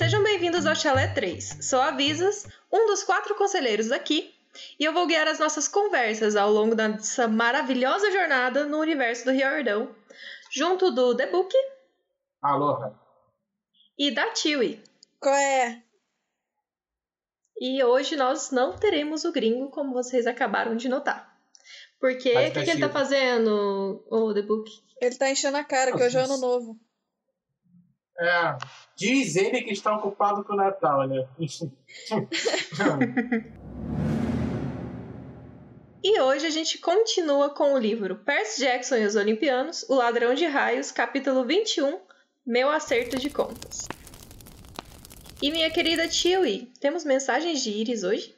Sejam 0.00 0.22
bem-vindos 0.22 0.64
ao 0.64 0.74
Chalé 0.74 1.08
3. 1.08 1.58
Sou 1.60 1.78
a 1.78 1.90
Visas, 1.90 2.46
um 2.72 2.86
dos 2.86 3.04
quatro 3.04 3.34
conselheiros 3.34 3.92
aqui, 3.92 4.34
e 4.78 4.84
eu 4.86 4.94
vou 4.94 5.06
guiar 5.06 5.28
as 5.28 5.38
nossas 5.38 5.68
conversas 5.68 6.36
ao 6.36 6.50
longo 6.50 6.74
dessa 6.74 7.28
maravilhosa 7.28 8.10
jornada 8.10 8.64
no 8.64 8.78
universo 8.78 9.26
do 9.26 9.30
Riordão, 9.30 9.94
junto 10.50 10.90
do 10.90 11.14
The 11.14 11.26
Book 11.26 11.54
Aloha. 12.40 12.98
e 13.98 14.10
da 14.10 14.32
Tiwi. 14.32 14.82
Qual 15.20 15.34
é? 15.34 15.82
E 17.60 17.84
hoje 17.84 18.16
nós 18.16 18.50
não 18.50 18.78
teremos 18.78 19.26
o 19.26 19.32
gringo, 19.32 19.68
como 19.68 19.92
vocês 19.92 20.26
acabaram 20.26 20.76
de 20.76 20.88
notar. 20.88 21.30
Porque 22.00 22.30
o 22.30 22.52
que, 22.54 22.64
que 22.64 22.70
ele 22.70 22.80
tá 22.80 22.88
fazendo, 22.88 24.02
o 24.08 24.32
The 24.32 24.40
Book? 24.40 24.70
Ele 24.98 25.14
tá 25.16 25.28
enchendo 25.28 25.58
a 25.58 25.62
cara, 25.62 25.94
que 25.94 26.02
hoje 26.02 26.16
é 26.16 26.22
ano 26.22 26.38
novo. 26.38 26.80
É, 28.20 28.56
diz 28.94 29.34
ele 29.34 29.62
que 29.62 29.72
está 29.72 29.96
ocupado 29.96 30.44
com 30.44 30.52
o 30.52 30.56
Natal, 30.56 31.08
né? 31.08 31.26
E 36.02 36.18
hoje 36.18 36.46
a 36.46 36.50
gente 36.50 36.78
continua 36.78 37.50
com 37.50 37.74
o 37.74 37.78
livro 37.78 38.16
Percy 38.16 38.62
Jackson 38.62 38.96
e 38.96 39.04
os 39.04 39.16
Olimpianos, 39.16 39.84
O 39.86 39.96
Ladrão 39.96 40.34
de 40.34 40.46
Raios, 40.46 40.90
capítulo 40.90 41.44
21, 41.44 42.00
Meu 42.46 42.70
Acerto 42.70 43.18
de 43.18 43.28
Contas. 43.28 43.86
E 45.42 45.50
minha 45.50 45.70
querida 45.70 46.08
Tiwi, 46.08 46.72
temos 46.80 47.04
mensagens 47.04 47.62
de 47.62 47.68
Iris 47.68 48.02
hoje? 48.02 48.34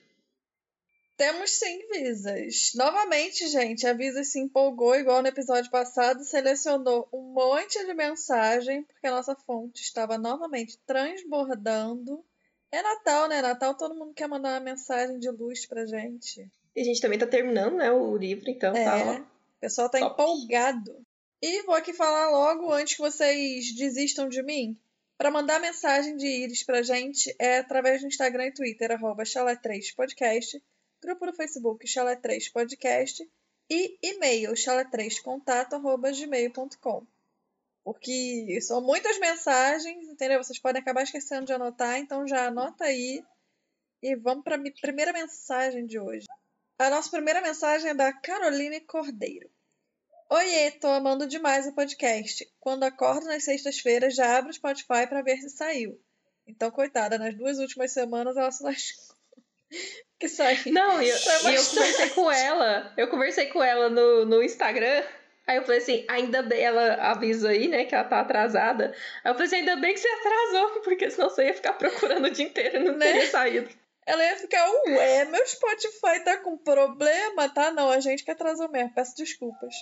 Temos 1.22 1.52
sim 1.52 1.78
visas. 1.88 2.72
Novamente, 2.74 3.46
gente, 3.46 3.86
a 3.86 3.92
Visa 3.92 4.24
se 4.24 4.40
empolgou, 4.40 4.96
igual 4.96 5.22
no 5.22 5.28
episódio 5.28 5.70
passado, 5.70 6.24
selecionou 6.24 7.08
um 7.12 7.32
monte 7.32 7.78
de 7.86 7.94
mensagem, 7.94 8.82
porque 8.82 9.06
a 9.06 9.12
nossa 9.12 9.36
fonte 9.36 9.82
estava 9.82 10.18
novamente 10.18 10.76
transbordando. 10.84 12.24
É 12.72 12.82
Natal, 12.82 13.28
né? 13.28 13.40
Natal 13.40 13.76
todo 13.76 13.94
mundo 13.94 14.12
quer 14.12 14.26
mandar 14.26 14.54
uma 14.54 14.58
mensagem 14.72 15.20
de 15.20 15.30
luz 15.30 15.64
pra 15.64 15.86
gente. 15.86 16.50
E 16.74 16.80
a 16.80 16.84
gente 16.84 17.00
também 17.00 17.20
tá 17.20 17.26
terminando, 17.28 17.76
né, 17.76 17.92
o 17.92 18.16
livro, 18.16 18.50
então 18.50 18.74
É, 18.74 18.84
tá, 18.84 18.96
ó. 18.96 19.14
o 19.20 19.26
pessoal 19.60 19.88
tá 19.88 20.00
Top. 20.00 20.20
empolgado. 20.20 21.06
E 21.40 21.62
vou 21.62 21.76
aqui 21.76 21.92
falar 21.92 22.30
logo 22.30 22.72
antes 22.72 22.96
que 22.96 23.00
vocês 23.00 23.72
desistam 23.76 24.28
de 24.28 24.42
mim. 24.42 24.76
Para 25.16 25.30
mandar 25.30 25.60
mensagem 25.60 26.16
de 26.16 26.26
íris 26.26 26.64
pra 26.64 26.82
gente 26.82 27.32
é 27.38 27.58
através 27.58 28.00
do 28.00 28.08
Instagram 28.08 28.46
e 28.46 28.54
Twitter, 28.54 28.90
arroba 28.90 29.22
chalé3podcast, 29.22 30.60
grupo 31.02 31.26
no 31.26 31.34
Facebook 31.34 31.84
chalé3podcast 31.84 33.28
e 33.68 33.98
e-mail 34.00 34.52
chalé3contato 34.52 35.74
arroba 35.74 36.12
gmail.com. 36.12 37.06
Porque 37.84 38.60
são 38.60 38.80
muitas 38.80 39.18
mensagens, 39.18 40.08
entendeu? 40.08 40.42
Vocês 40.42 40.60
podem 40.60 40.80
acabar 40.80 41.02
esquecendo 41.02 41.46
de 41.46 41.52
anotar, 41.52 41.98
então 41.98 42.26
já 42.26 42.46
anota 42.46 42.84
aí. 42.84 43.24
E 44.00 44.14
vamos 44.14 44.44
para 44.44 44.54
a 44.56 44.62
primeira 44.80 45.12
mensagem 45.12 45.84
de 45.86 45.98
hoje. 45.98 46.26
A 46.78 46.88
nossa 46.88 47.10
primeira 47.10 47.40
mensagem 47.40 47.90
é 47.90 47.94
da 47.94 48.12
Caroline 48.12 48.80
Cordeiro. 48.80 49.50
Oiê, 50.30 50.70
tô 50.70 50.86
amando 50.86 51.26
demais 51.26 51.66
o 51.66 51.74
podcast. 51.74 52.48
Quando 52.60 52.84
acordo 52.84 53.26
nas 53.26 53.44
sextas-feiras, 53.44 54.14
já 54.14 54.38
abro 54.38 54.50
o 54.50 54.54
Spotify 54.54 55.06
para 55.08 55.22
ver 55.22 55.38
se 55.38 55.50
saiu. 55.50 56.00
Então, 56.46 56.70
coitada, 56.70 57.18
nas 57.18 57.36
duas 57.36 57.58
últimas 57.58 57.92
semanas 57.92 58.36
ela 58.36 58.50
se 58.50 58.62
lascou. 58.62 59.11
Que. 60.18 60.70
Não, 60.70 61.02
eu, 61.02 61.16
e 61.16 61.54
eu 61.54 61.64
conversei 61.64 62.08
com 62.10 62.30
ela, 62.32 62.92
eu 62.96 63.08
conversei 63.08 63.46
com 63.46 63.62
ela 63.62 63.88
no, 63.90 64.24
no 64.24 64.42
Instagram, 64.42 65.02
aí 65.46 65.56
eu 65.56 65.62
falei 65.64 65.78
assim, 65.78 66.04
ainda 66.08 66.42
bem, 66.42 66.60
ela 66.62 66.94
avisa 66.94 67.48
aí, 67.50 67.66
né, 67.68 67.84
que 67.84 67.94
ela 67.94 68.04
tá 68.04 68.20
atrasada. 68.20 68.94
Aí 69.24 69.30
eu 69.30 69.34
falei 69.34 69.46
assim, 69.46 69.56
ainda 69.56 69.76
bem 69.76 69.94
que 69.94 70.00
você 70.00 70.08
atrasou, 70.08 70.80
porque 70.82 71.10
senão 71.10 71.28
você 71.28 71.46
ia 71.46 71.54
ficar 71.54 71.72
procurando 71.74 72.26
o 72.26 72.30
dia 72.30 72.46
inteiro 72.46 72.76
e 72.76 72.84
não 72.84 72.94
Né? 72.96 73.06
teria 73.06 73.30
saído. 73.30 73.70
Ela 74.04 74.24
ia 74.24 74.36
ficar, 74.36 74.68
ué, 74.88 75.24
meu 75.26 75.46
Spotify 75.46 76.24
tá 76.24 76.36
com 76.38 76.56
problema, 76.58 77.48
tá? 77.48 77.70
Não, 77.70 77.88
a 77.88 78.00
gente 78.00 78.24
que 78.24 78.30
atrasou 78.32 78.68
mesmo, 78.68 78.92
peço 78.94 79.16
desculpas. 79.16 79.74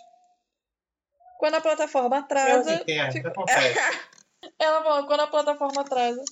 Quando 1.39 1.55
a 1.55 1.61
plataforma 1.61 2.17
É 2.17 2.19
atrasa. 2.21 2.75
interno, 2.75 3.13
fica-. 3.13 3.33
Ela 4.59 4.83
falou, 4.83 5.07
quando 5.07 5.21
a 5.21 5.27
plataforma 5.27 5.81
atrasa. 5.81 6.23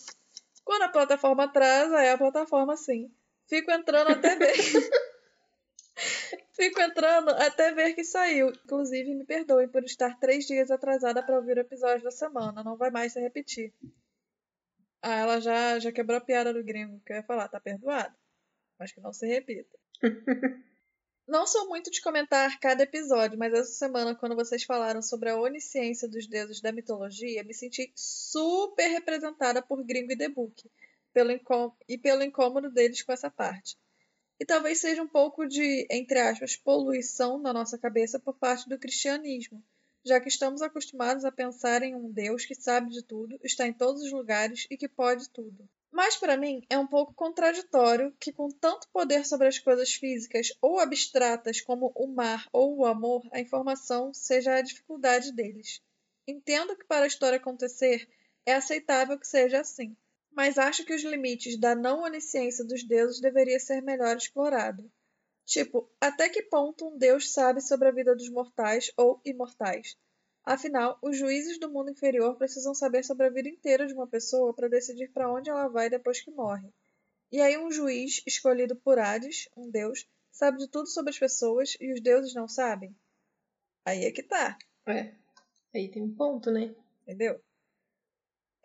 Quando 0.65 0.83
a 0.83 0.89
plataforma 0.89 1.45
atrasa, 1.45 2.03
é 2.03 2.13
a 2.13 2.19
plataforma 2.19 2.77
sim. 2.77 3.11
Fico 3.49 3.71
entrando 3.71 4.11
até 4.11 4.37
ver. 4.37 4.55
Fico 6.53 6.81
entrando 6.81 7.31
até 7.31 7.73
ver 7.73 7.95
que 7.95 8.05
saiu. 8.05 8.51
Inclusive, 8.51 9.15
me 9.15 9.25
perdoem 9.25 9.69
por 9.69 9.83
estar 9.85 10.19
três 10.19 10.47
dias 10.47 10.71
atrasada 10.71 11.23
para 11.23 11.37
ouvir 11.37 11.57
o 11.57 11.61
episódio 11.61 12.05
da 12.05 12.11
semana. 12.11 12.63
Não 12.63 12.77
vai 12.77 12.91
mais 12.91 13.13
se 13.13 13.21
repetir. 13.21 13.73
Ah, 15.01 15.21
ela 15.21 15.41
já, 15.41 15.79
já 15.79 15.91
quebrou 15.91 16.19
a 16.19 16.21
piada 16.21 16.53
do 16.53 16.63
gringo, 16.63 17.01
que 17.07 17.13
eu 17.13 17.17
ia 17.17 17.23
falar, 17.23 17.49
tá 17.49 17.59
perdoado. 17.59 18.15
Mas 18.79 18.93
que 18.93 19.01
não 19.01 19.13
se 19.13 19.27
repita. 19.27 19.79
Não 21.27 21.47
sou 21.47 21.69
muito 21.69 21.91
de 21.91 22.01
comentar 22.01 22.59
cada 22.59 22.85
episódio, 22.85 23.39
mas 23.39 23.53
essa 23.53 23.73
semana, 23.73 24.15
quando 24.15 24.35
vocês 24.35 24.65
falaram 24.65 25.03
sobre 25.03 25.29
a 25.29 25.39
onisciência 25.39 26.09
dos 26.09 26.27
deuses 26.27 26.63
da 26.63 26.73
mitologia, 26.73 27.45
me 27.45 27.53
senti 27.53 27.93
super 27.95 28.89
representada 28.89 29.61
por 29.61 29.85
Gringo 29.85 30.11
e 30.11 30.17
The 30.17 30.31
Book 30.31 30.71
pelo 31.19 31.77
e 31.89 31.99
pelo 31.99 32.23
incômodo 32.23 32.71
deles 32.71 33.03
com 33.03 33.13
essa 33.13 33.29
parte. 33.29 33.77
E 34.39 34.45
talvez 34.45 34.79
seja 34.79 35.03
um 35.03 35.09
pouco 35.09 35.49
de, 35.49 35.85
entre 35.91 36.21
aspas, 36.21 36.55
poluição 36.55 37.39
na 37.41 37.53
nossa 37.53 37.77
cabeça 37.77 38.21
por 38.21 38.39
parte 38.39 38.69
do 38.69 38.79
cristianismo, 38.79 39.61
já 40.05 40.21
que 40.21 40.29
estamos 40.29 40.63
acostumados 40.63 41.25
a 41.25 41.33
pensar 41.33 41.83
em 41.83 41.97
um 41.97 42.09
Deus 42.09 42.45
que 42.45 42.55
sabe 42.55 42.91
de 42.91 43.03
tudo, 43.03 43.37
está 43.43 43.67
em 43.67 43.73
todos 43.73 44.03
os 44.03 44.13
lugares 44.13 44.69
e 44.71 44.77
que 44.77 44.89
pode 44.89 45.29
tudo. 45.31 45.69
Mas 45.91 46.17
para 46.17 46.37
mim 46.37 46.65
é 46.71 46.79
um 46.79 46.87
pouco 46.87 47.13
contraditório 47.15 48.15
que, 48.21 48.33
com 48.33 48.49
tanto 48.49 48.89
poder 48.93 49.27
sobre 49.27 49.49
as 49.49 49.59
coisas 49.59 49.93
físicas 49.95 50.53
ou 50.63 50.79
abstratas 50.79 51.61
como 51.61 51.91
o 51.97 52.07
mar 52.07 52.47
ou 52.53 52.77
o 52.77 52.87
amor, 52.87 53.27
a 53.33 53.41
informação 53.41 54.15
seja 54.15 54.55
a 54.55 54.63
dificuldade 54.63 55.33
deles. 55.33 55.83
Entendo 56.29 56.77
que 56.77 56.85
para 56.85 57.07
a 57.07 57.09
história 57.09 57.39
acontecer 57.39 58.09
é 58.47 58.55
aceitável 58.55 59.19
que 59.19 59.27
seja 59.27 59.61
assim, 59.61 59.97
mas 60.31 60.59
acho 60.59 60.85
que 60.85 60.95
os 60.95 61.03
limites 61.03 61.59
da 61.59 61.75
não 61.75 62.03
onisciência 62.03 62.65
dos 62.65 62.83
deuses 62.83 63.21
deveria 63.21 63.59
ser 63.59 63.83
melhor 63.83 64.17
explorado. 64.17 64.91
Tipo, 65.45 65.91
até 66.01 66.29
que 66.29 66.43
ponto 66.43 66.87
um 66.87 66.99
deus 66.99 67.33
sabe 67.33 67.61
sobre 67.61 67.89
a 67.89 67.93
vida 67.93 68.15
dos 68.15 68.29
mortais 68.29 68.93
ou 68.97 69.21
imortais? 69.25 69.97
Afinal, 70.45 70.99
os 71.03 71.17
juízes 71.17 71.59
do 71.59 71.71
mundo 71.71 71.91
inferior 71.91 72.37
precisam 72.37 72.75
saber 72.75 73.05
sobre 73.05 73.27
a 73.27 73.31
vida 73.31 73.49
inteira 73.49 73.87
de 73.87 73.95
uma 73.95 74.07
pessoa 74.07 74.55
para 74.55 74.69
decidir 74.69 75.09
para 75.09 75.33
onde 75.33 75.51
ela 75.51 75.69
vai 75.69 75.91
depois 75.91 76.21
que 76.21 76.31
morre. 76.31 76.69
E 77.31 77.41
aí 77.41 77.59
um 77.59 77.71
juiz 77.71 78.23
escolhido 78.27 78.77
por 78.77 78.99
Hades, 78.99 79.49
um 79.57 79.71
deus, 79.71 80.07
sabe 80.31 80.59
de 80.59 80.69
tudo 80.69 80.89
sobre 80.89 81.11
as 81.11 81.19
pessoas 81.19 81.77
e 81.81 81.93
os 81.93 82.01
deuses 82.01 82.35
não 82.35 82.49
sabem? 82.49 82.97
Aí 83.85 84.05
é 84.05 84.11
que 84.11 84.23
tá. 84.23 84.57
É, 84.87 85.15
aí 85.75 85.91
tem 85.91 86.03
um 86.03 86.15
ponto, 86.15 86.51
né? 86.51 86.75
Entendeu? 87.03 87.41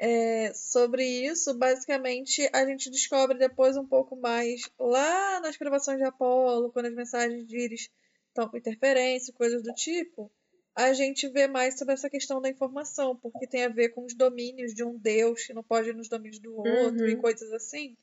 É, 0.05 0.53
sobre 0.53 1.05
isso, 1.05 1.57
basicamente, 1.57 2.49
a 2.51 2.65
gente 2.65 2.89
descobre 2.89 3.37
depois 3.37 3.77
um 3.77 3.87
pouco 3.87 4.17
mais 4.17 4.69
lá 4.77 5.39
nas 5.39 5.55
gravações 5.55 5.97
de 5.97 6.03
Apolo, 6.03 6.73
quando 6.73 6.87
as 6.87 6.93
mensagens 6.93 7.47
de 7.47 7.57
Íris 7.57 7.89
estão 8.27 8.49
com 8.49 8.57
interferência, 8.57 9.33
coisas 9.33 9.63
do 9.63 9.73
tipo, 9.73 10.29
a 10.75 10.91
gente 10.91 11.29
vê 11.29 11.47
mais 11.47 11.77
sobre 11.79 11.93
essa 11.93 12.09
questão 12.09 12.41
da 12.41 12.49
informação, 12.49 13.15
porque 13.15 13.47
tem 13.47 13.63
a 13.63 13.69
ver 13.69 13.89
com 13.89 14.03
os 14.03 14.13
domínios 14.13 14.73
de 14.73 14.83
um 14.83 14.97
deus 14.97 15.45
que 15.45 15.53
não 15.53 15.63
pode 15.63 15.91
ir 15.91 15.95
nos 15.95 16.09
domínios 16.09 16.39
do 16.39 16.53
outro 16.53 17.05
Uhum. 17.05 17.07
e 17.07 17.15
coisas 17.15 17.53
assim. 17.53 17.95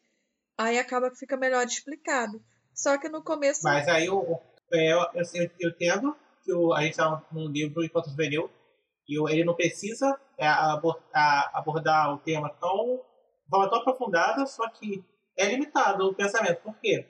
Aí 0.56 0.78
acaba 0.78 1.10
que 1.10 1.19
fica 1.19 1.37
melhor 1.37 1.66
explicado. 1.66 2.43
Só 2.72 2.97
que 2.97 3.10
no 3.10 3.22
começo. 3.22 3.60
Mas 3.62 3.87
aí 3.89 4.06
eu, 4.06 4.41
é, 4.72 4.94
eu, 4.94 5.00
eu, 5.34 5.51
eu 5.59 5.69
entendo 5.69 6.16
que 6.42 6.51
o, 6.51 6.72
a 6.72 6.80
gente 6.80 6.92
está 6.92 7.22
num 7.30 7.47
livro 7.48 7.84
enquanto 7.84 8.09
juvenil 8.09 8.48
e 9.07 9.19
ele 9.30 9.45
não 9.45 9.54
precisa 9.54 10.19
é, 10.41 10.48
abor- 10.48 11.01
a- 11.15 11.59
abordar 11.59 12.15
o 12.15 12.19
tema 12.19 12.48
tão, 12.60 12.97
de 12.97 13.48
forma 13.51 13.69
tão 13.69 13.78
aprofundada, 13.81 14.47
só 14.47 14.69
que 14.71 15.04
é 15.37 15.45
limitado 15.47 16.09
o 16.09 16.15
pensamento. 16.15 16.63
Por 16.63 16.75
quê? 16.81 17.07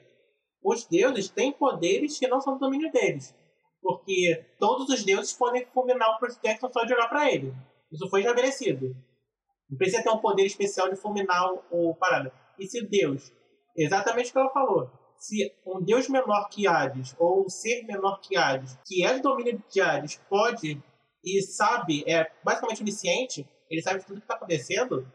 Os 0.63 0.85
deuses 0.85 1.29
têm 1.29 1.51
poderes 1.51 2.19
que 2.19 2.27
não 2.27 2.41
são 2.41 2.53
do 2.53 2.59
domínio 2.59 2.91
deles. 2.91 3.33
Porque 3.81 4.45
todos 4.59 4.89
os 4.89 5.03
deuses 5.03 5.33
podem 5.33 5.65
fulminar 5.73 6.09
o 6.11 6.19
Percy 6.19 6.39
Jackson 6.43 6.69
só 6.71 6.83
de 6.83 6.93
olhar 6.93 7.07
para 7.07 7.31
ele. 7.31 7.51
Isso 7.91 8.07
foi 8.09 8.19
estabelecido. 8.19 8.95
Não 9.69 9.77
precisa 9.77 10.03
ter 10.03 10.09
um 10.09 10.19
poder 10.19 10.45
especial 10.45 10.89
de 10.89 10.95
fulminar 10.95 11.51
o 11.71 11.95
parada. 11.95 12.31
E 12.59 12.67
se 12.67 12.85
Deus, 12.85 13.33
exatamente 13.75 14.29
o 14.29 14.33
que 14.33 14.39
ela 14.39 14.49
falou, 14.51 14.91
se 15.17 15.51
um 15.65 15.81
deus 15.81 16.07
menor 16.09 16.47
que 16.49 16.67
Hades, 16.67 17.15
ou 17.17 17.45
um 17.45 17.49
ser 17.49 17.83
menor 17.85 18.19
que 18.19 18.37
Hades, 18.37 18.77
que 18.85 19.03
é 19.03 19.13
do 19.15 19.21
domínio 19.21 19.63
de 19.69 19.81
Hades, 19.81 20.21
pode 20.29 20.81
e 21.23 21.41
sabe, 21.41 22.03
é 22.07 22.31
basicamente 22.43 22.81
onisciente, 22.81 23.47
ele 23.69 23.81
sabe 23.81 24.03
tudo 24.05 24.17
que 24.19 24.25
está 24.25 24.35
acontecendo, 24.35 25.07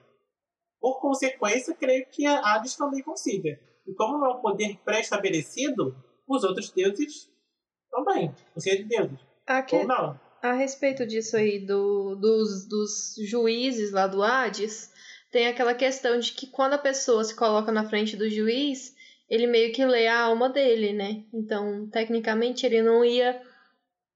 por 0.80 1.00
consequência, 1.00 1.74
creio 1.74 2.06
que 2.10 2.26
a 2.26 2.38
Hades 2.54 2.76
também 2.76 3.02
consiga. 3.02 3.58
E 3.86 3.94
como 3.94 4.18
não 4.18 4.26
é 4.30 4.34
um 4.34 4.40
poder 4.40 4.76
pré-estabelecido, 4.84 5.96
os 6.28 6.44
outros 6.44 6.70
deuses 6.70 7.30
também, 7.90 8.34
os 8.54 8.62
seres 8.62 8.80
de 8.80 8.84
deuses. 8.84 9.18
A, 9.46 9.62
que- 9.62 9.76
Ou 9.76 9.86
não. 9.86 10.18
a 10.42 10.52
respeito 10.52 11.06
disso 11.06 11.36
aí 11.36 11.64
do, 11.64 12.14
dos, 12.16 12.66
dos 12.68 13.14
juízes 13.28 13.92
lá 13.92 14.06
do 14.06 14.22
Hades, 14.22 14.92
tem 15.30 15.46
aquela 15.48 15.74
questão 15.74 16.18
de 16.18 16.32
que 16.32 16.46
quando 16.48 16.74
a 16.74 16.78
pessoa 16.78 17.22
se 17.24 17.34
coloca 17.34 17.70
na 17.72 17.88
frente 17.88 18.16
do 18.16 18.28
juiz, 18.30 18.94
ele 19.28 19.46
meio 19.46 19.72
que 19.72 19.84
lê 19.84 20.06
a 20.06 20.20
alma 20.22 20.48
dele, 20.48 20.92
né? 20.92 21.24
Então, 21.34 21.88
tecnicamente, 21.90 22.64
ele 22.64 22.80
não 22.82 23.04
ia, 23.04 23.40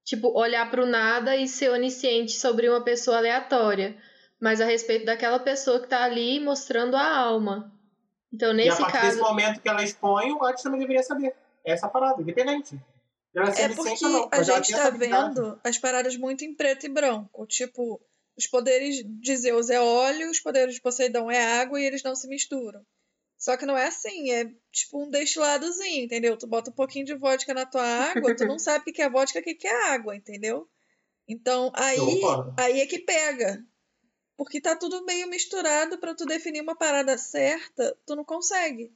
tipo, 0.05 0.37
olhar 0.39 0.71
para 0.71 0.83
o 0.83 0.87
nada 0.87 1.37
e 1.37 1.47
ser 1.49 1.71
onisciente 1.71 2.33
sobre 2.33 2.69
uma 2.69 2.83
pessoa 2.83 3.19
aleatória, 3.19 3.97
mas 4.41 4.61
a 4.61 4.65
respeito 4.65 5.07
daquela 5.07 5.39
pessoa 5.39 5.81
que 5.81 5.89
tá 5.89 6.03
ali 6.05 6.41
mostrando 6.41 6.97
a 6.97 7.17
alma. 7.17 7.73
Então, 8.33 8.53
nesse 8.53 8.69
e 8.69 8.73
a 8.73 8.77
partir 8.77 8.93
caso. 8.93 9.07
desse 9.09 9.21
momento 9.21 9.61
que 9.61 9.69
ela 9.69 9.83
expõe, 9.83 10.33
o 10.33 10.45
Atos 10.45 10.63
também 10.63 10.81
deveria 10.81 11.03
saber. 11.03 11.35
É 11.65 11.73
essa 11.73 11.89
parada, 11.89 12.23
independente. 12.23 12.81
Ela 13.35 13.51
É 13.51 13.69
porque 13.69 14.05
a 14.33 14.43
gente 14.43 14.73
tá 14.73 14.91
vendo 14.91 15.61
as 15.63 15.79
paradas 15.79 16.17
muito 16.17 16.45
em 16.45 16.55
preto 16.55 16.87
e 16.87 16.89
branco. 16.89 17.47
Tipo, 17.47 18.01
os 18.37 18.47
poderes 18.47 19.03
de 19.05 19.37
Zeus 19.37 19.71
é 19.71 19.81
óleo, 19.81 20.31
os 20.31 20.41
poderes 20.41 20.75
de 20.75 20.81
Poseidon 20.81 21.31
é 21.31 21.61
água 21.61 21.81
e 21.81 21.85
eles 21.85 22.03
não 22.03 22.17
se 22.17 22.27
misturam. 22.29 22.85
Só 23.41 23.57
que 23.57 23.65
não 23.65 23.77
é 23.77 23.87
assim, 23.87 24.31
é 24.33 24.53
tipo 24.71 25.03
um 25.03 25.09
destiladozinho, 25.09 26.05
entendeu? 26.05 26.37
Tu 26.37 26.47
bota 26.47 26.71
um 26.71 26.75
pouquinho 26.75 27.07
de 27.07 27.15
vodka 27.15 27.55
na 27.55 27.65
tua 27.65 27.83
água, 27.83 28.37
tu 28.37 28.45
não 28.45 28.59
sabe 28.61 28.91
o 28.91 28.93
que 28.93 29.01
é 29.01 29.09
vodka 29.09 29.39
e 29.39 29.55
o 29.55 29.57
que 29.57 29.67
é 29.67 29.95
água, 29.95 30.15
entendeu? 30.15 30.69
Então, 31.27 31.73
aí, 31.75 32.21
aí 32.59 32.81
é 32.81 32.87
que 32.87 32.99
pega. 32.99 33.65
Porque 34.37 34.61
tá 34.61 34.77
tudo 34.77 35.07
meio 35.07 35.27
misturado 35.27 35.97
para 35.97 36.15
tu 36.15 36.27
definir 36.27 36.61
uma 36.61 36.77
parada 36.77 37.17
certa, 37.17 37.97
tu 38.05 38.15
não 38.15 38.25
consegue. 38.25 38.93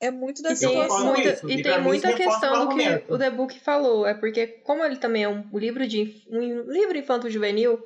É 0.00 0.10
muito 0.10 0.42
da 0.42 0.52
e 0.52 0.56
tem 0.56 0.68
situação. 0.68 1.04
muita, 1.04 1.28
isso. 1.28 1.50
e 1.50 1.60
E 1.60 1.62
tem 1.62 1.82
muita 1.82 2.08
reforça 2.08 2.40
questão 2.40 2.68
do 2.68 2.74
que 2.74 3.12
o 3.12 3.18
The 3.18 3.30
Book 3.30 3.60
falou. 3.60 4.06
É 4.06 4.14
porque, 4.14 4.46
como 4.46 4.82
ele 4.82 4.96
também 4.96 5.24
é 5.24 5.28
um 5.28 5.46
livro 5.52 5.86
de 5.86 6.24
um 6.30 6.40
livro 6.70 6.96
infanto-juvenil, 6.96 7.84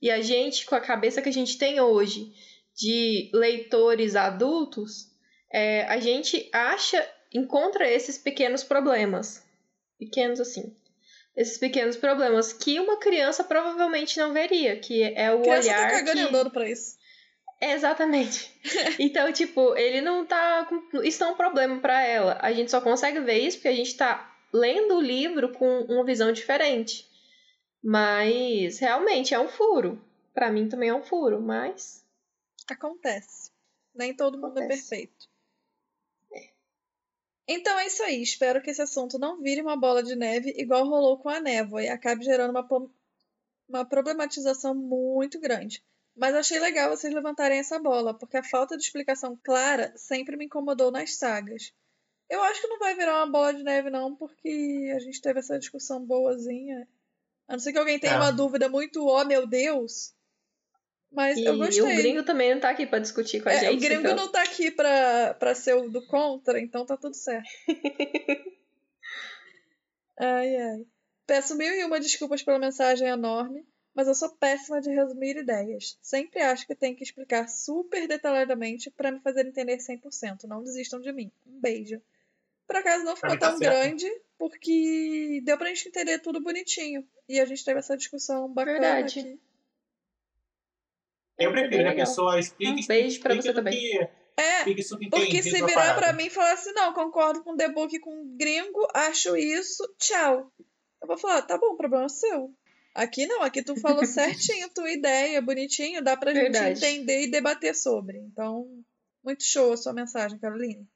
e 0.00 0.08
a 0.08 0.20
gente, 0.20 0.66
com 0.66 0.76
a 0.76 0.80
cabeça 0.80 1.20
que 1.20 1.28
a 1.28 1.32
gente 1.32 1.58
tem 1.58 1.80
hoje 1.80 2.32
de 2.74 3.30
leitores 3.32 4.16
adultos, 4.16 5.10
é, 5.52 5.84
a 5.84 5.98
gente 5.98 6.48
acha, 6.52 7.06
encontra 7.32 7.88
esses 7.90 8.18
pequenos 8.18 8.64
problemas. 8.64 9.44
Pequenos 9.98 10.40
assim. 10.40 10.74
Esses 11.36 11.58
pequenos 11.58 11.96
problemas 11.96 12.52
que 12.52 12.78
uma 12.78 12.98
criança 12.98 13.42
provavelmente 13.42 14.18
não 14.18 14.32
veria, 14.32 14.76
que 14.76 15.02
é 15.02 15.32
o 15.32 15.40
criança 15.40 15.68
olhar 15.68 15.90
tá 15.90 15.90
cagando 15.90 16.18
que... 16.18 16.28
andando 16.28 16.50
pra 16.50 16.68
isso. 16.68 16.96
Exatamente. 17.60 18.50
Então, 18.98 19.32
tipo, 19.32 19.76
ele 19.76 20.00
não 20.00 20.24
tá. 20.26 20.68
Isso 21.02 21.20
não 21.20 21.30
é 21.30 21.32
um 21.32 21.36
problema 21.36 21.80
pra 21.80 22.02
ela. 22.02 22.38
A 22.40 22.52
gente 22.52 22.70
só 22.70 22.80
consegue 22.80 23.20
ver 23.20 23.38
isso 23.38 23.58
porque 23.58 23.68
a 23.68 23.74
gente 23.74 23.96
tá 23.96 24.34
lendo 24.52 24.96
o 24.96 25.00
livro 25.00 25.50
com 25.52 25.80
uma 25.82 26.04
visão 26.04 26.32
diferente. 26.32 27.06
Mas 27.82 28.78
realmente 28.78 29.34
é 29.34 29.40
um 29.40 29.48
furo. 29.48 30.00
Pra 30.34 30.50
mim 30.50 30.68
também 30.68 30.90
é 30.90 30.94
um 30.94 31.02
furo, 31.02 31.40
mas. 31.40 32.01
Acontece. 32.72 33.50
Nem 33.94 34.14
todo 34.14 34.38
mundo 34.38 34.58
é 34.58 34.64
Acontece. 34.64 34.88
perfeito. 34.88 35.28
Então 37.46 37.78
é 37.78 37.86
isso 37.86 38.02
aí. 38.02 38.22
Espero 38.22 38.62
que 38.62 38.70
esse 38.70 38.80
assunto 38.82 39.18
não 39.18 39.40
vire 39.42 39.60
uma 39.60 39.76
bola 39.76 40.02
de 40.02 40.14
neve 40.14 40.54
igual 40.56 40.86
rolou 40.86 41.18
com 41.18 41.28
a 41.28 41.40
névoa 41.40 41.82
e 41.82 41.88
acabe 41.88 42.24
gerando 42.24 42.50
uma, 42.50 42.66
uma 43.68 43.84
problematização 43.84 44.74
muito 44.74 45.40
grande. 45.40 45.84
Mas 46.14 46.34
achei 46.34 46.58
legal 46.58 46.90
vocês 46.90 47.12
levantarem 47.12 47.58
essa 47.58 47.78
bola, 47.78 48.12
porque 48.16 48.36
a 48.36 48.44
falta 48.44 48.76
de 48.76 48.82
explicação 48.84 49.38
clara 49.42 49.92
sempre 49.96 50.36
me 50.36 50.44
incomodou 50.44 50.90
nas 50.90 51.16
sagas. 51.16 51.72
Eu 52.28 52.42
acho 52.42 52.60
que 52.60 52.68
não 52.68 52.78
vai 52.78 52.94
virar 52.94 53.16
uma 53.24 53.30
bola 53.32 53.52
de 53.52 53.62
neve, 53.62 53.90
não, 53.90 54.14
porque 54.14 54.92
a 54.94 54.98
gente 54.98 55.20
teve 55.20 55.40
essa 55.40 55.58
discussão 55.58 56.04
boazinha. 56.04 56.86
A 57.48 57.52
não 57.54 57.58
ser 57.58 57.72
que 57.72 57.78
alguém 57.78 57.98
tenha 57.98 58.14
É. 58.14 58.16
uma 58.16 58.30
dúvida 58.30 58.68
muito, 58.68 59.04
oh 59.04 59.24
meu 59.24 59.46
Deus. 59.46 60.14
Mas 61.12 61.36
E, 61.36 61.44
eu 61.44 61.58
gostei. 61.58 61.82
o 61.82 61.96
gringo 61.96 62.22
também 62.22 62.54
não 62.54 62.60
tá 62.60 62.70
aqui 62.70 62.86
pra 62.86 62.98
discutir 62.98 63.42
com 63.42 63.48
a 63.48 63.52
É, 63.52 63.60
gente. 63.60 63.76
o 63.76 63.80
gringo 63.80 64.00
então... 64.00 64.16
não 64.16 64.32
tá 64.32 64.42
aqui 64.42 64.70
pra, 64.70 65.34
pra 65.34 65.54
ser 65.54 65.74
o 65.74 65.88
do 65.90 66.06
contra, 66.06 66.58
então 66.58 66.86
tá 66.86 66.96
tudo 66.96 67.14
certo. 67.14 67.46
ai, 70.18 70.56
ai. 70.56 70.86
Peço 71.26 71.56
mil 71.56 71.72
e 71.72 71.84
uma 71.84 72.00
desculpas 72.00 72.42
pela 72.42 72.58
mensagem 72.58 73.08
enorme, 73.08 73.64
mas 73.94 74.08
eu 74.08 74.14
sou 74.14 74.30
péssima 74.36 74.80
de 74.80 74.90
resumir 74.90 75.36
ideias. 75.36 75.98
Sempre 76.02 76.40
acho 76.42 76.66
que 76.66 76.74
tenho 76.74 76.96
que 76.96 77.04
explicar 77.04 77.48
super 77.48 78.08
detalhadamente 78.08 78.90
pra 78.90 79.12
me 79.12 79.20
fazer 79.20 79.46
entender 79.46 79.76
100%. 79.78 80.44
Não 80.44 80.62
desistam 80.62 81.00
de 81.00 81.12
mim. 81.12 81.30
Um 81.46 81.60
beijo. 81.60 82.00
Por 82.66 82.76
acaso 82.76 83.04
não 83.04 83.14
ficou 83.16 83.38
tá 83.38 83.50
tão 83.50 83.58
certo. 83.58 83.60
grande, 83.70 84.10
porque 84.38 85.40
deu 85.44 85.58
pra 85.58 85.68
gente 85.68 85.88
entender 85.88 86.18
tudo 86.20 86.40
bonitinho. 86.40 87.06
E 87.28 87.38
a 87.38 87.44
gente 87.44 87.64
teve 87.64 87.78
essa 87.78 87.96
discussão 87.96 88.48
bacana 88.52 88.80
Verdade. 88.80 89.20
aqui. 89.20 89.40
Eu 91.38 91.50
prefiro 91.50 91.82
que 91.82 91.88
a 91.88 91.94
pessoa 91.94 92.38
explique, 92.38 92.82
Um 92.84 92.86
beijo 92.86 93.20
pra 93.20 93.34
você 93.34 93.52
também. 93.52 93.78
que 93.78 94.08
É, 94.36 94.64
Porque 94.64 95.42
se 95.42 95.50
virar 95.64 95.94
pra 95.94 96.12
mim 96.12 96.26
e 96.26 96.30
falar 96.30 96.52
assim, 96.52 96.72
não, 96.72 96.92
concordo 96.92 97.42
com 97.42 97.52
o 97.52 97.56
The 97.56 97.68
Book 97.68 97.98
com 98.00 98.36
gringo, 98.36 98.86
acho 98.94 99.36
isso, 99.36 99.82
tchau. 99.98 100.50
Eu 101.00 101.08
vou 101.08 101.18
falar, 101.18 101.42
tá 101.42 101.58
bom, 101.58 101.76
problema 101.76 102.04
é 102.06 102.08
seu. 102.08 102.50
Aqui 102.94 103.26
não, 103.26 103.42
aqui 103.42 103.62
tu 103.62 103.74
falou 103.80 104.04
certinho 104.06 104.68
tua 104.70 104.90
ideia, 104.90 105.40
bonitinho, 105.42 106.02
dá 106.02 106.16
pra 106.16 106.32
Verdade. 106.32 106.78
gente 106.80 106.84
entender 106.94 107.22
e 107.22 107.30
debater 107.30 107.74
sobre. 107.74 108.18
Então, 108.18 108.66
muito 109.24 109.42
show 109.42 109.72
a 109.72 109.76
sua 109.76 109.92
mensagem, 109.92 110.38
Caroline. 110.38 110.86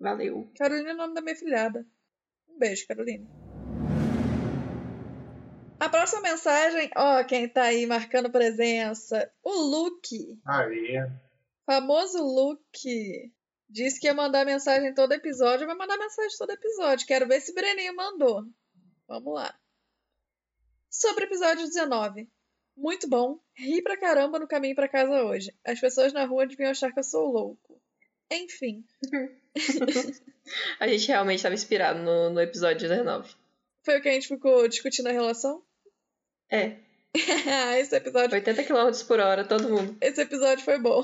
Valeu. 0.00 0.50
Caroline 0.56 0.88
é 0.90 0.94
o 0.94 0.96
nome 0.96 1.14
da 1.14 1.20
minha 1.20 1.36
filhada. 1.36 1.86
Um 2.48 2.58
beijo, 2.58 2.86
Caroline. 2.88 3.26
A 5.82 5.88
próxima 5.88 6.20
mensagem, 6.20 6.88
ó, 6.94 7.24
quem 7.24 7.48
tá 7.48 7.64
aí 7.64 7.86
marcando 7.86 8.30
presença, 8.30 9.28
o 9.42 9.50
Luke. 9.50 10.40
Aí. 10.46 10.94
Famoso 11.66 12.22
Luke 12.22 13.32
disse 13.68 13.98
que 13.98 14.06
ia 14.06 14.14
mandar 14.14 14.46
mensagem 14.46 14.94
todo 14.94 15.10
episódio, 15.10 15.66
vai 15.66 15.74
mandar 15.74 15.98
mensagem 15.98 16.38
todo 16.38 16.52
episódio. 16.52 17.04
Quero 17.04 17.26
ver 17.26 17.40
se 17.40 17.52
Breninho 17.52 17.96
mandou. 17.96 18.44
Vamos 19.08 19.34
lá. 19.34 19.52
Sobre 20.88 21.24
o 21.24 21.26
episódio 21.26 21.66
19. 21.66 22.30
Muito 22.76 23.08
bom. 23.08 23.40
Ri 23.52 23.82
pra 23.82 23.96
caramba 23.96 24.38
no 24.38 24.46
caminho 24.46 24.76
pra 24.76 24.86
casa 24.88 25.24
hoje. 25.24 25.52
As 25.64 25.80
pessoas 25.80 26.12
na 26.12 26.24
rua 26.24 26.46
deviam 26.46 26.70
achar 26.70 26.92
que 26.92 27.00
eu 27.00 27.04
sou 27.04 27.26
louco. 27.32 27.82
Enfim, 28.30 28.84
A 30.78 30.86
gente 30.86 31.08
realmente 31.08 31.38
estava 31.38 31.56
inspirado 31.56 31.98
no, 31.98 32.30
no 32.30 32.40
episódio 32.40 32.88
19. 32.88 33.34
foi 33.82 33.98
o 33.98 34.00
que 34.00 34.08
a 34.08 34.12
gente 34.12 34.28
ficou 34.28 34.68
discutindo 34.68 35.08
a 35.08 35.12
relação? 35.12 35.60
É, 36.52 36.76
esse 37.80 37.96
episódio 37.96 38.34
80 38.34 38.64
km 38.64 39.06
por 39.08 39.18
hora, 39.18 39.42
todo 39.42 39.70
mundo. 39.70 39.96
Esse 40.02 40.20
episódio 40.20 40.62
foi 40.62 40.78
bom. 40.78 41.02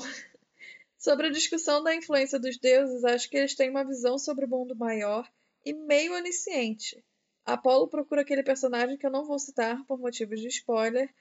Sobre 0.95 1.25
a 1.25 1.31
discussão 1.31 1.81
da 1.81 1.95
influência 1.95 2.37
dos 2.37 2.59
deuses, 2.59 3.03
acho 3.03 3.27
que 3.27 3.35
eles 3.35 3.55
têm 3.55 3.71
uma 3.71 3.83
visão 3.83 4.19
sobre 4.19 4.45
o 4.45 4.47
mundo 4.47 4.75
maior 4.75 5.27
e 5.65 5.73
meio 5.73 6.13
onisciente. 6.13 7.03
Apolo 7.43 7.87
procura 7.87 8.21
aquele 8.21 8.43
personagem 8.43 8.95
que 8.95 9.03
eu 9.03 9.09
não 9.09 9.25
vou 9.25 9.39
citar 9.39 9.83
por 9.85 9.97
motivos 9.97 10.39
de 10.39 10.49
spoiler. 10.49 11.11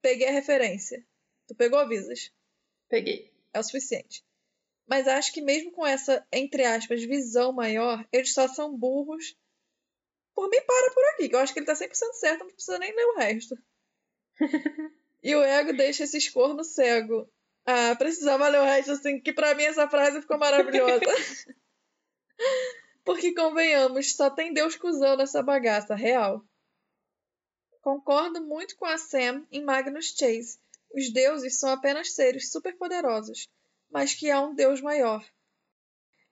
Peguei 0.00 0.28
a 0.28 0.32
referência. 0.32 1.04
Tu 1.46 1.54
pegou 1.54 1.78
avisas? 1.78 2.32
Peguei. 2.88 3.30
É 3.52 3.60
o 3.60 3.62
suficiente. 3.62 4.24
Mas 4.86 5.06
acho 5.06 5.30
que 5.30 5.42
mesmo 5.42 5.72
com 5.72 5.86
essa, 5.86 6.26
entre 6.32 6.64
aspas, 6.64 7.04
visão 7.04 7.52
maior, 7.52 8.02
eles 8.10 8.32
só 8.32 8.48
são 8.48 8.74
burros. 8.74 9.36
Por 10.34 10.48
mim, 10.48 10.62
para 10.66 10.94
por 10.94 11.04
aqui, 11.10 11.28
que 11.28 11.34
eu 11.34 11.38
acho 11.38 11.52
que 11.52 11.58
ele 11.58 11.66
tá 11.66 11.74
100% 11.74 11.92
certo, 12.14 12.44
não 12.44 12.50
precisa 12.50 12.78
nem 12.78 12.96
ler 12.96 13.04
o 13.08 13.16
resto. 13.16 13.58
E 15.22 15.34
o 15.34 15.42
ego 15.42 15.72
deixa 15.72 16.04
esse 16.04 16.18
escorno 16.18 16.64
cego. 16.64 17.28
Ah, 17.66 17.96
precisava 17.96 18.48
ler 18.48 18.60
o 18.60 18.64
resto, 18.64 18.92
assim, 18.92 19.20
que 19.20 19.32
pra 19.32 19.54
mim 19.54 19.64
essa 19.64 19.88
frase 19.88 20.20
ficou 20.20 20.38
maravilhosa. 20.38 21.00
Porque, 23.04 23.34
convenhamos, 23.34 24.14
só 24.14 24.30
tem 24.30 24.52
Deus 24.52 24.76
cuzão 24.76 25.16
nessa 25.16 25.42
bagaça, 25.42 25.94
real. 25.94 26.44
Concordo 27.80 28.42
muito 28.42 28.76
com 28.76 28.86
a 28.86 28.96
Sam 28.96 29.46
em 29.52 29.62
Magnus 29.62 30.14
Chase. 30.16 30.58
Os 30.94 31.12
deuses 31.12 31.58
são 31.58 31.70
apenas 31.70 32.14
seres 32.14 32.50
superpoderosos, 32.50 33.48
mas 33.90 34.14
que 34.14 34.30
há 34.30 34.40
um 34.40 34.54
Deus 34.54 34.80
maior. 34.80 35.24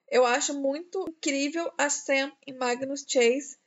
Eu 0.09 0.25
acho 0.25 0.53
muito 0.59 1.05
incrível 1.07 1.71
a 1.77 1.89
Sam 1.89 2.31
em 2.47 2.57
Magnus 2.57 3.05
Chase, 3.07 3.57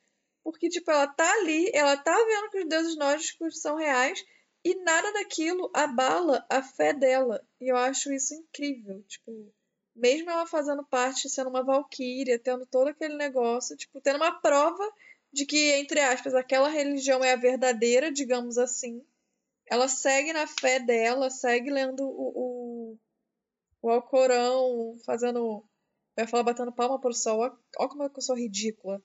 porque, 0.46 0.68
tipo, 0.68 0.88
ela 0.92 1.08
tá 1.08 1.28
ali, 1.38 1.68
ela 1.74 1.96
tá 1.96 2.14
vendo 2.14 2.50
que 2.50 2.58
os 2.60 2.68
deuses 2.68 2.96
nórdicos 2.96 3.60
são 3.60 3.74
reais 3.74 4.24
e 4.64 4.76
nada 4.76 5.12
daquilo 5.14 5.68
abala 5.74 6.46
a 6.48 6.62
fé 6.62 6.92
dela. 6.92 7.44
E 7.60 7.68
eu 7.68 7.76
acho 7.76 8.12
isso 8.12 8.32
incrível. 8.32 9.02
Tipo, 9.08 9.52
mesmo 9.92 10.30
ela 10.30 10.46
fazendo 10.46 10.84
parte, 10.84 11.28
sendo 11.28 11.50
uma 11.50 11.64
valquíria, 11.64 12.38
tendo 12.38 12.64
todo 12.64 12.86
aquele 12.86 13.16
negócio, 13.16 13.76
tipo, 13.76 14.00
tendo 14.00 14.18
uma 14.18 14.40
prova 14.40 14.88
de 15.32 15.44
que, 15.44 15.72
entre 15.72 15.98
aspas, 15.98 16.32
aquela 16.32 16.68
religião 16.68 17.24
é 17.24 17.32
a 17.32 17.36
verdadeira, 17.36 18.12
digamos 18.12 18.56
assim. 18.56 19.04
Ela 19.68 19.88
segue 19.88 20.32
na 20.32 20.46
fé 20.46 20.78
dela, 20.78 21.28
segue 21.28 21.72
lendo 21.72 22.04
o, 22.04 22.92
o, 22.92 22.98
o 23.82 23.90
Alcorão, 23.90 24.96
fazendo. 25.04 25.68
Ia 26.16 26.28
falar 26.28 26.44
batendo 26.44 26.72
palma 26.72 27.00
pro 27.00 27.12
sol. 27.12 27.40
Olha 27.40 27.88
como 27.88 28.04
é 28.04 28.10
eu 28.14 28.22
sou 28.22 28.36
ridícula. 28.36 29.02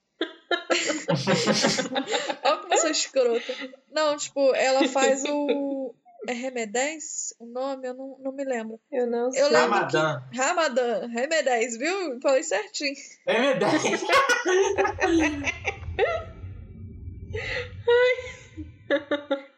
Olha 2.44 2.58
como 2.58 2.74
eu 2.74 2.78
sou 2.78 2.90
escrota. 2.90 3.54
Não, 3.92 4.18
tipo, 4.18 4.54
ela 4.56 4.88
faz 4.88 5.24
o, 5.26 5.94
É 6.28 6.34
Remedés 6.34 7.34
o 7.40 7.46
nome? 7.46 7.88
Eu 7.88 7.94
não, 7.94 8.18
não 8.20 8.32
me 8.32 8.44
lembro. 8.44 8.80
Eu 8.92 9.08
não 9.08 9.26
Eu 9.28 9.32
sei. 9.34 9.44
lembro 9.44 9.60
Ramadã. 9.72 10.24
Ramadã, 10.34 11.08
Remedés, 11.08 11.78
viu? 11.78 12.20
Falei 12.22 12.44
certinho. 12.44 12.96
É 13.26 13.40
verdade. 13.42 13.78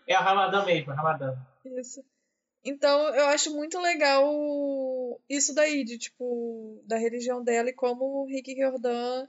é 0.07 0.13
a 0.15 0.19
Ramadã 0.21 0.65
mesmo, 0.65 0.91
a 0.91 0.95
Ramadã. 0.95 1.35
Isso. 1.65 2.03
Então, 2.65 3.13
eu 3.13 3.25
acho 3.27 3.53
muito 3.53 3.77
legal 3.79 4.23
isso 5.29 5.53
daí, 5.53 5.83
de, 5.83 5.97
tipo, 5.97 6.81
da 6.85 6.97
religião 6.97 7.43
dela 7.43 7.69
e 7.69 7.73
como 7.73 8.05
o 8.05 8.25
Rick 8.25 8.55
Jordan, 8.57 9.27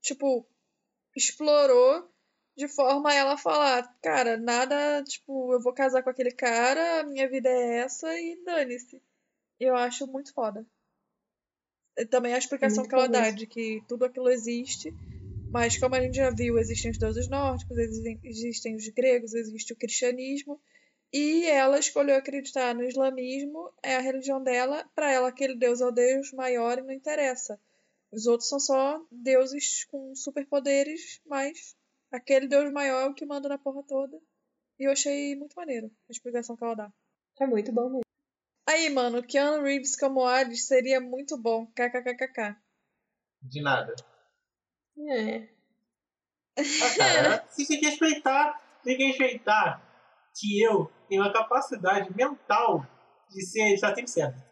tipo, 0.00 0.46
explorou 1.16 2.08
de 2.56 2.68
forma 2.68 3.10
a 3.10 3.14
ela 3.14 3.36
falar, 3.36 3.82
cara, 4.02 4.36
nada, 4.36 5.02
tipo, 5.04 5.52
eu 5.52 5.62
vou 5.62 5.72
casar 5.72 6.02
com 6.02 6.10
aquele 6.10 6.30
cara, 6.30 7.00
a 7.00 7.04
minha 7.04 7.28
vida 7.28 7.48
é 7.48 7.78
essa 7.78 8.12
e 8.18 8.42
dane-se. 8.44 9.02
Eu 9.58 9.74
acho 9.76 10.06
muito 10.06 10.32
foda. 10.34 10.66
E 11.96 12.04
também 12.06 12.34
a 12.34 12.38
explicação 12.38 12.78
Muito 12.82 12.88
que 12.88 12.94
ela 12.94 13.08
dá 13.08 13.30
de 13.30 13.46
que 13.46 13.82
tudo 13.88 14.04
aquilo 14.04 14.28
existe, 14.28 14.94
mas 15.50 15.78
como 15.78 15.94
a 15.94 16.00
gente 16.00 16.16
já 16.16 16.30
viu, 16.30 16.58
existem 16.58 16.90
os 16.90 16.98
deuses 16.98 17.28
nórdicos, 17.28 17.76
existem, 17.76 18.20
existem 18.22 18.76
os 18.76 18.88
gregos, 18.88 19.34
existe 19.34 19.72
o 19.72 19.76
cristianismo, 19.76 20.60
e 21.12 21.44
ela 21.46 21.78
escolheu 21.78 22.16
acreditar 22.16 22.74
no 22.74 22.84
islamismo, 22.84 23.72
é 23.82 23.96
a 23.96 24.00
religião 24.00 24.42
dela, 24.42 24.88
para 24.94 25.10
ela 25.10 25.28
aquele 25.28 25.56
deus 25.56 25.80
é 25.80 25.86
o 25.86 25.90
deus 25.90 26.32
maior 26.32 26.78
e 26.78 26.82
não 26.82 26.92
interessa. 26.92 27.60
Os 28.12 28.26
outros 28.26 28.48
são 28.48 28.58
só 28.58 29.00
deuses 29.10 29.84
com 29.84 30.14
superpoderes, 30.14 31.20
mas 31.24 31.76
aquele 32.10 32.48
deus 32.48 32.72
maior 32.72 33.06
é 33.06 33.06
o 33.08 33.14
que 33.14 33.24
manda 33.24 33.48
na 33.48 33.58
porra 33.58 33.82
toda. 33.86 34.20
E 34.78 34.84
eu 34.84 34.92
achei 34.92 35.36
muito 35.36 35.54
maneiro 35.54 35.86
a 36.08 36.12
explicação 36.12 36.56
que 36.56 36.64
ela 36.64 36.74
dá. 36.74 36.92
É 37.40 37.46
muito 37.46 37.72
bom 37.72 37.88
mesmo. 37.88 38.00
Aí, 38.68 38.90
mano, 38.90 39.22
Keanu 39.22 39.62
Reeves 39.62 39.96
como 39.96 40.24
Hades 40.24 40.66
seria 40.66 41.00
muito 41.00 41.36
bom. 41.36 41.66
KKKKK. 41.66 42.56
De 43.42 43.62
nada. 43.62 43.94
É. 44.98 45.48
Ah, 46.56 46.96
cara, 46.96 47.46
se 47.50 47.66
tem 47.66 47.80
que 47.80 47.86
respeitar, 47.86 48.60
tem 48.82 48.96
que 48.96 49.04
respeitar 49.06 49.82
que 50.38 50.62
eu 50.62 50.90
tenho 51.08 51.22
a 51.22 51.32
capacidade 51.32 52.14
mental 52.14 52.86
de 53.28 53.44
ser 53.44 53.74
estar 53.74 53.94
sempre 53.94 54.10
certo. 54.10 54.49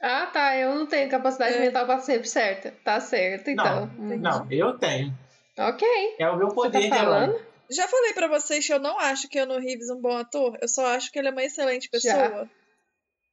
Ah, 0.00 0.26
tá. 0.26 0.56
Eu 0.56 0.74
não 0.74 0.86
tenho 0.86 1.08
capacidade 1.10 1.56
É. 1.56 1.60
mental 1.60 1.86
pra 1.86 1.98
sempre 2.00 2.28
certa. 2.28 2.72
Tá 2.84 3.00
certo, 3.00 3.48
então. 3.50 3.86
Não, 3.98 4.14
Hum. 4.14 4.18
não, 4.18 4.46
eu 4.50 4.78
tenho. 4.78 5.12
Ok. 5.58 5.86
É 6.18 6.28
o 6.28 6.36
meu 6.36 6.48
Você 6.48 6.54
poder 6.54 6.88
tá 6.90 6.96
falando? 6.96 7.40
Já 7.70 7.88
falei 7.88 8.12
pra 8.12 8.28
vocês 8.28 8.64
que 8.66 8.72
eu 8.72 8.78
não 8.78 8.98
acho 8.98 9.28
Keanu 9.28 9.58
Reeves 9.58 9.90
um 9.90 10.00
bom 10.00 10.16
ator. 10.16 10.56
Eu 10.60 10.68
só 10.68 10.86
acho 10.94 11.10
que 11.10 11.18
ele 11.18 11.28
é 11.28 11.30
uma 11.32 11.42
excelente 11.42 11.88
pessoa. 11.88 12.48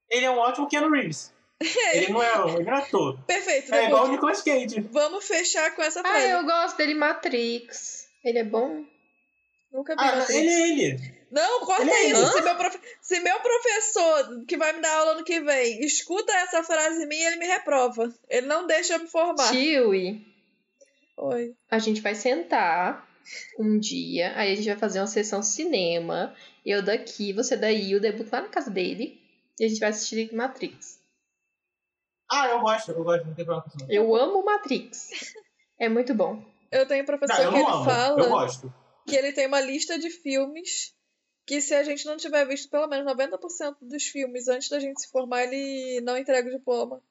Ele 0.10 0.26
é 0.26 0.32
um 0.32 0.38
ótimo 0.38 0.68
Keanu 0.68 0.90
Reeves. 0.92 1.34
Ele 1.94 2.12
não 2.12 2.22
é, 2.22 2.56
ele 2.56 2.64
não 2.64 2.74
é 2.74 2.78
ator. 2.80 3.18
Perfeito, 3.26 3.74
É 3.74 3.86
igual 3.86 4.06
o. 4.06 4.08
Nicolas 4.10 4.42
Cage. 4.42 4.82
Vamos 4.92 5.26
fechar 5.26 5.74
com 5.76 5.82
essa 5.82 6.02
Ah, 6.02 6.04
frase. 6.04 6.30
eu 6.32 6.44
gosto 6.44 6.76
dele 6.78 6.94
Matrix. 6.94 8.06
Ele 8.24 8.40
é 8.40 8.44
bom? 8.44 8.84
Nunca 9.72 9.96
vi 9.96 10.02
Ah, 10.02 10.16
Matrix. 10.18 10.30
ele 10.30 10.50
é 10.50 10.70
ele. 10.70 11.14
Não, 11.34 11.66
corta 11.66 11.84
é 11.90 12.10
isso. 12.12 12.32
Se 12.32 12.42
meu, 12.42 12.56
profe- 12.56 12.80
se 13.02 13.20
meu 13.22 13.40
professor, 13.40 14.46
que 14.46 14.56
vai 14.56 14.72
me 14.74 14.82
dar 14.82 14.96
aula 15.00 15.12
ano 15.14 15.24
que 15.24 15.40
vem, 15.42 15.80
escuta 15.84 16.32
essa 16.32 16.62
frase 16.64 17.06
minha, 17.08 17.28
ele 17.28 17.38
me 17.38 17.48
reprova. 17.48 18.14
Ele 18.30 18.46
não 18.46 18.68
deixa 18.68 18.94
eu 18.94 19.00
me 19.00 19.08
formar. 19.08 19.50
Tiwi, 19.52 20.24
Oi. 21.18 21.56
a 21.72 21.80
gente 21.80 22.02
vai 22.02 22.14
sentar 22.14 23.08
um 23.58 23.80
dia, 23.80 24.32
aí 24.36 24.52
a 24.52 24.56
gente 24.56 24.68
vai 24.68 24.78
fazer 24.78 25.00
uma 25.00 25.08
sessão 25.08 25.42
cinema. 25.42 26.36
Eu 26.66 26.82
daqui, 26.84 27.34
você 27.34 27.58
daí, 27.58 27.96
o 27.96 28.00
debut 28.00 28.30
lá 28.32 28.42
na 28.42 28.48
casa 28.50 28.70
dele. 28.70 29.20
E 29.60 29.66
a 29.66 29.68
gente 29.68 29.80
vai 29.80 29.90
assistir 29.90 30.34
Matrix. 30.34 31.00
Ah, 32.32 32.48
eu 32.48 32.60
gosto, 32.62 32.92
eu 32.92 33.04
gosto, 33.04 33.26
não 33.28 33.34
tem 33.36 33.46
problema. 33.46 33.72
Eu 33.90 34.16
amo 34.16 34.44
Matrix. 34.46 35.10
É 35.80 35.90
muito 35.90 36.14
bom. 36.14 36.44
Eu 36.72 36.88
tenho 36.88 37.04
um 37.04 37.06
professor 37.06 37.38
Não, 37.38 37.44
eu 37.46 37.52
que 37.52 37.58
ele 37.58 37.66
amo, 37.72 37.86
fala 37.86 38.22
eu 38.24 38.30
gosto. 38.30 38.74
que 39.08 39.16
ele 39.16 39.32
tem 39.34 39.46
uma 39.48 39.60
lista 39.62 40.00
de 40.00 40.10
filmes 40.10 40.94
que 41.46 41.62
se 41.62 41.74
a 41.74 41.84
gente 41.84 42.06
não 42.06 42.18
tiver 42.18 42.46
visto 42.48 42.70
pelo 42.70 42.88
menos 42.88 43.12
90% 43.12 43.78
dos 43.82 44.04
filmes 44.04 44.48
antes 44.48 44.70
da 44.70 44.80
gente 44.80 45.02
se 45.02 45.10
formar, 45.10 45.44
ele 45.44 46.02
não 46.02 46.18
entrega 46.18 46.48
o 46.48 46.52
diploma. 46.52 47.02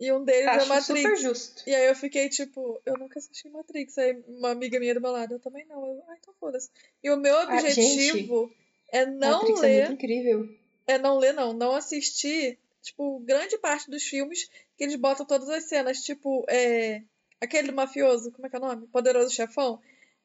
E 0.00 0.12
um 0.12 0.22
deles 0.22 0.46
é 0.46 0.50
Acho 0.50 0.68
Matrix. 0.68 0.86
super 0.86 1.16
justo. 1.16 1.62
E 1.66 1.74
aí 1.74 1.86
eu 1.88 1.94
fiquei 1.94 2.28
tipo, 2.28 2.80
eu 2.86 2.96
nunca 2.96 3.18
assisti 3.18 3.48
Matrix. 3.48 3.98
Aí 3.98 4.22
uma 4.28 4.50
amiga 4.50 4.78
minha 4.78 4.94
do 4.94 5.00
meu 5.00 5.10
lado, 5.10 5.34
eu 5.34 5.40
também 5.40 5.66
não. 5.66 5.84
Eu, 5.84 6.04
ah, 6.08 6.16
então 6.16 6.32
foda-se. 6.38 6.70
E 7.02 7.10
o 7.10 7.16
meu 7.16 7.36
objetivo 7.36 8.52
é 8.92 9.04
não 9.04 9.40
Matrix 9.40 9.58
é 9.58 9.66
ler. 9.66 9.88
muito 9.88 10.04
incrível. 10.04 10.48
É 10.86 10.98
não 10.98 11.18
ler, 11.18 11.34
não. 11.34 11.52
Não 11.52 11.74
assistir, 11.74 12.58
tipo, 12.80 13.18
grande 13.20 13.58
parte 13.58 13.90
dos 13.90 14.04
filmes 14.04 14.48
que 14.76 14.84
eles 14.84 14.94
botam 14.94 15.26
todas 15.26 15.48
as 15.48 15.64
cenas. 15.64 15.98
Tipo, 15.98 16.44
é. 16.48 17.02
Aquele 17.40 17.68
do 17.68 17.74
mafioso, 17.74 18.32
como 18.32 18.46
é 18.46 18.50
que 18.50 18.56
é 18.56 18.58
o 18.58 18.62
nome? 18.62 18.86
Poderoso 18.88 19.34
Chefão. 19.34 19.80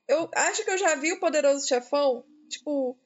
Eu 0.08 0.30
acho 0.36 0.64
que 0.64 0.70
eu 0.70 0.78
já 0.78 0.96
vi 0.96 1.14
o 1.14 1.20
Poderoso 1.20 1.68
Chefão, 1.68 2.24
tipo, 2.50 2.98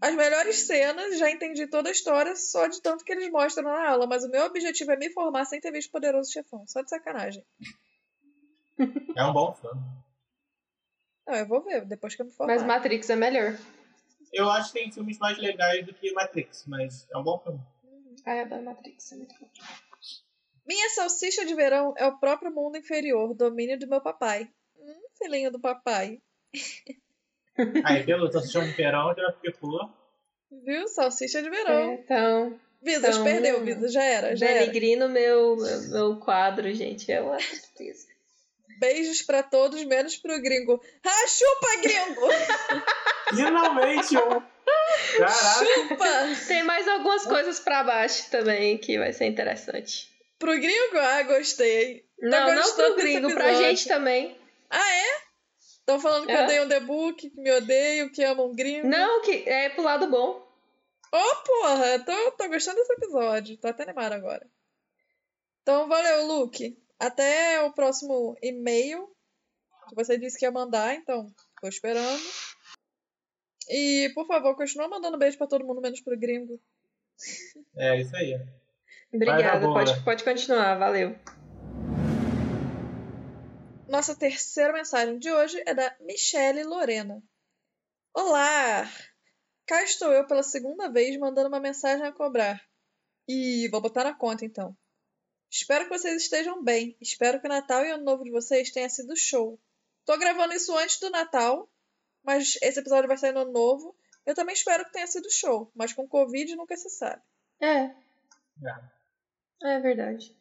as 0.00 0.14
melhores 0.14 0.60
cenas, 0.60 1.18
já 1.18 1.30
entendi 1.30 1.66
toda 1.66 1.90
a 1.90 1.92
história 1.92 2.34
só 2.34 2.66
de 2.66 2.80
tanto 2.80 3.04
que 3.04 3.12
eles 3.12 3.30
mostram 3.30 3.64
na 3.64 3.90
aula. 3.90 4.06
Mas 4.06 4.24
o 4.24 4.30
meu 4.30 4.44
objetivo 4.46 4.92
é 4.92 4.96
me 4.96 5.10
formar 5.10 5.44
sem 5.44 5.60
ter 5.60 5.70
visto 5.70 5.90
Poderoso 5.90 6.32
Chefão. 6.32 6.66
Só 6.66 6.80
de 6.80 6.88
sacanagem. 6.88 7.44
É 9.14 9.24
um 9.24 9.32
bom 9.32 9.52
filme. 9.54 9.80
Não, 11.26 11.34
eu 11.34 11.46
vou 11.46 11.62
ver 11.62 11.84
depois 11.84 12.14
que 12.14 12.22
eu 12.22 12.26
me 12.26 12.32
formar. 12.32 12.54
Mas 12.54 12.64
Matrix 12.64 13.10
é 13.10 13.16
melhor. 13.16 13.58
Eu 14.32 14.48
acho 14.50 14.72
que 14.72 14.78
tem 14.78 14.90
filmes 14.90 15.18
mais 15.18 15.36
legais 15.36 15.84
do 15.84 15.92
que 15.92 16.12
Matrix, 16.12 16.64
mas 16.66 17.06
é 17.10 17.18
um 17.18 17.22
bom 17.22 17.38
filme. 17.38 17.60
Ah, 18.24 18.36
eu 18.36 18.44
adoro 18.44 18.62
Matrix. 18.62 19.12
É 19.12 19.16
muito 19.16 19.34
bom. 19.38 19.50
Minha 20.66 20.88
salsicha 20.90 21.44
de 21.44 21.54
verão 21.54 21.92
é 21.96 22.06
o 22.06 22.18
próprio 22.18 22.50
mundo 22.54 22.78
inferior, 22.78 23.34
domínio 23.34 23.78
do 23.78 23.88
meu 23.88 24.00
papai. 24.00 24.48
Hum, 24.78 25.02
filhinho 25.18 25.50
do 25.50 25.60
papai. 25.60 26.22
Aí, 27.84 28.04
pelo 28.04 28.30
Salsichão 28.30 28.64
de 28.64 28.72
Verão, 28.72 29.14
já 29.16 29.32
ficou. 29.40 29.90
Viu? 30.64 30.88
Salsicha 30.88 31.42
de 31.42 31.48
verão. 31.50 31.90
É, 31.90 31.94
então, 31.94 32.60
Visas, 32.82 33.16
Então, 33.16 33.24
perdeu, 33.24 33.64
Visas, 33.64 33.92
já 33.92 34.02
era, 34.02 34.34
já 34.36 34.46
era. 34.46 34.60
denigrindo 34.60 35.08
meu, 35.08 35.56
meu 35.90 36.16
quadro, 36.16 36.72
gente. 36.74 37.10
É 37.10 37.20
uma 37.20 37.36
tristeza. 37.36 38.06
Beijos 38.80 39.22
pra 39.22 39.42
todos, 39.42 39.84
menos 39.84 40.16
pro 40.16 40.40
gringo. 40.40 40.80
Ah, 41.04 41.26
chupa, 41.28 41.82
gringo! 41.82 42.28
Finalmente 43.36 44.16
um. 44.16 44.42
Caraca. 45.18 45.64
Chupa! 45.64 46.06
Tem 46.48 46.62
mais 46.64 46.88
algumas 46.88 47.24
coisas 47.26 47.60
pra 47.60 47.84
baixo 47.84 48.30
também 48.30 48.78
que 48.78 48.98
vai 48.98 49.12
ser 49.12 49.26
interessante. 49.26 50.08
Pro 50.38 50.52
gringo? 50.58 50.96
Ah, 50.98 51.22
gostei. 51.24 52.04
Não, 52.20 52.48
não 52.48 52.54
gostando 52.62 52.94
pro 52.94 53.02
gringo, 53.02 53.34
pra 53.34 53.52
gente 53.54 53.86
também. 53.86 54.36
Ah, 54.70 54.94
é? 54.96 55.19
Estão 55.90 56.00
falando 56.00 56.26
que 56.26 56.32
É. 56.32 56.44
odeiam 56.44 56.68
The 56.68 56.80
Book, 56.80 57.30
que 57.30 57.40
me 57.40 57.50
odeiam, 57.50 58.08
que 58.08 58.22
amam 58.22 58.54
gringo. 58.54 58.86
Não, 58.86 59.22
que 59.22 59.48
é 59.48 59.70
pro 59.70 59.82
lado 59.82 60.06
bom. 60.08 60.48
Ô, 61.12 61.36
porra, 61.44 61.98
tô, 62.04 62.32
tô 62.32 62.48
gostando 62.48 62.76
desse 62.76 62.92
episódio. 62.92 63.56
Tô 63.56 63.66
até 63.66 63.82
animada 63.82 64.14
agora. 64.14 64.46
Então, 65.62 65.88
valeu, 65.88 66.26
Luke. 66.26 66.80
Até 66.98 67.60
o 67.62 67.72
próximo 67.72 68.36
e-mail. 68.40 69.10
Que 69.88 69.96
você 69.96 70.16
disse 70.16 70.38
que 70.38 70.44
ia 70.44 70.52
mandar, 70.52 70.94
então 70.94 71.26
tô 71.60 71.66
esperando. 71.66 72.22
E, 73.68 74.12
por 74.14 74.26
favor, 74.28 74.54
continua 74.54 74.86
mandando 74.86 75.18
beijo 75.18 75.36
pra 75.36 75.48
todo 75.48 75.66
mundo, 75.66 75.80
menos 75.80 76.00
pro 76.00 76.16
gringo. 76.16 76.60
É 77.76 78.00
isso 78.00 78.14
aí. 78.14 78.40
Obrigada, 79.12 79.66
pode, 79.66 80.04
pode 80.04 80.22
continuar, 80.22 80.78
valeu. 80.78 81.16
Nossa 83.90 84.14
terceira 84.14 84.72
mensagem 84.72 85.18
de 85.18 85.32
hoje 85.32 85.60
é 85.66 85.74
da 85.74 85.96
Michele 85.98 86.62
Lorena. 86.62 87.20
Olá! 88.14 88.88
Cá 89.66 89.82
estou 89.82 90.12
eu 90.12 90.24
pela 90.28 90.44
segunda 90.44 90.88
vez 90.88 91.18
mandando 91.18 91.48
uma 91.48 91.58
mensagem 91.58 92.06
a 92.06 92.12
cobrar. 92.12 92.64
E 93.26 93.68
vou 93.68 93.80
botar 93.80 94.04
na 94.04 94.14
conta 94.14 94.44
então. 94.44 94.76
Espero 95.50 95.88
que 95.88 95.98
vocês 95.98 96.22
estejam 96.22 96.62
bem. 96.62 96.96
Espero 97.00 97.40
que 97.40 97.48
o 97.48 97.50
Natal 97.50 97.84
e 97.84 97.90
o 97.90 97.94
Ano 97.94 98.04
Novo 98.04 98.22
de 98.22 98.30
vocês 98.30 98.70
tenha 98.70 98.88
sido 98.88 99.16
show. 99.16 99.58
Tô 100.04 100.16
gravando 100.16 100.54
isso 100.54 100.72
antes 100.78 101.00
do 101.00 101.10
Natal, 101.10 101.68
mas 102.22 102.58
esse 102.62 102.78
episódio 102.78 103.08
vai 103.08 103.18
sair 103.18 103.32
no 103.32 103.40
Ano 103.40 103.50
Novo. 103.50 103.96
Eu 104.24 104.36
também 104.36 104.54
espero 104.54 104.84
que 104.84 104.92
tenha 104.92 105.08
sido 105.08 105.28
show, 105.32 105.68
mas 105.74 105.92
com 105.92 106.06
Covid 106.06 106.54
nunca 106.54 106.76
se 106.76 106.90
sabe. 106.90 107.20
É. 107.60 107.92
É 109.64 109.80
verdade. 109.80 110.39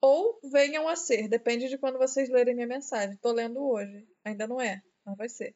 Ou 0.00 0.40
venham 0.44 0.88
a 0.88 0.96
ser, 0.96 1.28
depende 1.28 1.68
de 1.68 1.78
quando 1.78 1.98
vocês 1.98 2.28
lerem 2.28 2.54
minha 2.54 2.66
mensagem. 2.66 3.16
Tô 3.16 3.32
lendo 3.32 3.62
hoje. 3.62 4.06
Ainda 4.24 4.46
não 4.46 4.60
é, 4.60 4.82
mas 5.04 5.16
vai 5.16 5.28
ser. 5.28 5.54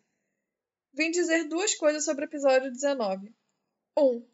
Vim 0.93 1.11
dizer 1.11 1.45
duas 1.45 1.75
coisas 1.75 2.05
sobre 2.05 2.25
o 2.25 2.29
episódio 2.29 2.71
19. 2.71 3.35
1. 3.97 4.03
Um, 4.03 4.27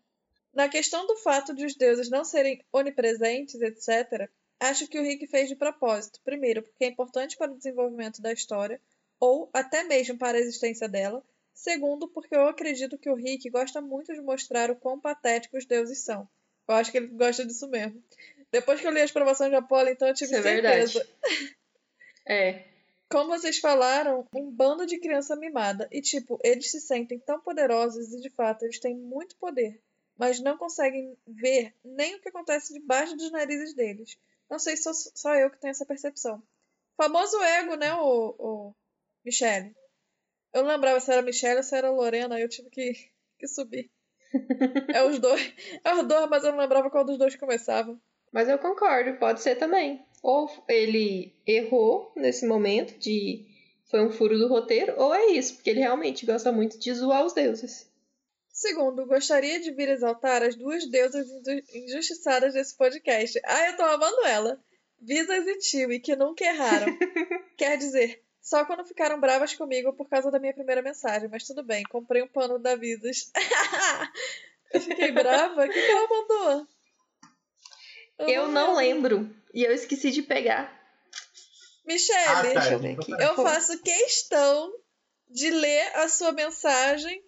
na 0.52 0.68
questão 0.68 1.06
do 1.06 1.16
fato 1.16 1.54
de 1.54 1.64
os 1.64 1.76
deuses 1.76 2.10
não 2.10 2.24
serem 2.24 2.64
onipresentes, 2.72 3.60
etc., 3.60 4.28
acho 4.58 4.88
que 4.88 4.98
o 4.98 5.02
Rick 5.02 5.26
fez 5.26 5.48
de 5.48 5.56
propósito. 5.56 6.20
Primeiro, 6.24 6.62
porque 6.62 6.84
é 6.84 6.88
importante 6.88 7.36
para 7.36 7.52
o 7.52 7.56
desenvolvimento 7.56 8.20
da 8.20 8.32
história, 8.32 8.80
ou 9.18 9.48
até 9.52 9.84
mesmo 9.84 10.18
para 10.18 10.36
a 10.36 10.40
existência 10.40 10.88
dela, 10.88 11.24
Segundo, 11.62 12.08
porque 12.08 12.34
eu 12.34 12.48
acredito 12.48 12.96
que 12.96 13.10
o 13.10 13.14
Rick 13.14 13.50
gosta 13.50 13.82
muito 13.82 14.14
de 14.14 14.20
mostrar 14.22 14.70
o 14.70 14.76
quão 14.76 14.98
patéticos 14.98 15.58
os 15.58 15.66
deuses 15.66 16.02
são. 16.02 16.26
Eu 16.70 16.76
acho 16.76 16.92
que 16.92 16.98
ele 16.98 17.08
gosta 17.08 17.44
disso 17.44 17.68
mesmo. 17.68 18.00
Depois 18.52 18.80
que 18.80 18.86
eu 18.86 18.92
li 18.92 19.00
as 19.00 19.10
provações 19.10 19.50
de 19.50 19.56
Apolo, 19.56 19.88
então 19.88 20.06
eu 20.06 20.14
tive 20.14 20.30
Isso 20.30 20.40
é 20.40 20.42
certeza. 20.42 21.00
verdade. 21.00 21.20
É. 22.26 22.64
Como 23.10 23.30
vocês 23.30 23.58
falaram, 23.58 24.24
um 24.32 24.52
bando 24.52 24.86
de 24.86 25.00
criança 25.00 25.34
mimada. 25.34 25.88
E, 25.90 26.00
tipo, 26.00 26.38
eles 26.44 26.70
se 26.70 26.80
sentem 26.80 27.18
tão 27.18 27.40
poderosos 27.40 28.12
e, 28.12 28.20
de 28.20 28.30
fato, 28.30 28.64
eles 28.64 28.78
têm 28.78 28.94
muito 28.94 29.36
poder. 29.36 29.82
Mas 30.16 30.38
não 30.38 30.56
conseguem 30.56 31.16
ver 31.26 31.74
nem 31.82 32.14
o 32.14 32.20
que 32.20 32.28
acontece 32.28 32.72
debaixo 32.72 33.16
dos 33.16 33.32
narizes 33.32 33.74
deles. 33.74 34.16
Não 34.48 34.60
sei 34.60 34.76
se 34.76 34.84
sou 34.84 34.94
só 34.94 35.34
eu 35.34 35.50
que 35.50 35.58
tenho 35.58 35.72
essa 35.72 35.84
percepção. 35.84 36.40
Famoso 36.96 37.42
ego, 37.42 37.74
né, 37.74 37.92
o, 37.94 38.36
o 38.38 38.74
Michele? 39.24 39.74
Eu 40.52 40.62
não 40.62 40.70
lembrava 40.70 41.00
se 41.00 41.10
era 41.10 41.22
Michele 41.22 41.56
ou 41.56 41.62
se 41.64 41.74
era 41.74 41.90
Lorena, 41.90 42.38
eu 42.38 42.48
tive 42.48 42.70
que, 42.70 42.92
que 43.40 43.48
subir. 43.48 43.90
É 44.92 45.02
os 45.04 45.18
dois. 45.18 45.52
É 45.84 45.94
os 45.94 46.06
dois, 46.06 46.28
mas 46.28 46.44
eu 46.44 46.52
não 46.52 46.58
lembrava 46.58 46.90
qual 46.90 47.04
dos 47.04 47.18
dois 47.18 47.36
começava. 47.36 47.98
Mas 48.32 48.48
eu 48.48 48.58
concordo, 48.58 49.18
pode 49.18 49.40
ser 49.40 49.56
também. 49.56 50.04
Ou 50.22 50.48
ele 50.68 51.34
errou 51.46 52.12
nesse 52.14 52.46
momento 52.46 52.96
de 52.98 53.44
foi 53.86 54.00
um 54.02 54.10
furo 54.10 54.38
do 54.38 54.46
roteiro, 54.46 54.94
ou 54.96 55.12
é 55.12 55.26
isso, 55.32 55.54
porque 55.54 55.70
ele 55.70 55.80
realmente 55.80 56.24
gosta 56.24 56.52
muito 56.52 56.78
de 56.78 56.94
zoar 56.94 57.24
os 57.24 57.32
deuses. 57.32 57.90
Segundo, 58.52 59.06
gostaria 59.06 59.58
de 59.60 59.72
vir 59.72 59.88
exaltar 59.88 60.42
as 60.42 60.54
duas 60.54 60.86
deusas 60.86 61.26
inju- 61.28 61.62
injustiçadas 61.74 62.54
desse 62.54 62.76
podcast. 62.76 63.40
Ah, 63.44 63.68
eu 63.70 63.76
tô 63.76 63.82
amando 63.82 64.26
ela. 64.26 64.60
Visas 65.00 65.46
e 65.46 65.58
Tiwi, 65.58 65.98
que 65.98 66.14
nunca 66.14 66.44
erraram. 66.44 66.86
Quer 67.56 67.78
dizer, 67.78 68.22
só 68.40 68.64
quando 68.64 68.84
ficaram 68.84 69.20
bravas 69.20 69.54
comigo 69.54 69.92
por 69.92 70.08
causa 70.08 70.30
da 70.30 70.38
minha 70.38 70.54
primeira 70.54 70.82
mensagem, 70.82 71.28
mas 71.28 71.44
tudo 71.44 71.62
bem, 71.62 71.82
comprei 71.84 72.22
um 72.22 72.28
pano 72.28 72.58
da 72.58 72.76
Visas. 72.76 73.30
eu 74.72 74.80
fiquei 74.80 75.12
brava? 75.12 75.64
O 75.64 75.68
que, 75.68 75.72
que 75.72 75.90
ela 75.90 76.08
mandou? 76.08 76.66
Eu 78.18 78.48
não 78.48 78.76
lembro. 78.76 79.34
E 79.52 79.64
eu 79.64 79.72
esqueci 79.72 80.10
de 80.10 80.22
pegar. 80.22 80.78
Michele, 81.86 82.18
Ah, 82.26 82.34
tá. 82.34 82.42
Deixa 82.42 82.72
eu 82.72 82.78
ver 82.78 82.98
aqui. 82.98 83.12
eu 83.12 83.34
faço 83.36 83.82
questão 83.82 84.72
de 85.28 85.50
ler 85.50 85.96
a 85.96 86.08
sua 86.08 86.32
mensagem 86.32 87.22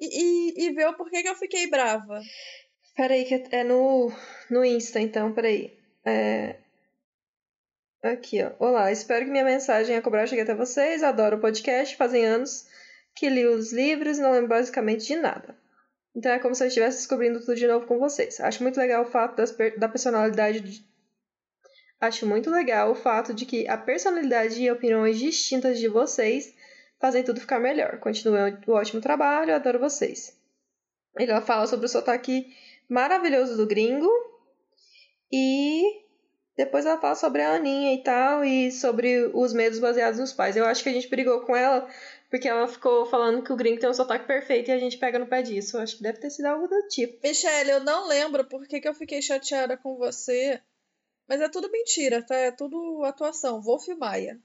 e, 0.00 0.06
e, 0.06 0.66
e 0.66 0.70
ver 0.72 0.88
o 0.88 0.94
porquê 0.94 1.22
que 1.22 1.28
eu 1.28 1.36
fiquei 1.36 1.68
brava. 1.68 2.20
Peraí, 2.96 3.24
que 3.24 3.34
é 3.52 3.64
no, 3.64 4.12
no 4.50 4.64
Insta, 4.64 5.00
então, 5.00 5.32
peraí. 5.32 5.78
É... 6.04 6.56
Aqui, 8.02 8.42
ó. 8.42 8.52
Olá, 8.58 8.90
espero 8.90 9.26
que 9.26 9.30
minha 9.30 9.44
mensagem 9.44 9.94
a 9.94 10.00
cobrar 10.00 10.26
chegue 10.26 10.40
até 10.40 10.54
vocês. 10.54 11.02
Adoro 11.02 11.36
o 11.36 11.40
podcast, 11.40 11.94
fazem 11.96 12.24
anos 12.24 12.66
que 13.14 13.28
li 13.28 13.46
os 13.46 13.74
livros 13.74 14.16
e 14.16 14.22
não 14.22 14.32
lembro 14.32 14.48
basicamente 14.48 15.06
de 15.06 15.16
nada. 15.16 15.54
Então 16.16 16.32
é 16.32 16.38
como 16.38 16.54
se 16.54 16.64
eu 16.64 16.68
estivesse 16.68 16.96
descobrindo 16.96 17.40
tudo 17.40 17.56
de 17.56 17.66
novo 17.66 17.86
com 17.86 17.98
vocês. 17.98 18.40
Acho 18.40 18.62
muito 18.62 18.80
legal 18.80 19.02
o 19.02 19.10
fato 19.10 19.36
das 19.36 19.54
da 19.76 19.86
personalidade 19.86 20.60
de... 20.60 20.82
Acho 22.00 22.26
muito 22.26 22.50
legal 22.50 22.90
o 22.90 22.94
fato 22.94 23.34
de 23.34 23.44
que 23.44 23.68
a 23.68 23.76
personalidade 23.76 24.62
e 24.62 24.70
opiniões 24.70 25.18
distintas 25.18 25.78
de 25.78 25.86
vocês 25.86 26.54
fazem 26.98 27.22
tudo 27.22 27.38
ficar 27.38 27.60
melhor. 27.60 27.98
Continuem 28.00 28.58
o 28.66 28.72
ótimo 28.72 29.02
trabalho, 29.02 29.54
adoro 29.54 29.78
vocês. 29.78 30.34
Ela 31.18 31.42
fala 31.42 31.66
sobre 31.66 31.84
o 31.84 31.88
sotaque 31.88 32.46
maravilhoso 32.88 33.58
do 33.58 33.66
gringo. 33.66 34.08
E 35.30 36.08
depois 36.60 36.84
ela 36.84 37.00
fala 37.00 37.14
sobre 37.14 37.40
a 37.40 37.54
Aninha 37.54 37.94
e 37.94 38.02
tal, 38.02 38.44
e 38.44 38.70
sobre 38.70 39.30
os 39.32 39.54
medos 39.54 39.78
baseados 39.78 40.20
nos 40.20 40.32
pais. 40.32 40.56
Eu 40.56 40.66
acho 40.66 40.82
que 40.82 40.90
a 40.90 40.92
gente 40.92 41.08
brigou 41.08 41.40
com 41.40 41.56
ela 41.56 41.88
porque 42.28 42.46
ela 42.46 42.68
ficou 42.68 43.06
falando 43.06 43.42
que 43.42 43.52
o 43.52 43.56
gringo 43.56 43.80
tem 43.80 43.88
um 43.88 43.94
sotaque 43.94 44.26
perfeito 44.26 44.68
e 44.68 44.72
a 44.72 44.78
gente 44.78 44.98
pega 44.98 45.18
no 45.18 45.26
pé 45.26 45.40
disso. 45.42 45.76
Eu 45.76 45.80
acho 45.80 45.96
que 45.96 46.02
deve 46.02 46.18
ter 46.18 46.28
sido 46.28 46.46
algo 46.46 46.68
do 46.68 46.86
tipo. 46.88 47.18
Michelle, 47.26 47.70
eu 47.70 47.80
não 47.80 48.06
lembro 48.06 48.44
por 48.44 48.66
que, 48.68 48.78
que 48.78 48.86
eu 48.86 48.94
fiquei 48.94 49.22
chateada 49.22 49.76
com 49.76 49.96
você, 49.96 50.60
mas 51.26 51.40
é 51.40 51.48
tudo 51.48 51.70
mentira, 51.70 52.22
tá? 52.22 52.36
É 52.36 52.50
tudo 52.50 53.02
atuação. 53.04 53.62
Wolf 53.62 53.88
Maia. 53.98 54.38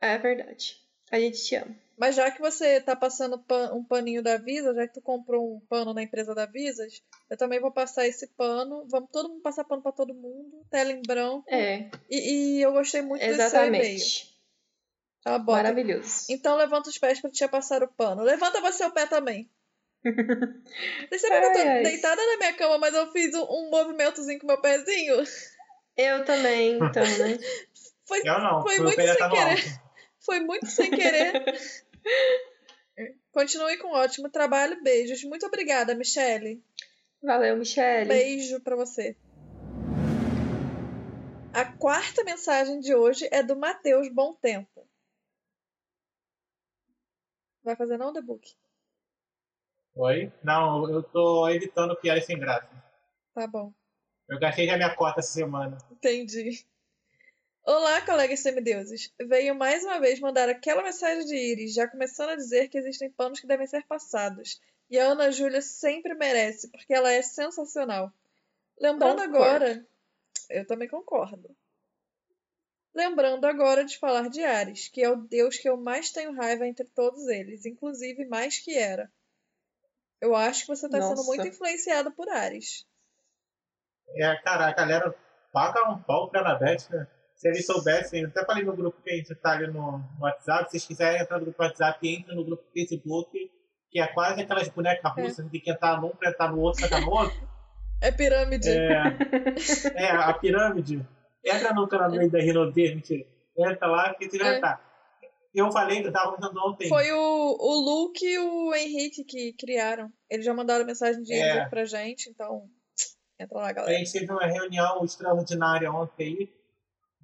É 0.00 0.18
verdade. 0.18 0.76
A 1.10 1.20
gente 1.20 1.42
te 1.42 1.54
ama. 1.54 1.74
Mas 2.02 2.16
já 2.16 2.28
que 2.32 2.40
você 2.40 2.80
tá 2.80 2.96
passando 2.96 3.38
pan- 3.38 3.72
um 3.72 3.84
paninho 3.84 4.24
da 4.24 4.36
Visa, 4.36 4.74
já 4.74 4.88
que 4.88 4.94
tu 4.94 5.00
comprou 5.00 5.54
um 5.54 5.60
pano 5.60 5.94
na 5.94 6.02
empresa 6.02 6.34
da 6.34 6.46
Visas, 6.46 7.00
eu 7.30 7.36
também 7.36 7.60
vou 7.60 7.70
passar 7.70 8.04
esse 8.08 8.26
pano. 8.26 8.84
Vamos 8.90 9.08
todo 9.12 9.28
mundo 9.28 9.40
passar 9.40 9.62
pano 9.62 9.80
pra 9.82 9.92
todo 9.92 10.12
mundo. 10.12 10.66
Tela 10.68 10.90
em 10.90 11.00
branco. 11.00 11.44
É, 11.48 11.88
E, 12.10 12.56
e 12.58 12.60
eu 12.60 12.72
gostei 12.72 13.02
muito 13.02 13.20
desse 13.20 13.50
seu 13.50 13.64
e-mail. 13.66 13.84
exatamente. 13.84 14.36
Ela 15.24 15.38
bota. 15.38 15.62
Maravilhoso. 15.62 16.24
Então 16.28 16.56
levanta 16.56 16.88
os 16.90 16.98
pés 16.98 17.20
pra 17.20 17.30
te 17.30 17.46
passar 17.46 17.84
o 17.84 17.88
pano. 17.92 18.22
Levanta 18.24 18.60
você 18.60 18.84
o 18.84 18.90
pé 18.90 19.06
também. 19.06 19.48
Vocês 21.08 21.20
sabem 21.22 21.52
que 21.52 21.58
eu 21.58 21.64
tô 21.76 21.82
deitada 21.84 22.20
na 22.26 22.36
minha 22.36 22.52
cama, 22.54 22.78
mas 22.78 22.94
eu 22.94 23.12
fiz 23.12 23.32
um, 23.36 23.44
um 23.44 23.70
movimentozinho 23.70 24.40
com 24.40 24.48
meu 24.48 24.60
pezinho? 24.60 25.22
Eu 25.96 26.24
também, 26.24 26.78
então, 26.78 27.04
né? 27.18 27.38
Foi, 28.04 28.22
Eu 28.24 28.40
não, 28.40 28.62
Foi 28.62 28.80
o 28.80 28.82
muito 28.82 29.00
sem 29.00 29.16
tá 29.18 29.30
querer. 29.30 29.50
alto. 29.50 29.82
foi 30.18 30.40
muito 30.40 30.66
sem 30.66 30.90
querer. 30.90 31.32
Continue 33.32 33.78
com 33.78 33.88
um 33.88 33.94
ótimo 33.94 34.30
trabalho. 34.30 34.82
Beijos. 34.82 35.24
Muito 35.24 35.46
obrigada, 35.46 35.94
Michele. 35.94 36.62
Valeu, 37.22 37.56
Michelle. 37.56 38.08
Beijo 38.08 38.60
pra 38.60 38.76
você. 38.76 39.16
A 41.54 41.64
quarta 41.64 42.24
mensagem 42.24 42.80
de 42.80 42.94
hoje 42.94 43.28
é 43.30 43.42
do 43.42 43.56
Matheus 43.56 44.08
Bom 44.08 44.34
Tempo. 44.34 44.86
Vai 47.62 47.76
fazer 47.76 47.96
não, 47.96 48.12
The 48.12 48.20
Book? 48.20 48.54
Oi? 49.94 50.32
Não, 50.42 50.90
eu 50.90 51.02
tô 51.02 51.48
evitando 51.48 51.94
piadas 51.96 52.24
sem 52.24 52.38
graça. 52.38 52.68
Tá 53.34 53.46
bom. 53.46 53.72
Eu 54.28 54.38
gastei 54.38 54.66
já 54.66 54.76
minha 54.76 54.94
cota 54.94 55.20
essa 55.20 55.32
semana. 55.32 55.76
Entendi. 55.90 56.66
Olá, 57.64 58.00
colegas 58.04 58.40
semideuses. 58.40 59.12
Venho 59.20 59.54
mais 59.54 59.84
uma 59.84 60.00
vez 60.00 60.18
mandar 60.18 60.48
aquela 60.48 60.82
mensagem 60.82 61.24
de 61.24 61.36
Iris, 61.36 61.74
já 61.74 61.86
começando 61.86 62.30
a 62.30 62.36
dizer 62.36 62.68
que 62.68 62.76
existem 62.76 63.08
panos 63.08 63.38
que 63.38 63.46
devem 63.46 63.68
ser 63.68 63.86
passados. 63.86 64.60
E 64.90 64.98
a 64.98 65.04
Ana 65.04 65.30
Júlia 65.30 65.62
sempre 65.62 66.12
merece, 66.14 66.68
porque 66.72 66.92
ela 66.92 67.12
é 67.12 67.22
sensacional. 67.22 68.12
Lembrando 68.80 69.22
Concordo. 69.22 69.36
agora. 69.36 69.86
Eu 70.50 70.66
também 70.66 70.88
concordo. 70.88 71.56
Lembrando 72.92 73.44
agora 73.44 73.84
de 73.84 73.96
falar 73.96 74.28
de 74.28 74.42
Ares, 74.42 74.88
que 74.88 75.00
é 75.00 75.08
o 75.08 75.16
deus 75.16 75.56
que 75.56 75.68
eu 75.68 75.76
mais 75.76 76.10
tenho 76.10 76.34
raiva 76.34 76.66
entre 76.66 76.84
todos 76.84 77.28
eles, 77.28 77.64
inclusive 77.64 78.24
mais 78.24 78.58
que 78.58 78.76
era. 78.76 79.10
Eu 80.20 80.34
acho 80.34 80.62
que 80.62 80.68
você 80.68 80.86
está 80.86 81.00
sendo 81.00 81.24
muito 81.24 81.46
influenciado 81.46 82.10
por 82.10 82.28
Ares. 82.28 82.84
É, 84.16 84.36
cara, 84.42 84.66
a 84.66 84.72
galera 84.72 85.14
paga 85.52 85.88
um 85.90 86.02
pau 86.02 86.28
pra 86.28 86.40
Anabeth, 86.40 86.90
né? 86.90 87.06
Se 87.42 87.48
eles 87.48 87.66
soubessem, 87.66 88.22
eu 88.22 88.28
até 88.28 88.44
falei 88.44 88.62
no 88.64 88.76
grupo 88.76 89.02
que 89.02 89.10
a 89.10 89.16
gente 89.16 89.34
tá 89.34 89.50
ali 89.52 89.66
no, 89.66 89.98
no 89.98 90.20
WhatsApp, 90.20 90.64
se 90.66 90.70
vocês 90.70 90.86
quiserem 90.86 91.20
entrar 91.20 91.38
no 91.38 91.44
grupo 91.46 91.60
WhatsApp, 91.60 92.08
entrem 92.08 92.36
no 92.36 92.44
grupo 92.44 92.62
Facebook, 92.72 93.36
que 93.90 94.00
é 94.00 94.06
quase 94.06 94.42
aquelas 94.42 94.68
bonecas 94.68 95.12
russas, 95.12 95.50
tem 95.50 95.60
que 95.60 95.70
entrar 95.70 96.00
num 96.00 96.10
pra 96.10 96.30
entrar 96.30 96.52
no 96.52 96.60
outro, 96.60 96.84
entrar 96.84 97.00
no 97.00 97.10
outro. 97.10 97.48
É 98.00 98.12
pirâmide. 98.12 98.68
É, 98.70 99.12
é 99.96 100.10
a 100.10 100.32
pirâmide. 100.34 101.04
Entra 101.44 101.72
no 101.74 101.88
canal 101.88 102.10
da 102.30 102.38
Rinodê, 102.38 102.94
mentira. 102.94 103.26
Entra 103.58 103.86
lá 103.88 104.14
que 104.14 104.30
você 104.30 104.38
já 104.38 104.46
É. 104.46 104.60
tá. 104.60 104.80
Eu 105.54 105.70
falei 105.70 106.00
que 106.00 106.08
eu 106.08 106.12
tava 106.12 106.34
comentando 106.36 106.56
ontem. 106.64 106.88
Foi 106.88 107.10
o, 107.12 107.18
o 107.18 107.74
Luke 107.84 108.24
e 108.24 108.38
o 108.38 108.72
Henrique 108.74 109.24
que 109.24 109.52
criaram. 109.54 110.08
Eles 110.30 110.46
já 110.46 110.54
mandaram 110.54 110.86
mensagem 110.86 111.22
de 111.22 111.34
É. 111.34 111.68
pra 111.68 111.84
gente, 111.84 112.30
então 112.30 112.62
entra 113.38 113.58
lá, 113.58 113.68
A 113.68 113.72
galera. 113.72 113.98
gente 113.98 114.12
teve 114.12 114.32
uma 114.32 114.46
reunião 114.46 115.04
extraordinária 115.04 115.90
ontem 115.92 116.24
aí. 116.38 116.61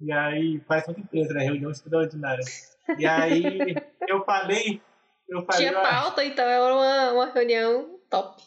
E 0.01 0.11
aí, 0.11 0.59
parece 0.59 0.87
muita 0.87 1.01
empresa, 1.01 1.33
né? 1.33 1.43
Reunião 1.43 1.71
extraordinária. 1.71 2.43
E 2.97 3.05
aí, 3.05 3.75
eu 4.07 4.23
falei, 4.23 4.81
eu 5.27 5.45
falei, 5.45 5.67
Tinha 5.67 5.79
ó, 5.79 5.83
pauta, 5.83 6.23
então 6.23 6.45
era 6.45 6.73
uma, 6.73 7.11
uma 7.13 7.25
reunião 7.31 7.99
top. 8.09 8.41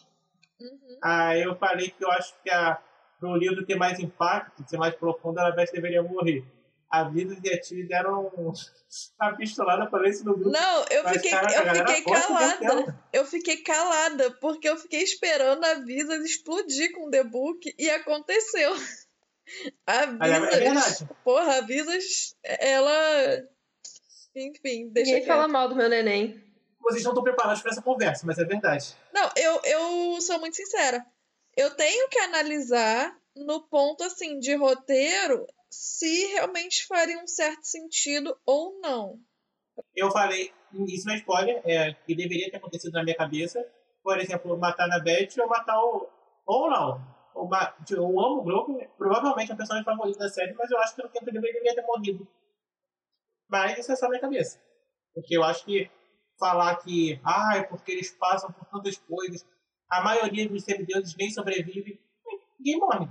Uhum. 0.59 0.97
aí 1.01 1.43
eu 1.43 1.55
falei 1.57 1.89
que 1.89 2.03
eu 2.03 2.11
acho 2.11 2.33
que 2.41 2.49
a, 2.49 2.79
pro 3.19 3.35
livro 3.35 3.65
ter 3.65 3.75
mais 3.75 3.99
impacto, 3.99 4.63
ser 4.67 4.77
mais 4.77 4.95
profundo, 4.95 5.39
a 5.39 5.51
Beth 5.51 5.71
deveria 5.73 6.03
morrer. 6.03 6.45
A 6.89 7.05
vida 7.05 7.35
e 7.43 7.53
a 7.53 7.59
Tilly 7.59 7.87
deram 7.87 8.31
uma 9.19 9.35
pistolada 9.35 9.87
pra 9.87 10.07
isso 10.07 10.25
no 10.25 10.35
grupo. 10.35 10.51
Não, 10.51 10.85
eu 10.91 11.03
Mas, 11.03 11.13
fiquei, 11.13 11.31
caraca, 11.31 11.71
a 11.71 11.75
eu 11.75 11.87
fiquei 11.87 12.03
calada. 12.03 12.99
Eu 13.11 13.25
fiquei 13.25 13.57
calada, 13.57 14.31
porque 14.39 14.69
eu 14.69 14.77
fiquei 14.77 15.01
esperando 15.01 15.63
a 15.63 15.75
Visas 15.75 16.23
explodir 16.23 16.93
com 16.93 17.07
o 17.07 17.09
The 17.09 17.23
Book 17.23 17.73
e 17.79 17.89
aconteceu. 17.89 18.73
A 19.85 19.95
é, 19.95 20.03
é 20.03 20.09
Visas. 20.09 20.59
verdade. 20.59 21.09
porra, 21.23 21.57
a 21.57 21.61
Visas, 21.61 22.35
ela. 22.43 23.43
Enfim, 24.35 24.89
deixa 24.89 25.11
Ninguém 25.11 25.25
quieto. 25.25 25.27
fala 25.27 25.47
mal 25.47 25.69
do 25.69 25.75
meu 25.75 25.89
neném. 25.89 26.41
Vocês 26.81 27.03
não 27.03 27.11
estão 27.11 27.23
preparados 27.23 27.61
para 27.61 27.71
essa 27.71 27.81
conversa, 27.81 28.25
mas 28.25 28.37
é 28.37 28.43
verdade. 28.43 28.95
Não, 29.13 29.29
eu, 29.37 29.61
eu 29.63 30.21
sou 30.21 30.39
muito 30.39 30.55
sincera. 30.55 31.05
Eu 31.55 31.71
tenho 31.71 32.09
que 32.09 32.19
analisar 32.19 33.15
no 33.35 33.61
ponto 33.61 34.03
assim 34.03 34.39
de 34.39 34.55
roteiro 34.55 35.45
se 35.69 36.27
realmente 36.27 36.85
faria 36.85 37.17
um 37.19 37.27
certo 37.27 37.63
sentido 37.63 38.35
ou 38.45 38.79
não. 38.81 39.19
Eu 39.95 40.11
falei, 40.11 40.51
isso 40.87 41.07
não 41.07 41.13
é 41.13 41.17
spoiler, 41.17 41.61
é, 41.65 41.93
que 42.05 42.15
deveria 42.15 42.49
ter 42.51 42.57
acontecido 42.57 42.93
na 42.93 43.03
minha 43.03 43.15
cabeça. 43.15 43.65
Por 44.03 44.19
exemplo, 44.19 44.57
matar 44.57 44.87
na 44.87 44.99
Beth 44.99 45.29
ou 45.39 45.47
matar 45.47 45.79
o. 45.79 46.07
Ou 46.45 46.69
não. 46.69 47.12
Ou 47.35 47.47
ma- 47.47 47.73
Eu 47.89 48.03
amo 48.05 48.41
o 48.41 48.43
grupo, 48.43 48.79
provavelmente 48.97 49.51
é 49.51 49.53
o 49.53 49.57
personagem 49.57 49.85
favorito 49.85 50.17
da 50.19 50.29
série, 50.29 50.53
mas 50.53 50.69
eu 50.71 50.77
acho 50.79 50.95
que 50.95 51.01
no 51.01 51.07
livre 51.09 51.29
ele 51.29 51.41
deveria 51.41 51.75
ter 51.75 51.81
morrido. 51.81 52.27
Mas 53.49 53.77
isso 53.77 53.91
é 53.91 53.95
só 53.95 54.05
na 54.05 54.11
minha 54.11 54.21
cabeça. 54.21 54.59
Porque 55.13 55.35
eu 55.37 55.43
acho 55.43 55.65
que 55.65 55.89
falar 56.39 56.75
que, 56.77 57.19
ah, 57.23 57.57
é 57.57 57.63
porque 57.63 57.91
eles 57.91 58.11
passam 58.11 58.51
por 58.51 58.65
tantas 58.65 58.97
coisas, 58.97 59.45
a 59.89 60.01
maioria 60.03 60.47
dos 60.49 60.63
semideuses 60.63 61.15
nem 61.15 61.29
sobrevive, 61.29 61.99
ninguém 62.59 62.79
morre. 62.79 63.07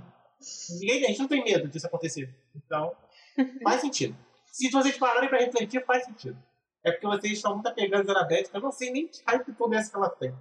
Ninguém, 0.81 1.05
a 1.05 1.07
gente 1.07 1.19
não 1.19 1.27
tem 1.27 1.43
medo 1.43 1.67
disso 1.69 1.87
acontecer. 1.87 2.33
Então, 2.55 2.95
faz 3.63 3.81
sentido. 3.81 4.15
Se 4.45 4.69
vocês 4.69 4.97
pararem 4.97 5.29
pra 5.29 5.39
refletir, 5.39 5.83
faz 5.85 6.03
sentido. 6.05 6.37
É 6.83 6.91
porque 6.91 7.07
vocês 7.07 7.33
estão 7.33 7.53
muito 7.53 7.67
apegados 7.67 8.09
à 8.09 8.23
Beth, 8.25 8.49
que 8.49 8.57
eu 8.57 8.61
não 8.61 8.71
sei 8.71 8.91
nem 8.91 9.07
que 9.07 9.23
hype 9.25 9.53
todo 9.53 9.73
esse 9.73 9.89
que 9.89 9.95
ela 9.95 10.09
tem. 10.09 10.35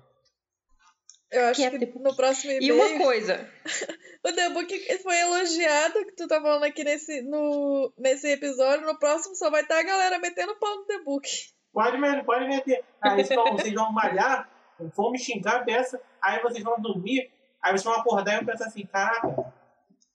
Eu 1.32 1.46
acho 1.46 1.60
Que 1.60 1.66
é 1.66 1.70
que 1.70 1.78
tipo- 1.78 1.98
no 1.98 2.14
próximo 2.14 2.52
E 2.52 2.56
e-mail, 2.58 2.74
uma 2.96 3.04
coisa, 3.04 3.48
o 4.24 4.32
The 4.32 4.50
Book 4.50 4.98
foi 5.02 5.16
elogiado, 5.18 6.04
que 6.06 6.12
tu 6.12 6.28
tá 6.28 6.40
falando 6.40 6.64
aqui 6.64 6.84
nesse, 6.84 7.22
no, 7.22 7.92
nesse 7.98 8.28
episódio. 8.28 8.86
No 8.86 8.98
próximo 8.98 9.34
só 9.34 9.50
vai 9.50 9.62
estar 9.62 9.78
a 9.78 9.82
galera 9.82 10.18
metendo 10.18 10.54
pau 10.58 10.76
no 10.76 10.84
The 10.84 10.98
Book. 11.02 11.28
Pode, 11.72 11.98
me- 11.98 12.22
pode 12.24 12.46
meter. 12.46 12.84
Aí 13.00 13.24
vocês 13.24 13.34
vão, 13.34 13.52
vocês 13.56 13.72
vão 13.74 13.90
malhar, 13.92 14.48
vão 14.94 15.10
me 15.10 15.18
xingar 15.18 15.56
a 15.56 15.64
beça, 15.64 16.00
aí 16.20 16.40
vocês 16.42 16.62
vão 16.62 16.78
dormir, 16.80 17.32
aí 17.62 17.72
vocês 17.72 17.84
vão 17.84 17.94
acordar 17.94 18.34
e 18.34 18.36
vão 18.36 18.46
pensar 18.46 18.66
assim, 18.66 18.84
caraca, 18.84 19.26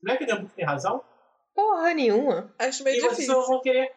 não 0.04 0.14
é 0.14 0.18
que 0.18 0.24
o 0.24 0.28
The 0.28 0.36
Book 0.36 0.54
tem 0.54 0.66
razão? 0.66 1.04
porra 1.56 1.92
nenhuma. 1.96 2.54
Acho 2.60 2.84
meio 2.84 2.98
E 2.98 3.00
vocês 3.00 3.12
difícil. 3.18 3.34
só 3.34 3.48
vão 3.48 3.60
querer, 3.62 3.92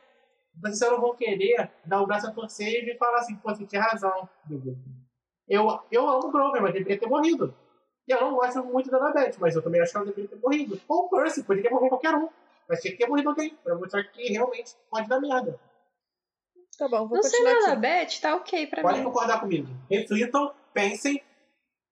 vocês 0.62 0.78
só 0.78 0.90
não 0.90 0.98
vão 1.02 1.14
querer 1.14 1.70
dar 1.84 2.00
o 2.00 2.06
braço 2.06 2.26
a 2.28 2.32
torcer 2.32 2.88
e 2.88 2.96
falar 2.96 3.18
assim, 3.18 3.36
pô, 3.36 3.54
você 3.54 3.66
tinha 3.66 3.82
razão. 3.82 4.26
The 4.48 4.54
Book. 4.54 4.78
Eu, 5.50 5.66
eu 5.90 6.08
amo 6.08 6.28
o 6.28 6.30
Grover, 6.30 6.62
mas 6.62 6.72
deveria 6.72 6.96
ter 6.98 7.08
morrido. 7.08 7.52
E 8.06 8.12
eu 8.12 8.20
não 8.20 8.34
gosto 8.34 8.62
muito 8.64 8.88
da 8.88 8.98
Annabeth, 8.98 9.34
mas 9.38 9.56
eu 9.56 9.62
também 9.62 9.80
acho 9.80 9.90
que 9.90 9.96
ela 9.98 10.06
deveria 10.06 10.28
ter 10.30 10.36
morrido. 10.40 10.80
Ou 10.88 11.06
o 11.06 11.08
Percy, 11.10 11.42
poderia 11.42 11.68
morrer 11.70 11.88
qualquer 11.88 12.14
um. 12.14 12.28
Mas 12.68 12.80
tinha 12.80 12.92
que 12.92 12.98
ter 12.98 13.08
morrido 13.08 13.30
alguém, 13.30 13.58
pra 13.64 13.74
mostrar 13.74 14.04
que 14.04 14.32
realmente 14.32 14.76
pode 14.88 15.08
dar 15.08 15.20
merda. 15.20 15.58
Tá 16.78 16.86
bom, 16.88 17.08
vou 17.08 17.16
Não 17.16 17.22
sei 17.22 17.32
continuar 17.40 17.60
nada, 17.60 17.72
aqui. 17.72 17.80
Beth, 17.80 18.20
tá 18.22 18.36
ok 18.36 18.66
pra 18.68 18.82
Pode 18.82 18.98
mim. 18.98 19.04
concordar 19.04 19.40
comigo. 19.40 19.66
Reflitam, 19.90 20.54
pensem, 20.72 21.20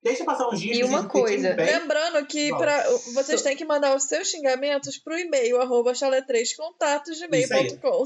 deixa 0.03 0.25
passar 0.25 0.49
uns 0.49 0.61
dias. 0.61 0.79
E 0.79 0.85
uma 0.85 1.09
coisa. 1.09 1.53
bem. 1.55 1.67
Lembrando 1.67 2.25
que 2.27 2.57
pra, 2.57 2.85
vocês 3.13 3.43
têm 3.43 3.57
que 3.57 3.65
mandar 3.65 3.95
os 3.97 4.05
seus 4.05 4.29
xingamentos 4.29 4.97
pro 4.99 5.19
e-mail 5.19 5.61
arroba 5.61 5.91
chalé3contatos.gmail.com. 5.93 8.05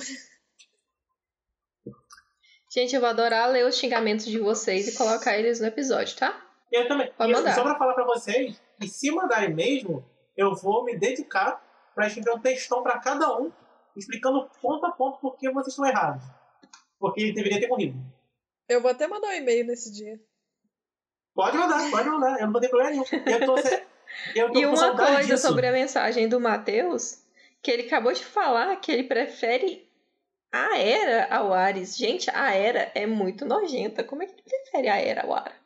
Gente, 2.74 2.94
eu 2.94 3.00
vou 3.00 3.10
adorar 3.10 3.50
ler 3.50 3.66
os 3.66 3.76
xingamentos 3.76 4.24
de 4.24 4.38
vocês 4.38 4.88
e 4.88 4.96
colocar 4.96 5.36
eles 5.36 5.60
no 5.60 5.66
episódio, 5.66 6.16
tá? 6.16 6.42
Eu 6.70 6.88
também. 6.88 7.12
Pode 7.12 7.30
E 7.30 7.34
mandar. 7.34 7.54
só 7.54 7.62
pra 7.62 7.76
falar 7.76 7.92
pra 7.92 8.04
vocês, 8.04 8.58
que 8.80 8.88
se 8.88 9.10
mandarem 9.10 9.52
mesmo, 9.54 10.02
eu 10.36 10.54
vou 10.54 10.84
me 10.84 10.96
dedicar 10.96 11.62
pra 11.94 12.06
escrever 12.06 12.30
um 12.30 12.40
textão 12.40 12.82
pra 12.82 12.98
cada 12.98 13.38
um, 13.38 13.52
explicando 13.94 14.48
ponto 14.62 14.86
a 14.86 14.90
ponto 14.92 15.18
por 15.20 15.36
que 15.36 15.50
vocês 15.50 15.74
estão 15.74 15.84
errados. 15.86 16.24
Porque 16.98 17.20
ele 17.20 17.34
deveria 17.34 17.60
ter 17.60 17.68
morrido. 17.68 17.98
Eu 18.68 18.80
vou 18.80 18.90
até 18.90 19.06
mandar 19.06 19.28
um 19.28 19.32
e-mail 19.32 19.66
nesse 19.66 19.92
dia. 19.92 20.18
Pode 21.34 21.56
mandar, 21.58 21.90
pode 21.90 22.08
mandar. 22.08 22.38
Eu 22.40 22.46
não 22.46 22.52
vou 22.52 22.60
ter 22.60 22.68
problema 22.70 22.90
nenhum. 22.92 23.04
Eu 23.26 23.44
tô, 23.46 23.56
eu 24.34 24.50
tô 24.52 24.58
E 24.58 24.64
uma 24.66 24.96
coisa 24.96 25.24
disso. 25.24 25.46
sobre 25.46 25.66
a 25.66 25.72
mensagem 25.72 26.26
do 26.26 26.40
Matheus, 26.40 27.22
que 27.62 27.70
ele 27.70 27.86
acabou 27.86 28.12
de 28.14 28.24
falar 28.24 28.74
que 28.76 28.90
ele 28.92 29.04
prefere 29.04 29.86
a 30.52 30.78
Era 30.78 31.34
ao 31.34 31.52
Ares. 31.52 31.96
Gente, 31.96 32.30
a 32.30 32.54
Era 32.54 32.92
é 32.94 33.06
muito 33.06 33.44
nojenta. 33.44 34.04
Como 34.04 34.22
é 34.22 34.26
que 34.26 34.34
ele 34.34 34.42
prefere 34.42 34.88
a 34.88 34.96
Era 34.96 35.22
ao 35.22 35.34
Ares? 35.34 35.56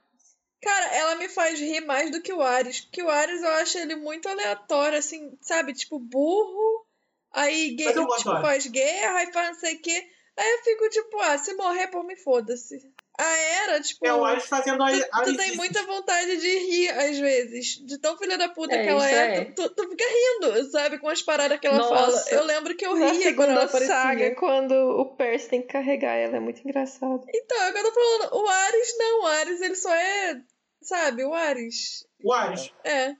Cara, 0.62 0.94
ela 0.94 1.14
me 1.16 1.28
faz 1.28 1.60
rir 1.60 1.80
mais 1.82 2.10
do 2.10 2.22
que 2.22 2.32
o 2.32 2.42
Ares. 2.42 2.80
Porque 2.80 3.02
o 3.02 3.10
Ares 3.10 3.42
eu 3.42 3.50
acho 3.50 3.78
ele 3.78 3.96
muito 3.96 4.28
aleatório, 4.28 4.98
assim, 4.98 5.36
sabe? 5.40 5.74
Tipo, 5.74 5.98
burro. 5.98 6.86
Aí 7.32 7.76
tipo, 7.76 8.40
faz 8.40 8.66
guerra, 8.66 9.18
aí 9.18 9.32
faz 9.32 9.48
não 9.48 9.54
sei 9.54 9.74
o 9.74 9.82
quê. 9.82 10.10
Aí 10.38 10.52
eu 10.52 10.64
fico 10.64 10.88
tipo, 10.88 11.20
ah, 11.20 11.36
se 11.38 11.54
morrer 11.54 11.88
por 11.88 12.04
mim, 12.04 12.16
foda-se. 12.16 12.78
A 13.18 13.36
Era, 13.64 13.80
tipo. 13.80 14.06
É 14.06 14.12
o 14.12 14.24
Ares 14.24 14.44
fazendo 14.46 14.82
a 14.82 14.90
Tu, 14.90 15.24
tu 15.24 15.36
tem 15.36 15.56
muita 15.56 15.82
vontade 15.84 16.36
de 16.36 16.58
rir, 16.58 16.88
às 16.90 17.18
vezes. 17.18 17.66
De 17.84 17.98
tão 17.98 18.16
filha 18.18 18.36
da 18.36 18.48
puta 18.48 18.74
É, 18.74 18.82
que 18.82 18.88
ela 18.88 19.10
é. 19.10 19.36
é. 19.38 19.44
Tu, 19.46 19.68
tu 19.70 19.88
fica 19.88 20.04
rindo, 20.04 20.70
sabe? 20.70 20.98
Com 20.98 21.08
as 21.08 21.22
paradas 21.22 21.58
que 21.58 21.66
ela 21.66 21.78
Nossa. 21.78 21.94
fala. 21.94 22.24
Eu 22.30 22.44
lembro 22.44 22.76
que 22.76 22.86
eu 22.86 22.94
Na 22.96 23.10
ria 23.12 23.34
quando 23.34 23.50
ela 23.50 23.64
aparecia. 23.64 23.94
saga, 23.94 24.34
quando 24.34 24.72
o 24.72 25.16
Percy 25.16 25.48
tem 25.48 25.62
que 25.62 25.68
carregar 25.68 26.14
ela, 26.14 26.36
é 26.36 26.40
muito 26.40 26.60
engraçado. 26.60 27.24
Então, 27.34 27.70
o 27.70 27.72
que 27.72 27.78
eu 27.78 27.82
tô 27.84 27.92
falando. 27.92 28.34
O 28.44 28.48
Ares 28.48 28.98
não, 28.98 29.22
o 29.22 29.26
Ares 29.26 29.60
ele 29.62 29.76
só 29.76 29.94
é. 29.94 30.40
Sabe, 30.82 31.24
o 31.24 31.32
Ares. 31.34 32.06
O 32.22 32.32
Ares. 32.32 32.70
É. 32.84 33.14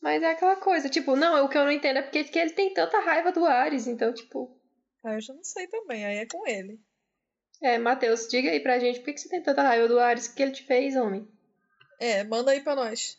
Mas 0.00 0.22
é 0.22 0.30
aquela 0.30 0.56
coisa, 0.56 0.88
tipo, 0.88 1.16
não, 1.16 1.44
o 1.44 1.48
que 1.48 1.58
eu 1.58 1.64
não 1.64 1.72
entendo 1.72 1.98
é 1.98 2.02
porque 2.02 2.22
que 2.24 2.38
ele 2.38 2.50
tem 2.52 2.72
tanta 2.72 3.00
raiva 3.00 3.32
do 3.32 3.44
Ares, 3.44 3.86
então, 3.88 4.12
tipo... 4.14 4.56
Ah, 5.04 5.14
eu 5.14 5.20
já 5.20 5.32
não 5.34 5.42
sei 5.42 5.66
também, 5.66 6.04
aí 6.04 6.18
é 6.18 6.26
com 6.26 6.46
ele. 6.46 6.78
É, 7.62 7.78
Matheus, 7.78 8.28
diga 8.28 8.50
aí 8.50 8.60
pra 8.60 8.78
gente, 8.78 9.00
por 9.00 9.12
que 9.12 9.18
você 9.20 9.28
tem 9.28 9.42
tanta 9.42 9.62
raiva 9.62 9.88
do 9.88 9.98
Ares? 9.98 10.26
O 10.26 10.34
que 10.34 10.42
ele 10.42 10.52
te 10.52 10.62
fez, 10.62 10.94
homem? 10.94 11.26
É, 11.98 12.22
manda 12.24 12.50
aí 12.50 12.60
pra 12.60 12.76
nós. 12.76 13.18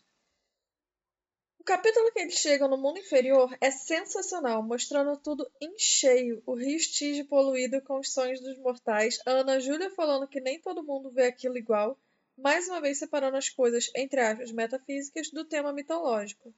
O 1.59 1.63
capítulo 1.63 2.11
que 2.11 2.19
eles 2.19 2.35
chegam 2.35 2.67
no 2.69 2.77
mundo 2.77 2.99
inferior 2.99 3.55
é 3.59 3.71
sensacional, 3.71 4.63
mostrando 4.63 5.17
tudo 5.17 5.49
em 5.59 5.77
cheio. 5.77 6.41
O 6.45 6.53
rio 6.53 6.79
Stige 6.79 7.23
poluído 7.23 7.81
com 7.81 7.99
os 7.99 8.13
sonhos 8.13 8.39
dos 8.39 8.57
mortais, 8.59 9.19
a 9.25 9.31
Ana 9.31 9.59
Júlia 9.59 9.89
falando 9.89 10.27
que 10.27 10.39
nem 10.39 10.61
todo 10.61 10.83
mundo 10.83 11.09
vê 11.09 11.25
aquilo 11.25 11.57
igual, 11.57 11.99
mais 12.37 12.69
uma 12.69 12.79
vez 12.79 12.99
separando 12.99 13.35
as 13.35 13.49
coisas, 13.49 13.91
entre 13.95 14.21
aspas, 14.21 14.51
metafísicas 14.51 15.31
do 15.31 15.43
tema 15.43 15.73
mitológico. 15.73 16.53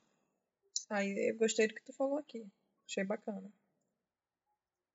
Aí 0.89 1.29
eu 1.29 1.37
gostei 1.37 1.67
do 1.67 1.73
que 1.73 1.83
tu 1.83 1.93
falou 1.93 2.17
aqui. 2.17 2.45
Achei 2.85 3.03
bacana. 3.03 3.49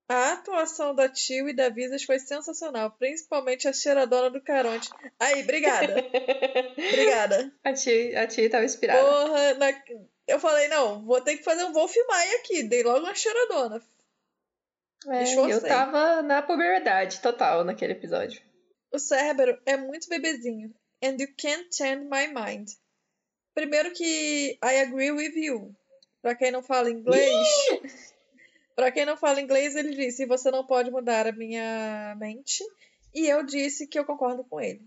A 0.09 0.33
atuação 0.35 0.95
da 0.95 1.09
Tio 1.09 1.49
e 1.49 1.55
da 1.55 1.71
Visas 1.71 2.03
foi 2.05 2.19
sensacional, 2.19 2.91
principalmente 2.99 3.67
a 3.67 3.73
cheiradona 3.73 4.29
do 4.31 4.41
Caronte. 4.43 4.91
Aí, 5.19 5.43
obrigada. 5.43 5.95
obrigada. 6.77 7.53
A 7.65 7.73
tia, 7.73 8.23
a 8.23 8.27
tia 8.27 8.51
tava 8.51 8.65
inspirada. 8.67 9.01
Porra, 9.03 9.55
na- 9.55 9.83
eu 10.29 10.39
falei, 10.39 10.69
não, 10.69 11.05
vou 11.05 11.21
ter 11.23 11.39
que 11.39 11.43
fazer 11.43 11.65
um 11.65 11.73
Wolf 11.73 11.95
Maia 12.09 12.37
aqui. 12.39 12.63
Dei 12.65 12.83
logo 12.83 13.01
uma 13.01 13.15
cheiradona. 13.15 13.83
É, 15.07 15.35
eu 15.51 15.61
tava 15.63 16.23
na 16.23 16.41
puberdade 16.43 17.21
total 17.21 17.63
naquele 17.65 17.93
episódio. 17.93 18.41
O 18.93 18.99
Cérebro 18.99 19.59
é 19.67 19.77
muito 19.77 20.09
bebezinho. 20.09 20.75
And 21.03 21.17
you 21.19 21.29
can't 21.37 21.69
change 21.75 22.05
my 22.05 22.29
mind. 22.29 22.69
Primeiro 23.55 23.91
que 23.93 24.59
I 24.65 24.81
agree 24.81 25.11
with 25.13 25.35
you. 25.35 25.75
Pra 26.23 26.35
quem 26.35 26.51
não 26.51 26.63
fala 26.63 26.91
inglês. 26.91 28.14
Pra 28.75 28.91
quem 28.91 29.05
não 29.05 29.17
fala 29.17 29.41
inglês, 29.41 29.75
ele 29.77 29.95
disse: 29.95 30.27
você 30.27 30.51
não 30.51 30.67
pode 30.67 30.91
mudar 30.91 31.27
a 31.27 31.33
minha 31.33 32.15
mente. 32.19 32.65
E 33.15 33.27
eu 33.29 33.45
disse 33.45 33.87
que 33.87 33.99
eu 33.99 34.05
concordo 34.05 34.45
com 34.45 34.61
ele. 34.61 34.83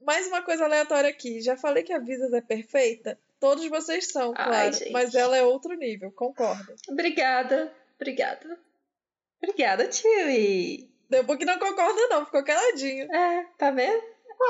Mais 0.00 0.26
uma 0.26 0.40
coisa 0.42 0.64
aleatória 0.64 1.10
aqui. 1.10 1.42
Já 1.42 1.56
falei 1.56 1.82
que 1.82 1.92
a 1.92 1.98
Visas 1.98 2.32
é 2.32 2.40
perfeita? 2.40 3.18
Todos 3.38 3.66
vocês 3.68 4.06
são, 4.08 4.32
Ai, 4.36 4.48
claro. 4.48 4.72
gente. 4.72 4.92
Mas 4.92 5.14
ela 5.14 5.36
é 5.36 5.42
outro 5.42 5.74
nível, 5.74 6.10
concordo. 6.12 6.74
Obrigada, 6.88 7.72
obrigada. 7.96 8.58
Obrigada. 9.42 9.88
Deu 11.08 11.22
um 11.22 11.36
que 11.36 11.44
não 11.44 11.58
concorda, 11.58 12.08
não, 12.08 12.24
ficou 12.24 12.44
caladinho. 12.44 13.12
É, 13.12 13.46
tá 13.58 13.70
vendo? 13.70 14.02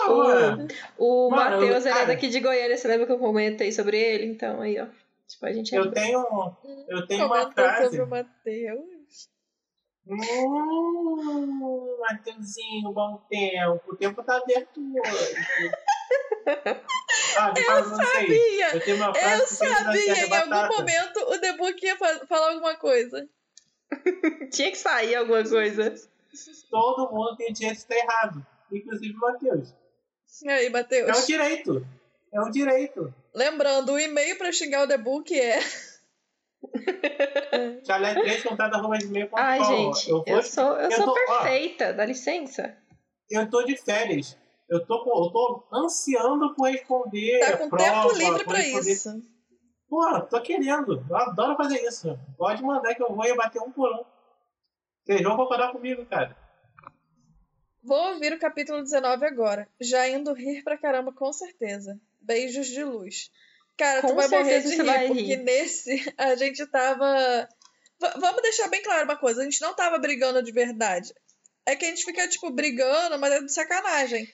Mano. 0.07 0.68
O 0.96 1.31
Mano, 1.31 1.59
Matheus, 1.59 1.87
ele 1.87 1.98
é 1.98 2.07
daqui 2.07 2.29
de 2.29 2.40
Goiânia, 2.40 2.76
você 2.76 2.87
lembra 2.87 3.07
que 3.07 3.12
eu 3.12 3.18
comentei 3.18 3.72
sobre 3.72 3.98
ele? 3.98 4.26
Então, 4.26 4.61
aí, 4.61 4.79
ó. 4.79 4.87
Tipo, 5.31 5.47
a 5.47 5.53
gente 5.53 5.75
é 5.75 5.79
Eu 5.79 5.90
tenho, 5.93 6.57
eu 6.88 7.07
tenho 7.07 7.27
uma 7.27 7.51
frase. 7.53 7.85
sobre 7.85 8.01
o 8.03 8.07
Matheus. 8.09 9.29
Hum, 10.07 11.97
Mateuzinho, 12.01 12.93
bom 12.93 13.23
tempo. 13.29 13.81
O 13.93 13.97
tempo 13.97 14.23
tá 14.23 14.37
aberto 14.38 14.81
hoje. 14.81 15.71
Ah, 17.37 17.53
sei. 17.55 18.07
Sabia! 18.07 18.75
Eu 18.75 18.81
tenho 18.85 18.97
uma 18.97 19.14
frase 19.14 19.40
Eu 19.43 19.47
sabia! 19.47 20.27
Em 20.27 20.35
algum 20.35 20.77
momento 20.77 21.21
o 21.29 21.38
The 21.38 21.53
Book 21.57 21.85
ia 21.85 21.97
fa- 21.97 22.27
falar 22.27 22.51
alguma 22.53 22.75
coisa. 22.77 23.29
Tinha 24.53 24.71
que 24.71 24.79
sair 24.79 25.14
alguma 25.14 25.45
coisa. 25.49 25.95
Todo 26.71 27.11
mundo 27.12 27.37
tem 27.37 27.53
direito 27.53 27.75
de 27.77 27.81
estar 27.83 27.97
errado. 27.97 28.45
Inclusive 28.73 29.14
o 29.14 29.19
Matheus. 29.21 29.75
E 30.43 30.49
aí, 30.49 30.66
É 30.66 30.69
um 30.69 30.73
Matheus? 30.73 31.27
direito. 31.27 31.87
É 32.33 32.40
um 32.40 32.51
direito. 32.51 33.12
Lembrando, 33.35 33.93
o 33.93 33.99
e-mail 33.99 34.38
pra 34.38 34.53
xingar 34.53 34.85
o 34.85 34.88
The 34.88 34.99
Book 34.99 35.38
é. 35.38 35.59
Chalé 37.87 38.14
3 38.14 38.43
contato 38.43 38.75
arroba 38.75 38.99
gmail.com. 38.99 39.37
Ai, 39.37 39.64
gente, 39.64 40.11
eu, 40.11 40.23
eu, 40.27 40.35
vou, 40.35 40.43
sou, 40.43 40.77
eu 40.79 40.90
eu 40.90 40.97
sou 40.97 41.07
tô- 41.07 41.12
ó. 41.12 41.38
perfeita, 41.43 41.93
dá 41.93 42.05
licença. 42.05 42.77
eu 43.31 43.49
tô 43.51 43.62
de 43.64 43.77
férias. 43.77 44.37
Eu 44.69 44.87
tô, 44.87 44.95
eu 44.99 45.31
tô 45.33 45.66
ansiando 45.73 46.55
por 46.55 46.69
responder. 46.71 47.40
Tá 47.40 47.57
com 47.57 47.69
prova, 47.69 47.85
tempo 48.09 48.12
livre 48.16 48.45
pra 48.45 48.59
responder- 48.59 48.93
isso. 48.93 49.23
Pô, 49.88 50.21
tô 50.31 50.40
querendo. 50.40 51.05
Eu 51.09 51.16
adoro 51.16 51.57
fazer 51.57 51.83
isso. 51.83 52.16
Pode 52.38 52.62
mandar 52.62 52.95
que 52.95 53.03
eu 53.03 53.12
vou 53.12 53.25
e 53.25 53.35
bater 53.35 53.61
um 53.61 53.73
por 53.73 53.90
um. 53.93 54.05
Vocês 55.05 55.21
vão 55.23 55.37
concordar 55.37 55.73
comigo, 55.73 56.07
cara. 56.07 56.37
Vou 57.83 58.12
ouvir 58.12 58.33
o 58.33 58.38
capítulo 58.38 58.83
19 58.83 59.27
agora. 59.27 59.66
Já 59.81 60.07
indo 60.09 60.33
rir 60.33 60.62
pra 60.62 60.79
caramba, 60.79 61.12
com 61.12 61.33
certeza. 61.33 61.99
Beijos 62.20 62.66
de 62.68 62.85
luz. 62.85 63.30
Cara, 63.78 64.02
Com 64.02 64.09
tu 64.09 64.14
vai 64.14 64.28
morrer 64.28 64.61
de 64.61 64.68
rir, 64.76 64.83
vai 64.85 65.06
porque 65.06 65.22
rir. 65.22 65.37
nesse 65.38 66.12
a 66.18 66.35
gente 66.37 66.66
tava. 66.66 67.48
V- 68.00 68.20
vamos 68.20 68.42
deixar 68.42 68.68
bem 68.68 68.83
claro 68.83 69.04
uma 69.04 69.16
coisa: 69.16 69.40
a 69.40 69.44
gente 69.44 69.61
não 69.61 69.74
tava 69.74 69.98
brigando 69.98 70.42
de 70.42 70.52
verdade. 70.52 71.12
É 71.66 71.76
que 71.76 71.85
a 71.85 71.88
gente 71.88 72.04
fica, 72.04 72.26
tipo, 72.28 72.50
brigando, 72.50 73.18
mas 73.18 73.33
é 73.33 73.40
de 73.40 73.52
sacanagem. 73.52 74.26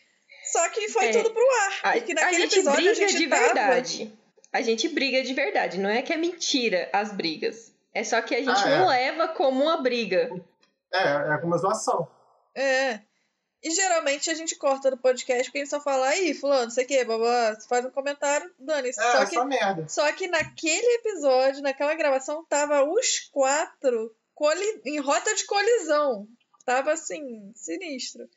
Só 0.53 0.68
que 0.70 0.88
foi 0.88 1.07
É. 1.07 1.11
tudo 1.12 1.33
pro 1.33 1.42
ar. 1.42 1.81
A, 1.83 1.92
Porque 1.92 2.12
a 2.12 2.14
naquele 2.14 2.42
gente 2.42 2.55
episódio 2.55 2.77
briga 2.85 2.90
a 2.92 2.94
gente 3.09 3.16
de 3.18 3.29
tava. 3.29 3.42
verdade. 3.42 4.18
A 4.53 4.62
gente 4.62 4.88
briga 4.88 5.22
de 5.22 5.35
verdade. 5.35 5.79
Não 5.79 5.90
é 5.90 6.03
que 6.03 6.12
é 6.12 6.16
mentira 6.16 6.88
as 6.92 7.12
brigas. 7.12 7.72
É 7.92 8.05
só 8.05 8.20
que 8.22 8.35
a 8.35 8.38
gente 8.38 8.51
Ah, 8.51 8.79
não 8.79 8.92
é. 8.92 9.11
leva 9.11 9.29
como 9.29 9.62
uma 9.64 9.77
briga. 9.83 10.31
É, 10.94 10.99
é 11.35 11.38
como 11.38 11.49
uma 11.53 11.59
zoação. 11.59 12.09
É. 12.55 13.01
E 13.62 13.71
geralmente 13.71 14.31
a 14.31 14.35
gente 14.35 14.55
corta 14.55 14.90
do 14.90 14.97
podcast 14.97 15.45
porque 15.45 15.59
a 15.59 15.61
gente 15.62 15.71
só 15.71 15.81
fala, 15.81 16.09
aí, 16.09 16.35
fulano, 16.35 16.64
não 16.64 16.71
sei 16.71 16.85
o 16.85 16.87
quê, 16.87 17.05
babá, 17.05 17.55
você 17.55 17.66
faz 17.66 17.85
um 17.85 17.90
comentário, 17.90 18.51
dane-se. 18.59 19.01
É, 19.01 19.03
só, 19.12 19.27
só, 19.27 19.27
que, 19.27 19.45
merda. 19.45 19.88
só 19.88 20.12
que 20.12 20.29
naquele 20.29 20.95
episódio, 20.97 21.62
naquela 21.62 21.95
gravação, 21.95 22.45
tava 22.45 22.85
os 22.85 23.21
quatro 23.33 24.14
coli- 24.35 24.83
em 24.85 25.01
rota 25.01 25.35
de 25.35 25.45
colisão. 25.47 26.29
Tava 26.64 26.92
assim, 26.92 27.53
sinistro. 27.55 28.29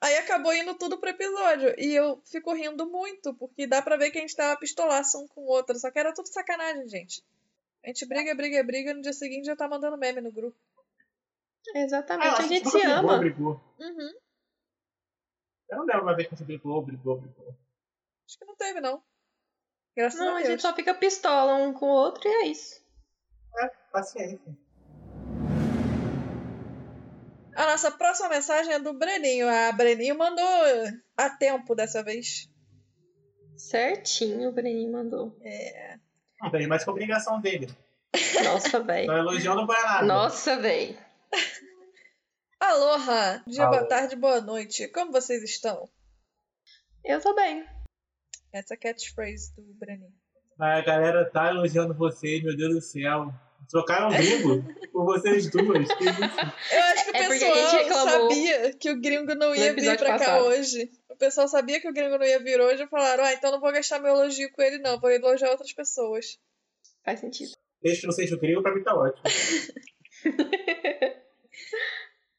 Aí 0.00 0.16
acabou 0.18 0.54
indo 0.54 0.74
tudo 0.74 0.96
pro 0.98 1.10
episódio. 1.10 1.74
E 1.76 1.92
eu 1.94 2.22
fico 2.24 2.52
rindo 2.54 2.86
muito, 2.88 3.34
porque 3.34 3.66
dá 3.66 3.82
pra 3.82 3.96
ver 3.96 4.10
que 4.10 4.18
a 4.18 4.20
gente 4.20 4.36
tava 4.36 4.58
pistolaço 4.60 5.18
um 5.18 5.26
com 5.26 5.40
o 5.42 5.48
outro. 5.48 5.76
Só 5.78 5.90
que 5.90 5.98
era 5.98 6.14
tudo 6.14 6.28
sacanagem, 6.28 6.88
gente. 6.88 7.22
A 7.84 7.88
gente 7.88 8.06
briga, 8.06 8.34
briga, 8.34 8.62
briga, 8.62 8.94
no 8.94 9.02
dia 9.02 9.12
seguinte 9.12 9.46
já 9.46 9.56
tá 9.56 9.66
mandando 9.66 9.96
meme 9.98 10.20
no 10.20 10.30
grupo. 10.30 10.56
Exatamente. 11.74 12.28
Ah, 12.28 12.38
a 12.38 12.46
gente 12.46 12.70
se 12.70 12.78
brigou, 12.78 12.92
ama. 12.92 13.18
Brigou. 13.18 13.60
Uhum. 13.80 14.12
Eu 15.70 15.78
não 15.78 15.84
lembro 15.84 16.02
uma 16.02 16.16
vez 16.16 16.28
que 16.28 16.34
gente 16.36 16.46
brigou, 16.46 16.82
brigou, 16.82 17.20
brigou. 17.20 17.54
Acho 18.26 18.38
que 18.38 18.44
não 18.44 18.56
teve, 18.56 18.80
não. 18.80 19.02
Graças 19.96 20.20
Não, 20.20 20.28
a 20.28 20.32
a 20.32 20.36
Deus. 20.36 20.48
gente 20.48 20.62
só 20.62 20.72
fica 20.74 20.94
pistola 20.94 21.54
um 21.54 21.72
com 21.72 21.86
o 21.86 21.88
outro 21.94 22.22
e 22.28 22.32
é 22.32 22.46
isso. 22.46 22.80
É, 23.60 23.68
paciência. 23.92 24.56
A 27.56 27.66
nossa 27.66 27.90
próxima 27.90 28.28
mensagem 28.28 28.72
é 28.72 28.78
do 28.78 28.92
Breninho. 28.92 29.48
A 29.48 29.72
Breninho 29.72 30.16
mandou 30.16 30.46
a 31.16 31.30
tempo 31.30 31.74
dessa 31.74 32.02
vez. 32.04 32.48
Certinho, 33.56 34.50
o 34.50 34.52
Breninho 34.52 34.92
mandou. 34.92 35.36
É. 35.42 35.98
Não 36.40 36.50
tem 36.52 36.68
mais 36.68 36.84
que 36.84 36.90
obrigação 36.90 37.40
dele. 37.40 37.68
Nossa, 38.44 38.80
velho. 38.80 39.04
Então 39.04 39.18
elogiando 39.18 39.56
não 39.62 39.66
vai 39.66 39.82
nada. 39.82 40.06
Nossa, 40.06 40.56
velho. 40.58 40.96
Aloha! 42.72 43.42
Dia, 43.46 43.64
Alô. 43.64 43.76
boa 43.78 43.88
tarde, 43.88 44.14
boa 44.14 44.42
noite. 44.42 44.88
Como 44.88 45.10
vocês 45.10 45.42
estão? 45.42 45.88
Eu 47.02 47.18
tô 47.18 47.34
bem. 47.34 47.64
Essa 48.52 48.74
é 48.74 48.76
catchphrase 48.76 49.54
do 49.56 49.62
Breninho. 49.74 50.12
A 50.58 50.82
galera 50.82 51.24
tá 51.30 51.48
elogiando 51.48 51.94
vocês, 51.94 52.42
meu 52.42 52.54
Deus 52.54 52.74
do 52.74 52.80
céu. 52.82 53.32
Trocaram 53.70 54.10
gringo 54.10 54.62
por 54.92 55.04
vocês 55.06 55.50
duas. 55.50 55.88
Que 55.94 56.04
isso? 56.04 56.20
Eu 56.72 56.82
acho 56.82 57.04
que 57.06 57.10
o 57.10 57.16
É 57.16 57.28
pessoal 57.28 58.06
sabia 58.06 58.74
que 58.74 58.90
o 58.90 59.00
gringo 59.00 59.34
não 59.34 59.54
ia 59.54 59.72
vir 59.72 59.96
pra 59.96 60.10
cá 60.10 60.18
passado. 60.18 60.44
hoje. 60.44 60.90
O 61.08 61.16
pessoal 61.16 61.48
sabia 61.48 61.80
que 61.80 61.88
o 61.88 61.92
gringo 61.92 62.18
não 62.18 62.26
ia 62.26 62.38
vir 62.38 62.60
hoje 62.60 62.82
e 62.82 62.88
falaram: 62.88 63.24
ah, 63.24 63.32
então 63.32 63.50
não 63.50 63.60
vou 63.60 63.72
gastar 63.72 63.98
meu 63.98 64.14
elogio 64.14 64.52
com 64.52 64.60
ele, 64.60 64.76
não. 64.78 65.00
Vou 65.00 65.10
elogiar 65.10 65.50
outras 65.52 65.72
pessoas. 65.72 66.38
Faz 67.02 67.20
sentido. 67.20 67.52
Desde 67.82 68.02
que 68.02 68.06
não 68.06 68.12
seja 68.12 68.34
o 68.36 68.38
gringo, 68.38 68.62
pra 68.62 68.74
mim 68.74 68.82
tá 68.82 68.94
ótimo. 68.94 69.22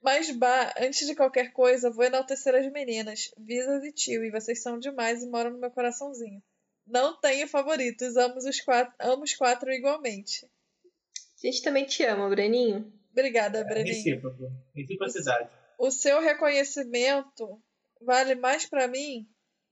Mas, 0.01 0.31
Bah, 0.31 0.73
antes 0.77 1.05
de 1.05 1.15
qualquer 1.15 1.51
coisa, 1.51 1.89
vou 1.91 2.05
enaltecer 2.05 2.55
as 2.55 2.71
meninas, 2.71 3.31
Visas 3.37 3.83
e 3.83 3.91
Tio, 3.91 4.23
e 4.23 4.31
vocês 4.31 4.61
são 4.61 4.79
demais 4.79 5.21
e 5.21 5.27
moram 5.29 5.51
no 5.51 5.59
meu 5.59 5.71
coraçãozinho. 5.71 6.41
Não 6.87 7.19
tenho 7.19 7.47
favoritos, 7.47 8.15
amo 8.15 8.35
os 8.37 8.61
quatro, 8.61 8.93
amo 8.99 9.23
os 9.23 9.35
quatro 9.35 9.71
igualmente. 9.71 10.45
A 10.45 11.45
gente 11.47 11.61
também 11.61 11.85
te 11.85 12.03
ama, 12.03 12.29
Breninho. 12.29 12.91
Obrigada, 13.11 13.59
É 13.59 13.63
Breninho. 13.63 13.93
recíproco. 13.95 14.51
Reciprocidade. 14.75 15.49
O 15.77 15.91
seu 15.91 16.19
reconhecimento 16.21 17.61
vale 18.01 18.35
mais 18.35 18.65
pra 18.65 18.87
mim 18.87 19.27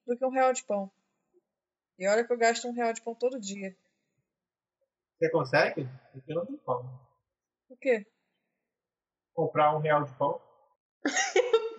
do 0.06 0.16
que 0.18 0.26
um 0.26 0.30
real 0.30 0.54
de 0.54 0.64
pão. 0.64 0.92
E 1.98 2.08
olha 2.08 2.24
que 2.26 2.32
eu 2.32 2.38
gasto 2.38 2.68
um 2.68 2.74
real 2.74 2.94
de 2.94 3.02
pão 3.02 3.16
todo 3.16 3.40
dia. 3.40 3.76
Você 5.18 5.30
consegue? 5.32 5.88
Porque 6.14 6.34
não 6.34 6.46
tem 6.46 6.58
como. 6.58 6.88
O 7.70 7.76
quê? 7.78 8.06
Comprar 9.38 9.76
um 9.76 9.80
real 9.80 10.04
de 10.04 10.12
pão. 10.14 10.42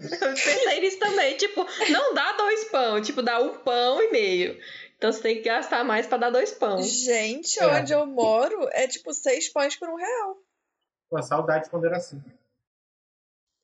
Eu 0.00 0.30
pensei 0.30 0.80
nisso 0.80 1.00
também. 1.00 1.36
Tipo, 1.36 1.66
não 1.90 2.14
dá 2.14 2.32
dois 2.34 2.66
pão. 2.66 3.02
Tipo, 3.02 3.20
dá 3.20 3.40
um 3.40 3.58
pão 3.58 4.00
e 4.00 4.12
meio. 4.12 4.56
Então 4.96 5.10
você 5.12 5.20
tem 5.20 5.36
que 5.38 5.42
gastar 5.48 5.82
mais 5.84 6.06
pra 6.06 6.18
dar 6.18 6.30
dois 6.30 6.52
pão. 6.52 6.80
Gente, 6.80 7.58
É. 7.60 7.66
onde 7.66 7.92
eu 7.92 8.06
moro 8.06 8.68
é 8.70 8.86
tipo 8.86 9.12
seis 9.12 9.48
pães 9.48 9.74
por 9.74 9.88
um 9.88 9.96
real. 9.96 10.36
Com 11.10 11.20
saudade 11.20 11.68
quando 11.68 11.86
era 11.86 11.96
assim. 11.96 12.22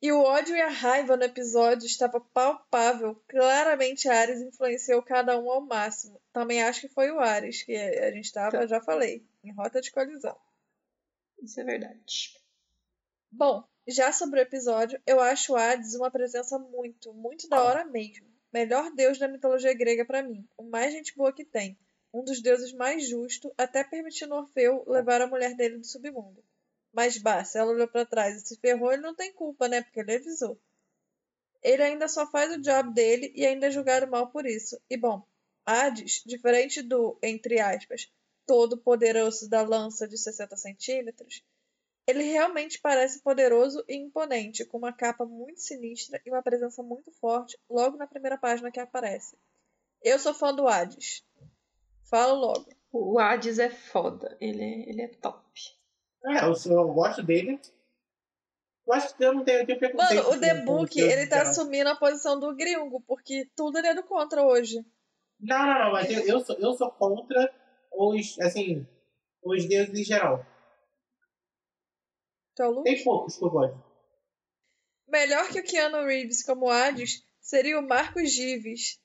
E 0.03 0.11
o 0.11 0.21
ódio 0.23 0.57
e 0.57 0.61
a 0.61 0.69
raiva 0.69 1.17
no 1.17 1.23
episódio 1.23 1.87
estava 1.87 2.21
palpável. 2.21 3.15
Claramente 3.29 4.09
a 4.09 4.19
Ares 4.19 4.41
influenciou 4.43 5.03
cada 5.05 5.39
um 5.39 5.49
ao 5.49 5.61
máximo. 5.61 6.21
Também 6.33 6.65
acho 6.65 6.81
que 6.81 6.89
foi 6.89 7.13
o 7.13 7.21
Ares, 7.21 7.63
que 7.63 7.77
a 7.77 8.11
gente 8.11 8.25
estava, 8.25 8.67
já 8.67 8.81
falei, 8.81 9.25
em 9.45 9.55
rota 9.55 9.81
de 9.81 9.93
colisão. 9.93 10.37
Isso 11.41 11.61
é 11.61 11.65
verdade. 11.65 12.39
Bom, 13.31 13.65
já 13.87 14.13
sobre 14.13 14.41
o 14.41 14.43
episódio, 14.43 15.01
eu 15.07 15.21
acho 15.21 15.55
Hades 15.55 15.95
uma 15.95 16.11
presença 16.11 16.59
muito, 16.59 17.13
muito 17.13 17.49
da 17.49 17.63
hora 17.63 17.85
mesmo. 17.85 18.27
Melhor 18.53 18.91
deus 18.93 19.19
da 19.19 19.29
mitologia 19.29 19.75
grega 19.75 20.05
pra 20.05 20.23
mim, 20.23 20.49
o 20.57 20.63
mais 20.63 20.93
gente 20.93 21.17
boa 21.17 21.33
que 21.33 21.45
tem. 21.45 21.79
Um 22.13 22.23
dos 22.23 22.41
deuses 22.41 22.73
mais 22.73 23.09
justos, 23.09 23.53
até 23.59 23.83
permitindo 23.83 24.35
Orfeu 24.35 24.85
levar 24.87 25.21
a 25.21 25.27
mulher 25.27 25.55
dele 25.57 25.79
do 25.79 25.85
submundo. 25.85 26.43
Mas 26.93 27.19
bah, 27.19 27.45
se 27.45 27.59
ela 27.59 27.73
olhou 27.73 27.89
pra 27.89 28.07
trás 28.07 28.37
e 28.37 28.47
se 28.47 28.57
ferrou, 28.61 28.93
ele 28.93 29.03
não 29.03 29.15
tem 29.15 29.33
culpa, 29.33 29.67
né? 29.67 29.83
Porque 29.83 29.99
ele 29.99 30.15
avisou. 30.15 30.57
Ele 31.61 31.83
ainda 31.83 32.07
só 32.07 32.31
faz 32.31 32.55
o 32.55 32.61
job 32.61 32.95
dele 32.95 33.33
e 33.35 33.45
ainda 33.45 33.67
é 33.67 33.71
julgado 33.71 34.07
mal 34.07 34.31
por 34.31 34.47
isso. 34.47 34.81
E 34.89 34.97
bom, 34.97 35.27
Hades, 35.67 36.23
diferente 36.25 36.83
do, 36.83 37.19
entre 37.21 37.59
aspas, 37.59 38.09
todo 38.47 38.79
poderoso 38.79 39.49
da 39.49 39.63
lança 39.63 40.07
de 40.07 40.17
60 40.17 40.57
centímetros, 40.57 41.43
ele 42.07 42.25
realmente 42.25 42.81
parece 42.81 43.21
poderoso 43.23 43.85
e 43.89 43.97
imponente, 43.97 44.65
com 44.65 44.79
uma 44.79 44.93
capa 44.93 45.25
muito 45.25 45.61
sinistra 45.61 46.21
e 46.25 46.31
uma 46.31 46.43
presença 46.43 46.83
muito 46.83 47.11
forte 47.13 47.59
logo 47.69 47.97
na 47.97 48.07
primeira 48.07 48.37
página 48.39 48.71
que 48.71 48.81
aparece. 48.81 49.37
Eu 50.03 50.19
sou 50.19 50.35
fã 50.35 50.55
do 50.55 50.69
Hades. 50.69 51.25
Falo 52.11 52.35
logo. 52.35 52.67
O 52.93 53.19
Hades 53.19 53.59
é 53.59 53.71
foda. 53.71 54.37
Ele 54.41 54.63
é, 54.63 54.89
ele 54.91 55.03
é 55.03 55.09
top. 55.09 55.43
É, 56.27 56.45
eu, 56.47 56.55
sou- 56.55 56.73
eu 56.73 56.89
gosto 56.93 57.23
dele. 57.23 57.59
Eu 58.87 58.93
acho 58.93 59.17
que 59.17 59.25
eu 59.25 59.33
não 59.33 59.43
tenho, 59.45 59.61
eu 59.61 59.67
tenho 59.67 59.79
preconceito. 59.79 60.25
Mano, 60.25 60.37
o 60.37 60.41
The 60.41 60.55
Book, 60.63 61.01
ele 61.01 61.27
tá 61.27 61.43
assumindo 61.43 61.89
a 61.89 61.97
posição 61.97 62.39
do 62.39 62.55
gringo, 62.55 63.01
porque 63.07 63.49
tudo 63.57 63.79
ele 63.79 63.89
é 63.89 63.95
do 63.95 64.03
contra 64.03 64.43
hoje. 64.45 64.85
Não, 65.41 65.67
não, 65.67 65.79
não, 65.87 65.93
mas 65.93 66.11
eu, 66.11 66.23
eu, 66.27 66.41
sou, 66.41 66.57
eu 66.59 66.73
sou 66.75 66.91
contra 66.91 67.53
os, 67.91 68.39
assim, 68.41 68.87
os 69.43 69.65
deuses 69.67 69.99
em 69.99 70.05
geral. 70.05 70.45
É 72.59 72.67
o? 72.67 72.83
Tem 72.83 73.03
poucos 73.03 73.41
eu 73.41 73.51
gosto. 73.51 73.83
Melhor 75.09 75.49
que 75.49 75.61
o 75.61 75.65
Keanu 75.65 76.05
Reeves 76.05 76.43
como 76.45 76.71
Hades 76.71 77.23
seria 77.41 77.79
o 77.79 77.87
Marcos 77.87 78.33
Gives. 78.33 78.99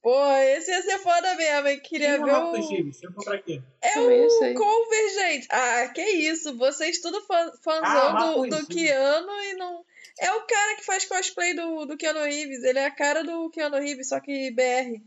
Pô, 0.00 0.30
esse 0.36 0.70
ia 0.70 0.82
ser 0.82 0.98
foda 0.98 1.34
mesmo, 1.34 1.68
hein? 1.68 1.80
Queria 1.80 2.06
Quem 2.06 2.14
é 2.14 2.18
ver 2.18 2.24
o 2.24 2.26
Marcos. 2.26 2.68
Gives? 2.68 3.02
Eu 3.02 3.12
comprar 3.12 3.34
aqui. 3.36 3.62
É 3.82 3.98
o 3.98 4.54
Convergente. 4.54 5.48
Ah, 5.50 5.88
que 5.88 6.02
isso. 6.02 6.56
Vocês 6.56 7.00
tudo 7.00 7.20
fã, 7.22 7.52
fãzão 7.62 7.82
Ah, 7.84 8.32
do, 8.32 8.46
do. 8.46 8.66
Keanu 8.66 9.42
e 9.42 9.54
não... 9.54 9.84
É 10.20 10.32
o 10.32 10.46
cara 10.46 10.76
que 10.76 10.84
faz 10.84 11.04
cosplay 11.04 11.54
do, 11.54 11.84
do 11.86 11.96
Keanu 11.96 12.24
Reeves. 12.24 12.62
Ele 12.62 12.78
é 12.78 12.86
a 12.86 12.94
cara 12.94 13.24
do 13.24 13.50
Keanu 13.50 13.76
Reeves, 13.76 14.08
só 14.08 14.20
que 14.20 14.50
BR. 14.52 15.02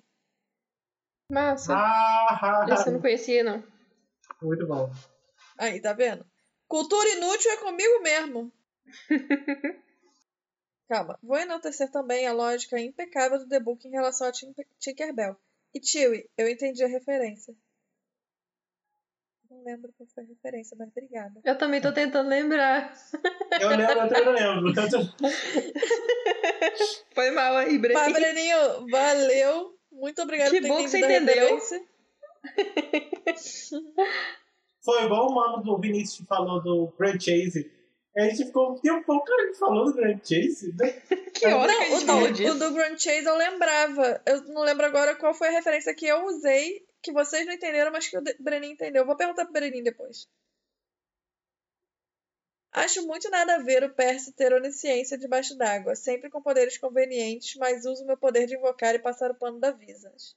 Massa. 1.29 1.73
Ah, 1.73 2.65
Esse 2.71 2.89
eu 2.89 2.93
não 2.93 3.01
conhecia, 3.01 3.43
não. 3.43 3.63
muito 4.41 4.67
bom. 4.67 4.91
Aí, 5.57 5.79
tá 5.79 5.93
vendo? 5.93 6.25
Cultura 6.71 7.07
inútil 7.09 7.51
é 7.51 7.57
comigo 7.57 8.01
mesmo. 8.01 8.49
Calma. 10.87 11.19
Vou 11.21 11.37
enaltecer 11.37 11.91
também 11.91 12.25
a 12.25 12.31
lógica 12.31 12.79
impecável 12.79 13.39
do 13.39 13.49
The 13.49 13.59
Book 13.59 13.85
em 13.85 13.91
relação 13.91 14.29
a 14.29 14.31
Tinkerbell. 14.79 15.35
E 15.75 15.85
Chewie, 15.85 16.29
eu 16.37 16.47
entendi 16.47 16.81
a 16.81 16.87
referência. 16.87 17.53
Não 19.49 19.61
lembro 19.65 19.93
qual 19.97 20.07
foi 20.15 20.23
a 20.23 20.27
referência, 20.27 20.77
mas 20.79 20.87
obrigada. 20.87 21.41
Eu 21.43 21.57
também 21.57 21.81
tô 21.81 21.91
tentando 21.91 22.29
lembrar. 22.29 22.97
Eu 23.59 23.67
lembro, 23.67 23.83
eu 23.83 24.07
também 24.07 24.23
não 24.23 24.61
lembro. 24.61 24.71
Foi 27.13 27.31
mal 27.31 27.57
aí, 27.57 27.77
Mas, 27.77 27.81
Breninho. 27.81 28.13
Breninho, 28.13 28.87
valeu. 28.89 29.77
Muito 29.91 30.21
obrigada 30.21 30.51
Que 30.51 30.61
por 30.61 30.61
ter 30.61 30.69
bom 30.69 30.83
que 30.83 30.87
você 30.87 30.99
entendeu. 30.99 31.59
Foi 34.83 35.03
igual 35.05 35.27
o 35.29 35.35
mano 35.35 35.63
do 35.63 35.77
Vinícius 35.77 36.17
que 36.19 36.25
falou 36.25 36.61
do 36.61 36.91
franchise. 36.97 37.71
A 38.17 38.23
gente 38.23 38.45
ficou 38.45 38.73
um 38.73 38.79
tempão, 38.79 39.23
cara, 39.23 39.43
a 39.43 39.45
gente 39.47 39.59
falou 39.59 39.85
do 39.85 39.93
Grand 39.93 40.19
Chase, 40.23 40.73
né? 40.77 40.91
Que 41.33 41.45
hora 41.45 41.73
que 41.73 41.81
a 41.81 41.85
gente 41.85 42.03
o, 42.03 42.07
falou 42.07 42.27
do, 42.27 42.33
disso? 42.33 42.55
o 42.55 42.59
do 42.59 42.73
Grand 42.73 42.97
Chase 42.97 43.25
eu 43.25 43.37
lembrava. 43.37 44.21
Eu 44.25 44.41
não 44.47 44.63
lembro 44.63 44.85
agora 44.85 45.15
qual 45.15 45.33
foi 45.33 45.47
a 45.47 45.51
referência 45.51 45.95
que 45.95 46.05
eu 46.05 46.25
usei, 46.25 46.85
que 47.01 47.11
vocês 47.13 47.45
não 47.45 47.53
entenderam, 47.53 47.91
mas 47.91 48.07
que 48.07 48.17
o 48.17 48.21
De- 48.21 48.35
Brenin 48.39 48.71
entendeu. 48.71 49.05
Vou 49.05 49.15
perguntar 49.15 49.45
pro 49.45 49.53
Brenin 49.53 49.81
depois. 49.83 50.27
Acho 52.73 53.05
muito 53.05 53.29
nada 53.29 53.55
a 53.55 53.59
ver 53.63 53.83
o 53.83 53.93
Percy 53.93 54.33
ter 54.33 54.53
onisciência 54.53 55.17
debaixo 55.17 55.57
d'água, 55.57 55.93
sempre 55.95 56.29
com 56.29 56.41
poderes 56.41 56.77
convenientes, 56.77 57.55
mas 57.57 57.85
uso 57.85 58.05
meu 58.05 58.17
poder 58.17 58.45
de 58.47 58.55
invocar 58.55 58.95
e 58.95 58.99
passar 58.99 59.29
o 59.31 59.35
pano 59.35 59.59
da 59.59 59.71
Visas. 59.71 60.35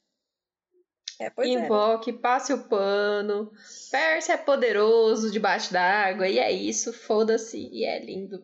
É, 1.21 1.31
pois 1.31 1.49
é. 1.49 1.55
né? 1.55 1.65
Invoque, 1.65 2.13
passe 2.13 2.53
o 2.53 2.65
pano. 2.65 3.53
Percy 3.91 4.33
é 4.33 4.37
poderoso 4.37 5.31
debaixo 5.31 5.73
d'água. 5.73 6.29
E 6.29 6.39
é 6.39 6.51
isso, 6.51 6.93
foda-se. 6.93 7.69
E 7.73 7.85
é 7.85 7.99
lindo. 7.99 8.43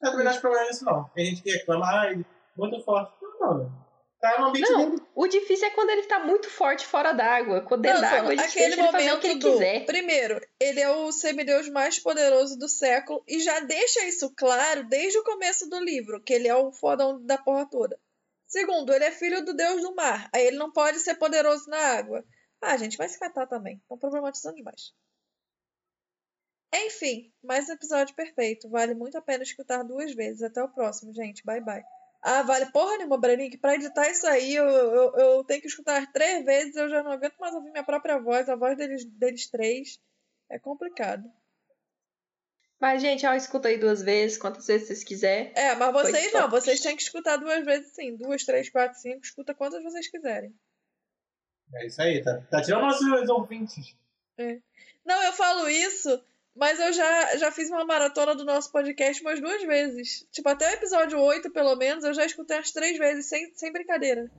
Também 0.00 0.24
não 0.24 0.30
acho 0.30 0.40
problema 0.40 0.66
nisso, 0.66 0.84
não. 0.84 1.04
Tem 1.14 1.26
gente 1.26 1.50
reclama, 1.50 1.86
ai, 1.86 2.24
muito 2.56 2.82
forte. 2.84 3.12
Não, 3.40 3.58
não. 3.58 3.86
Tá 4.20 4.40
no 4.40 4.46
ambiente 4.46 4.70
Não, 4.70 4.90
dele. 4.90 5.02
o 5.14 5.26
difícil 5.26 5.68
é 5.68 5.70
quando 5.70 5.90
ele 5.90 6.04
tá 6.04 6.18
muito 6.18 6.48
forte 6.48 6.86
fora 6.86 7.12
d'água. 7.12 7.60
Quando 7.60 7.82
dentro 7.82 8.00
Não, 8.00 8.10
d'água, 8.10 8.32
a 8.32 8.36
gente 8.36 8.46
aquele 8.46 8.66
deixa 8.66 8.80
ele 8.80 8.92
fazer 8.92 9.04
o 9.04 9.06
momento 9.06 9.20
que 9.20 9.26
ele 9.26 9.38
do... 9.38 9.52
quiser. 9.52 9.84
Primeiro, 9.84 10.40
ele 10.58 10.80
é 10.80 10.90
o 10.90 11.12
semideus 11.12 11.68
mais 11.68 11.98
poderoso 11.98 12.58
do 12.58 12.68
século 12.68 13.22
e 13.28 13.40
já 13.40 13.60
deixa 13.60 14.04
isso 14.06 14.32
claro 14.34 14.84
desde 14.84 15.18
o 15.18 15.24
começo 15.24 15.68
do 15.68 15.78
livro, 15.80 16.20
que 16.20 16.32
ele 16.32 16.48
é 16.48 16.54
o 16.54 16.72
fodão 16.72 17.20
da 17.24 17.36
porra 17.36 17.68
toda. 17.70 17.98
Segundo, 18.56 18.90
ele 18.90 19.04
é 19.04 19.10
filho 19.10 19.44
do 19.44 19.52
deus 19.52 19.82
do 19.82 19.94
mar, 19.94 20.30
aí 20.32 20.46
ele 20.46 20.56
não 20.56 20.72
pode 20.72 20.98
ser 21.00 21.16
poderoso 21.16 21.68
na 21.68 21.76
água. 21.76 22.24
Ah, 22.58 22.74
gente, 22.78 22.96
vai 22.96 23.06
se 23.06 23.18
catar 23.18 23.46
também. 23.46 23.76
Estão 23.82 23.98
problematizando 23.98 24.56
demais. 24.56 24.94
Enfim, 26.74 27.30
mais 27.44 27.68
um 27.68 27.74
episódio 27.74 28.14
perfeito. 28.14 28.70
Vale 28.70 28.94
muito 28.94 29.18
a 29.18 29.20
pena 29.20 29.42
escutar 29.42 29.82
duas 29.82 30.14
vezes. 30.14 30.42
Até 30.42 30.62
o 30.62 30.70
próximo, 30.70 31.12
gente. 31.12 31.44
Bye, 31.44 31.60
bye. 31.60 31.84
Ah, 32.22 32.42
vale 32.44 32.64
porra 32.72 32.96
nenhuma, 32.96 33.18
Brenin, 33.18 33.50
pra 33.58 33.74
editar 33.74 34.08
isso 34.08 34.26
aí 34.26 34.54
eu, 34.54 34.66
eu, 34.66 35.16
eu 35.16 35.44
tenho 35.44 35.60
que 35.60 35.68
escutar 35.68 36.10
três 36.10 36.42
vezes. 36.42 36.76
Eu 36.76 36.88
já 36.88 37.02
não 37.02 37.12
aguento 37.12 37.36
mais 37.38 37.54
ouvir 37.54 37.70
minha 37.70 37.84
própria 37.84 38.18
voz, 38.18 38.48
a 38.48 38.56
voz 38.56 38.74
deles, 38.78 39.04
deles 39.04 39.50
três. 39.50 40.00
É 40.48 40.58
complicado. 40.58 41.30
Mas, 42.78 43.00
gente, 43.00 43.26
ó, 43.26 43.32
escuta 43.34 43.68
aí 43.68 43.78
duas 43.78 44.02
vezes, 44.02 44.36
quantas 44.36 44.66
vezes 44.66 44.86
vocês 44.86 45.04
quiserem. 45.04 45.50
É, 45.54 45.74
mas 45.74 45.92
vocês 45.92 46.32
não. 46.32 46.50
Vocês 46.50 46.80
têm 46.80 46.94
que 46.94 47.02
escutar 47.02 47.36
duas 47.36 47.64
vezes 47.64 47.94
sim. 47.94 48.16
Duas, 48.16 48.44
três, 48.44 48.68
quatro, 48.68 48.98
cinco. 49.00 49.24
Escuta 49.24 49.54
quantas 49.54 49.82
vocês 49.82 50.08
quiserem. 50.08 50.54
É 51.74 51.86
isso 51.86 52.00
aí, 52.00 52.22
tá, 52.22 52.40
tá 52.50 52.62
tirando 52.62 52.82
nossos 52.82 53.28
ouvintes. 53.28 53.96
Não, 55.04 55.22
eu 55.24 55.32
falo 55.32 55.68
isso, 55.68 56.22
mas 56.54 56.78
eu 56.78 56.92
já, 56.92 57.36
já 57.36 57.50
fiz 57.50 57.70
uma 57.70 57.84
maratona 57.84 58.34
do 58.34 58.44
nosso 58.44 58.70
podcast 58.70 59.22
umas 59.22 59.40
duas 59.40 59.62
vezes. 59.62 60.26
Tipo, 60.30 60.48
até 60.50 60.70
o 60.70 60.74
episódio 60.74 61.18
8, 61.18 61.50
pelo 61.50 61.74
menos, 61.76 62.04
eu 62.04 62.14
já 62.14 62.24
escutei 62.24 62.56
umas 62.56 62.70
três 62.70 62.98
vezes, 62.98 63.26
sem, 63.26 63.52
sem 63.54 63.72
brincadeira. 63.72 64.30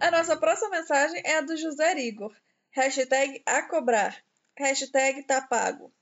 A 0.00 0.10
nossa 0.10 0.36
próxima 0.36 0.70
mensagem 0.70 1.20
é 1.24 1.38
a 1.38 1.40
do 1.42 1.56
José 1.56 1.98
Igor. 1.98 2.34
Hashtag 2.70 3.42
a 3.44 3.62
cobrar. 3.62 4.16
Hashtag 4.60 5.22
tá 5.24 5.40
pago. 5.40 5.92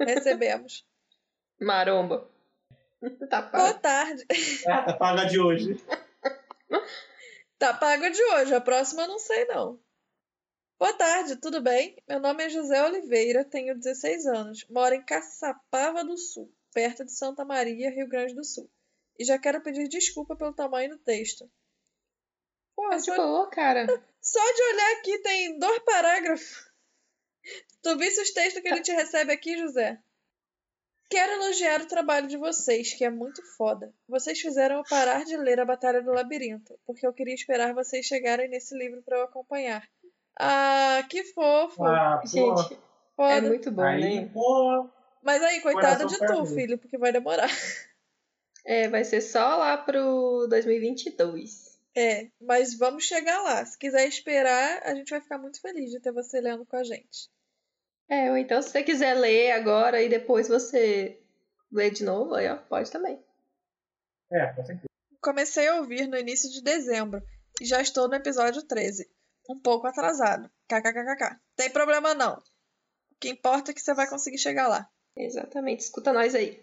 Recebemos. 0.00 0.84
Maromba. 1.60 2.28
tá 3.28 3.42
Boa 3.42 3.50
pago. 3.72 3.78
tarde. 3.80 4.26
Ah, 4.66 4.82
tá 4.82 4.92
paga 4.94 5.24
de 5.26 5.38
hoje. 5.38 5.76
Tá 7.58 7.74
pago 7.74 8.10
de 8.10 8.22
hoje, 8.22 8.54
a 8.54 8.60
próxima 8.60 9.02
eu 9.02 9.08
não 9.08 9.18
sei 9.18 9.44
não. 9.46 9.78
Boa 10.78 10.92
tarde, 10.94 11.36
tudo 11.36 11.60
bem? 11.60 11.94
Meu 12.08 12.18
nome 12.18 12.44
é 12.44 12.48
José 12.48 12.82
Oliveira, 12.82 13.44
tenho 13.44 13.76
16 13.76 14.26
anos, 14.26 14.66
moro 14.70 14.94
em 14.94 15.04
Caçapava 15.04 16.02
do 16.02 16.16
Sul, 16.16 16.50
perto 16.72 17.04
de 17.04 17.12
Santa 17.12 17.44
Maria, 17.44 17.90
Rio 17.90 18.08
Grande 18.08 18.34
do 18.34 18.42
Sul. 18.42 18.68
E 19.18 19.24
já 19.24 19.38
quero 19.38 19.60
pedir 19.62 19.86
desculpa 19.88 20.34
pelo 20.34 20.54
tamanho 20.54 20.90
do 20.90 20.98
texto. 20.98 21.50
Pô, 22.74 22.88
Mas 22.88 23.04
de 23.04 23.14
só, 23.14 23.16
boa, 23.16 23.50
cara. 23.50 23.84
só 24.22 24.40
de 24.54 24.62
olhar 24.62 24.92
aqui 24.98 25.18
tem 25.18 25.58
dois 25.58 25.78
parágrafos. 25.80 26.69
Tu 27.82 27.96
visse 27.96 28.20
os 28.20 28.30
textos 28.30 28.62
que 28.62 28.68
a 28.68 28.76
gente 28.76 28.92
recebe 28.92 29.32
aqui, 29.32 29.56
José? 29.56 29.98
Quero 31.08 31.32
elogiar 31.32 31.80
o 31.80 31.88
trabalho 31.88 32.28
de 32.28 32.36
vocês, 32.36 32.94
que 32.94 33.04
é 33.04 33.10
muito 33.10 33.42
foda. 33.56 33.92
Vocês 34.08 34.38
fizeram 34.38 34.76
eu 34.76 34.84
parar 34.88 35.24
de 35.24 35.36
ler 35.36 35.58
A 35.58 35.64
Batalha 35.64 36.00
do 36.00 36.12
Labirinto, 36.12 36.78
porque 36.86 37.04
eu 37.04 37.12
queria 37.12 37.34
esperar 37.34 37.74
vocês 37.74 38.06
chegarem 38.06 38.48
nesse 38.48 38.76
livro 38.76 39.02
para 39.02 39.18
eu 39.18 39.24
acompanhar. 39.24 39.82
Ah, 40.38 41.04
que 41.08 41.24
fofo. 41.24 41.84
Ah. 41.84 42.22
Gente, 42.24 42.74
é 42.74 42.76
Foda. 43.16 43.48
muito 43.48 43.70
bom, 43.70 43.82
Aí, 43.82 44.20
né? 44.22 44.30
pô. 44.32 44.88
Mas 45.22 45.42
aí, 45.42 45.60
coitado 45.60 46.04
Coração 46.04 46.42
de 46.42 46.48
tu, 46.48 46.54
filho, 46.54 46.78
porque 46.78 46.96
vai 46.96 47.12
demorar. 47.12 47.50
É, 48.64 48.88
vai 48.88 49.04
ser 49.04 49.20
só 49.20 49.56
lá 49.56 49.76
pro 49.76 50.46
2022. 50.48 51.69
É, 51.96 52.28
mas 52.40 52.76
vamos 52.76 53.04
chegar 53.04 53.42
lá. 53.42 53.64
Se 53.64 53.76
quiser 53.76 54.06
esperar, 54.06 54.82
a 54.84 54.94
gente 54.94 55.10
vai 55.10 55.20
ficar 55.20 55.38
muito 55.38 55.60
feliz 55.60 55.90
de 55.90 56.00
ter 56.00 56.12
você 56.12 56.40
lendo 56.40 56.64
com 56.64 56.76
a 56.76 56.84
gente. 56.84 57.28
É, 58.08 58.30
ou 58.30 58.36
então 58.36 58.60
se 58.60 58.70
você 58.70 58.82
quiser 58.82 59.14
ler 59.14 59.52
agora 59.52 60.02
e 60.02 60.08
depois 60.08 60.48
você 60.48 61.20
lê 61.70 61.90
de 61.90 62.04
novo, 62.04 62.34
aí 62.34 62.48
ó, 62.48 62.56
pode 62.56 62.90
também. 62.90 63.22
É, 64.30 64.46
com 64.52 64.64
certeza. 64.64 64.88
Comecei 65.20 65.68
a 65.68 65.76
ouvir 65.76 66.06
no 66.06 66.16
início 66.16 66.50
de 66.50 66.62
dezembro 66.62 67.22
e 67.60 67.64
já 67.64 67.80
estou 67.80 68.08
no 68.08 68.14
episódio 68.14 68.62
13. 68.62 69.08
Um 69.48 69.58
pouco 69.58 69.86
atrasado. 69.86 70.50
KKKKK. 70.68 71.40
Tem 71.56 71.70
problema 71.70 72.14
não. 72.14 72.34
O 72.34 73.16
que 73.20 73.28
importa 73.28 73.70
é 73.70 73.74
que 73.74 73.80
você 73.80 73.92
vai 73.92 74.08
conseguir 74.08 74.38
chegar 74.38 74.68
lá. 74.68 74.88
Exatamente, 75.16 75.80
escuta 75.80 76.12
nós 76.12 76.34
aí. 76.34 76.62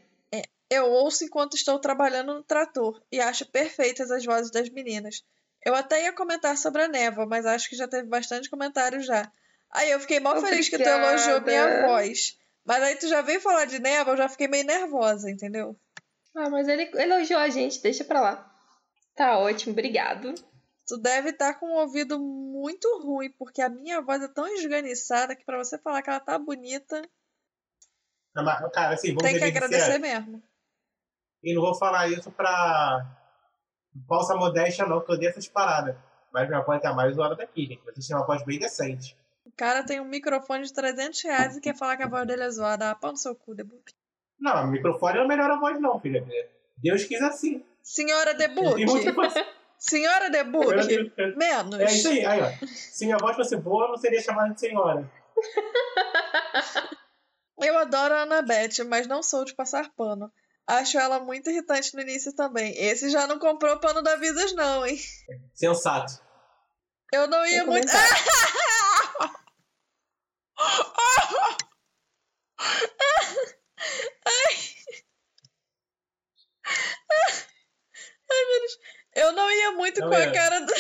Eu 0.69 0.89
ouço 0.89 1.23
enquanto 1.23 1.55
estou 1.55 1.79
trabalhando 1.79 2.33
no 2.33 2.43
trator 2.43 3.01
e 3.11 3.19
acho 3.21 3.45
perfeitas 3.45 4.11
as 4.11 4.25
vozes 4.25 4.51
das 4.51 4.69
meninas. 4.69 5.23
Eu 5.65 5.75
até 5.75 6.03
ia 6.03 6.13
comentar 6.13 6.57
sobre 6.57 6.83
a 6.83 6.87
névoa, 6.87 7.25
mas 7.25 7.45
acho 7.45 7.69
que 7.69 7.75
já 7.75 7.87
teve 7.87 8.07
bastante 8.07 8.49
comentário 8.49 9.01
já. 9.01 9.31
Aí 9.71 9.91
eu 9.91 9.99
fiquei 9.99 10.19
mal 10.19 10.39
feliz 10.41 10.69
que 10.69 10.77
tu 10.77 10.81
Obrigada. 10.81 11.07
elogiou 11.07 11.41
minha 11.41 11.87
voz. 11.87 12.37
Mas 12.65 12.83
aí 12.83 12.95
tu 12.95 13.07
já 13.07 13.21
veio 13.21 13.39
falar 13.39 13.65
de 13.65 13.79
névoa, 13.79 14.13
eu 14.13 14.17
já 14.17 14.29
fiquei 14.29 14.47
meio 14.47 14.65
nervosa, 14.65 15.29
entendeu? 15.29 15.75
Ah, 16.35 16.49
mas 16.49 16.67
ele 16.67 16.89
elogiou 16.95 17.39
a 17.39 17.49
gente, 17.49 17.81
deixa 17.81 18.03
pra 18.03 18.21
lá. 18.21 18.55
Tá 19.15 19.39
ótimo, 19.39 19.71
obrigado. 19.71 20.35
Tu 20.85 20.97
deve 20.97 21.29
estar 21.31 21.55
com 21.55 21.67
um 21.67 21.75
ouvido 21.75 22.19
muito 22.19 22.87
ruim, 23.01 23.31
porque 23.31 23.61
a 23.61 23.69
minha 23.69 24.01
voz 24.01 24.21
é 24.21 24.27
tão 24.27 24.47
esganiçada 24.47 25.35
que 25.35 25.43
pra 25.43 25.57
você 25.57 25.77
falar 25.77 26.01
que 26.01 26.09
ela 26.09 26.19
tá 26.19 26.37
bonita, 26.37 27.01
Não, 28.35 28.43
mas, 28.43 28.71
Cara, 28.71 28.93
assim, 28.93 29.09
vamos 29.09 29.23
tem 29.23 29.37
que 29.37 29.43
agradecer 29.43 29.97
mesmo. 29.97 30.41
E 31.47 31.53
não 31.53 31.61
vou 31.61 31.73
falar 31.73 32.09
isso 32.09 32.29
pra 32.29 33.07
falsa 34.05 34.35
modéstia, 34.35 34.85
não, 34.85 34.99
que 34.99 35.09
eu 35.09 35.15
odeio 35.15 35.29
essas 35.29 35.47
paradas. 35.47 35.95
Mas 36.33 36.49
minha 36.49 36.59
voz 36.59 36.83
é 36.83 36.87
a 36.87 36.93
mais 36.93 37.15
zoada 37.15 37.37
daqui, 37.37 37.65
gente. 37.65 37.81
Vocês 37.85 38.05
têm 38.05 38.17
uma 38.17 38.25
voz 38.25 38.43
bem 38.43 38.59
decente. 38.59 39.17
O 39.45 39.51
cara 39.55 39.81
tem 39.81 40.01
um 40.01 40.03
microfone 40.03 40.65
de 40.65 40.73
300 40.73 41.23
reais 41.23 41.55
e 41.55 41.61
quer 41.61 41.73
falar 41.73 41.95
que 41.95 42.03
a 42.03 42.09
voz 42.09 42.27
dele 42.27 42.43
é 42.43 42.49
zoada. 42.49 42.91
Ah, 42.91 42.95
pau 42.95 43.11
no 43.11 43.17
seu 43.17 43.33
cu, 43.33 43.55
Debut. 43.55 43.93
Não, 44.37 44.65
o 44.65 44.67
microfone 44.67 45.19
não 45.19 45.25
melhora 45.25 45.53
a 45.53 45.57
voz, 45.57 45.79
não, 45.79 45.97
filha. 46.01 46.27
Deus 46.75 47.05
quis 47.05 47.21
assim. 47.21 47.63
Senhora 47.81 48.33
Debut, 48.33 48.81
senhora 49.79 50.29
Debut, 50.29 50.67
menos. 51.37 51.79
É 51.79 51.85
isso 51.85 52.09
aí, 52.09 52.25
aí, 52.25 52.41
ó. 52.41 52.51
Se 52.67 53.05
minha 53.05 53.17
voz 53.17 53.37
fosse 53.37 53.55
boa, 53.55 53.85
eu 53.85 53.89
não 53.91 53.97
seria 53.97 54.19
chamada 54.19 54.53
de 54.53 54.59
senhora. 54.59 55.09
Eu 57.59 57.75
adoro 57.75 58.13
a 58.13 58.21
Annabeth, 58.21 58.83
mas 58.87 59.07
não 59.07 59.23
sou 59.23 59.43
de 59.43 59.55
passar 59.55 59.89
pano. 59.95 60.31
Acho 60.67 60.97
ela 60.99 61.19
muito 61.19 61.49
irritante 61.49 61.93
no 61.95 62.01
início 62.01 62.33
também. 62.35 62.73
Esse 62.77 63.09
já 63.09 63.25
não 63.25 63.39
comprou 63.39 63.79
pano 63.79 64.01
da 64.01 64.17
Visas, 64.17 64.53
não, 64.53 64.85
hein? 64.85 64.99
Sensato. 65.53 66.21
Eu 67.13 67.25
não 67.27 67.45
ia 67.45 67.59
Tem 67.59 67.67
muito. 67.67 67.87
comentário. 67.87 68.25
Ai, 78.29 78.45
meu 78.45 78.59
Deus. 78.59 78.77
Eu 79.15 79.31
não 79.33 79.51
ia 79.51 79.71
muito 79.71 79.99
Não 80.01 80.09
com 80.09 80.15
a 80.15 80.19
ia. 80.19 80.31
cara 80.31 80.59
do. 80.61 80.73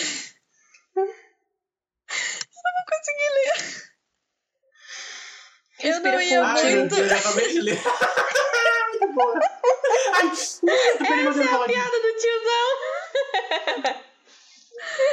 Eu 0.97 2.73
não 2.73 2.85
consegui 2.89 3.29
ler. 3.33 3.87
Eu 5.79 5.99
não 6.01 6.11
Respira 6.11 6.23
ia 6.23 6.43
Ai, 6.45 6.63
meu 6.63 6.79
muito. 6.79 6.95
Deus, 6.95 7.11
eu 7.11 7.17
acabei 7.17 7.47
de 7.53 7.61
ler. 7.61 7.77
muito 9.07 9.15
boa. 9.15 9.39
Ai, 10.13 10.25
eu 11.25 11.33
falar 11.33 11.67
disso. 11.67 11.79
Piada 11.79 11.97
do 12.01 12.15
tiozão! 12.19 12.67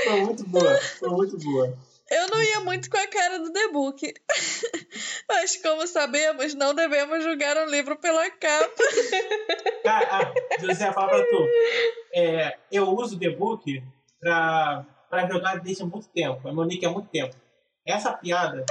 Foi 0.04 0.20
muito 0.20 0.44
boa. 0.48 0.76
Foi 0.76 1.08
muito 1.08 1.38
boa. 1.38 1.78
Eu 2.10 2.28
não 2.28 2.42
ia 2.42 2.60
muito 2.60 2.90
com 2.90 2.98
a 2.98 3.06
cara 3.06 3.38
do 3.38 3.50
The 3.52 3.68
Book. 3.68 4.14
Mas, 5.28 5.56
como 5.56 5.86
sabemos, 5.86 6.54
não 6.54 6.74
devemos 6.74 7.24
julgar 7.24 7.56
um 7.56 7.70
livro 7.70 7.96
pela 7.96 8.30
capa. 8.30 8.82
Cara, 9.82 10.08
ah, 10.10 10.34
José, 10.60 10.92
fala 10.92 11.08
pra 11.08 11.24
tu. 11.24 11.48
É, 12.14 12.58
eu 12.70 12.88
uso 12.90 13.16
o 13.16 13.18
The 13.18 13.30
Book 13.30 13.82
pra, 14.20 14.86
pra 15.08 15.26
jogar 15.26 15.60
desde 15.60 15.82
há 15.82 15.86
muito 15.86 16.08
tempo. 16.08 16.46
É 16.46 16.52
meu 16.52 16.64
nick 16.64 16.84
há 16.84 16.90
muito 16.90 17.08
tempo. 17.08 17.34
Essa 17.86 18.12
piada, 18.12 18.64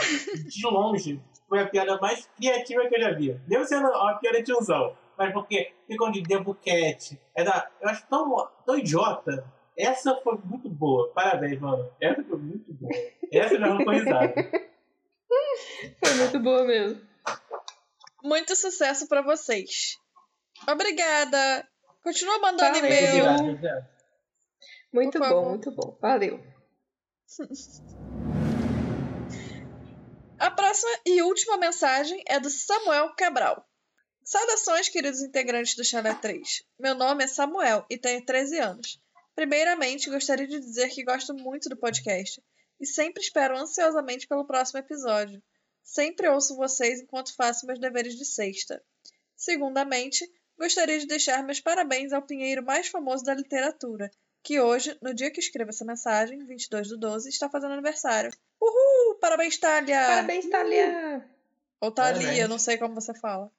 de 0.48 0.68
longe, 0.68 1.20
foi 1.50 1.60
a 1.60 1.68
piada 1.68 1.98
mais 2.00 2.30
criativa 2.38 2.88
que 2.88 2.96
eu 2.96 3.02
já 3.02 3.12
vi. 3.12 3.40
Mesmo 3.48 3.66
sendo 3.66 3.88
uma 3.88 4.18
piada 4.20 4.38
de 4.38 4.46
tiozão. 4.46 4.96
Mas 5.18 5.34
porque 5.34 5.74
ficam 5.88 6.12
de 6.12 6.22
debuquete. 6.22 7.20
É 7.36 7.44
da, 7.44 7.70
eu 7.82 7.90
acho 7.90 8.06
tão, 8.08 8.50
tão 8.66 8.78
idiota. 8.78 9.46
Essa 9.78 10.16
foi 10.22 10.38
muito 10.44 10.70
boa. 10.70 11.12
Parabéns, 11.14 11.60
mano. 11.60 11.90
Essa 12.00 12.24
foi 12.24 12.38
muito 12.38 12.74
boa. 12.74 12.92
Essa 13.32 13.60
já 13.60 13.68
não 13.68 13.84
foi 13.84 13.96
risada. 13.96 14.34
Foi 16.04 16.14
muito 16.14 16.40
boa 16.40 16.64
mesmo. 16.64 17.02
Muito 18.24 18.56
sucesso 18.56 19.08
pra 19.08 19.22
vocês. 19.22 19.98
Obrigada. 20.70 21.68
Continua 22.04 22.40
mandando 22.40 22.78
e-mail. 22.78 23.26
Obrigado. 23.26 23.88
Muito 24.94 25.20
Por 25.20 25.28
bom, 25.28 25.30
favor. 25.30 25.50
muito 25.50 25.72
bom. 25.72 25.98
Valeu. 26.00 26.40
A 30.40 30.52
próxima 30.52 30.92
e 31.06 31.22
última 31.22 31.58
mensagem 31.58 32.22
é 32.28 32.40
do 32.40 32.50
Samuel 32.50 33.16
Cabral. 33.16 33.66
Saudações, 34.24 34.88
queridos 34.88 35.22
integrantes 35.22 35.76
do 35.76 35.84
Chalé 35.84 36.14
3. 36.14 36.64
Meu 36.80 36.96
nome 36.96 37.26
é 37.26 37.28
Samuel 37.28 37.86
e 37.90 37.98
tenho 37.98 38.26
13 38.26 38.58
anos. 38.58 39.02
Primeiramente, 39.36 40.10
gostaria 40.10 40.48
de 40.48 40.62
dizer 40.62 40.88
que 40.92 41.04
gosto 41.04 41.34
muito 41.34 41.68
do 41.68 41.76
podcast 41.76 42.42
e 42.80 42.86
sempre 42.86 43.22
espero 43.22 43.58
ansiosamente 43.58 44.26
pelo 44.26 44.46
próximo 44.46 44.80
episódio. 44.80 45.44
Sempre 45.84 46.30
ouço 46.30 46.56
vocês 46.56 47.02
enquanto 47.02 47.36
faço 47.36 47.68
meus 47.68 47.80
deveres 47.80 48.16
de 48.16 48.24
sexta. 48.24 48.82
Segundamente, 49.36 50.26
gostaria 50.58 50.98
de 51.00 51.06
deixar 51.06 51.44
meus 51.44 51.60
parabéns 51.60 52.14
ao 52.14 52.22
pinheiro 52.22 52.64
mais 52.64 52.88
famoso 52.88 53.26
da 53.26 53.34
literatura, 53.34 54.10
que 54.42 54.58
hoje, 54.58 54.98
no 55.02 55.14
dia 55.14 55.32
que 55.32 55.42
escrevo 55.42 55.72
essa 55.72 55.84
mensagem, 55.84 56.46
22 56.46 56.88
do 56.88 56.98
12, 56.98 57.28
está 57.28 57.50
fazendo 57.50 57.74
aniversário. 57.74 58.32
Uhul! 58.62 59.16
Parabéns, 59.20 59.58
Thalia! 59.58 60.06
Parabéns, 60.06 60.50
Thalia. 60.50 61.30
Ou 61.82 61.92
Thalia, 61.92 62.22
Parabéns. 62.22 62.50
não 62.50 62.58
sei 62.58 62.78
como 62.78 62.96
você 62.96 63.14
fala. 63.14 63.52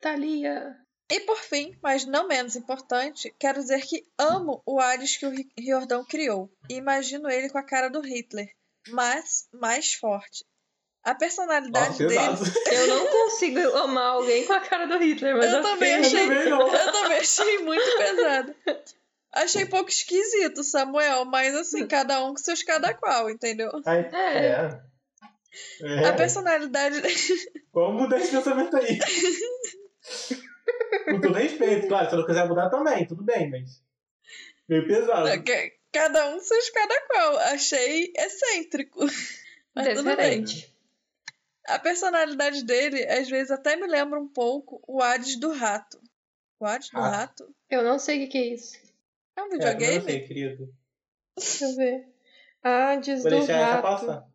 Thalia. 0.00 0.76
E 1.10 1.20
por 1.20 1.38
fim, 1.38 1.74
mas 1.82 2.04
não 2.04 2.28
menos 2.28 2.54
importante, 2.54 3.34
quero 3.38 3.60
dizer 3.60 3.80
que 3.86 4.04
amo 4.18 4.62
o 4.66 4.78
Hades 4.78 5.16
que 5.16 5.24
o 5.26 5.30
Ri- 5.30 5.50
Riordão 5.58 6.04
criou 6.04 6.50
e 6.68 6.74
imagino 6.74 7.30
ele 7.30 7.48
com 7.48 7.56
a 7.56 7.62
cara 7.62 7.88
do 7.88 8.00
Hitler, 8.00 8.48
mas 8.88 9.48
mais 9.52 9.94
forte. 9.94 10.44
A 11.02 11.14
personalidade 11.14 12.02
Nossa, 12.02 12.06
dele. 12.06 12.50
Eu 12.76 12.86
não 12.88 13.06
consigo 13.06 13.58
amar 13.78 14.08
alguém 14.16 14.44
com 14.46 14.52
a 14.52 14.60
cara 14.60 14.86
do 14.86 14.98
Hitler, 14.98 15.36
mas 15.36 15.50
Eu 15.50 15.58
eu 15.58 15.62
também 15.62 15.94
achei. 15.94 16.28
Eu 16.28 16.92
também 16.92 17.18
achei 17.18 17.58
muito 17.60 17.96
pesado. 17.96 18.54
Achei 19.32 19.64
pouco 19.64 19.88
esquisito, 19.88 20.62
Samuel, 20.62 21.24
mas 21.24 21.54
assim, 21.54 21.86
cada 21.86 22.22
um 22.24 22.30
com 22.30 22.38
seus 22.38 22.62
cada 22.62 22.92
qual, 22.92 23.30
entendeu? 23.30 23.70
É. 23.86 24.00
é. 24.16 24.82
É. 25.80 26.08
A 26.08 26.12
personalidade. 26.12 27.00
Vamos 27.72 28.02
mudar 28.02 28.18
esse 28.18 28.30
pensamento 28.30 28.76
aí. 28.76 28.98
Com 31.06 31.20
todo 31.20 31.34
respeito, 31.34 31.88
claro. 31.88 32.08
Se 32.08 32.14
eu 32.14 32.18
não 32.20 32.26
quiser 32.26 32.46
mudar 32.48 32.68
também, 32.70 33.06
tudo 33.06 33.22
bem, 33.22 33.50
mas. 33.50 33.82
Meio 34.68 34.86
pesado. 34.86 35.28
Cada 35.92 36.28
um 36.34 36.40
seus 36.40 36.68
cada 36.70 37.00
qual. 37.06 37.38
Achei 37.38 38.12
excêntrico. 38.16 39.00
Mas 39.74 39.88
tudo 39.94 40.04
bem. 40.16 40.42
Diferente. 40.42 40.74
A 41.68 41.78
personalidade 41.78 42.64
dele, 42.64 43.06
às 43.06 43.28
vezes, 43.28 43.50
até 43.52 43.76
me 43.76 43.86
lembra 43.86 44.18
um 44.18 44.26
pouco 44.28 44.82
o 44.88 45.00
Hades 45.00 45.38
do 45.38 45.52
Rato. 45.52 46.00
O 46.58 46.66
Hades 46.66 46.90
do 46.90 46.98
Ah. 46.98 47.08
Rato? 47.08 47.54
Eu 47.70 47.82
não 47.84 47.98
sei 47.98 48.24
o 48.24 48.28
que, 48.28 48.38
é 48.38 48.46
isso. 48.54 48.76
É 49.36 49.42
um 49.42 49.46
É, 49.46 49.50
videogame? 49.50 49.98
não 49.98 50.04
sei, 50.04 50.20
querido. 50.26 50.74
Deixa 51.38 51.64
eu 51.64 51.76
ver. 51.76 52.08
Ah, 52.62 52.96
diz 52.96 53.22
Vou 53.22 53.30
do 53.30 53.36
deixar 53.38 53.52
essa 53.54 53.70
rato. 53.72 53.82
passar. 53.82 54.27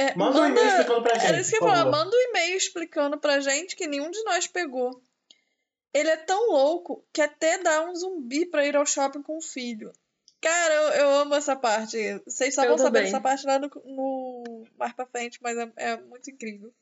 É, 0.00 0.14
Manda 0.16 0.40
um 0.40 0.46
e-mail 0.46 0.66
explicando 0.66 1.02
pra 1.02 1.14
gente. 1.14 1.26
Era 1.26 1.40
isso 1.40 1.50
que 1.50 1.56
eu 1.56 1.60
falar. 1.60 1.84
Manda 1.84 2.16
um 2.16 2.20
e-mail 2.20 2.56
explicando 2.56 3.18
pra 3.18 3.40
gente 3.40 3.76
que 3.76 3.86
nenhum 3.86 4.10
de 4.10 4.22
nós 4.24 4.46
pegou. 4.46 5.02
Ele 5.92 6.08
é 6.08 6.16
tão 6.16 6.50
louco 6.50 7.04
que 7.12 7.20
até 7.20 7.58
dá 7.58 7.82
um 7.82 7.94
zumbi 7.94 8.46
pra 8.46 8.64
ir 8.64 8.76
ao 8.76 8.86
shopping 8.86 9.22
com 9.22 9.36
o 9.36 9.42
filho. 9.42 9.92
Cara, 10.40 10.74
eu, 10.74 10.88
eu 11.02 11.10
amo 11.10 11.34
essa 11.34 11.54
parte. 11.54 11.98
Vocês 12.24 12.54
só 12.54 12.62
Eu 12.62 12.70
vão 12.70 12.78
saber 12.78 13.02
dessa 13.02 13.20
parte 13.20 13.44
lá 13.44 13.58
no, 13.58 13.68
no 13.84 14.64
mais 14.78 14.94
pra 14.94 15.04
frente, 15.04 15.38
mas 15.42 15.58
é, 15.58 15.70
é 15.76 15.96
muito 15.98 16.30
incrível. 16.30 16.72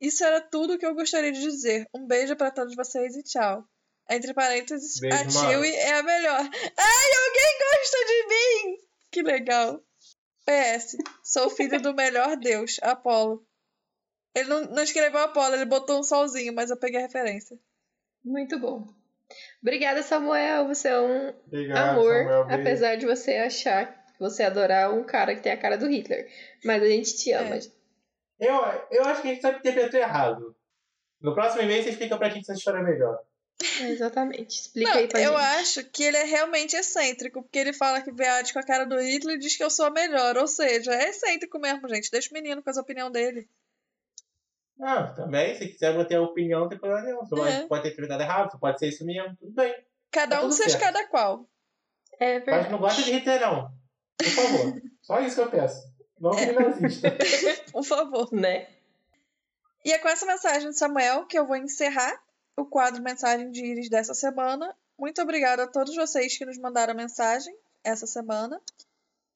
Isso 0.00 0.22
era 0.22 0.40
tudo 0.40 0.78
que 0.78 0.86
eu 0.86 0.94
gostaria 0.94 1.32
de 1.32 1.40
dizer. 1.40 1.88
Um 1.92 2.06
beijo 2.06 2.36
pra 2.36 2.52
todos 2.52 2.76
vocês 2.76 3.16
e 3.16 3.22
tchau. 3.24 3.66
Entre 4.08 4.32
parênteses, 4.32 5.00
Beijo, 5.00 5.16
a. 5.16 5.30
Chewie 5.30 5.74
é 5.74 5.94
a 5.94 6.02
melhor. 6.02 6.38
Ai, 6.40 7.10
alguém 7.26 7.58
gosta 7.72 7.98
de 8.06 8.26
mim! 8.28 8.78
Que 9.10 9.22
legal. 9.22 9.82
PS, 10.44 10.96
sou 11.22 11.50
filho 11.50 11.80
do 11.80 11.94
melhor 11.94 12.36
deus, 12.36 12.78
Apolo. 12.82 13.44
Ele 14.34 14.48
não, 14.48 14.64
não 14.64 14.82
escreveu 14.82 15.20
Apolo, 15.20 15.54
ele 15.54 15.64
botou 15.64 16.00
um 16.00 16.02
solzinho, 16.02 16.52
mas 16.52 16.70
eu 16.70 16.76
peguei 16.76 16.98
a 16.98 17.02
referência. 17.02 17.58
Muito 18.24 18.58
bom. 18.58 18.86
Obrigada, 19.62 20.02
Samuel. 20.02 20.66
Você 20.68 20.88
é 20.88 21.00
um 21.00 21.28
Obrigado, 21.46 21.90
amor, 21.90 22.14
Samuel. 22.14 22.46
Apesar 22.50 22.96
de 22.96 23.06
você 23.06 23.36
achar, 23.36 24.04
você 24.18 24.42
adorar 24.42 24.92
um 24.92 25.04
cara 25.04 25.34
que 25.34 25.42
tem 25.42 25.52
a 25.52 25.60
cara 25.60 25.76
do 25.76 25.88
Hitler. 25.88 26.28
Mas 26.64 26.82
a 26.82 26.86
gente 26.86 27.16
te 27.16 27.32
ama. 27.32 27.56
É. 27.56 27.60
Eu, 28.40 28.54
eu 28.90 29.04
acho 29.04 29.22
que 29.22 29.28
a 29.28 29.30
gente 29.32 29.42
só 29.42 29.50
interpretou 29.50 30.00
errado. 30.00 30.54
No 31.20 31.34
próximo 31.34 31.62
e-mail 31.62 31.82
você 31.82 31.90
explica 31.90 32.18
pra 32.18 32.28
gente 32.28 32.42
essa 32.42 32.52
história 32.52 32.82
melhor. 32.82 33.18
É, 33.80 33.88
exatamente. 33.90 34.60
Explica 34.60 34.90
Não, 34.90 34.98
aí 34.98 35.08
pra 35.08 35.20
eu 35.20 35.30
gente. 35.32 35.40
acho 35.42 35.84
que 35.84 36.02
ele 36.02 36.16
é 36.16 36.24
realmente 36.24 36.76
excêntrico, 36.76 37.42
porque 37.42 37.58
ele 37.58 37.72
fala 37.72 38.00
que 38.02 38.10
vê 38.12 38.26
a 38.26 38.42
com 38.52 38.58
a 38.58 38.62
cara 38.62 38.84
do 38.84 38.98
Hitler 39.00 39.36
e 39.36 39.38
diz 39.38 39.56
que 39.56 39.62
eu 39.64 39.70
sou 39.70 39.86
a 39.86 39.90
melhor. 39.90 40.36
Ou 40.36 40.46
seja, 40.46 40.92
é 40.92 41.08
excêntrico 41.10 41.58
mesmo, 41.58 41.88
gente. 41.88 42.10
Deixa 42.10 42.30
o 42.30 42.34
menino 42.34 42.62
com 42.62 42.70
as 42.70 42.76
opiniões 42.76 43.12
dele. 43.12 43.48
Ah, 44.80 45.04
também, 45.14 45.56
se 45.56 45.68
quiser 45.68 45.96
manter 45.96 46.16
a 46.16 46.22
opinião, 46.22 46.60
não 46.62 46.68
tem 46.68 46.78
problema 46.78 47.02
nenhum. 47.06 47.20
Você 47.24 47.34
É. 47.48 47.66
pode- 47.66 47.82
ter 47.82 47.88
interpretado 47.90 48.22
errado, 48.22 48.50
você 48.50 48.58
pode 48.58 48.78
ser 48.78 48.88
isso 48.88 49.04
mesmo, 49.06 49.36
tudo 49.36 49.52
bem. 49.52 49.72
Cada 50.10 50.36
Tá 50.40 50.44
um 50.44 50.50
certo. 50.50 50.78
cada 50.80 51.06
qual. 51.06 51.48
É 52.18 52.34
Mas 52.38 52.44
verdade. 52.44 52.70
não 52.72 52.78
gosta 52.78 53.02
de 53.02 53.12
Hitler, 53.12 53.40
não. 53.40 53.72
Por 54.18 54.26
favor. 54.26 54.82
Só 55.02 55.20
isso 55.20 55.36
que 55.36 55.42
eu 55.42 55.50
peço. 55.50 55.94
Não 56.20 56.32
É. 56.32 56.36
que 56.36 56.50
ele 56.50 56.58
nazista. 56.58 57.08
Por 57.72 57.84
favor. 57.84 58.32
Né? 58.32 58.68
E 59.84 59.92
é 59.92 59.98
com 59.98 60.08
essa 60.08 60.24
mensagem 60.26 60.70
de 60.70 60.78
Samuel 60.78 61.26
que 61.26 61.38
eu 61.38 61.46
vou 61.46 61.56
encerrar 61.56 62.20
o 62.56 62.64
quadro 62.64 63.02
Mensagem 63.02 63.50
de 63.50 63.64
Íris 63.64 63.88
dessa 63.88 64.14
semana. 64.14 64.74
Muito 64.98 65.20
obrigada 65.20 65.64
a 65.64 65.66
todos 65.66 65.94
vocês 65.94 66.36
que 66.38 66.44
nos 66.44 66.58
mandaram 66.58 66.94
mensagem 66.94 67.54
essa 67.82 68.06
semana. 68.06 68.60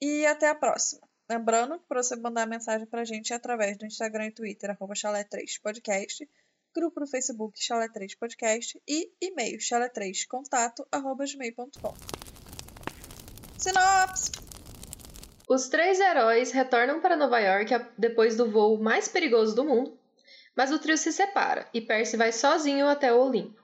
E 0.00 0.24
até 0.26 0.48
a 0.48 0.54
próxima. 0.54 1.02
Lembrando 1.28 1.78
que 1.78 1.86
para 1.88 2.02
você 2.02 2.16
mandar 2.16 2.46
mensagem 2.46 2.86
pra 2.86 3.04
gente 3.04 3.32
é 3.32 3.36
através 3.36 3.76
do 3.76 3.84
Instagram 3.84 4.26
e 4.26 4.30
Twitter, 4.30 4.70
arroba 4.70 4.94
chalé3podcast, 4.94 6.26
grupo 6.74 7.00
no 7.00 7.06
Facebook 7.06 7.58
chalé3podcast 7.60 8.80
e 8.88 9.10
e-mail 9.20 9.58
chalé3contato, 9.58 10.86
arroba 10.90 11.24
gmail.com. 11.26 11.94
Sinopse! 13.58 14.30
Os 15.48 15.68
três 15.68 15.98
heróis 15.98 16.50
retornam 16.52 17.00
para 17.00 17.16
Nova 17.16 17.40
York 17.40 17.74
a- 17.74 17.88
depois 17.98 18.36
do 18.36 18.50
voo 18.50 18.78
mais 18.78 19.08
perigoso 19.08 19.54
do 19.54 19.64
mundo, 19.64 19.98
mas 20.58 20.72
o 20.72 20.78
trio 20.80 20.98
se 20.98 21.12
separa 21.12 21.70
e 21.72 21.80
Percy 21.80 22.16
vai 22.16 22.32
sozinho 22.32 22.88
até 22.88 23.12
o 23.12 23.20
Olimpo. 23.20 23.62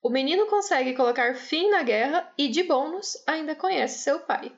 O 0.00 0.08
menino 0.08 0.46
consegue 0.46 0.94
colocar 0.94 1.34
fim 1.34 1.68
na 1.70 1.82
guerra 1.82 2.32
e, 2.38 2.46
de 2.46 2.62
bônus, 2.62 3.20
ainda 3.26 3.56
conhece 3.56 3.98
seu 3.98 4.20
pai. 4.20 4.56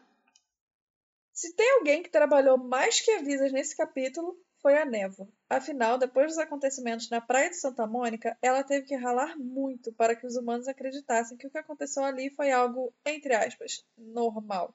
Se 1.33 1.57
tem 1.57 1.79
alguém 1.79 2.03
que 2.03 2.11
trabalhou 2.11 2.59
mais 2.59 3.01
que 3.01 3.11
avisas 3.13 3.53
nesse 3.53 3.75
capítulo, 3.75 4.39
foi 4.61 4.77
a 4.77 4.85
Névoa. 4.85 5.27
Afinal, 5.49 5.97
depois 5.97 6.27
dos 6.27 6.39
acontecimentos 6.39 7.09
na 7.09 7.23
Praia 7.23 7.49
de 7.49 7.57
Santa 7.57 7.87
Mônica, 7.87 8.37
ela 8.43 8.63
teve 8.63 8.85
que 8.85 8.95
ralar 8.95 9.39
muito 9.39 9.91
para 9.95 10.15
que 10.15 10.27
os 10.27 10.37
humanos 10.37 10.69
acreditassem 10.69 11.39
que 11.39 11.47
o 11.47 11.51
que 11.51 11.57
aconteceu 11.57 12.05
ali 12.05 12.29
foi 12.29 12.53
algo, 12.53 12.93
entre 13.07 13.35
aspas, 13.35 13.83
normal. 13.97 14.75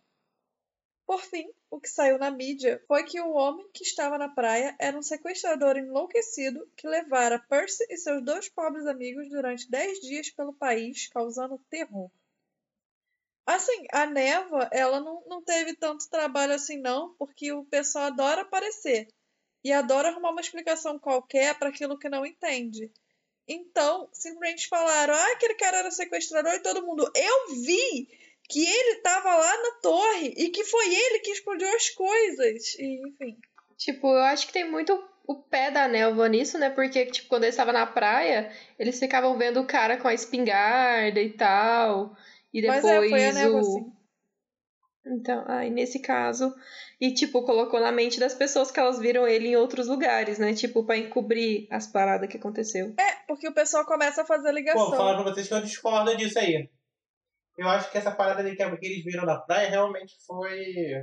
Por 1.06 1.22
fim, 1.22 1.52
o 1.70 1.80
que 1.80 1.90
saiu 1.90 2.18
na 2.18 2.32
mídia 2.32 2.82
foi 2.88 3.04
que 3.04 3.20
o 3.20 3.32
homem 3.32 3.70
que 3.74 3.84
estava 3.84 4.18
na 4.18 4.30
praia 4.30 4.76
era 4.80 4.98
um 4.98 5.02
sequestrador 5.02 5.78
enlouquecido 5.78 6.70
que 6.76 6.88
levara 6.88 7.40
Percy 7.40 7.86
e 7.90 7.98
seus 7.98 8.24
dois 8.24 8.48
pobres 8.50 8.86
amigos 8.88 9.30
durante 9.30 9.70
10 9.70 10.00
dias 10.00 10.30
pelo 10.30 10.54
país, 10.54 11.08
causando 11.08 11.60
terror. 11.70 12.10
Assim, 13.46 13.86
a 13.92 14.06
Neva, 14.06 14.70
ela 14.72 15.00
não, 15.00 15.24
não 15.28 15.44
teve 15.44 15.76
tanto 15.76 16.10
trabalho 16.10 16.54
assim, 16.54 16.78
não, 16.78 17.14
porque 17.16 17.52
o 17.52 17.66
pessoal 17.66 18.06
adora 18.06 18.42
aparecer 18.42 19.08
e 19.64 19.72
adora 19.72 20.10
arrumar 20.10 20.32
uma 20.32 20.42
explicação 20.42 20.98
qualquer 21.00 21.58
para 21.58 21.70
aquilo 21.70 21.98
que 21.98 22.10
não 22.10 22.26
entende. 22.26 22.92
Então, 23.48 24.08
simplesmente 24.14 24.68
falaram: 24.68 25.14
ah, 25.14 25.32
aquele 25.34 25.56
cara 25.56 25.78
era 25.78 25.92
sequestrador 25.92 26.54
e 26.54 26.62
todo 26.62 26.86
mundo. 26.86 27.12
Eu 27.16 27.56
vi 27.56 28.08
que 28.52 28.64
ele 28.64 28.98
estava 28.98 29.34
lá 29.34 29.58
na 29.64 29.72
torre 29.82 30.34
e 30.36 30.50
que 30.50 30.66
foi 30.66 30.94
ele 30.94 31.20
que 31.20 31.32
explodiu 31.32 31.68
as 31.74 31.90
coisas. 31.90 32.76
E, 32.78 33.08
enfim. 33.08 33.38
Tipo, 33.78 34.08
eu 34.08 34.24
acho 34.24 34.46
que 34.46 34.54
tem 34.54 34.70
muito 34.70 35.02
o 35.26 35.36
pé 35.36 35.72
da 35.72 35.88
Nelva 35.88 36.28
nisso, 36.28 36.60
né? 36.60 36.70
Porque, 36.70 37.06
tipo, 37.06 37.30
quando 37.30 37.44
eles 37.44 37.56
estavam 37.56 37.74
na 37.74 37.88
praia, 37.88 38.52
eles 38.78 39.00
ficavam 39.00 39.38
vendo 39.38 39.62
o 39.62 39.68
cara 39.68 39.98
com 39.98 40.08
a 40.08 40.14
espingarda 40.14 41.22
e 41.22 41.32
tal. 41.32 42.16
E 42.54 42.62
Mas 42.68 42.84
depois 42.84 43.06
é, 43.06 43.10
foi 43.10 43.26
a 43.26 43.34
Neva, 43.34 43.56
o. 43.56 43.60
assim. 43.60 43.92
Então, 45.04 45.46
aí 45.48 45.70
nesse 45.72 46.00
caso, 46.00 46.54
e 47.00 47.12
tipo, 47.12 47.42
colocou 47.44 47.80
na 47.80 47.92
mente 47.92 48.20
das 48.20 48.36
pessoas 48.36 48.70
que 48.70 48.80
elas 48.80 49.00
viram 49.00 49.28
ele 49.28 49.48
em 49.48 49.56
outros 49.56 49.88
lugares, 49.88 50.38
né? 50.38 50.54
Tipo, 50.54 50.84
pra 50.84 50.98
encobrir 50.98 51.68
as 51.72 51.88
paradas 51.88 52.30
que 52.30 52.38
aconteceu. 52.38 52.94
É, 53.00 53.14
porque 53.26 53.48
o 53.48 53.54
pessoal 53.54 53.86
começa 53.86 54.22
a 54.22 54.26
fazer 54.26 54.52
ligação. 54.52 54.92
Pô, 54.92 54.98
falar 54.98 55.16
pra 55.16 55.32
vocês 55.32 55.48
que 55.48 55.54
eu 55.54 55.62
discordo 55.62 56.16
disso 56.18 56.38
aí. 56.38 56.70
Eu 57.62 57.70
acho 57.70 57.92
que 57.92 57.98
essa 58.00 58.10
parada 58.10 58.44
de 58.44 58.56
que 58.56 58.64
eles 58.64 59.04
viram 59.04 59.24
na 59.24 59.40
praia 59.40 59.70
realmente 59.70 60.16
foi 60.26 60.96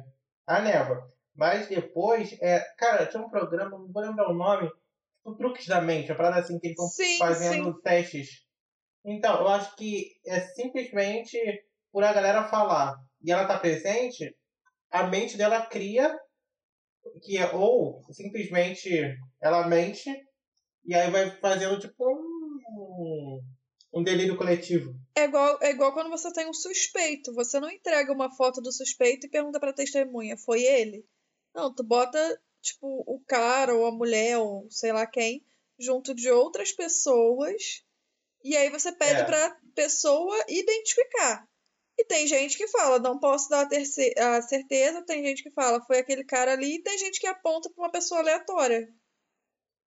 a 0.45 0.61
névoa. 0.61 1.09
Mas 1.33 1.69
depois, 1.69 2.37
é, 2.41 2.59
cara, 2.77 3.07
tinha 3.07 3.23
um 3.23 3.31
programa, 3.31 3.79
não 3.79 3.93
vou 3.93 4.03
lembrar 4.03 4.29
o 4.29 4.35
nome, 4.35 4.69
o 5.23 5.37
Truques 5.37 5.69
da 5.69 5.81
Mente, 5.81 6.11
a 6.11 6.17
parada 6.17 6.41
assim 6.41 6.59
que 6.59 6.67
eles 6.67 6.77
estão 6.77 6.89
Sim, 6.89 7.17
fazendo 7.17 7.75
sim. 7.75 7.81
testes. 7.81 8.45
Então, 9.05 9.39
eu 9.39 9.47
acho 9.47 9.77
que 9.77 10.17
é 10.27 10.41
simplesmente 10.41 11.39
por 11.93 12.03
a 12.03 12.13
galera 12.13 12.49
falar 12.49 12.97
e 13.23 13.31
ela 13.31 13.47
tá 13.47 13.57
presente, 13.57 14.37
a 14.91 15.05
mente 15.05 15.37
dela 15.37 15.65
cria 15.65 16.19
que 17.23 17.39
é, 17.39 17.55
ou 17.55 18.03
simplesmente 18.11 19.17
ela 19.41 19.69
mente 19.69 20.11
e 20.85 20.93
aí 20.93 21.09
vai 21.09 21.31
fazendo 21.39 21.79
tipo 21.79 22.18
um, 23.93 24.03
delírio 24.03 24.37
coletivo. 24.37 24.95
É 25.17 25.25
igual, 25.25 25.59
é 25.63 25.71
igual 25.71 25.93
quando 25.93 26.11
você 26.11 26.33
tem 26.33 26.47
um 26.49 26.53
suspeito. 26.55 27.33
Você 27.35 27.59
não 27.61 27.71
entrega 27.71 28.13
uma 28.13 28.31
foto 28.35 28.61
do 28.61 28.73
suspeito 28.73 29.27
e 29.27 29.31
pergunta 29.31 29.59
pra 29.59 29.73
testemunha, 29.73 30.37
foi 30.37 30.63
ele? 30.63 31.05
Não, 31.55 31.75
tu 31.75 31.83
bota, 31.83 32.19
tipo, 32.61 33.03
o 33.07 33.21
cara 33.27 33.75
ou 33.75 33.87
a 33.87 33.93
mulher 33.93 34.39
ou 34.39 34.67
sei 34.71 34.93
lá 34.93 35.07
quem, 35.07 35.45
junto 35.79 36.15
de 36.15 36.31
outras 36.31 36.73
pessoas. 36.73 37.83
E 38.45 38.57
aí 38.57 38.71
você 38.71 38.93
pede 38.93 39.23
É. 39.23 39.25
pra 39.25 39.57
pessoa 39.75 40.37
identificar. 40.49 41.49
E 41.99 42.05
tem 42.05 42.29
gente 42.29 42.57
que 42.57 42.69
fala, 42.69 43.01
não 43.01 43.19
posso 43.19 43.49
dar 43.49 43.67
a, 43.67 44.37
a 44.37 44.43
certeza, 44.43 45.03
tem 45.05 45.25
gente 45.25 45.43
que 45.43 45.51
fala, 45.51 45.85
foi 45.85 45.99
aquele 45.99 46.23
cara 46.23 46.53
ali, 46.53 46.77
e 46.77 46.83
tem 46.83 46.97
gente 46.97 47.19
que 47.19 47.27
aponta 47.27 47.69
pra 47.71 47.83
uma 47.85 47.91
pessoa 47.91 48.21
aleatória. 48.21 48.89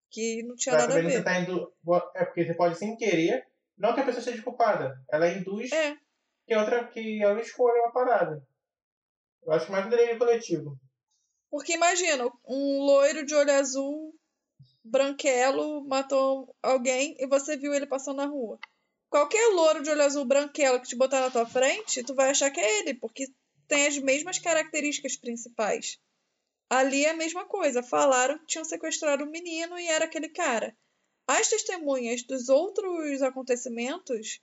Que 0.10 0.44
não 0.44 0.56
tinha 0.58 0.76
Pra 0.76 0.88
nada 0.88 1.00
a 1.00 1.02
ver. 1.02 1.24
tá 1.24 1.40
indo, 1.40 1.74
é 2.16 2.26
porque 2.26 2.44
você 2.46 2.54
pode 2.54 2.78
sem 2.78 2.98
querer, 2.98 3.48
não 3.82 3.96
que 3.96 4.00
a 4.00 4.06
pessoa 4.06 4.24
seja 4.24 4.44
culpada, 4.44 5.04
ela 5.12 5.28
induz 5.28 5.72
É. 5.72 5.98
que 6.46 6.56
outra 6.56 6.88
que 6.88 7.22
ela 7.24 7.42
escolha 7.42 7.82
uma 7.82 7.92
parada. 7.92 8.46
Eu 9.44 9.52
acho 9.52 9.72
mais 9.72 9.86
um 9.86 9.90
delírio 9.90 10.20
coletivo. 10.20 10.78
Porque 11.50 11.74
imagina, 11.74 12.32
um 12.48 12.84
loiro 12.84 13.26
de 13.26 13.34
olho 13.34 13.52
azul, 13.52 14.14
branquelo, 14.84 15.84
matou 15.88 16.56
alguém 16.62 17.16
e 17.20 17.26
você 17.28 17.58
viu 17.58 17.74
ele 17.74 17.88
passando 17.88 18.18
na 18.18 18.28
rua. 18.28 18.60
Qualquer 19.10 19.48
loiro 19.50 19.82
de 19.82 19.90
olho 19.90 20.04
azul 20.04 20.26
branquelo 20.26 20.80
que 20.80 20.88
te 20.88 20.96
botar 20.96 21.20
na 21.20 21.32
tua 21.32 21.46
frente, 21.46 22.04
tu 22.04 22.14
vai 22.14 22.30
achar 22.30 22.52
que 22.52 22.60
é 22.62 22.80
ele, 22.80 22.94
porque 22.94 23.26
tem 23.68 23.88
as 23.88 23.98
mesmas 23.98 24.38
características 24.38 25.18
principais. 25.18 26.00
Ali 26.70 27.04
é 27.04 27.10
a 27.10 27.18
mesma 27.18 27.46
coisa. 27.46 27.84
Falaram 27.84 28.38
que 28.38 28.46
tinham 28.46 28.64
sequestrado 28.64 29.24
um 29.24 29.30
menino 29.32 29.78
e 29.78 29.88
era 29.88 30.06
aquele 30.06 30.30
cara. 30.30 30.78
As 31.40 31.48
testemunhas 31.48 32.24
dos 32.24 32.50
outros 32.50 33.22
acontecimentos 33.22 34.40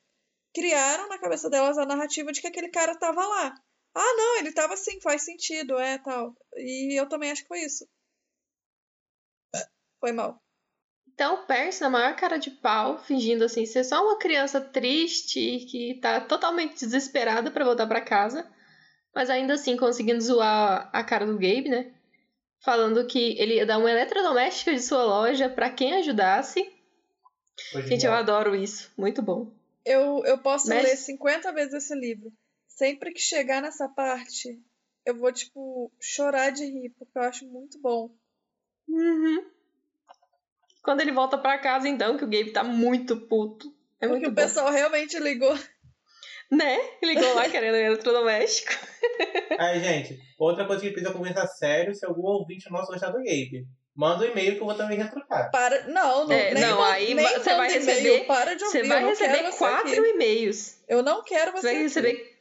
criaram 0.55 1.09
na 1.09 1.18
cabeça 1.18 1.51
delas 1.51 1.76
a 1.76 1.86
narrativa 1.86 2.32
de 2.32 2.41
que 2.41 2.47
aquele 2.47 2.68
cara 2.70 2.93
estava 2.93 3.26
lá. 3.26 3.55
Ah, 3.95 4.14
não, 4.16 4.39
ele 4.39 4.53
tava 4.53 4.74
assim, 4.74 5.01
faz 5.01 5.22
sentido, 5.22 5.78
é 5.78 5.99
tal. 5.99 6.34
E 6.57 6.99
eu 6.99 7.09
também 7.09 7.30
acho 7.30 7.43
que 7.43 7.49
foi 7.49 7.61
isso. 7.61 7.86
Foi 10.01 10.12
mal. 10.12 10.41
Então, 11.12 11.34
o 11.34 11.47
Percy, 11.47 11.80
na 11.80 11.91
maior 11.91 12.14
cara 12.14 12.39
de 12.39 12.51
pau, 12.51 12.99
fingindo 13.01 13.45
assim 13.45 13.66
ser 13.66 13.82
só 13.82 14.05
uma 14.05 14.18
criança 14.18 14.61
triste 14.61 15.66
que 15.68 15.99
tá 16.01 16.20
totalmente 16.20 16.78
desesperada 16.78 17.51
pra 17.51 17.64
voltar 17.64 17.89
pra 17.89 18.01
casa, 18.01 18.49
mas 19.12 19.28
ainda 19.28 19.55
assim 19.55 19.76
conseguindo 19.76 20.20
zoar 20.20 20.89
a 20.93 21.03
cara 21.03 21.26
do 21.26 21.34
Gabe, 21.34 21.68
né? 21.68 21.93
Falando 22.61 23.05
que 23.07 23.36
ele 23.39 23.57
ia 23.57 23.66
dar 23.66 23.78
uma 23.78 23.91
eletrodoméstica 23.91 24.72
de 24.72 24.80
sua 24.80 25.03
loja 25.03 25.49
pra 25.49 25.70
quem 25.70 25.95
ajudasse. 25.95 26.78
Gente, 27.86 28.06
eu 28.06 28.12
adoro 28.12 28.54
isso. 28.54 28.90
Muito 28.96 29.20
bom. 29.22 29.50
Eu, 29.84 30.22
eu 30.24 30.38
posso 30.38 30.68
Mas- 30.68 30.84
ler 30.84 30.96
50 30.96 31.52
vezes 31.52 31.74
esse 31.74 31.94
livro. 31.94 32.32
Sempre 32.66 33.12
que 33.12 33.20
chegar 33.20 33.61
nessa 33.61 33.88
parte, 33.88 34.61
eu 35.04 35.16
vou, 35.16 35.32
tipo, 35.32 35.90
chorar 36.00 36.50
de 36.50 36.64
rir, 36.64 36.90
porque 36.98 37.18
eu 37.18 37.22
acho 37.22 37.46
muito 37.46 37.80
bom. 37.80 38.11
Uhum. 38.88 39.44
Quando 40.82 41.00
ele 41.00 41.12
volta 41.12 41.36
pra 41.36 41.59
casa, 41.59 41.88
então, 41.88 42.16
que 42.16 42.24
o 42.24 42.28
Gabe 42.28 42.52
tá 42.52 42.62
muito 42.62 43.16
puto. 43.26 43.66
É 44.00 44.06
porque 44.06 44.20
muito 44.20 44.26
o 44.28 44.30
bom. 44.30 44.36
pessoal 44.42 44.70
realmente 44.70 45.18
ligou. 45.18 45.54
Né? 46.50 46.78
Ligou 47.02 47.34
lá 47.34 47.46
querendo 47.50 47.74
eletrodoméstico. 47.76 48.72
Aí, 49.59 49.80
gente, 49.80 50.18
outra 50.38 50.66
coisa 50.66 50.80
que 50.82 50.90
precisa 50.92 51.12
conversar 51.12 51.46
sério, 51.46 51.94
se 51.94 52.06
algum 52.06 52.22
ouvinte 52.22 52.70
nosso 52.70 52.90
gostar 52.90 53.11
do 53.11 53.18
Gabe, 53.18 53.66
manda 53.99 54.24
um 54.24 54.28
e-mail 54.28 54.55
que 54.55 54.61
eu 54.61 54.64
vou 54.66 54.74
também 54.76 54.96
retrucar. 54.96 55.51
Para. 55.51 55.88
Não, 55.88 56.24
não, 56.26 56.32
É, 56.32 56.55
nem, 56.55 56.62
não, 56.62 56.82
aí 56.84 57.14
você 57.14 57.51
manda 57.51 57.57
vai 57.57 57.72
receber- 57.72 58.26
Para 58.26 58.55
de 58.55 58.64
ouvir, 58.64 58.78
Você 58.78 58.88
vai 58.88 59.01
não 59.03 59.09
receber 59.09 59.42
você 59.42 59.59
quatro 59.59 59.90
aqui. 59.90 60.11
e-mails. 60.11 60.80
Eu 60.86 61.03
não 61.03 61.24
quero 61.24 61.51
você. 61.51 61.59
Você 61.59 61.62
vai 61.66 61.74
aqui. 61.74 61.82
receber. 61.82 62.38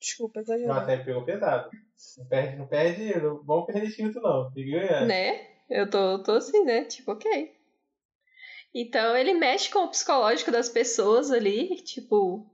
Desculpa, 0.00 0.40
exagerei. 0.40 0.66
Nossa, 0.68 0.90
aí 0.90 1.04
pegou 1.04 1.22
pesado. 1.24 1.70
Não 2.16 2.26
perde, 2.26 2.56
não 2.56 2.66
perde, 2.66 3.20
não 3.20 3.42
vamos 3.44 3.66
perder 3.66 3.86
inscrito 3.88 4.20
não. 4.20 4.50
Tem 4.52 4.64
que 4.64 4.70
ganhar. 4.70 5.04
Né? 5.06 5.46
Eu 5.68 5.90
tô, 5.90 6.22
tô 6.22 6.32
assim, 6.32 6.64
né? 6.64 6.84
Tipo, 6.84 7.12
ok. 7.12 7.52
Então 8.74 9.16
ele 9.16 9.34
mexe 9.34 9.70
com 9.70 9.80
o 9.80 9.88
psicológico 9.90 10.50
das 10.50 10.68
pessoas 10.68 11.30
ali, 11.30 11.76
tipo, 11.82 12.46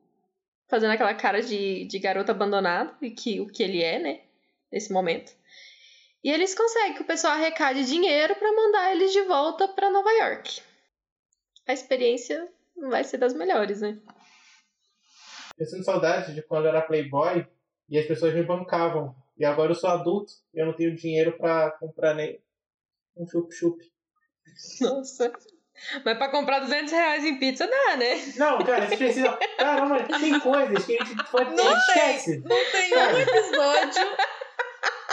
fazendo 0.69 0.93
aquela 0.93 1.15
cara 1.15 1.43
de, 1.43 1.85
de 1.87 1.99
garoto 1.99 2.31
abandonado, 2.31 2.97
e 3.03 3.11
que 3.11 3.41
o 3.41 3.47
que 3.47 3.63
ele 3.63 3.83
é, 3.83 3.99
né? 3.99 4.21
Nesse 4.73 4.93
momento. 4.93 5.33
E 6.25 6.31
eles 6.31 6.55
conseguem 6.55 6.95
que 6.95 7.03
o 7.03 7.07
pessoal 7.07 7.35
arrecade 7.35 7.85
dinheiro 7.85 8.35
pra 8.35 8.51
mandar 8.51 8.93
eles 8.93 9.13
de 9.13 9.21
volta 9.23 9.69
pra 9.69 9.91
Nova 9.91 10.11
York. 10.11 10.63
A 11.67 11.75
experiência 11.75 12.49
não 12.75 12.89
vai 12.89 13.05
ser 13.05 13.19
das 13.19 13.35
melhores, 13.35 13.83
né? 13.83 13.99
Eu 15.59 15.67
sinto 15.67 15.85
saudade 15.85 16.35
de 16.35 16.43
quando 16.43 16.65
eu 16.65 16.71
era 16.71 16.81
playboy 16.81 17.47
e 17.91 17.99
as 17.99 18.07
pessoas 18.07 18.35
me 18.35 18.43
bancavam. 18.43 19.15
E 19.37 19.45
agora 19.45 19.73
eu 19.73 19.75
sou 19.75 19.91
adulto 19.91 20.33
e 20.55 20.61
eu 20.61 20.67
não 20.67 20.73
tenho 20.73 20.97
dinheiro 20.97 21.37
pra 21.37 21.71
comprar 21.73 22.15
nem 22.15 22.41
um 23.17 23.27
chup-chup. 23.27 23.85
Nossa. 24.81 25.31
Mas 26.05 26.17
pra 26.17 26.31
comprar 26.31 26.61
200 26.61 26.93
reais 26.93 27.25
em 27.25 27.39
pizza 27.39 27.67
dá, 27.67 27.97
né? 27.97 28.15
Não, 28.37 28.59
cara, 28.65 28.87
vocês 28.87 28.99
precisam. 28.99 29.37
Caramba, 29.59 30.05
tem 30.19 30.39
coisas 30.41 30.85
que 30.87 30.97
a 31.01 31.05
gente 31.05 31.31
pode 31.31 31.51
Não 31.51 31.65
tem. 31.65 31.77
esquece. 31.77 32.39
Não 32.39 32.71
tem 32.71 32.95
um 32.95 33.19
episódio 33.19 34.17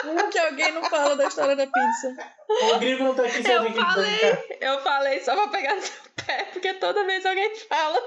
um 0.06 0.30
que 0.30 0.38
alguém 0.38 0.72
não 0.74 0.84
fala 0.84 1.16
da 1.16 1.28
história 1.28 1.56
da 1.56 1.68
pizza. 1.68 2.16
O 2.76 2.80
gringo 2.80 3.04
não 3.04 3.16
tá 3.16 3.24
aqui 3.24 3.44
se 3.44 3.52
Eu 3.52 3.64
falei. 3.74 3.74
bancar. 3.74 4.44
Eu 4.60 4.82
falei 4.82 5.20
só 5.22 5.36
pra 5.36 5.48
pegar 5.50 5.76
no 5.76 5.82
seu 5.82 6.02
pé, 6.26 6.46
porque 6.46 6.74
toda 6.76 7.06
vez 7.06 7.26
alguém 7.26 7.56
fala. 7.56 8.00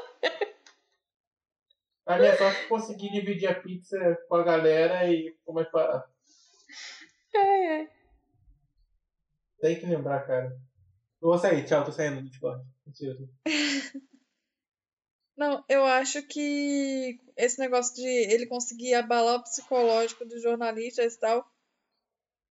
A 2.07 2.19
minha 2.19 2.37
sorte 2.37 2.61
é 2.61 2.67
conseguir 2.67 3.11
dividir 3.11 3.49
a 3.49 3.55
pizza 3.55 3.99
com 4.29 4.37
a 4.37 4.45
galera 4.45 5.11
e 5.11 5.35
como 5.45 5.61
é 5.61 5.65
que 5.65 5.71
fala? 5.71 6.05
É, 7.35 7.81
é. 7.83 7.89
Tem 9.61 9.81
que 9.81 9.87
lembrar, 9.87 10.27
cara. 10.27 10.57
Eu 11.23 11.29
vou 11.29 11.39
sair, 11.39 11.65
tchau, 11.65 11.85
tô 11.85 11.91
saindo 11.91 12.21
do 12.21 12.29
Discord. 12.29 12.63
Mentira. 12.87 13.17
Não, 15.37 15.65
eu 15.69 15.85
acho 15.85 16.23
que 16.23 17.19
esse 17.37 17.59
negócio 17.59 17.95
de 17.97 18.07
ele 18.07 18.47
conseguir 18.47 18.95
abalar 18.95 19.37
o 19.37 19.43
psicológico 19.43 20.25
dos 20.25 20.43
jornalistas 20.43 21.15
e 21.15 21.19
tal. 21.19 21.45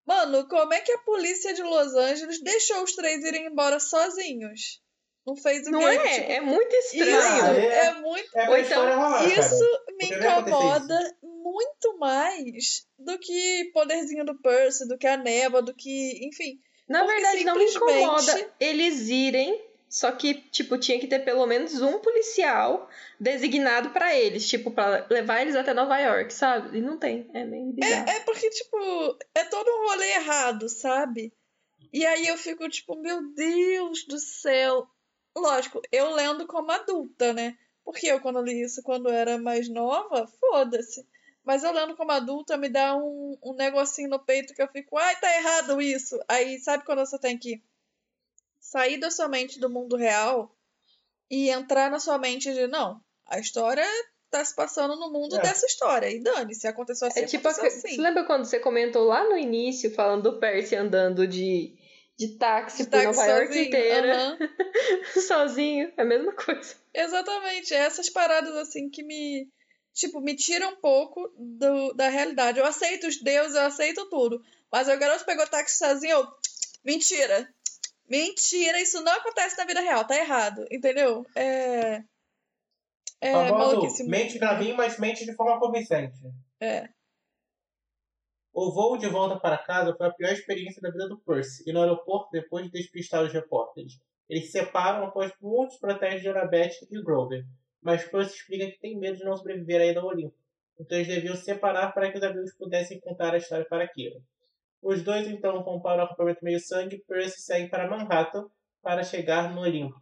Mano, 0.06 0.48
como 0.48 0.74
é 0.74 0.82
que 0.82 0.92
a 0.92 0.98
polícia 1.00 1.54
de 1.54 1.64
Los 1.64 1.94
Angeles 1.96 2.42
deixou 2.44 2.84
os 2.84 2.94
três 2.94 3.24
irem 3.24 3.46
embora 3.48 3.80
sozinhos? 3.80 4.82
Não 5.26 5.36
fez 5.38 5.66
o 5.68 5.72
Não 5.72 5.88
é? 5.88 5.98
Tipo, 6.20 6.32
é 6.34 6.42
muito 6.42 6.76
Isso 6.76 6.96
estranho. 6.98 7.46
Ah, 7.46 7.56
é, 7.58 7.86
é- 7.86 7.94
muito. 8.02 8.38
É 8.38 8.60
então, 8.62 8.86
rolar, 8.86 9.26
Isso 9.26 9.60
cara. 9.60 9.84
me 9.98 10.06
incomoda 10.42 11.16
muito 11.24 11.98
mais 11.98 12.86
do 13.00 13.18
que 13.18 13.72
poderzinho 13.74 14.26
do 14.26 14.38
Percy, 14.42 14.86
do 14.88 14.98
que 14.98 15.08
a 15.08 15.16
névoa, 15.16 15.62
do 15.62 15.74
que. 15.74 16.28
Enfim. 16.28 16.60
Na 16.90 17.06
verdade, 17.06 17.46
não 17.46 17.56
me 17.56 17.68
simplesmente- 17.70 18.04
incomoda 18.04 18.54
eles 18.60 19.08
irem, 19.08 19.58
só 19.94 20.12
que, 20.12 20.34
tipo, 20.50 20.76
tinha 20.76 21.00
que 21.00 21.06
ter 21.06 21.20
pelo 21.20 21.46
menos 21.46 21.80
um 21.80 22.00
policial 22.00 22.90
designado 23.20 23.92
pra 23.92 24.18
eles, 24.18 24.50
tipo, 24.50 24.72
pra 24.72 25.06
levar 25.08 25.44
eles 25.44 25.56
até 25.56 25.72
Nova 25.72 26.00
York, 26.00 26.34
sabe? 26.34 26.80
E 26.80 26.82
não 26.82 26.98
tem. 26.98 27.30
É 27.32 27.46
meio 27.46 27.72
bizarro. 27.72 28.10
É 28.10 28.20
porque, 28.22 28.50
tipo, 28.50 28.76
é 29.36 29.44
todo 29.44 29.70
um 29.70 29.88
rolê 29.88 30.16
errado, 30.16 30.68
sabe? 30.68 31.32
E 31.94 32.04
aí 32.08 32.26
eu 32.26 32.36
fico, 32.40 32.68
tipo, 32.68 32.96
meu 32.96 33.22
Deus 33.36 34.04
do 34.08 34.18
céu. 34.18 34.88
Lógico, 35.38 35.80
eu 35.92 36.10
lendo 36.10 36.48
como 36.48 36.72
adulta, 36.72 37.32
né? 37.32 37.56
Porque 37.86 38.08
eu, 38.08 38.20
quando 38.20 38.42
li 38.42 38.64
isso 38.64 38.82
quando 38.82 39.10
era 39.10 39.38
mais 39.38 39.70
nova, 39.70 40.26
foda-se. 40.40 41.08
Mas 41.46 41.64
eu 41.64 41.72
lendo 41.72 41.96
como 41.96 42.12
adulta 42.12 42.58
me 42.58 42.68
dá 42.68 42.96
um, 42.96 43.38
um 43.44 43.54
negocinho 43.54 44.10
no 44.10 44.18
peito 44.18 44.56
que 44.56 44.62
eu 44.64 44.68
fico, 44.70 44.98
ai, 44.98 45.16
tá 45.20 45.36
errado 45.38 45.80
isso. 45.80 46.20
Aí, 46.28 46.58
sabe 46.58 46.84
quando 46.84 47.06
você 47.06 47.20
tem 47.20 47.38
que 47.38 47.62
sair 48.64 48.98
da 48.98 49.12
sua 49.12 49.28
mente 49.28 49.60
do 49.60 49.70
mundo 49.70 49.96
real 49.98 50.56
e 51.30 51.50
entrar 51.50 51.92
na 51.92 52.00
sua 52.00 52.18
mente 52.18 52.52
de, 52.54 52.66
não, 52.68 53.00
a 53.28 53.38
história 53.40 53.86
tá 54.32 54.44
se 54.44 54.56
passando 54.56 54.96
no 54.96 55.12
mundo 55.12 55.36
É. 55.36 55.42
dessa 55.42 55.66
história. 55.66 56.10
E 56.10 56.20
dane, 56.24 56.56
se 56.56 56.66
aconteceu 56.68 57.08
assim, 57.10 57.20
É 57.20 57.26
tipo, 57.26 57.48
aconteceu 57.48 57.66
a- 57.66 57.68
assim. 57.86 57.96
você 57.96 58.02
lembra 58.02 58.24
quando 58.26 58.46
você 58.46 58.60
comentou 58.60 59.04
lá 59.04 59.24
no 59.30 59.38
início, 59.38 59.94
falando 59.94 60.24
do 60.32 60.40
Percy 60.40 60.76
andando 60.76 61.28
de, 61.28 61.76
de 62.18 62.30
táxi 62.38 62.84
De 62.84 62.90
por 62.90 62.92
táxi 62.92 63.06
Nova 63.08 63.26
York 63.28 63.48
sozinho, 63.48 63.68
inteira, 63.68 64.16
aham. 64.16 64.38
sozinho, 65.28 65.94
é 65.98 66.02
a 66.02 66.06
mesma 66.06 66.32
coisa. 66.34 66.76
Exatamente, 66.94 67.74
essas 67.74 68.10
paradas 68.10 68.56
assim 68.56 68.90
que 68.90 69.04
me, 69.04 69.48
tipo, 69.94 70.20
me 70.22 70.36
tiram 70.36 70.72
um 70.72 70.76
pouco 70.78 71.32
do, 71.38 71.94
da 71.94 72.08
realidade. 72.10 72.60
Eu 72.60 72.66
aceito 72.66 73.08
os 73.08 73.22
deuses, 73.22 73.56
eu 73.56 73.64
aceito 73.64 74.10
tudo. 74.10 74.44
Mas 74.72 74.88
o 74.88 74.98
garoto 74.98 75.26
pegou 75.26 75.46
táxi 75.48 75.78
sozinho, 75.78 76.12
eu, 76.18 76.28
mentira. 76.84 77.48
Mentira, 78.10 78.82
isso 78.82 79.02
não 79.02 79.14
acontece 79.14 79.58
na 79.58 79.66
vida 79.66 79.82
real, 79.82 80.06
tá 80.06 80.16
errado, 80.16 80.66
entendeu? 80.72 81.26
É. 81.36 82.04
É 83.22 83.32
Famoso, 83.32 84.06
mente 84.06 84.38
pra 84.38 84.60
mim, 84.60 84.74
mas 84.74 85.00
mente 85.00 85.26
de 85.26 85.34
forma 85.34 85.58
convincente. 85.60 86.20
É. 86.60 86.90
O 88.52 88.72
voo 88.72 88.98
de 88.98 89.08
volta 89.08 89.40
para 89.40 89.58
casa 89.58 89.96
foi 89.96 90.08
a 90.08 90.12
pior 90.12 90.32
experiência 90.32 90.82
da 90.82 90.92
vida 90.92 91.08
do 91.08 91.18
Percy, 91.18 91.64
e 91.66 91.72
no 91.72 91.82
aeroporto, 91.82 92.30
depois 92.32 92.66
de 92.66 92.72
despistar 92.72 93.24
os 93.24 93.32
repórteres. 93.32 93.94
Eles 94.30 94.46
se 94.46 94.52
separam 94.52 95.06
após 95.06 95.32
muitos 95.42 95.78
protestos 95.78 96.22
de 96.22 96.30
Annabeth 96.30 96.86
e 96.92 97.02
Grover, 97.02 97.46
mas 97.82 98.06
Percy 98.06 98.36
explica 98.36 98.70
que 98.70 98.80
tem 98.80 99.00
medo 99.00 99.18
de 99.18 99.24
não 99.24 99.38
sobreviver 99.38 99.82
ainda 99.82 100.02
ao 100.02 100.08
Olimpo, 100.08 100.36
então 100.80 100.98
eles 100.98 101.08
deviam 101.08 101.36
se 101.36 101.46
separar 101.46 101.94
para 101.94 102.12
que 102.12 102.18
os 102.18 102.24
amigos 102.24 102.54
pudessem 102.54 103.00
contar 103.00 103.34
a 103.34 103.38
história 103.38 103.66
para 103.66 103.88
Kira. 103.88 104.22
Os 104.84 105.02
dois 105.02 105.28
então 105.28 105.64
vão 105.64 105.82
para 105.82 106.02
o 106.02 106.06
acampamento 106.06 106.44
meio-sangue 106.44 106.98
e 106.98 107.04
Percy 107.04 107.42
segue 107.42 107.70
para 107.70 107.90
Manhattan 107.90 108.46
para 108.82 109.04
chegar 109.04 109.54
no 109.54 109.62
Olimpo. 109.62 109.96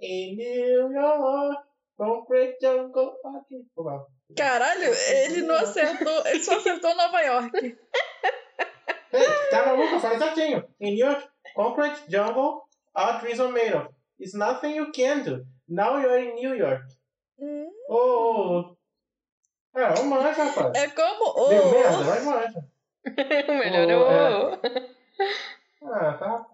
Em 0.00 0.36
New 0.36 0.92
York, 0.92 1.62
concrete 1.96 2.58
jungle... 2.60 3.12
Lá. 3.76 4.06
Caralho, 4.36 4.92
ele 5.08 5.42
não 5.42 5.56
acertou, 5.56 6.26
ele 6.26 6.40
só 6.40 6.56
acertou 6.56 6.94
Nova 6.94 7.20
York. 7.20 7.50
Ei, 9.12 9.26
tá 9.50 9.66
maluco? 9.66 10.00
Fala 10.00 10.18
certinho. 10.18 10.64
In 10.80 10.94
New 10.94 11.06
York, 11.06 11.28
concrete 11.54 12.02
jungle, 12.08 12.62
all 12.94 13.20
trees 13.20 13.38
are 13.38 13.52
made 13.52 13.74
of. 13.74 13.88
It's 14.18 14.34
nothing 14.34 14.74
you 14.74 14.90
can 14.92 15.22
do. 15.22 15.46
Now 15.68 15.98
you're 15.98 16.18
in 16.18 16.34
New 16.34 16.54
York. 16.54 16.84
Hum, 17.38 17.66
Oh, 17.88 17.96
oh, 17.96 18.50
oh. 18.50 18.76
Ah, 19.76 19.94
vamos 19.94 20.18
mancha, 20.18 20.44
rapaz. 20.44 20.72
É 20.74 20.88
como. 20.88 21.48
Deu 21.48 21.66
Oh, 21.66 21.70
merda, 21.70 22.02
vai 22.04 22.20
mancha. 22.22 22.73
o 23.48 23.54
melhor 23.54 23.90
é 23.90 23.96
Oh, 23.96 25.86
o... 25.86 25.92
Ah, 25.92 26.14
tá 26.14 26.46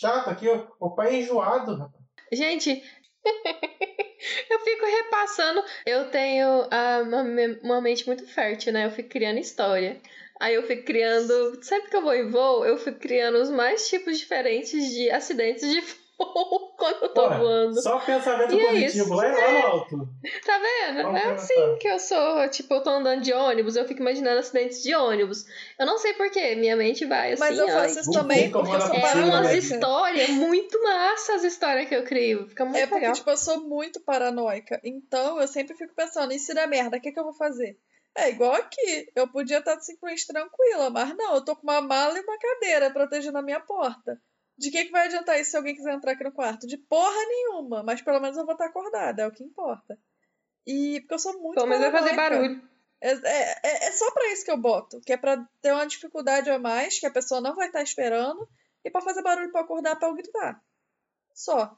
chato 0.00 0.30
aqui. 0.30 0.48
O, 0.48 0.66
o 0.80 0.90
pai 0.90 1.14
é 1.14 1.20
enjoado, 1.20 1.76
rapaz. 1.76 2.04
Gente, 2.32 2.82
eu 4.50 4.60
fico 4.60 4.86
repassando. 4.86 5.62
Eu 5.86 6.10
tenho 6.10 6.66
ah, 6.70 7.02
uma, 7.02 7.22
uma 7.62 7.80
mente 7.80 8.06
muito 8.06 8.26
fértil, 8.26 8.72
né? 8.72 8.86
Eu 8.86 8.90
fico 8.90 9.08
criando 9.08 9.38
história. 9.38 10.00
Aí 10.40 10.54
eu 10.54 10.66
fico 10.66 10.84
criando. 10.84 11.62
Sempre 11.62 11.90
que 11.90 11.96
eu 11.96 12.02
vou 12.02 12.14
em 12.14 12.28
voo, 12.28 12.64
eu 12.64 12.76
fico 12.78 12.98
criando 12.98 13.36
os 13.36 13.50
mais 13.50 13.88
tipos 13.88 14.18
diferentes 14.18 14.92
de 14.92 15.10
acidentes 15.10 15.70
de 15.70 16.03
quando 16.16 17.02
eu 17.02 17.08
tô 17.08 17.22
Porra, 17.22 17.38
voando. 17.38 17.82
Só 17.82 17.98
pensamento 17.98 18.54
E 18.54 18.60
é 18.60 18.66
positivo, 18.68 19.04
isso. 19.04 19.14
lá, 19.14 19.24
lá 19.26 19.50
no 19.52 19.66
alto. 19.66 20.08
Tá 20.44 20.58
vendo? 20.58 21.02
Vamos 21.02 21.20
É 21.20 21.22
pensar. 21.30 21.34
assim 21.34 21.76
que 21.80 21.88
eu 21.88 21.98
sou. 21.98 22.48
Tipo, 22.50 22.74
eu 22.74 22.82
tô 22.82 22.90
andando 22.90 23.20
de 23.22 23.32
ônibus, 23.32 23.76
eu 23.76 23.86
fico 23.86 24.00
imaginando 24.00 24.38
acidentes 24.38 24.82
de 24.82 24.94
ônibus. 24.94 25.44
Eu 25.78 25.86
não 25.86 25.98
sei 25.98 26.12
porquê, 26.14 26.54
minha 26.54 26.76
mente 26.76 27.04
vai 27.04 27.32
assim. 27.32 27.40
Mas 27.40 27.58
eu 27.58 27.66
ai, 27.66 27.72
faço 27.72 28.00
isso 28.00 28.12
também 28.12 28.50
porque 28.50 28.74
eu 28.74 28.80
sou 28.80 28.94
É 28.94 29.00
funciona, 29.00 29.26
umas 29.26 29.46
né? 29.46 29.56
histórias 29.58 30.30
muito 30.30 30.82
massa 30.82 31.34
as 31.34 31.44
histórias 31.44 31.88
que 31.88 31.94
eu 31.96 32.04
crio. 32.04 32.48
Fica 32.48 32.64
muito 32.64 32.78
É 32.78 32.86
porque, 32.86 33.00
legal. 33.00 33.14
tipo, 33.14 33.30
eu 33.30 33.36
sou 33.36 33.60
muito 33.60 34.00
paranoica. 34.00 34.80
Então, 34.84 35.40
eu 35.40 35.48
sempre 35.48 35.74
fico 35.76 35.94
pensando, 35.94 36.32
e 36.32 36.38
se 36.38 36.54
der 36.54 36.68
merda, 36.68 36.96
o 36.96 37.00
que, 37.00 37.10
que 37.12 37.18
eu 37.18 37.24
vou 37.24 37.34
fazer? 37.34 37.76
É 38.16 38.30
igual 38.30 38.52
aqui. 38.54 39.08
Eu 39.16 39.26
podia 39.26 39.58
estar 39.58 39.78
simplesmente 39.80 40.26
tranquila, 40.28 40.88
mas 40.90 41.16
não, 41.16 41.34
eu 41.34 41.44
tô 41.44 41.56
com 41.56 41.62
uma 41.64 41.80
mala 41.80 42.16
e 42.16 42.22
uma 42.22 42.38
cadeira 42.38 42.90
protegendo 42.92 43.38
a 43.38 43.42
minha 43.42 43.58
porta. 43.58 44.16
De 44.56 44.70
que, 44.70 44.84
que 44.84 44.90
vai 44.92 45.06
adiantar 45.06 45.40
isso 45.40 45.50
se 45.50 45.56
alguém 45.56 45.74
quiser 45.74 45.92
entrar 45.94 46.12
aqui 46.12 46.24
no 46.24 46.32
quarto? 46.32 46.66
De 46.66 46.76
porra 46.76 47.26
nenhuma, 47.28 47.82
mas 47.82 48.00
pelo 48.02 48.20
menos 48.20 48.36
eu 48.36 48.44
vou 48.44 48.52
estar 48.54 48.66
acordada, 48.66 49.22
é 49.22 49.26
o 49.26 49.32
que 49.32 49.42
importa. 49.42 49.98
E 50.66 51.00
porque 51.00 51.14
eu 51.14 51.18
sou 51.18 51.40
muito 51.40 51.54
Pelo 51.54 51.66
menos 51.66 51.82
vai 51.82 51.92
fazer 51.92 52.14
barulho. 52.16 52.62
É, 53.00 53.10
é, 53.12 53.60
é- 53.64 53.88
é 53.88 53.92
só 53.92 54.10
pra 54.12 54.32
isso 54.32 54.44
que 54.44 54.50
eu 54.50 54.56
boto, 54.56 55.00
que 55.00 55.12
é 55.12 55.16
pra 55.16 55.36
ter 55.60 55.72
uma 55.72 55.86
dificuldade 55.86 56.48
a 56.50 56.58
mais, 56.58 56.98
que 56.98 57.06
a 57.06 57.10
pessoa 57.10 57.40
não 57.40 57.54
vai 57.54 57.66
estar 57.66 57.82
esperando, 57.82 58.48
e 58.84 58.90
pra 58.90 59.00
fazer 59.02 59.22
barulho 59.22 59.50
pra 59.50 59.60
acordar 59.62 59.96
pra 59.96 60.08
eu 60.08 60.14
gritar. 60.14 60.62
Só. 61.34 61.76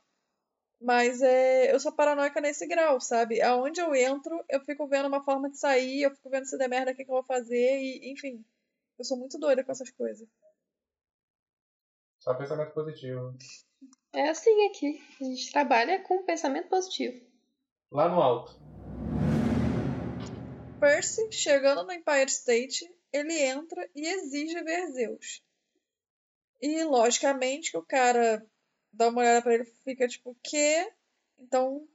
Mas 0.81 1.23
é, 1.23 1.73
eu 1.75 1.81
sou 1.81 1.91
paranoica 1.91 2.41
nesse 2.41 2.67
grau, 2.67 3.01
sabe? 3.01 3.41
Aonde 3.41 3.81
eu 3.81 3.95
entro, 3.95 4.45
eu 4.49 4.61
fico 4.61 4.87
vendo 4.87 5.09
uma 5.09 5.25
forma 5.25 5.49
de 5.51 5.59
sair, 5.59 6.03
eu 6.03 6.11
fico 6.15 6.29
vendo 6.29 6.45
se 6.45 6.59
der 6.59 6.69
merda 6.69 6.93
o 6.93 6.95
que, 6.95 7.03
que 7.05 7.11
eu 7.11 7.15
vou 7.15 7.25
fazer, 7.25 7.79
e 7.81 8.13
enfim. 8.13 8.45
Eu 8.99 9.05
sou 9.05 9.17
muito 9.17 9.39
doida 9.39 9.65
com 9.65 9.73
essas 9.73 9.91
coisas. 9.91 10.29
Só 12.27 12.35
pensamento 12.35 12.73
positivo. 12.73 13.39
É 14.13 14.31
assim 14.31 14.67
aqui. 14.67 15.01
A 15.21 15.25
gente 15.25 15.53
trabalha 15.53 16.03
com 16.03 16.25
pensamento 16.25 16.69
positivo. 16.69 17.25
Lá 17.89 18.09
no 18.09 18.21
alto. 18.21 18.59
Percy, 20.81 21.31
chegando 21.31 21.85
no 21.85 21.93
Empire 21.93 22.29
State, 22.29 22.93
ele 23.13 23.33
entra 23.33 23.89
e 23.95 24.09
exige 24.09 24.61
ver 24.65 24.91
Zeus. 24.91 25.41
E, 26.61 26.83
logicamente, 26.83 27.71
que 27.71 27.79
o 27.79 27.87
cara 27.87 28.45
dá 28.93 29.09
uma 29.09 29.21
olhada 29.21 29.43
pra 29.43 29.55
ele 29.55 29.63
e 29.63 29.85
fica 29.85 30.09
tipo, 30.09 30.31
o 30.31 30.37
quê? 30.43 30.93
Então, 31.39 31.87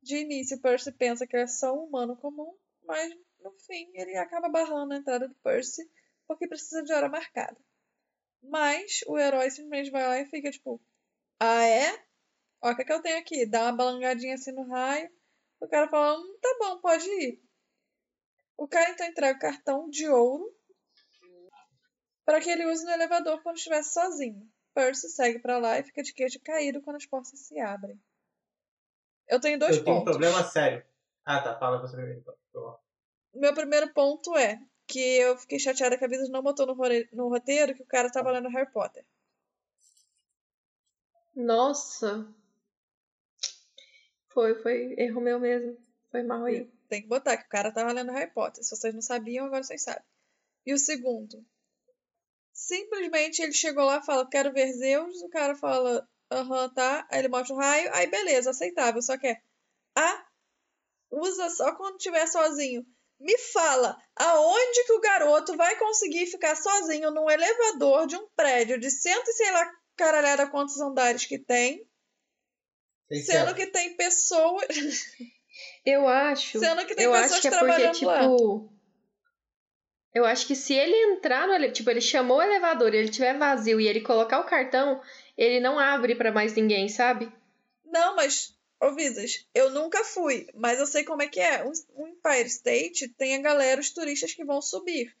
de 0.00 0.18
início, 0.18 0.60
Percy 0.60 0.92
pensa 0.92 1.26
que 1.26 1.34
ele 1.34 1.42
é 1.42 1.48
só 1.48 1.74
um 1.74 1.86
humano 1.86 2.16
comum, 2.16 2.54
mas, 2.84 3.12
no 3.42 3.50
fim, 3.66 3.90
ele 3.94 4.16
acaba 4.18 4.48
barrando 4.48 4.94
a 4.94 4.98
entrada 4.98 5.26
do 5.26 5.34
Percy 5.42 5.90
porque 6.28 6.46
precisa 6.46 6.84
de 6.84 6.92
hora 6.92 7.08
marcada. 7.08 7.56
Mas 8.48 9.00
o 9.06 9.18
herói 9.18 9.50
simplesmente 9.50 9.90
vai 9.90 10.06
lá 10.06 10.18
e 10.18 10.26
fica 10.26 10.50
tipo, 10.50 10.80
ah, 11.40 11.64
é? 11.64 12.04
Ó, 12.62 12.70
o 12.70 12.76
que, 12.76 12.82
é 12.82 12.84
que 12.84 12.92
eu 12.92 13.02
tenho 13.02 13.18
aqui? 13.18 13.46
Dá 13.46 13.62
uma 13.62 13.76
balangadinha 13.76 14.34
assim 14.34 14.52
no 14.52 14.68
raio. 14.68 15.10
O 15.60 15.68
cara 15.68 15.88
fala, 15.88 16.18
hum, 16.18 16.38
tá 16.40 16.56
bom, 16.58 16.80
pode 16.80 17.08
ir. 17.08 17.42
O 18.56 18.68
cara 18.68 18.90
então 18.90 19.06
entrega 19.06 19.36
o 19.36 19.40
cartão 19.40 19.88
de 19.90 20.08
ouro 20.08 20.54
para 22.24 22.40
que 22.40 22.48
ele 22.50 22.66
use 22.66 22.84
no 22.84 22.90
elevador 22.92 23.42
quando 23.42 23.56
estiver 23.56 23.82
sozinho. 23.82 24.48
Percy 24.74 25.08
segue 25.10 25.38
para 25.38 25.58
lá 25.58 25.78
e 25.78 25.84
fica 25.84 26.02
de 26.02 26.12
queixo 26.12 26.40
caído 26.40 26.82
quando 26.82 26.96
as 26.96 27.06
portas 27.06 27.38
se 27.38 27.58
abrem. 27.60 28.00
Eu 29.28 29.40
tenho 29.40 29.58
dois 29.58 29.76
eu 29.76 29.84
tenho 29.84 29.96
um 29.96 30.00
pontos. 30.00 30.16
problema 30.16 30.44
sério. 30.44 30.84
Ah, 31.24 31.40
tá. 31.40 31.58
Fala 31.58 31.80
você 31.80 31.96
primeiro. 31.96 32.24
então. 32.50 32.78
Meu 33.34 33.54
primeiro 33.54 33.92
ponto 33.92 34.36
é 34.36 34.60
que 34.86 35.00
eu 35.00 35.36
fiquei 35.36 35.58
chateada 35.58 35.96
que 35.96 36.04
a 36.04 36.08
Vidas 36.08 36.28
não 36.28 36.42
botou 36.42 36.66
no, 36.66 36.76
no 37.12 37.28
roteiro 37.28 37.74
que 37.74 37.82
o 37.82 37.86
cara 37.86 38.10
tava 38.10 38.30
lendo 38.30 38.48
Harry 38.48 38.70
Potter. 38.70 39.04
Nossa. 41.34 42.26
Foi, 44.28 44.54
foi 44.62 44.94
erro 44.98 45.20
meu 45.20 45.38
mesmo. 45.40 45.76
Foi 46.10 46.22
mal 46.22 46.44
aí. 46.44 46.70
Tem 46.88 47.02
que 47.02 47.08
botar 47.08 47.36
que 47.36 47.46
o 47.46 47.48
cara 47.48 47.72
tava 47.72 47.92
lendo 47.92 48.12
Harry 48.12 48.30
Potter. 48.30 48.62
Se 48.62 48.76
vocês 48.76 48.94
não 48.94 49.02
sabiam, 49.02 49.46
agora 49.46 49.62
vocês 49.62 49.82
sabem. 49.82 50.04
E 50.66 50.72
o 50.72 50.78
segundo. 50.78 51.44
Simplesmente 52.52 53.42
ele 53.42 53.52
chegou 53.52 53.84
lá 53.84 53.98
e 53.98 54.04
fala, 54.04 54.28
quero 54.28 54.52
ver 54.52 54.72
Zeus. 54.72 55.22
O 55.22 55.28
cara 55.28 55.56
fala, 55.56 56.08
aham, 56.30 56.68
tá. 56.72 57.06
Aí 57.10 57.18
ele 57.20 57.28
mostra 57.28 57.54
o 57.54 57.58
raio. 57.58 57.90
Aí 57.92 58.06
beleza, 58.06 58.50
aceitável. 58.50 59.02
Só 59.02 59.18
que 59.18 59.26
é, 59.26 59.42
ah, 59.96 60.26
usa 61.10 61.50
só 61.50 61.74
quando 61.74 61.96
estiver 61.96 62.26
sozinho. 62.26 62.86
Me 63.20 63.38
fala, 63.38 63.96
aonde 64.16 64.84
que 64.84 64.92
o 64.92 65.00
garoto 65.00 65.56
vai 65.56 65.76
conseguir 65.76 66.26
ficar 66.26 66.54
sozinho 66.56 67.10
num 67.10 67.30
elevador 67.30 68.06
de 68.06 68.16
um 68.16 68.26
prédio 68.36 68.78
de 68.78 68.90
cento 68.90 69.28
e 69.28 69.32
sei 69.32 69.50
lá 69.52 69.72
caralhada 69.96 70.46
quantos 70.48 70.78
andares 70.80 71.24
que 71.24 71.38
tem, 71.38 71.86
Seiscentos. 73.08 73.32
sendo 73.46 73.54
que 73.54 73.66
tem 73.66 73.96
pessoas, 73.96 74.66
Eu 75.86 76.08
acho. 76.08 76.58
sendo 76.58 76.84
que 76.84 76.94
tem 76.94 77.04
eu 77.04 77.12
pessoas 77.12 77.32
acho 77.32 77.40
que 77.42 77.48
é 77.48 77.50
porque, 77.50 77.64
trabalhando 77.64 78.04
lá. 78.06 78.20
tipo. 78.20 78.72
Eu 80.12 80.24
acho 80.24 80.46
que 80.46 80.54
se 80.54 80.74
ele 80.74 80.94
entrar 81.14 81.46
no 81.46 81.54
ele- 81.54 81.70
tipo, 81.72 81.90
ele 81.90 82.00
chamou 82.00 82.38
o 82.38 82.42
elevador 82.42 82.94
e 82.94 82.98
ele 82.98 83.08
tiver 83.08 83.36
vazio 83.38 83.80
e 83.80 83.86
ele 83.88 84.00
colocar 84.00 84.40
o 84.40 84.44
cartão, 84.44 85.00
ele 85.36 85.58
não 85.60 85.78
abre 85.78 86.14
pra 86.14 86.30
mais 86.32 86.54
ninguém, 86.54 86.88
sabe? 86.88 87.32
Não, 87.84 88.14
mas, 88.16 88.53
eu 89.54 89.70
nunca 89.70 90.04
fui, 90.04 90.46
mas 90.54 90.78
eu 90.78 90.86
sei 90.86 91.04
como 91.04 91.22
é 91.22 91.28
que 91.28 91.40
é. 91.40 91.64
Um, 91.64 91.72
um 91.96 92.08
Empire 92.08 92.46
State 92.48 93.08
tem 93.16 93.34
a 93.36 93.40
galera, 93.40 93.80
os 93.80 93.90
turistas 93.90 94.32
que 94.34 94.44
vão 94.44 94.60
subir. 94.60 95.16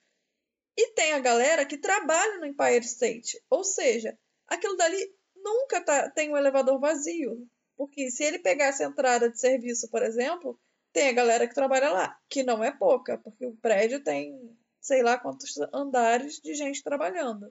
E 0.76 0.90
tem 0.92 1.12
a 1.12 1.20
galera 1.20 1.64
que 1.64 1.78
trabalha 1.78 2.38
no 2.38 2.46
Empire 2.46 2.84
State. 2.84 3.40
Ou 3.48 3.62
seja, 3.62 4.18
aquilo 4.48 4.76
dali 4.76 5.14
nunca 5.36 5.80
tá, 5.80 6.10
tem 6.10 6.30
um 6.30 6.36
elevador 6.36 6.80
vazio. 6.80 7.46
Porque 7.76 8.10
se 8.10 8.22
ele 8.24 8.38
pegasse 8.38 8.82
a 8.82 8.86
entrada 8.86 9.30
de 9.30 9.38
serviço, 9.38 9.88
por 9.90 10.02
exemplo, 10.02 10.58
tem 10.92 11.08
a 11.08 11.12
galera 11.12 11.46
que 11.48 11.54
trabalha 11.54 11.90
lá, 11.90 12.18
que 12.28 12.42
não 12.42 12.62
é 12.62 12.70
pouca, 12.70 13.18
porque 13.18 13.46
o 13.46 13.56
prédio 13.56 14.02
tem 14.02 14.56
sei 14.80 15.02
lá 15.02 15.18
quantos 15.18 15.56
andares 15.72 16.40
de 16.40 16.54
gente 16.54 16.82
trabalhando. 16.82 17.50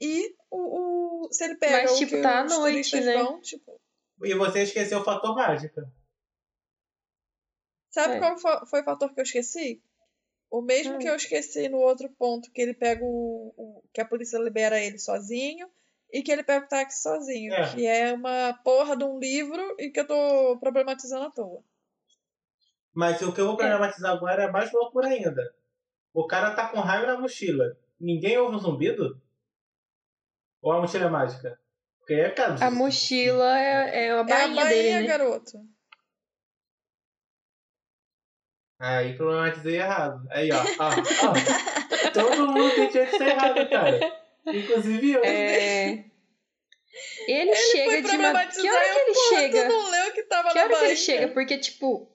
E 0.00 0.34
o, 0.50 1.26
o- 1.26 1.32
se 1.32 1.44
ele 1.44 1.56
pega 1.56 1.82
Mas, 1.82 1.92
o 1.92 1.96
tipo, 1.98 2.16
que 2.16 2.22
tá 2.22 2.40
à 2.40 2.44
noite, 2.44 3.00
né? 3.00 3.14
vão, 3.14 3.40
tipo, 3.40 3.80
E 4.24 4.34
você 4.34 4.62
esqueceu 4.62 5.00
o 5.00 5.04
fator 5.04 5.34
mágica. 5.34 5.90
Sabe 7.90 8.14
É. 8.14 8.18
qual 8.18 8.38
fo- 8.38 8.66
foi 8.66 8.80
o 8.80 8.84
fator 8.84 9.12
que 9.12 9.20
eu 9.20 9.24
esqueci? 9.24 9.82
O 10.50 10.60
mesmo 10.62 10.94
Hum. 10.94 10.98
que 10.98 11.08
eu 11.08 11.14
esqueci 11.14 11.68
no 11.68 11.78
outro 11.78 12.08
ponto, 12.10 12.50
que 12.52 12.60
ele 12.60 12.74
pega 12.74 13.02
o, 13.04 13.54
o- 13.56 13.82
que 13.92 14.00
a 14.00 14.04
polícia 14.06 14.38
libera 14.38 14.78
ele 14.80 14.98
sozinho 14.98 15.68
e 16.12 16.22
que 16.22 16.30
ele 16.30 16.42
pega 16.42 16.66
o 16.66 16.68
táxi 16.68 17.02
sozinho, 17.02 17.52
É. 17.52 17.74
que 17.74 17.86
é 17.86 18.12
uma 18.12 18.52
porra 18.64 18.96
de 18.96 19.04
um 19.04 19.18
livro 19.18 19.76
e 19.78 19.90
que 19.90 20.00
eu 20.00 20.06
tô 20.06 20.58
problematizando 20.58 21.24
à 21.26 21.30
toa. 21.30 21.62
Mas 22.94 23.20
o 23.22 23.32
que 23.32 23.40
eu 23.40 23.46
vou 23.46 23.56
problematizar 23.56 24.12
agora 24.12 24.42
é 24.44 24.50
mais 24.50 24.70
loucura 24.72 25.08
ainda. 25.08 25.54
O 26.12 26.26
cara 26.26 26.54
tá 26.54 26.68
com 26.68 26.80
raio 26.80 27.06
na 27.06 27.18
mochila. 27.18 27.76
Ninguém 27.98 28.36
ouve 28.36 28.56
um 28.56 28.58
zumbido? 28.58 29.18
Ou 30.60 30.72
a 30.72 30.80
mochila 30.80 31.06
é 31.06 31.10
mágica? 31.10 31.58
Porque 32.02 32.14
é 32.14 32.30
cara. 32.30 32.66
A 32.66 32.70
mochila 32.70 33.58
é, 33.58 34.06
é 34.06 34.10
a 34.10 34.16
É 34.16 34.18
a 34.18 34.22
bainha 34.24 34.64
dele, 34.66 34.82
bainha, 34.82 35.00
né? 35.00 35.06
garoto. 35.06 35.58
Aí 38.80 39.16
problematizei 39.16 39.76
errado. 39.76 40.26
Aí, 40.30 40.50
ó. 40.50 40.58
ó, 40.58 40.88
ó. 41.28 41.32
Todo 42.12 42.48
mundo 42.48 42.74
tem 42.74 42.88
de 42.88 43.10
ser 43.16 43.28
errado, 43.28 43.70
cara. 43.70 44.00
Inclusive 44.44 45.12
eu. 45.12 45.24
É... 45.24 46.04
Ele, 47.28 47.54
chega 47.54 47.90
Foi 47.90 48.02
de 48.02 48.16
uma... 48.16 48.46
Que 48.46 48.70
hora 48.70 48.84
que 48.84 48.98
ele 48.98 49.14
porra, 49.14 49.28
chega? 49.28 49.62
Tu 49.62 49.72
não 49.72 49.90
leu 49.90 50.12
que 50.12 50.22
tava 50.24 50.48
Que 50.48 50.54
na 50.56 50.60
hora 50.62 50.68
que 50.68 50.74
bainha. 50.74 50.88
ele 50.88 50.96
chega? 50.96 51.28
Porque, 51.28 51.58
tipo... 51.58 52.10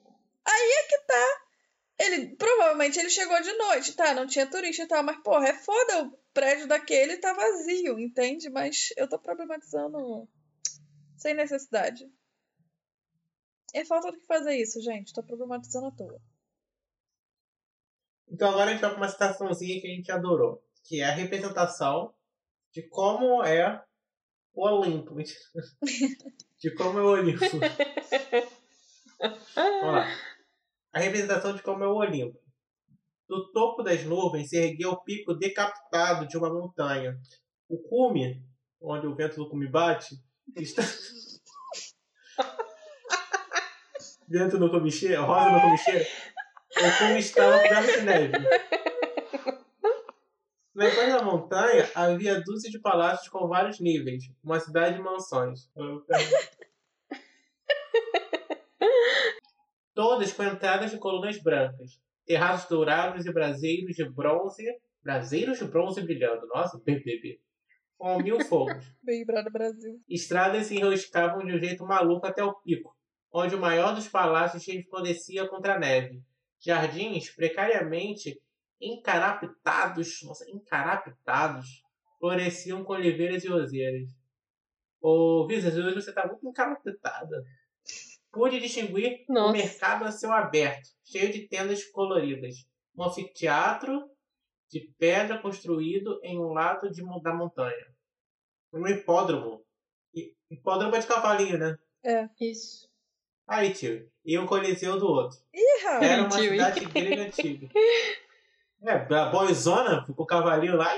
Ele, 1.98 2.36
provavelmente 2.36 2.98
ele 2.98 3.10
chegou 3.10 3.40
de 3.42 3.52
noite, 3.54 3.94
tá? 3.94 4.14
Não 4.14 4.26
tinha 4.26 4.46
turista 4.46 4.84
e 4.84 4.86
tal, 4.86 5.02
mas, 5.02 5.20
porra, 5.22 5.48
é 5.48 5.54
foda, 5.54 6.04
o 6.04 6.18
prédio 6.32 6.68
daquele 6.68 7.16
tá 7.16 7.32
vazio, 7.32 7.98
entende? 7.98 8.48
Mas 8.48 8.90
eu 8.96 9.08
tô 9.08 9.18
problematizando 9.18 10.28
sem 11.16 11.34
necessidade. 11.34 12.08
É 13.74 13.84
falta 13.84 14.12
do 14.12 14.18
que 14.18 14.26
fazer 14.26 14.56
isso, 14.56 14.80
gente. 14.80 15.12
Tô 15.12 15.22
problematizando 15.22 15.88
à 15.88 15.90
toa. 15.90 16.20
Então 18.28 18.50
agora 18.50 18.70
a 18.70 18.72
gente 18.72 18.80
vai 18.80 18.90
pra 18.90 18.98
uma 18.98 19.08
citaçãozinha 19.08 19.80
que 19.80 19.86
a 19.86 19.90
gente 19.90 20.12
adorou. 20.12 20.62
Que 20.84 21.00
é 21.00 21.04
a 21.04 21.14
representação 21.14 22.14
de 22.72 22.82
como 22.88 23.42
é 23.42 23.82
o 24.54 24.62
Olimpo. 24.62 25.16
De 26.58 26.74
como 26.74 26.98
é 26.98 27.02
o 27.02 27.06
Olimpo. 27.06 27.44
Vamos 29.54 29.82
lá. 29.82 30.37
A 30.92 31.00
representação 31.00 31.54
de 31.54 31.62
como 31.62 31.84
é 31.84 31.86
o 31.86 31.96
Olimpo. 31.96 32.38
Do 33.28 33.52
topo 33.52 33.82
das 33.82 34.04
nuvens 34.04 34.48
se 34.48 34.56
erguia 34.56 34.88
o 34.88 35.02
pico 35.02 35.34
decapitado 35.34 36.26
de 36.26 36.36
uma 36.38 36.48
montanha. 36.48 37.18
O 37.68 37.78
cume, 37.78 38.42
onde 38.80 39.06
o 39.06 39.14
vento 39.14 39.36
do 39.36 39.48
cume 39.50 39.68
bate, 39.68 40.16
está... 40.56 40.82
vento 44.28 44.58
no 44.58 44.70
cume 44.70 44.90
rosa 45.16 45.50
no 45.50 45.60
cume 45.60 45.78
o 46.78 46.98
cume 46.98 47.18
estava 47.18 47.60
coberto 47.60 47.92
de 47.92 48.02
neve. 48.02 48.32
Na 50.74 50.88
entrada 50.88 51.18
da 51.18 51.22
montanha 51.24 51.90
havia 51.92 52.40
dúzia 52.40 52.70
de 52.70 52.78
palácios 52.78 53.28
com 53.28 53.48
vários 53.48 53.80
níveis, 53.80 54.24
uma 54.44 54.60
cidade 54.60 54.96
de 54.96 55.02
mansões. 55.02 55.68
Todas 59.98 60.32
com 60.32 60.44
entradas 60.44 60.92
de 60.92 60.98
colunas 60.98 61.42
brancas, 61.42 62.00
terraços 62.24 62.68
dourados 62.68 63.26
e 63.26 63.32
braseiros 63.32 63.96
de 63.96 64.08
bronze. 64.08 64.64
Braseiros 65.02 65.58
de 65.58 65.64
bronze 65.64 66.00
brilhando, 66.00 66.46
nossa, 66.46 66.78
BBB. 66.78 67.40
Com 67.96 68.20
mil 68.20 68.38
fogos. 68.46 68.94
Bem 69.02 69.26
Brado 69.26 69.50
Brasil. 69.50 70.00
Estradas 70.08 70.66
se 70.66 70.76
enroscavam 70.76 71.44
de 71.44 71.52
um 71.52 71.58
jeito 71.58 71.84
maluco 71.84 72.28
até 72.28 72.44
o 72.44 72.54
pico, 72.60 72.96
onde 73.32 73.56
o 73.56 73.60
maior 73.60 73.92
dos 73.92 74.06
palácios 74.06 74.64
resplandecia 74.64 75.48
contra 75.48 75.74
a 75.74 75.80
neve. 75.80 76.22
Jardins 76.60 77.30
precariamente 77.30 78.40
encarapitados, 78.80 80.20
nossa, 80.22 80.48
encarapitados, 80.48 81.82
floresciam 82.20 82.84
com 82.84 82.92
oliveiras 82.92 83.42
e 83.42 83.48
roseiras. 83.48 84.08
Ô, 85.00 85.44
Visas, 85.48 85.76
hoje 85.76 85.96
você 85.96 86.12
tá 86.12 86.24
muito 86.24 86.46
encarapitada. 86.46 87.44
Pude 88.38 88.60
distinguir 88.60 89.24
o 89.28 89.32
Nossa. 89.32 89.52
mercado 89.52 90.04
a 90.04 90.12
céu 90.12 90.32
aberto, 90.32 90.88
cheio 91.04 91.32
de 91.32 91.48
tendas 91.48 91.84
coloridas. 91.86 92.54
Um 92.96 93.02
anfiteatro 93.04 94.08
de 94.70 94.80
pedra 94.96 95.38
construído 95.38 96.20
em 96.22 96.38
um 96.38 96.52
lado 96.52 96.88
de, 96.90 97.02
da 97.20 97.34
montanha. 97.34 97.86
Um 98.72 98.86
hipódromo. 98.86 99.64
Hi- 100.14 100.36
Hipódromo 100.50 100.94
é 100.94 101.00
de 101.00 101.06
cavalinho, 101.08 101.58
né? 101.58 101.76
Isso. 102.40 102.88
Aí, 103.46 103.72
tio. 103.72 104.08
E 104.24 104.38
um 104.38 104.46
coliseu 104.46 104.98
do 105.00 105.06
outro. 105.06 105.38
Ih. 105.52 105.84
Era 106.00 106.22
uma 106.22 106.28
Tio, 106.38 106.50
cidade 106.50 106.84
grega 106.84 107.22
antiga. 107.22 107.68
É, 108.82 108.92
a 109.14 109.30
boizona, 109.30 110.06
com 110.06 110.22
o 110.22 110.26
cavalinho 110.26 110.76
lá, 110.76 110.94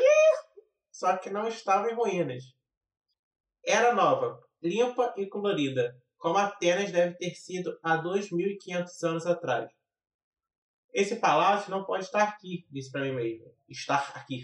só 0.93 1.17
que 1.17 1.31
não 1.31 1.49
estava 1.49 1.89
em 1.91 1.95
ruínas. 1.95 2.43
Era 3.65 3.95
nova, 3.95 4.39
limpa 4.63 5.15
e 5.17 5.27
colorida, 5.27 5.97
como 6.21 6.37
Atenas 6.37 6.93
deve 6.93 7.17
ter 7.17 7.35
sido 7.35 7.77
há 7.83 7.97
2.500 7.97 9.09
anos 9.09 9.27
atrás. 9.27 9.71
Esse 10.93 11.17
palácio 11.17 11.71
não 11.71 11.85
pode 11.85 12.05
estar 12.05 12.23
aqui, 12.23 12.67
disse 12.71 12.93
para 12.93 13.03
mim 13.03 13.15
mesmo. 13.15 13.47
Estar 13.67 14.13
aqui. 14.15 14.43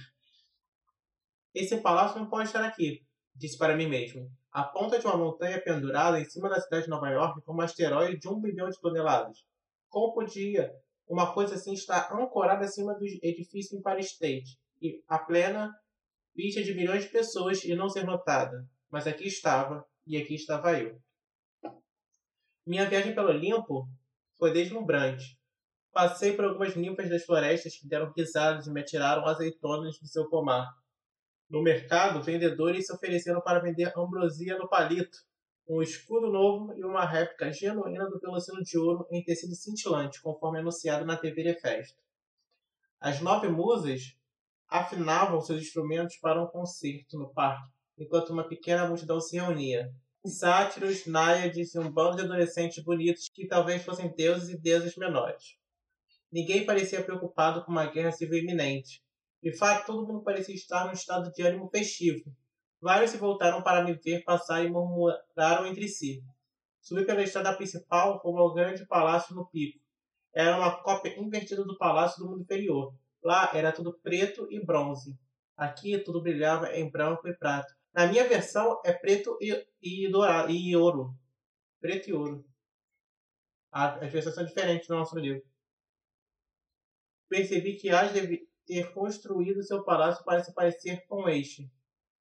Esse 1.55 1.77
palácio 1.77 2.19
não 2.19 2.31
pode 2.31 2.49
estar 2.49 2.65
aqui, 2.65 3.05
disse 3.35 3.59
para 3.59 3.77
mim 3.77 3.89
mesmo. 3.89 4.27
A 4.51 4.65
ponta 4.65 4.99
de 4.99 5.05
uma 5.05 5.19
montanha 5.19 5.61
pendurada 5.61 6.19
em 6.19 6.25
cima 6.25 6.49
da 6.49 6.59
cidade 6.59 6.85
de 6.85 6.91
Nova 6.91 7.11
York 7.11 7.43
com 7.43 7.53
um 7.53 7.61
asteroide 7.61 8.19
de 8.19 8.29
um 8.29 8.41
bilhão 8.41 8.71
de 8.71 8.81
toneladas. 8.81 9.45
Como 9.91 10.15
podia 10.15 10.73
uma 11.07 11.35
coisa 11.35 11.57
assim 11.57 11.75
estar 11.75 12.11
ancorada 12.11 12.65
acima 12.65 12.95
do 12.95 13.05
edifício 13.05 13.79
Empire 13.79 14.01
State 14.01 14.59
e 14.81 15.03
a 15.07 15.19
plena 15.19 15.75
vista 16.35 16.63
de 16.63 16.75
milhões 16.75 17.05
de 17.05 17.11
pessoas 17.11 17.63
e 17.65 17.75
não 17.75 17.91
ser 17.91 18.05
notada? 18.05 18.67
Mas 18.91 19.07
aqui 19.07 19.27
estava, 19.27 19.87
e 20.07 20.17
aqui 20.17 20.35
estava 20.35 20.81
eu. 20.81 20.99
Minha 22.67 22.89
viagem 22.91 23.15
pelo 23.15 23.29
Olimpo 23.29 23.89
foi 24.37 24.53
deslumbrante. 24.53 25.39
Passei 25.93 26.35
por 26.35 26.47
algumas 26.47 26.75
ninfas 26.75 27.09
das 27.09 27.25
florestas 27.25 27.77
que 27.77 27.87
deram 27.87 28.13
risadas 28.13 28.67
e 28.67 28.73
me 28.73 28.81
atiraram 28.81 29.25
azeitonas 29.25 30.01
do 30.01 30.09
seu 30.09 30.29
pomar. 30.29 30.69
No 31.49 31.63
mercado, 31.63 32.21
vendedores 32.25 32.87
se 32.87 32.93
ofereceram 32.93 33.41
para 33.41 33.61
vender 33.61 33.93
ambrosia 33.97 34.59
no 34.59 34.69
palito, 34.69 35.17
um 35.69 35.81
escudo 35.81 36.27
novo 36.27 36.77
e 36.77 36.85
uma 36.85 37.05
réplica 37.05 37.53
genuína 37.53 38.11
do 38.11 38.19
pelocino 38.19 38.61
de 38.61 38.77
ouro 38.77 39.07
em 39.13 39.23
tecido 39.23 39.55
cintilante, 39.55 40.21
conforme 40.21 40.59
anunciado 40.59 41.05
na 41.05 41.17
TV 41.17 41.45
de 41.45 41.61
festa. 41.61 41.97
As 43.01 43.21
nove 43.21 43.47
musas 43.47 44.17
afinavam 44.69 45.41
seus 45.41 45.63
instrumentos 45.63 46.17
para 46.17 46.43
um 46.43 46.49
concerto 46.49 47.17
no 47.17 47.33
parque, 47.33 47.71
enquanto 47.97 48.31
uma 48.31 48.49
pequena 48.49 48.89
multidão 48.89 49.21
se 49.21 49.37
reunia. 49.37 49.95
Sátiros, 50.25 51.07
náiades 51.07 51.75
e 51.75 51.79
um 51.79 51.91
bando 51.91 52.17
de 52.17 52.23
adolescentes 52.23 52.83
bonitos 52.83 53.29
que 53.29 53.47
talvez 53.47 53.85
fossem 53.85 54.13
deuses 54.15 54.49
e 54.49 54.59
deusas 54.59 54.97
menores. 54.97 55.57
Ninguém 56.33 56.67
parecia 56.67 57.03
preocupado 57.03 57.65
com 57.65 57.71
uma 57.71 57.87
guerra 57.87 58.13
civil 58.13 58.39
iminente. 58.41 59.03
De 59.43 59.57
fato, 59.57 59.87
todo 59.87 60.07
mundo 60.07 60.25
parecia 60.25 60.55
estar 60.55 60.85
num 60.87 60.93
estado 60.93 61.31
de 61.33 61.43
ânimo 61.43 61.69
festivo. 61.69 62.25
Vários 62.81 63.11
se 63.11 63.17
voltaram 63.17 63.63
para 63.63 63.85
me 63.85 63.95
ver 63.95 64.25
passar 64.25 64.65
e 64.65 64.69
murmuraram 64.69 65.67
entre 65.67 65.89
si. 65.89 66.23
Subi 66.81 67.05
pela 67.05 67.23
estrada 67.23 67.57
principal 67.57 68.21
como 68.21 68.39
ao 68.39 68.55
grande 68.55 68.87
palácio 68.87 69.35
no 69.35 69.47
pico. 69.47 69.81
Era 70.35 70.57
uma 70.57 70.83
cópia 70.83 71.19
invertida 71.19 71.65
do 71.65 71.79
palácio 71.79 72.23
do 72.23 72.31
mundo 72.31 72.43
inferior. 72.43 72.95
Lá 73.23 73.51
era 73.55 73.73
tudo 73.73 73.99
preto 74.03 74.47
e 74.51 74.65
bronze. 74.65 75.19
Aqui 75.57 75.99
tudo 75.99 76.23
brilhava 76.23 76.73
em 76.77 76.91
branco 76.91 77.27
e 77.29 77.37
prata. 77.37 77.76
Na 77.97 78.07
minha 78.07 78.29
versão 78.29 78.79
é 78.85 78.93
preto 78.93 79.39
e, 79.41 79.67
e, 79.81 80.11
dourado, 80.11 80.51
e 80.53 80.77
ouro. 80.77 81.19
Preto 81.81 82.11
e 82.11 82.13
ouro. 82.13 82.45
As 83.73 84.13
versões 84.13 84.35
são 84.35 84.45
diferentes 84.45 84.87
no 84.87 84.97
nosso 84.97 85.19
livro. 85.19 85.43
Percebi 87.27 87.77
que 87.77 87.89
As 87.89 88.13
deve 88.13 88.47
ter 88.67 88.93
construído 88.93 89.63
seu 89.63 89.83
palácio 89.83 90.23
para 90.27 90.45
se 90.45 90.53
parecer 90.53 91.07
com 91.07 91.27
este. 91.27 91.71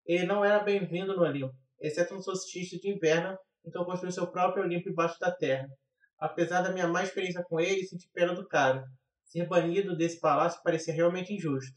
Ele 0.05 0.25
não 0.25 0.45
era 0.45 0.63
bem-vindo 0.63 1.13
no 1.13 1.23
Olimpo, 1.23 1.53
exceto 1.77 2.13
no 2.13 2.23
solstício 2.23 2.79
de 2.79 2.89
inverno, 2.89 3.37
então 3.65 3.83
construiu 3.83 4.13
seu 4.13 4.31
próprio 4.31 4.63
Olimpo 4.63 4.87
embaixo 4.87 5.19
da 5.19 5.29
terra. 5.29 5.67
Apesar 6.17 6.61
da 6.61 6.71
minha 6.71 6.87
má 6.87 7.03
experiência 7.03 7.43
com 7.43 7.59
ele, 7.59 7.83
senti 7.83 8.09
pena 8.13 8.33
do 8.33 8.47
cara. 8.47 8.87
Ser 9.25 9.45
banido 9.45 9.93
desse 9.97 10.21
palácio 10.21 10.63
parecia 10.63 10.93
realmente 10.93 11.33
injusto. 11.33 11.75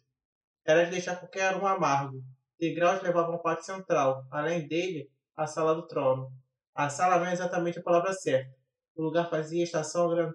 Era 0.65 0.85
de 0.85 0.93
deixar 0.93 1.17
qualquer 1.17 1.57
um 1.57 1.67
amargo. 1.67 2.23
Degraus 2.59 3.01
levavam 3.03 3.35
ao 3.35 3.43
pátio 3.43 3.65
central, 3.65 4.27
além 4.31 4.67
dele, 4.67 5.11
a 5.37 5.47
sala 5.47 5.75
do 5.75 5.87
trono. 5.87 6.33
A 6.75 6.91
sala 6.91 7.19
não 7.19 7.27
é 7.27 7.33
exatamente 7.33 7.79
a 7.79 7.83
palavra 7.83 8.13
certa. 8.13 8.53
O 8.97 9.03
lugar 9.03 9.31
fazia 9.31 9.63
estação 9.63 10.09
Grand, 10.09 10.35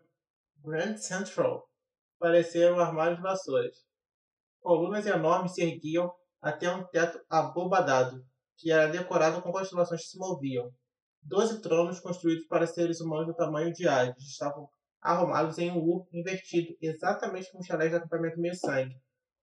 Grand 0.64 0.98
Central. 0.98 1.70
Parecia 2.18 2.74
um 2.74 2.80
armário 2.80 3.18
de 3.18 3.22
vassouras. 3.22 3.76
Colunas 4.62 5.06
enormes 5.06 5.54
se 5.54 5.62
erguiam 5.62 6.14
até 6.42 6.74
um 6.74 6.86
teto 6.86 7.20
abobadado, 7.30 8.26
que 8.58 8.72
era 8.72 8.88
decorado 8.88 9.42
com 9.42 9.52
constelações 9.52 10.04
que 10.04 10.08
se 10.08 10.18
moviam. 10.18 10.72
Doze 11.22 11.62
tronos 11.62 12.00
construídos 12.00 12.46
para 12.48 12.66
seres 12.66 13.02
humanos 13.02 13.28
do 13.28 13.34
tamanho 13.34 13.74
de 13.74 13.86
Hades 13.86 14.24
estavam 14.24 14.70
arrumados 15.02 15.58
em 15.58 15.72
um 15.72 15.78
U 15.78 16.08
invertido, 16.14 16.74
exatamente 16.82 17.52
como 17.52 17.60
os 17.60 17.68
chalés 17.68 17.92
do 17.92 17.98
acampamento 17.98 18.40
meio 18.40 18.56
sangue. 18.56 18.98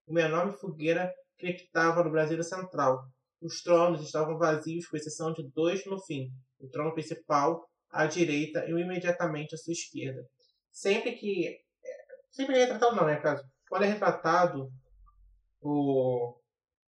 Uma 0.07 0.23
enorme 0.23 0.53
fogueira 0.53 1.13
crepitava 1.41 2.05
no 2.05 2.11
Brasil 2.11 2.43
Central. 2.43 3.05
Os 3.41 3.63
tronos 3.63 4.03
estavam 4.03 4.39
vazios, 4.39 4.87
com 4.87 4.97
exceção 4.97 5.33
de 5.33 5.49
dois 5.55 5.85
no 5.87 5.99
fim: 5.99 6.31
o 6.59 6.69
trono 6.69 6.93
principal 6.93 7.67
à 7.91 8.07
direita 8.07 8.65
e 8.67 8.73
o 8.73 8.79
imediatamente 8.79 9.55
à 9.55 9.59
sua 9.59 9.73
esquerda. 9.73 10.23
Sempre 10.71 11.13
que. 11.13 11.49
É, 11.49 11.91
sempre 12.31 12.55
que 12.55 12.61
é 12.61 12.65
retratado, 12.65 12.97
não, 12.97 13.07
né, 13.07 13.17
caso? 13.17 13.43
Quando 13.69 13.85
é 13.85 13.89
retratado 13.89 14.71
o, 15.61 16.37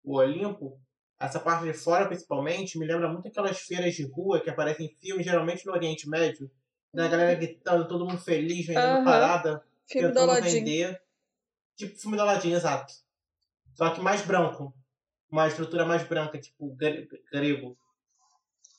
o 0.04 0.16
Olimpo, 0.16 0.80
essa 1.18 1.40
parte 1.40 1.64
de 1.64 1.72
fora 1.72 2.06
principalmente, 2.06 2.78
me 2.78 2.86
lembra 2.86 3.08
muito 3.08 3.28
aquelas 3.28 3.60
feiras 3.60 3.94
de 3.94 4.04
rua 4.04 4.40
que 4.40 4.50
aparecem 4.50 4.86
em 4.86 4.96
filmes, 5.00 5.24
geralmente 5.24 5.64
no 5.64 5.72
Oriente 5.72 6.08
Médio, 6.08 6.50
da 6.92 7.08
galera 7.08 7.34
gritando, 7.34 7.88
todo 7.88 8.04
mundo 8.04 8.18
feliz, 8.18 8.66
vendendo 8.66 8.96
Aham. 8.96 9.04
parada, 9.04 9.64
Filme 9.86 10.08
do 10.08 10.14
tentando 10.14 10.42
vender. 10.42 11.00
Tipo 11.76 11.98
filme 11.98 12.16
do 12.16 12.22
Aladdin, 12.22 12.52
exato. 12.52 12.92
Só 13.74 13.94
que 13.94 14.00
mais 14.00 14.22
branco. 14.22 14.74
Uma 15.30 15.48
estrutura 15.48 15.84
mais 15.86 16.02
branca, 16.06 16.38
tipo 16.38 16.74
gre- 16.74 17.08
grego. 17.32 17.76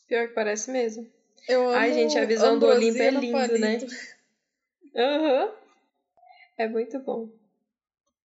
Pior 0.08 0.28
que 0.28 0.34
parece 0.34 0.72
mesmo. 0.72 1.10
Eu 1.48 1.68
amo 1.68 1.78
Ai, 1.78 1.94
gente, 1.94 2.18
a 2.18 2.26
visão 2.26 2.60
do 2.60 2.68
Olimpo 2.68 3.02
é 3.02 3.12
lindo, 3.12 3.58
né? 3.58 3.80
Aham. 4.96 5.56
É 6.58 6.68
muito 6.68 7.00
bom. 7.00 7.30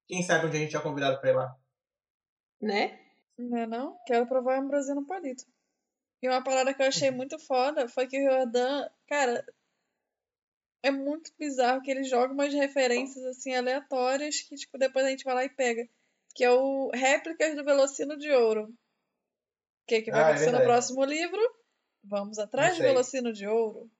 Quem 0.06 0.22
sabe 0.22 0.46
onde 0.46 0.56
a 0.56 0.60
gente 0.60 0.76
é 0.76 0.80
convidado 0.80 1.20
pra 1.20 1.30
ir 1.30 1.34
lá. 1.34 1.56
Né? 2.60 2.98
Não 3.38 3.56
é 3.58 3.66
não? 3.66 3.96
Quero 4.06 4.26
provar 4.26 4.56
a 4.56 4.60
ambrosia 4.60 4.94
no 4.94 5.06
palito. 5.06 5.44
E 6.20 6.28
uma 6.28 6.42
parada 6.42 6.74
que 6.74 6.82
eu 6.82 6.86
achei 6.86 7.10
muito 7.10 7.38
foda 7.38 7.88
foi 7.88 8.06
que 8.06 8.18
o 8.18 8.30
Jordan, 8.30 8.88
cara, 9.06 9.44
é 10.82 10.90
muito 10.90 11.32
bizarro 11.38 11.80
que 11.80 11.90
ele 11.90 12.04
joga 12.04 12.32
umas 12.34 12.52
referências 12.52 13.24
assim 13.24 13.54
aleatórias 13.54 14.40
que 14.40 14.56
tipo 14.56 14.76
depois 14.76 15.06
a 15.06 15.10
gente 15.10 15.24
vai 15.24 15.34
lá 15.34 15.44
e 15.44 15.48
pega, 15.48 15.88
que 16.38 16.44
é 16.44 16.52
o 16.52 16.88
réplicas 16.94 17.56
do 17.56 17.64
Velocino 17.64 18.16
de 18.16 18.30
Ouro. 18.30 18.66
O 18.66 19.86
que 19.88 20.02
que 20.02 20.10
vai 20.12 20.20
Ah, 20.20 20.22
é 20.22 20.26
acontecer 20.28 20.46
no 20.52 20.58
verdade. 20.58 20.68
próximo 20.72 21.04
livro? 21.04 21.40
Vamos 22.04 22.38
atrás 22.38 22.76
do. 22.78 22.84
Velocino 22.84 23.32
de 23.32 23.44
Ouro. 23.48 23.90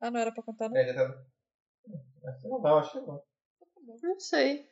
Ah, 0.00 0.10
não 0.10 0.18
era 0.18 0.32
pra 0.32 0.42
contar 0.42 0.68
não? 0.68 0.76
É, 0.76 0.92
já 0.92 0.94
tá- 1.08 1.24
Acho 2.26 2.42
que 2.42 2.48
não 2.48 2.60
vai, 2.60 2.72
acho 2.72 2.90
que 2.92 3.00
não. 3.06 3.22
Não 4.02 4.18
sei. 4.18 4.68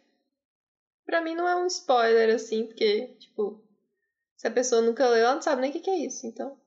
Pra 1.04 1.20
mim 1.20 1.36
não 1.36 1.46
é 1.46 1.54
um 1.54 1.66
spoiler, 1.68 2.34
assim, 2.34 2.66
porque, 2.66 3.14
tipo, 3.20 3.62
se 4.36 4.48
a 4.48 4.50
pessoa 4.50 4.82
nunca 4.82 5.08
leu, 5.08 5.24
ela 5.24 5.34
não 5.36 5.42
sabe 5.42 5.60
nem 5.62 5.70
o 5.70 5.72
que, 5.72 5.80
que 5.80 5.90
é 5.90 5.98
isso, 5.98 6.26
então. 6.26 6.60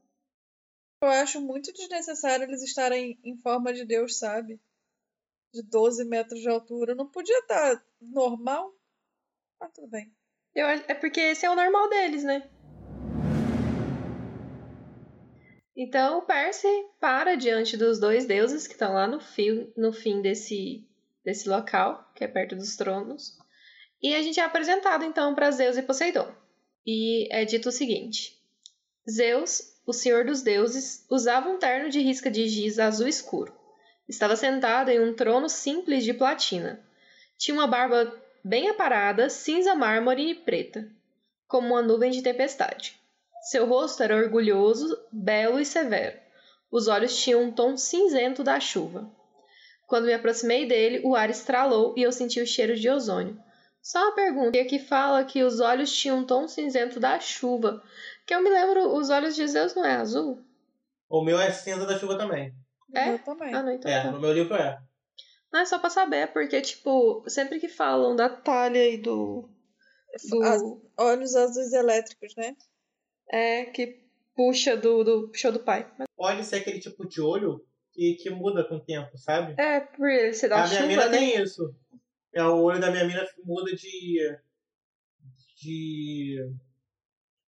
Eu 1.01 1.09
acho 1.09 1.41
muito 1.41 1.73
desnecessário 1.73 2.45
eles 2.45 2.61
estarem 2.63 3.19
em 3.21 3.35
forma 3.37 3.73
de 3.73 3.83
Deus, 3.83 4.17
sabe? 4.17 4.61
De 5.53 5.61
12 5.61 6.05
metros 6.05 6.39
de 6.39 6.47
altura. 6.47 6.95
Não 6.95 7.09
podia 7.09 7.37
estar 7.39 7.85
normal? 7.99 8.73
Ah, 9.59 9.67
tudo 9.73 9.87
bem. 9.87 10.11
Eu, 10.55 10.67
é 10.67 10.93
porque 10.93 11.19
esse 11.19 11.45
é 11.45 11.49
o 11.49 11.55
normal 11.55 11.89
deles, 11.89 12.23
né? 12.23 12.49
Então 15.75 16.19
o 16.19 16.21
Percy 16.21 16.67
para 16.99 17.35
diante 17.35 17.75
dos 17.75 17.99
dois 17.99 18.25
deuses 18.25 18.67
que 18.67 18.73
estão 18.73 18.93
lá 18.93 19.07
no, 19.07 19.19
fio, 19.19 19.73
no 19.75 19.91
fim 19.91 20.21
desse, 20.21 20.87
desse 21.25 21.49
local, 21.49 22.11
que 22.13 22.23
é 22.23 22.27
perto 22.27 22.55
dos 22.55 22.75
tronos. 22.75 23.37
E 24.01 24.13
a 24.13 24.21
gente 24.21 24.39
é 24.39 24.43
apresentado 24.43 25.03
então 25.03 25.33
para 25.33 25.49
Zeus 25.49 25.77
e 25.77 25.81
Poseidon. 25.81 26.31
E 26.85 27.27
é 27.31 27.43
dito 27.45 27.69
o 27.69 27.71
seguinte: 27.71 28.39
Zeus, 29.09 29.73
o 29.85 29.93
senhor 29.93 30.25
dos 30.25 30.41
deuses, 30.41 31.05
usava 31.09 31.49
um 31.49 31.57
terno 31.57 31.89
de 31.89 31.99
risca 31.99 32.29
de 32.29 32.47
giz 32.47 32.77
azul 32.77 33.07
escuro. 33.07 33.53
Estava 34.07 34.35
sentado 34.35 34.89
em 34.89 34.99
um 34.99 35.15
trono 35.15 35.49
simples 35.49 36.03
de 36.03 36.13
platina. 36.13 36.85
Tinha 37.37 37.55
uma 37.55 37.67
barba 37.67 38.13
bem 38.43 38.69
aparada, 38.69 39.29
cinza 39.29 39.73
mármore 39.75 40.29
e 40.31 40.35
preta, 40.35 40.87
como 41.47 41.69
uma 41.69 41.81
nuvem 41.81 42.11
de 42.11 42.21
tempestade. 42.21 42.99
Seu 43.49 43.65
rosto 43.65 44.01
era 44.03 44.15
orgulhoso, 44.15 44.97
belo 45.11 45.59
e 45.59 45.65
severo. 45.65 46.17
Os 46.71 46.87
olhos 46.87 47.15
tinham 47.15 47.43
um 47.43 47.51
tom 47.51 47.77
cinzento 47.77 48.43
da 48.43 48.59
chuva. 48.59 49.09
Quando 49.85 50.05
me 50.05 50.13
aproximei 50.13 50.65
dele, 50.67 51.01
o 51.03 51.15
ar 51.15 51.29
estralou 51.29 51.93
e 51.97 52.01
eu 52.01 52.11
senti 52.11 52.41
o 52.41 52.47
cheiro 52.47 52.75
de 52.75 52.89
ozônio. 52.89 53.37
Só 53.81 53.99
uma 53.99 54.15
pergunta, 54.15 54.57
e 54.57 54.61
aqui 54.61 54.79
fala 54.79 55.25
que 55.25 55.43
os 55.43 55.59
olhos 55.59 55.91
tinham 55.91 56.19
um 56.19 56.25
tom 56.25 56.47
cinzento 56.47 56.99
da 57.01 57.19
chuva. 57.19 57.83
Que 58.25 58.33
eu 58.33 58.41
me 58.41 58.49
lembro, 58.49 58.95
os 58.95 59.09
olhos 59.09 59.35
de 59.35 59.45
Zeus 59.45 59.75
não 59.75 59.85
é 59.85 59.95
azul? 59.95 60.41
O 61.09 61.21
meu 61.21 61.37
é 61.37 61.51
cinza 61.51 61.85
da 61.85 61.99
chuva 61.99 62.17
também. 62.17 62.53
É? 62.95 63.09
Eu 63.13 63.19
também. 63.19 63.53
Ah, 63.53 63.61
não, 63.61 63.71
então 63.73 63.91
É, 63.91 64.03
tá. 64.03 64.11
no 64.11 64.21
meu 64.21 64.31
livro 64.31 64.55
é. 64.55 64.79
Não, 65.53 65.59
é 65.59 65.65
só 65.65 65.77
pra 65.77 65.89
saber, 65.91 66.33
porque, 66.33 66.59
tipo, 66.61 67.23
sempre 67.29 67.59
que 67.59 67.69
falam 67.69 68.15
da 68.15 68.27
talha 68.27 68.89
e 68.89 68.97
do. 68.97 69.47
do 70.29 70.43
As- 70.43 70.61
Olhos 70.97 71.35
azuis 71.35 71.71
elétricos, 71.73 72.35
né? 72.35 72.55
É, 73.29 73.65
que 73.65 74.03
puxa 74.35 74.75
do, 74.75 75.03
do 75.03 75.27
puxou 75.29 75.51
do 75.51 75.59
pai. 75.59 75.91
Pode 76.17 76.43
ser 76.43 76.57
aquele 76.57 76.79
tipo 76.79 77.07
de 77.07 77.21
olho 77.21 77.63
que, 77.93 78.15
que 78.15 78.29
muda 78.31 78.63
com 78.67 78.75
o 78.77 78.83
tempo, 78.83 79.15
sabe? 79.17 79.53
É, 79.61 79.79
por 79.79 80.09
ele 80.09 80.33
ser 80.33 80.49
da 80.49 80.63
a 80.63 80.67
minha 80.67 80.75
chuva, 80.81 80.87
mina 80.87 81.09
né? 81.09 81.17
tem 81.17 81.41
isso. 81.41 81.75
É, 82.33 82.43
o 82.43 82.61
olho 82.63 82.79
da 82.81 82.89
minha 82.89 83.05
mina 83.05 83.23
muda 83.45 83.71
de. 83.75 84.37
de. 85.61 86.51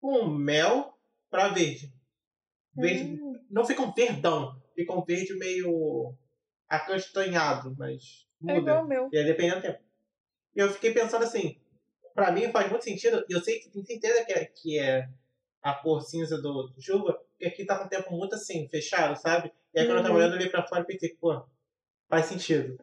um 0.01 0.27
mel 0.27 0.95
pra 1.29 1.49
verde. 1.49 1.91
Verde. 2.75 3.19
Hum. 3.21 3.33
Não 3.49 3.65
fica 3.65 3.81
um 3.81 3.91
verdão, 3.93 4.59
fica 4.75 4.93
um 4.93 5.03
verde 5.03 5.33
meio 5.37 6.13
acastanhado, 6.69 7.75
mas 7.77 8.27
É 8.47 8.53
muda. 8.53 8.71
igual 8.71 8.83
o 8.83 8.87
meu. 8.87 9.09
E 9.11 9.17
aí 9.17 9.25
dependendo 9.25 9.57
do 9.57 9.61
tempo. 9.61 9.79
E 10.55 10.59
eu 10.59 10.69
fiquei 10.71 10.93
pensando 10.93 11.23
assim, 11.23 11.59
pra 12.13 12.31
mim 12.31 12.51
faz 12.51 12.69
muito 12.69 12.83
sentido, 12.83 13.25
e 13.29 13.33
eu 13.33 13.41
sei 13.41 13.59
que 13.59 13.69
tenho 13.69 13.85
certeza 13.85 14.25
que 14.25 14.31
é, 14.33 14.45
que 14.45 14.79
é 14.79 15.09
a 15.61 15.73
cor 15.73 16.01
cinza 16.01 16.41
do, 16.41 16.67
do 16.67 16.81
chuva, 16.81 17.13
porque 17.13 17.45
aqui 17.45 17.65
tá 17.65 17.77
com 17.77 17.85
o 17.85 17.89
tempo 17.89 18.11
muito 18.15 18.35
assim, 18.35 18.67
fechado, 18.69 19.15
sabe? 19.19 19.51
E 19.73 19.79
aí 19.79 19.85
quando 19.85 19.97
eu 19.97 20.03
tava 20.03 20.15
Uhum. 20.15 20.19
olhando 20.21 20.35
ali 20.35 20.49
pra 20.49 20.65
fora, 20.65 20.81
eu 20.81 20.85
pensei, 20.85 21.15
pô, 21.15 21.43
faz 22.07 22.27
sentido. 22.27 22.79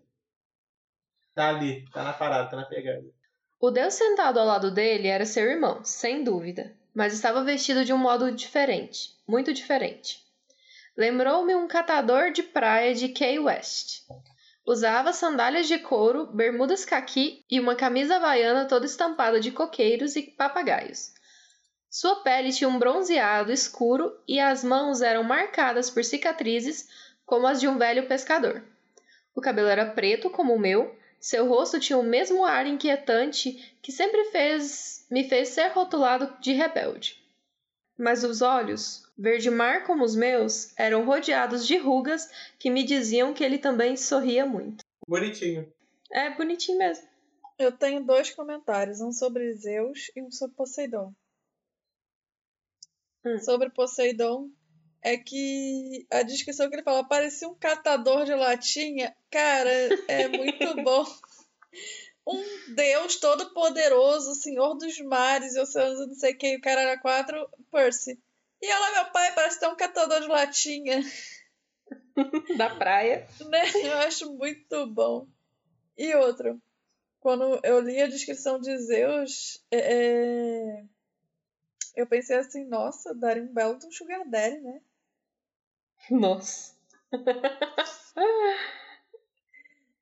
Tá 1.35 1.49
ali, 1.49 1.85
tá 1.91 2.03
na 2.03 2.13
parada, 2.13 2.51
tá 2.51 2.57
na 2.57 2.67
pegada. 2.67 3.05
O 3.59 3.71
deus 3.71 3.95
sentado 3.95 4.39
ao 4.39 4.45
lado 4.47 4.71
dele 4.71 5.09
era 5.09 5.25
seu 5.25 5.45
irmão, 5.45 5.83
sem 5.85 6.23
dúvida, 6.23 6.75
mas 6.95 7.15
estava 7.15 7.43
vestido 7.45 7.85
de 7.85 7.93
um 7.93 7.97
modo 7.99 8.31
diferente, 8.33 9.17
muito 9.27 9.53
diferente. 9.55 10.21
Lembrou-me 10.97 11.55
um 11.55 11.67
catador 11.67 12.33
de 12.33 12.43
praia 12.43 12.95
de 12.95 13.09
Key 13.09 13.39
West. 13.39 14.03
Usava 14.67 15.13
sandálias 15.13 15.67
de 15.67 15.79
couro, 15.79 16.27
bermudas 16.27 16.85
caqui 16.85 17.45
e 17.51 17.59
uma 17.59 17.75
camisa 17.75 18.17
havaiana 18.17 18.67
toda 18.67 18.85
estampada 18.85 19.41
de 19.41 19.51
coqueiros 19.51 20.17
e 20.17 20.23
papagaios. 20.23 21.15
Sua 21.89 22.17
pele 22.17 22.53
tinha 22.53 22.69
um 22.69 22.79
bronzeado 22.79 23.51
escuro 23.51 24.13
e 24.29 24.39
as 24.39 24.63
mãos 24.63 25.01
eram 25.01 25.23
marcadas 25.23 25.89
por 25.89 26.05
cicatrizes 26.05 26.87
como 27.25 27.47
as 27.47 27.59
de 27.59 27.67
um 27.67 27.79
velho 27.79 28.07
pescador. 28.07 28.63
O 29.35 29.41
cabelo 29.41 29.69
era 29.69 29.87
preto 29.87 30.29
como 30.29 30.55
o 30.55 30.59
meu, 30.59 30.95
seu 31.19 31.49
rosto 31.49 31.81
tinha 31.81 31.99
o 31.99 32.03
mesmo 32.03 32.45
ar 32.45 32.67
inquietante 32.67 33.77
que 33.81 33.91
sempre 33.91 34.25
fez 34.27 35.07
me 35.11 35.27
fez 35.29 35.49
ser 35.49 35.69
rotulado 35.69 36.37
de 36.41 36.53
rebelde. 36.53 37.23
Mas 37.99 38.25
os 38.25 38.43
olhos, 38.43 39.07
verde 39.23 39.49
mar 39.51 39.85
como 39.85 40.05
os 40.05 40.17
meus, 40.17 40.77
eram 40.77 41.05
rodeados 41.05 41.65
de 41.65 41.77
rugas 41.77 42.29
que 42.59 42.69
me 42.69 42.83
diziam 42.83 43.33
que 43.33 43.45
ele 43.45 43.57
também 43.57 43.97
sorria 43.97 44.45
muito. 44.45 44.85
Bonitinho. 45.07 45.73
É 46.11 46.29
bonitinho 46.31 46.77
mesmo. 46.77 47.07
Eu 47.57 47.71
tenho 47.71 48.05
dois 48.05 48.33
comentários, 48.33 49.01
um 49.01 49.13
sobre 49.13 49.53
Zeus 49.53 50.11
e 50.17 50.23
um 50.23 50.31
sobre 50.33 50.57
Poseidon. 50.57 51.15
Hum. 53.25 53.39
Sobre 53.39 53.71
Poseidon 53.71 54.51
é 55.01 55.17
que 55.17 56.05
a 56.11 56.25
descrição 56.25 56.69
que 56.69 56.75
ele 56.75 56.83
fala 56.83 57.07
parecia 57.07 57.49
um 57.49 57.55
catador 57.55 58.25
de 58.25 58.35
latinha. 58.35 59.15
Cara, 59.31 59.71
é 60.09 60.27
muito 60.37 60.83
bom. 60.83 61.05
Um 62.27 62.75
deus 62.75 63.17
todo 63.17 63.53
poderoso, 63.55 64.35
senhor 64.35 64.75
dos 64.75 64.99
mares 65.01 65.55
e 65.55 65.61
oceanos, 65.61 66.09
não 66.09 66.15
sei 66.15 66.33
o 66.33 66.39
que, 66.39 66.57
o 66.57 66.61
cara 66.61 66.81
era 66.81 66.99
quatro, 66.99 67.49
Percy. 67.71 68.19
E 68.63 68.67
ela, 68.71 68.93
meu 68.93 69.13
pai, 69.13 69.35
parece 69.35 69.59
ter 69.59 69.67
um 69.67 69.75
catador 69.77 70.21
de 70.21 70.29
latinha. 70.29 71.01
Da 72.57 72.71
praia. 72.75 73.27
né? 73.51 73.63
Eu 73.83 73.99
acho 73.99 74.33
muito 74.35 74.87
bom. 74.87 75.27
E 75.99 76.15
outro, 76.15 76.63
quando 77.21 77.61
eu 77.65 77.81
li 77.81 78.01
a 78.01 78.07
descrição 78.07 78.61
de 78.61 78.77
Zeus, 78.79 79.63
é, 79.71 79.79
é, 79.79 80.85
eu 81.97 82.07
pensei 82.07 82.37
assim, 82.37 82.65
nossa, 82.65 83.15
daria 83.15 83.43
um 83.43 83.53
belo 83.53 83.79
de 83.79 83.87
um 83.87 83.93
sugar 83.93 84.27
daddy, 84.27 84.61
né? 84.61 84.81
Nossa. 86.11 86.75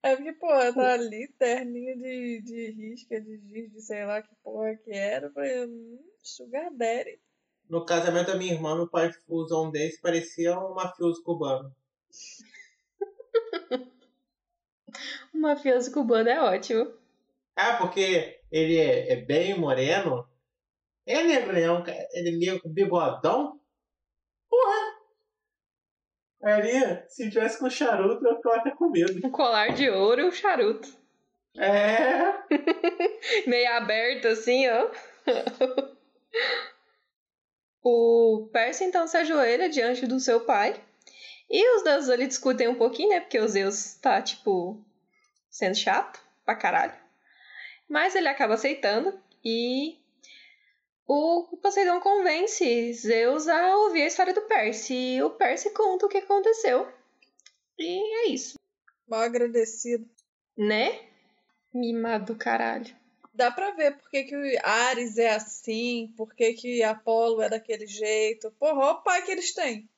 É 0.02 0.16
porque, 0.16 0.32
pô, 0.32 0.48
tá 0.48 0.94
ali, 0.94 1.28
terninho 1.38 1.94
de, 1.98 2.40
de 2.40 2.70
risca, 2.70 3.20
de 3.20 3.36
giz, 3.36 3.70
de 3.70 3.82
sei 3.82 4.06
lá 4.06 4.22
que 4.22 4.34
porra 4.36 4.74
que 4.76 4.90
era. 4.92 5.26
Eu 5.26 5.32
falei, 5.32 5.66
hum, 5.66 6.02
sugar 6.22 6.70
daddy. 6.72 7.20
No 7.70 7.86
casamento 7.86 8.26
da 8.26 8.36
minha 8.36 8.52
irmã, 8.52 8.74
meu 8.74 8.88
pai 8.88 9.12
usou 9.28 9.68
um 9.68 9.70
desse, 9.70 10.00
parecia 10.00 10.58
um 10.58 10.74
mafioso 10.74 11.22
cubano. 11.22 11.72
Mafioso 15.32 15.92
cubano 15.92 16.28
é 16.28 16.42
ótimo. 16.42 16.92
Ah, 17.54 17.76
porque 17.76 18.40
ele 18.50 18.76
é, 18.76 19.12
é 19.12 19.16
bem 19.16 19.56
moreno. 19.56 20.28
É 21.06 21.22
negro, 21.22 21.52
né? 21.52 21.62
É 21.62 21.70
um 21.70 21.84
Ele 22.12 22.30
é 22.30 22.32
negro 22.32 22.62
com 22.62 22.70
bigodão. 22.70 23.60
Porra! 24.48 24.98
Ali, 26.42 26.72
se 27.08 27.30
tivesse 27.30 27.60
com 27.60 27.70
charuto, 27.70 28.26
eu 28.26 28.34
ficava 28.34 28.56
até 28.56 28.72
com 28.72 28.90
medo. 28.90 29.24
Um 29.24 29.30
colar 29.30 29.74
de 29.74 29.88
ouro 29.88 30.22
e 30.22 30.24
um 30.24 30.32
charuto. 30.32 30.88
É. 31.56 32.32
Meio 33.46 33.72
aberto 33.74 34.26
assim, 34.26 34.68
ó. 34.68 34.90
o 37.82 38.48
Percy 38.52 38.84
então 38.84 39.06
se 39.06 39.16
ajoelha 39.16 39.68
diante 39.68 40.06
do 40.06 40.20
seu 40.20 40.40
pai. 40.40 40.80
E 41.48 41.76
os 41.76 41.82
deuses 41.82 42.08
ali 42.08 42.26
discutem 42.26 42.68
um 42.68 42.76
pouquinho, 42.76 43.10
né? 43.10 43.20
Porque 43.20 43.38
o 43.38 43.48
Zeus 43.48 43.94
tá, 43.94 44.22
tipo, 44.22 44.80
sendo 45.50 45.74
chato 45.74 46.20
pra 46.44 46.54
caralho. 46.54 46.94
Mas 47.88 48.14
ele 48.14 48.28
acaba 48.28 48.54
aceitando 48.54 49.20
e 49.44 49.98
o 51.06 51.56
Poseidon 51.60 51.98
convence 52.00 52.92
Zeus 52.92 53.48
a 53.48 53.76
ouvir 53.78 54.02
a 54.02 54.06
história 54.06 54.32
do 54.32 54.42
Percy. 54.42 55.16
E 55.16 55.22
o 55.24 55.30
Percy 55.30 55.70
conta 55.70 56.06
o 56.06 56.08
que 56.08 56.18
aconteceu. 56.18 56.86
E 57.76 58.26
é 58.26 58.28
isso, 58.28 58.54
Mal 59.08 59.22
agradecido. 59.22 60.08
né? 60.56 61.00
Mimado 61.74 62.34
do 62.34 62.38
caralho. 62.38 62.94
Dá 63.32 63.50
pra 63.50 63.70
ver 63.72 63.96
por 63.96 64.10
que, 64.10 64.24
que 64.24 64.36
o 64.36 64.60
Ares 64.62 65.16
é 65.16 65.34
assim, 65.34 66.12
por 66.16 66.34
que, 66.34 66.52
que 66.54 66.82
Apolo 66.82 67.40
é 67.40 67.48
daquele 67.48 67.86
jeito. 67.86 68.50
Porra, 68.58 68.80
olha 68.80 68.90
o 68.92 69.02
pai 69.02 69.22
que 69.22 69.30
eles 69.30 69.54
têm. 69.54 69.88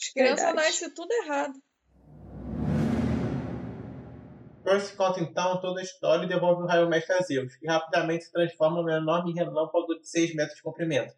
As 0.00 0.08
crianças 0.08 0.54
nascem 0.54 0.90
tudo 0.90 1.12
errado. 1.12 1.62
Percy 4.64 4.96
conta 4.96 5.20
então 5.20 5.60
toda 5.60 5.80
a 5.80 5.82
história 5.82 6.24
e 6.24 6.28
devolve 6.28 6.62
o 6.62 6.66
raio 6.66 6.88
mestre 6.88 7.14
a 7.14 7.20
Zeus, 7.20 7.54
que 7.56 7.66
rapidamente 7.66 8.24
se 8.24 8.32
transforma 8.32 8.82
num 8.82 8.90
enorme 8.90 9.34
relâmpago 9.34 9.94
de 10.00 10.08
6 10.08 10.34
metros 10.34 10.56
de 10.56 10.62
comprimento. 10.62 11.14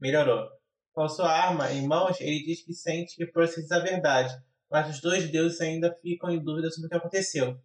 Melhorou. 0.00 0.48
Com 0.92 1.08
sua 1.08 1.30
arma 1.30 1.70
em 1.70 1.86
mãos, 1.86 2.20
ele 2.20 2.44
diz 2.44 2.64
que 2.64 2.74
sente 2.74 3.14
que 3.14 3.24
Percy 3.24 3.62
diz 3.62 3.70
a 3.70 3.78
verdade, 3.78 4.34
mas 4.68 4.90
os 4.90 5.00
dois 5.00 5.30
deuses 5.30 5.60
ainda 5.60 5.96
ficam 6.02 6.28
em 6.28 6.42
dúvida 6.42 6.70
sobre 6.70 6.88
o 6.88 6.90
que 6.90 6.96
aconteceu. 6.96 7.56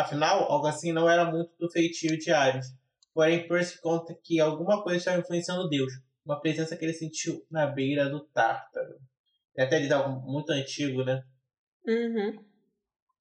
Afinal, 0.00 0.50
algo 0.50 0.66
assim 0.66 0.92
não 0.92 1.08
era 1.08 1.24
muito 1.24 1.50
do 1.58 1.70
feitio 1.70 2.16
de 2.18 2.30
Ares. 2.32 2.66
Porém, 3.12 3.46
Percy 3.46 3.80
conta 3.80 4.14
que 4.22 4.40
alguma 4.40 4.82
coisa 4.82 4.98
estava 4.98 5.18
influenciando 5.18 5.68
Deus, 5.68 5.92
uma 6.24 6.40
presença 6.40 6.76
que 6.76 6.84
ele 6.84 6.92
sentiu 6.92 7.44
na 7.50 7.66
beira 7.66 8.08
do 8.08 8.20
Tártaro. 8.20 8.98
Tem 9.54 9.64
até 9.64 9.80
diz 9.80 9.90
algo 9.90 10.20
muito 10.30 10.50
antigo, 10.50 11.04
né? 11.04 11.22
Uhum. 11.86 12.44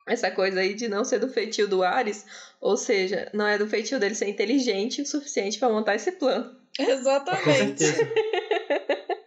Essa 0.07 0.31
coisa 0.31 0.61
aí 0.61 0.73
de 0.73 0.87
não 0.87 1.03
ser 1.03 1.19
do 1.19 1.29
feitio 1.29 1.67
do 1.67 1.83
Ares, 1.83 2.25
ou 2.61 2.77
seja, 2.77 3.29
não 3.33 3.45
é 3.45 3.57
do 3.57 3.67
feitio 3.67 3.99
dele 3.99 4.15
ser 4.15 4.27
inteligente 4.27 5.01
o 5.01 5.05
suficiente 5.05 5.59
pra 5.59 5.69
montar 5.69 5.95
esse 5.95 6.13
plano. 6.13 6.57
Com 6.77 6.83
Exatamente. 6.83 7.83
certeza. 7.83 8.13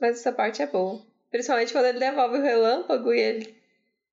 Mas 0.00 0.18
essa 0.18 0.32
parte 0.32 0.62
é 0.62 0.66
boa. 0.66 1.00
Principalmente 1.30 1.72
quando 1.72 1.86
ele 1.86 2.00
devolve 2.00 2.38
o 2.38 2.42
relâmpago 2.42 3.12
e 3.12 3.20
ele 3.20 3.61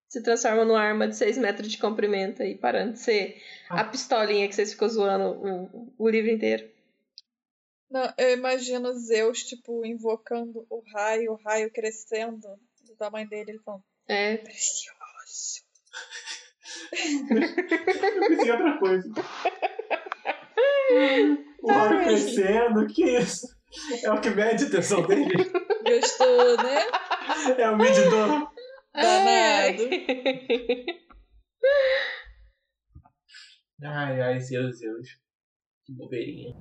se 0.10 0.22
transforma 0.24 0.66
numa 0.66 0.82
arma 0.82 1.07
de 1.07 1.16
6 1.16 1.38
metros 1.38 1.72
de 1.72 1.78
comprimento 1.78 2.41
aí, 2.41 2.55
parando 2.55 2.93
de 2.93 2.99
ser 2.99 3.41
a 3.70 3.84
pistolinha 3.84 4.47
que 4.47 4.55
vocês 4.55 4.72
ficam 4.74 4.89
zoando 4.89 5.39
o, 5.39 5.93
o 5.97 6.10
livro 6.10 6.32
inteiro. 6.32 6.68
Não, 7.89 8.12
eu 8.18 8.34
imagino 8.34 8.93
Zeus, 8.93 9.43
tipo, 9.43 9.86
invocando 9.86 10.66
o 10.70 10.82
raio, 10.93 11.34
o 11.34 11.39
raio 11.43 11.72
crescendo 11.72 12.47
do 12.86 12.95
tamanho 12.95 13.28
dele, 13.30 13.51
ele 13.51 13.60
falando, 13.60 13.84
É, 14.07 14.38
precioso. 14.38 15.64
Eu 16.91 18.28
pensei 18.28 18.47
em 18.47 18.51
outra 18.51 18.78
coisa. 18.80 19.10
O 21.62 21.72
raio 21.72 22.03
crescendo, 22.03 22.88
que 22.88 23.03
isso? 23.03 23.47
É 24.03 24.12
o 24.12 24.20
que 24.20 24.30
mede 24.32 24.64
a 24.64 24.68
atenção 24.68 25.05
dele? 25.05 25.32
Gostou, 25.84 26.57
né? 26.57 26.88
É 27.57 27.70
o 27.70 27.78
medidor. 27.78 28.51
Danado. 28.94 29.84
Ai, 33.82 34.22
ai, 34.22 34.40
Zeus, 34.40 34.80
Zeus. 34.80 35.08
Que 35.86 35.94
bobeirinha. 35.94 36.56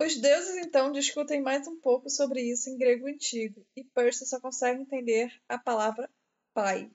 Os 0.00 0.16
deuses 0.16 0.56
então 0.56 0.90
discutem 0.90 1.42
mais 1.42 1.68
um 1.68 1.78
pouco 1.78 2.08
sobre 2.08 2.40
isso 2.40 2.70
em 2.70 2.78
grego 2.78 3.06
antigo, 3.06 3.66
e 3.76 3.84
Percy 3.84 4.26
só 4.26 4.40
consegue 4.40 4.80
entender 4.80 5.30
a 5.48 5.58
palavra 5.58 6.08
pai. 6.54 6.90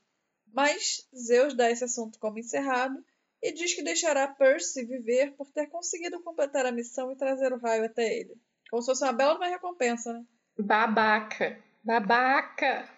Mas 0.52 1.08
Zeus 1.16 1.54
dá 1.54 1.70
esse 1.70 1.84
assunto 1.84 2.18
como 2.20 2.40
encerrado 2.40 2.98
e 3.42 3.52
diz 3.52 3.76
que 3.76 3.84
deixará 3.84 4.28
Percy 4.28 4.86
viver 4.86 5.36
por 5.36 5.52
ter 5.52 5.68
conseguido 5.68 6.22
completar 6.24 6.66
a 6.66 6.72
missão 6.72 7.12
e 7.12 7.16
trazer 7.16 7.54
o 7.54 7.60
raio 7.60 7.86
até 7.86 8.12
ele. 8.12 8.36
Como 8.72 8.82
se 8.82 8.88
fosse 8.88 9.04
uma 9.04 9.14
bela 9.14 9.36
uma 9.36 9.48
recompensa, 9.48 10.12
né? 10.12 10.26
Babaca. 10.58 11.64
Babaca. 11.86 12.90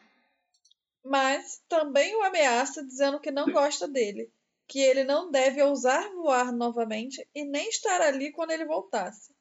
Mas 1.03 1.61
também 1.67 2.15
o 2.15 2.23
ameaça 2.23 2.81
dizendo 2.81 3.19
que 3.19 3.29
não 3.29 3.51
gosta 3.51 3.85
dele, 3.85 4.31
que 4.65 4.79
ele 4.79 5.03
não 5.03 5.29
deve 5.29 5.61
ousar 5.61 6.09
voar 6.13 6.53
novamente 6.53 7.27
e 7.35 7.43
nem 7.43 7.67
estar 7.67 7.99
ali 7.99 8.31
quando 8.31 8.51
ele 8.51 8.63
voltasse. 8.63 9.35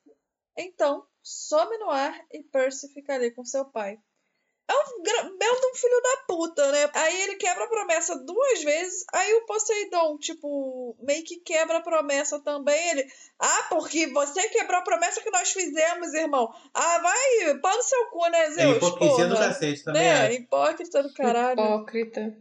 Então, 0.56 1.06
some 1.22 1.78
no 1.78 1.90
ar 1.90 2.26
e 2.32 2.42
Percy 2.42 2.92
fica 2.92 3.14
ali 3.14 3.30
com 3.30 3.44
seu 3.44 3.64
pai. 3.64 4.00
É 4.68 4.72
um 4.74 5.02
belo 5.38 5.60
de 5.60 5.66
um 5.68 5.74
filho 5.76 6.02
da 6.02 6.16
puta, 6.26 6.72
né? 6.72 6.90
Aí 6.92 7.22
ele 7.22 7.36
quebra 7.36 7.64
a 7.64 7.68
promessa 7.68 8.16
duas 8.18 8.64
vezes, 8.64 9.04
aí 9.12 9.32
o 9.34 9.46
Poseidon, 9.46 10.18
tipo, 10.18 10.96
meio 11.00 11.22
que 11.24 11.36
quebra 11.36 11.78
a 11.78 11.82
promessa 11.82 12.40
também. 12.40 12.88
Ele, 12.90 13.06
ah, 13.38 13.66
porque 13.70 14.08
você 14.08 14.48
quebrou 14.48 14.78
a 14.80 14.82
promessa 14.82 15.22
que 15.22 15.30
nós 15.30 15.52
fizemos, 15.52 16.12
irmão. 16.14 16.52
Ah, 16.74 16.98
vai, 16.98 17.58
pau 17.60 17.76
no 17.76 17.82
seu 17.82 18.06
cu, 18.06 18.26
né, 18.28 18.46
É 18.46 18.50
Zeus? 18.50 18.76
hipocrisia 18.78 19.26
do 19.28 19.34
porra. 19.36 19.48
cacete 19.48 19.84
também. 19.84 20.02
Né? 20.02 20.26
é. 20.26 20.34
Hipócrita 20.34 21.02
do 21.02 21.14
caralho. 21.14 21.60
Hipócrita. 21.60 22.36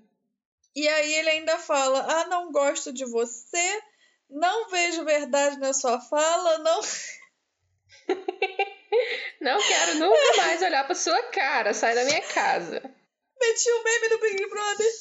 E 0.75 0.87
aí 0.87 1.13
ele 1.13 1.29
ainda 1.29 1.59
fala: 1.59 1.99
Ah, 2.09 2.25
não 2.27 2.51
gosto 2.51 2.91
de 2.91 3.05
você, 3.05 3.81
não 4.29 4.67
vejo 4.69 5.05
verdade 5.05 5.59
na 5.59 5.73
sua 5.73 5.99
fala, 6.01 6.57
não. 6.57 6.81
Não 9.41 9.57
quero 9.61 9.95
nunca 9.95 10.37
mais 10.37 10.61
olhar 10.61 10.85
pra 10.85 10.95
sua 10.95 11.21
cara. 11.23 11.73
Sai 11.73 11.93
da 11.95 12.05
minha 12.05 12.21
casa. 12.21 12.81
Meti 13.39 13.71
o 13.71 13.83
meme 13.83 14.09
do 14.09 14.19
Big 14.19 14.49
Brother. 14.49 14.91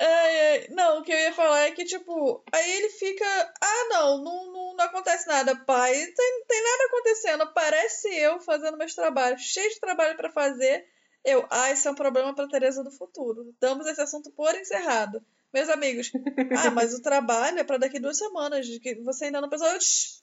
Ai, 0.00 0.40
ai. 0.50 0.66
Não, 0.70 0.98
o 1.00 1.02
que 1.02 1.12
eu 1.12 1.18
ia 1.18 1.32
falar 1.32 1.62
é 1.66 1.70
que, 1.72 1.84
tipo, 1.84 2.44
aí 2.52 2.70
ele 2.76 2.88
fica. 2.90 3.24
Ah, 3.60 3.84
não, 3.90 4.18
não, 4.22 4.52
não, 4.52 4.74
não 4.76 4.84
acontece 4.84 5.26
nada, 5.26 5.56
pai. 5.64 5.92
Tem, 5.94 6.44
tem 6.46 6.62
nada 6.62 6.84
acontecendo. 6.86 7.52
Parece 7.52 8.08
eu 8.16 8.40
fazendo 8.40 8.76
meus 8.78 8.94
trabalhos, 8.94 9.42
cheio 9.42 9.68
de 9.70 9.80
trabalho 9.80 10.16
pra 10.16 10.30
fazer. 10.30 10.86
Eu, 11.24 11.44
ah, 11.50 11.72
isso 11.72 11.88
é 11.88 11.90
um 11.90 11.96
problema 11.96 12.32
pra 12.34 12.46
Tereza 12.48 12.84
do 12.84 12.92
futuro. 12.92 13.52
Damos 13.60 13.86
esse 13.86 14.00
assunto 14.00 14.30
por 14.32 14.54
encerrado. 14.54 15.20
Meus 15.52 15.68
amigos, 15.68 16.12
ah, 16.68 16.70
mas 16.70 16.94
o 16.94 17.02
trabalho 17.02 17.58
é 17.58 17.64
pra 17.64 17.78
daqui 17.78 17.98
duas 17.98 18.18
semanas. 18.18 18.66
que 18.80 18.94
Você 19.02 19.24
ainda 19.26 19.40
não 19.40 19.48
pensou. 19.48 19.66
Eu, 19.66 19.80
"Shh, 19.80 20.22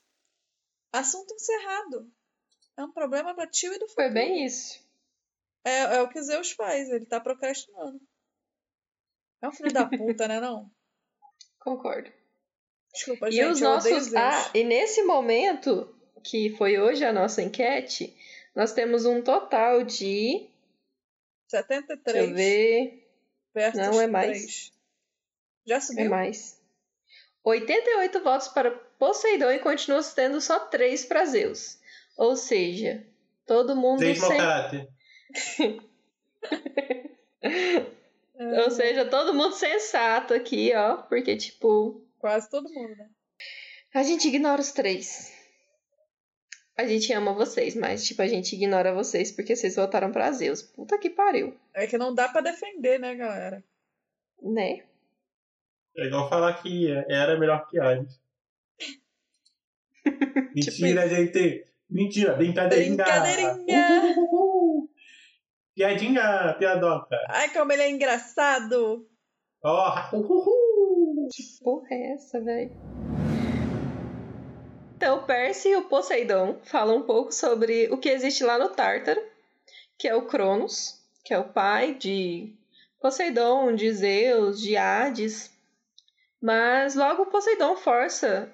Assunto 0.94 1.34
encerrado. 1.34 2.10
É 2.78 2.84
um 2.84 2.92
problema 2.92 3.34
pra 3.34 3.48
tio 3.48 3.72
e 3.74 3.80
do 3.80 3.88
futuro. 3.88 3.96
Foi 3.96 4.10
bem 4.10 4.46
isso. 4.46 4.84
É, 5.64 5.96
é 5.98 6.02
o 6.02 6.10
que 6.10 6.22
Zeus 6.22 6.52
faz, 6.52 6.90
ele 6.90 7.06
tá 7.06 7.20
procrastinando. 7.20 8.00
É 9.42 9.48
um 9.48 9.52
filho 9.52 9.74
da 9.74 9.86
puta, 9.88 10.28
né, 10.28 10.40
não? 10.40 10.70
Concordo. 11.60 12.12
Desculpa, 12.94 13.30
E 13.30 13.34
gente, 13.34 13.46
os 13.52 13.62
nossos. 13.62 14.14
Ah, 14.14 14.52
e 14.54 14.64
nesse 14.64 15.04
momento, 15.04 15.94
que 16.24 16.56
foi 16.58 16.80
hoje 16.80 17.04
a 17.04 17.12
nossa 17.12 17.42
enquete, 17.42 18.16
nós 18.56 18.74
temos 18.74 19.06
um 19.06 19.22
total 19.22 19.84
de. 19.84 20.48
Deixa 21.52 21.66
73 21.68 22.30
eu 22.30 22.36
ver. 22.36 23.10
versus 23.54 23.80
Não, 23.82 24.02
é 24.02 24.08
mais. 24.08 24.40
3. 24.40 24.74
Já 25.66 25.76
É 25.78 25.82
subiu? 25.82 26.10
mais. 26.10 26.62
88 27.44 28.24
votos 28.24 28.48
para 28.50 28.72
Poseidon 28.72 29.52
e 29.52 29.60
continua 29.60 30.02
tendo 30.04 30.40
só 30.42 30.60
3 30.60 31.06
para 31.06 31.26
Zeus. 31.26 31.78
Ou 32.16 32.36
seja, 32.36 33.06
todo 33.46 33.76
mundo 33.76 34.04
mau 34.04 34.16
sem. 34.16 34.38
caráter. 34.38 34.88
É, 37.42 38.62
Ou 38.64 38.72
seja, 38.72 39.06
todo 39.06 39.34
mundo 39.34 39.54
sensato 39.54 40.34
aqui, 40.34 40.74
ó. 40.76 40.98
Porque, 40.98 41.36
tipo, 41.36 42.06
Quase 42.26 42.50
todo 42.50 42.68
mundo, 42.74 42.96
né? 42.96 43.08
a 43.94 44.02
gente 44.02 44.28
ignora 44.28 44.60
os 44.60 44.72
três. 44.72 45.32
A 46.76 46.88
gente 46.88 47.14
ama 47.14 47.34
vocês, 47.34 47.76
mas, 47.76 48.04
tipo, 48.04 48.20
a 48.20 48.28
gente 48.28 48.56
ignora 48.56 48.96
vocês 48.96 49.32
porque 49.32 49.56
vocês 49.56 49.76
votaram 49.76 50.12
pra 50.12 50.32
Zeus. 50.32 50.64
Puta 50.64 50.98
que 50.98 51.12
pariu. 51.12 51.56
É 51.72 51.86
que 51.86 52.00
não 52.00 52.16
dá 52.16 52.28
pra 52.28 52.42
defender, 52.42 53.00
né, 53.00 53.14
galera? 53.14 53.64
Né? 54.42 54.84
É 55.96 56.08
igual 56.08 56.28
falar 56.28 56.62
que 56.64 56.92
era 57.08 57.40
melhor 57.40 57.68
que 57.68 57.80
Ares. 57.80 58.20
Mentira, 60.56 61.08
gente. 61.08 61.64
Mentira, 61.96 62.34
brincadeirinha. 62.34 63.06
Brincadeirinha. 63.06 64.16
Uhul. 64.18 64.90
Piadinha, 65.74 66.54
piadoca. 66.60 67.18
Ai, 67.30 67.50
como 67.54 67.72
ele 67.72 67.84
é 67.84 67.90
engraçado! 67.90 69.08
Ó, 69.64 70.10
uhul. 70.14 71.30
Porra, 71.64 71.88
é 71.92 72.14
essa, 72.14 72.42
velho? 72.42 72.72
Então, 74.98 75.20
o 75.20 75.24
Percy 75.24 75.70
e 75.70 75.78
o 75.78 75.86
Poseidon 75.86 76.60
falam 76.64 76.98
um 76.98 77.04
pouco 77.04 77.32
sobre 77.32 77.88
o 77.90 77.98
que 77.98 78.10
existe 78.10 78.44
lá 78.44 78.58
no 78.58 78.70
Tártaro, 78.70 79.22
que 79.98 80.08
é 80.10 80.16
o 80.16 80.26
Cronos, 80.26 81.02
que 81.24 81.34
é 81.34 81.40
o 81.40 81.48
pai 81.48 81.94
de 81.94 82.54
Poseidon, 83.00 83.74
de 83.74 83.90
Zeus, 83.94 84.60
de 84.62 84.76
Hades. 84.76 85.50
Mas 86.42 86.94
logo 86.94 87.28
Poseidon 87.28 87.78
força 87.78 88.52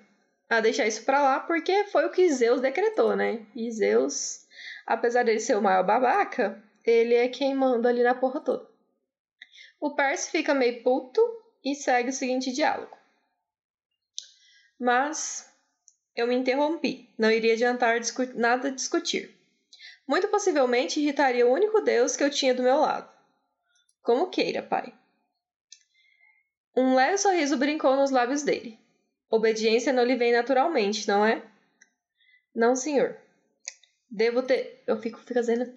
a 0.52 0.60
deixar 0.60 0.86
isso 0.86 1.06
pra 1.06 1.22
lá 1.22 1.40
porque 1.40 1.86
foi 1.86 2.06
o 2.06 2.12
que 2.12 2.30
Zeus 2.30 2.60
decretou, 2.60 3.16
né? 3.16 3.46
E 3.56 3.72
Zeus, 3.72 4.46
apesar 4.86 5.24
dele 5.24 5.40
ser 5.40 5.56
o 5.56 5.62
maior 5.62 5.82
babaca, 5.86 6.62
ele 6.84 7.16
é 7.16 7.30
quem 7.30 7.56
manda 7.56 7.88
ali 7.88 8.04
na 8.04 8.14
porra 8.14 8.42
toda. 8.42 8.70
O 9.80 9.96
Percy 9.96 10.30
fica 10.30 10.54
meio 10.54 10.84
puto 10.84 11.22
e 11.64 11.74
segue 11.74 12.10
o 12.10 12.14
seguinte 12.14 12.52
diálogo. 12.52 12.98
Mas 14.78 15.50
eu 16.14 16.28
me 16.28 16.36
interrompi, 16.36 17.10
não 17.18 17.32
iria 17.32 17.54
adiantar 17.54 18.02
discu 18.02 18.24
nada 18.36 18.72
discutir. 18.72 19.34
Muito 20.06 20.28
possivelmente 20.28 21.00
irritaria 21.00 21.48
o 21.48 21.54
único 21.54 21.80
Deus 21.80 22.18
que 22.18 22.24
eu 22.26 22.30
tinha 22.30 22.54
do 22.54 22.64
meu 22.64 22.76
lado. 22.76 23.10
Como 24.02 24.30
queira, 24.30 24.62
pai. 24.62 24.94
Um 26.76 26.94
leve 26.94 27.18
sorriso 27.18 27.56
brincou 27.56 27.96
nos 27.96 28.12
lábios 28.12 28.44
dele. 28.44 28.81
Obediência 29.32 29.94
não 29.94 30.04
lhe 30.04 30.18
vem 30.18 30.34
naturalmente, 30.34 31.08
não 31.08 31.26
é? 31.26 31.42
Não, 32.54 32.76
senhor. 32.76 33.18
Devo 34.10 34.44
ter. 34.44 34.84
Eu 34.86 35.02
fico, 35.02 35.22
fazendo. 35.34 35.74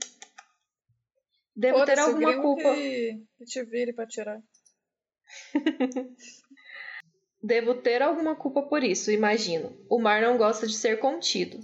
Devo 1.54 1.84
ter 1.84 2.00
alguma 2.00 2.42
culpa. 2.42 2.74
Que, 2.74 3.22
que 3.38 3.44
te 3.44 3.62
vire 3.62 3.92
pra 3.92 4.08
tirar. 4.08 4.42
Devo 7.40 7.74
ter 7.74 8.02
alguma 8.02 8.34
culpa 8.34 8.62
por 8.62 8.82
isso, 8.82 9.12
imagino. 9.12 9.76
O 9.88 10.00
mar 10.00 10.20
não 10.20 10.36
gosta 10.36 10.66
de 10.66 10.74
ser 10.74 10.98
contido. 10.98 11.60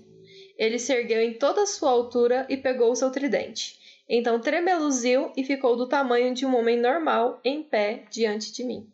Ele 0.57 0.79
se 0.79 0.93
ergueu 0.93 1.21
em 1.21 1.35
toda 1.35 1.63
a 1.63 1.67
sua 1.67 1.91
altura 1.91 2.47
e 2.49 2.57
pegou 2.57 2.93
o 2.93 2.95
seu 2.95 3.11
tridente. 3.11 3.81
Então 4.09 4.41
tremeluziu 4.41 5.33
e 5.37 5.43
ficou 5.43 5.75
do 5.77 5.89
tamanho 5.89 6.35
de 6.35 6.45
um 6.45 6.55
homem 6.55 6.79
normal 6.79 7.41
em 7.43 7.63
pé 7.63 8.05
diante 8.11 8.53
de 8.53 8.63
mim. 8.63 8.93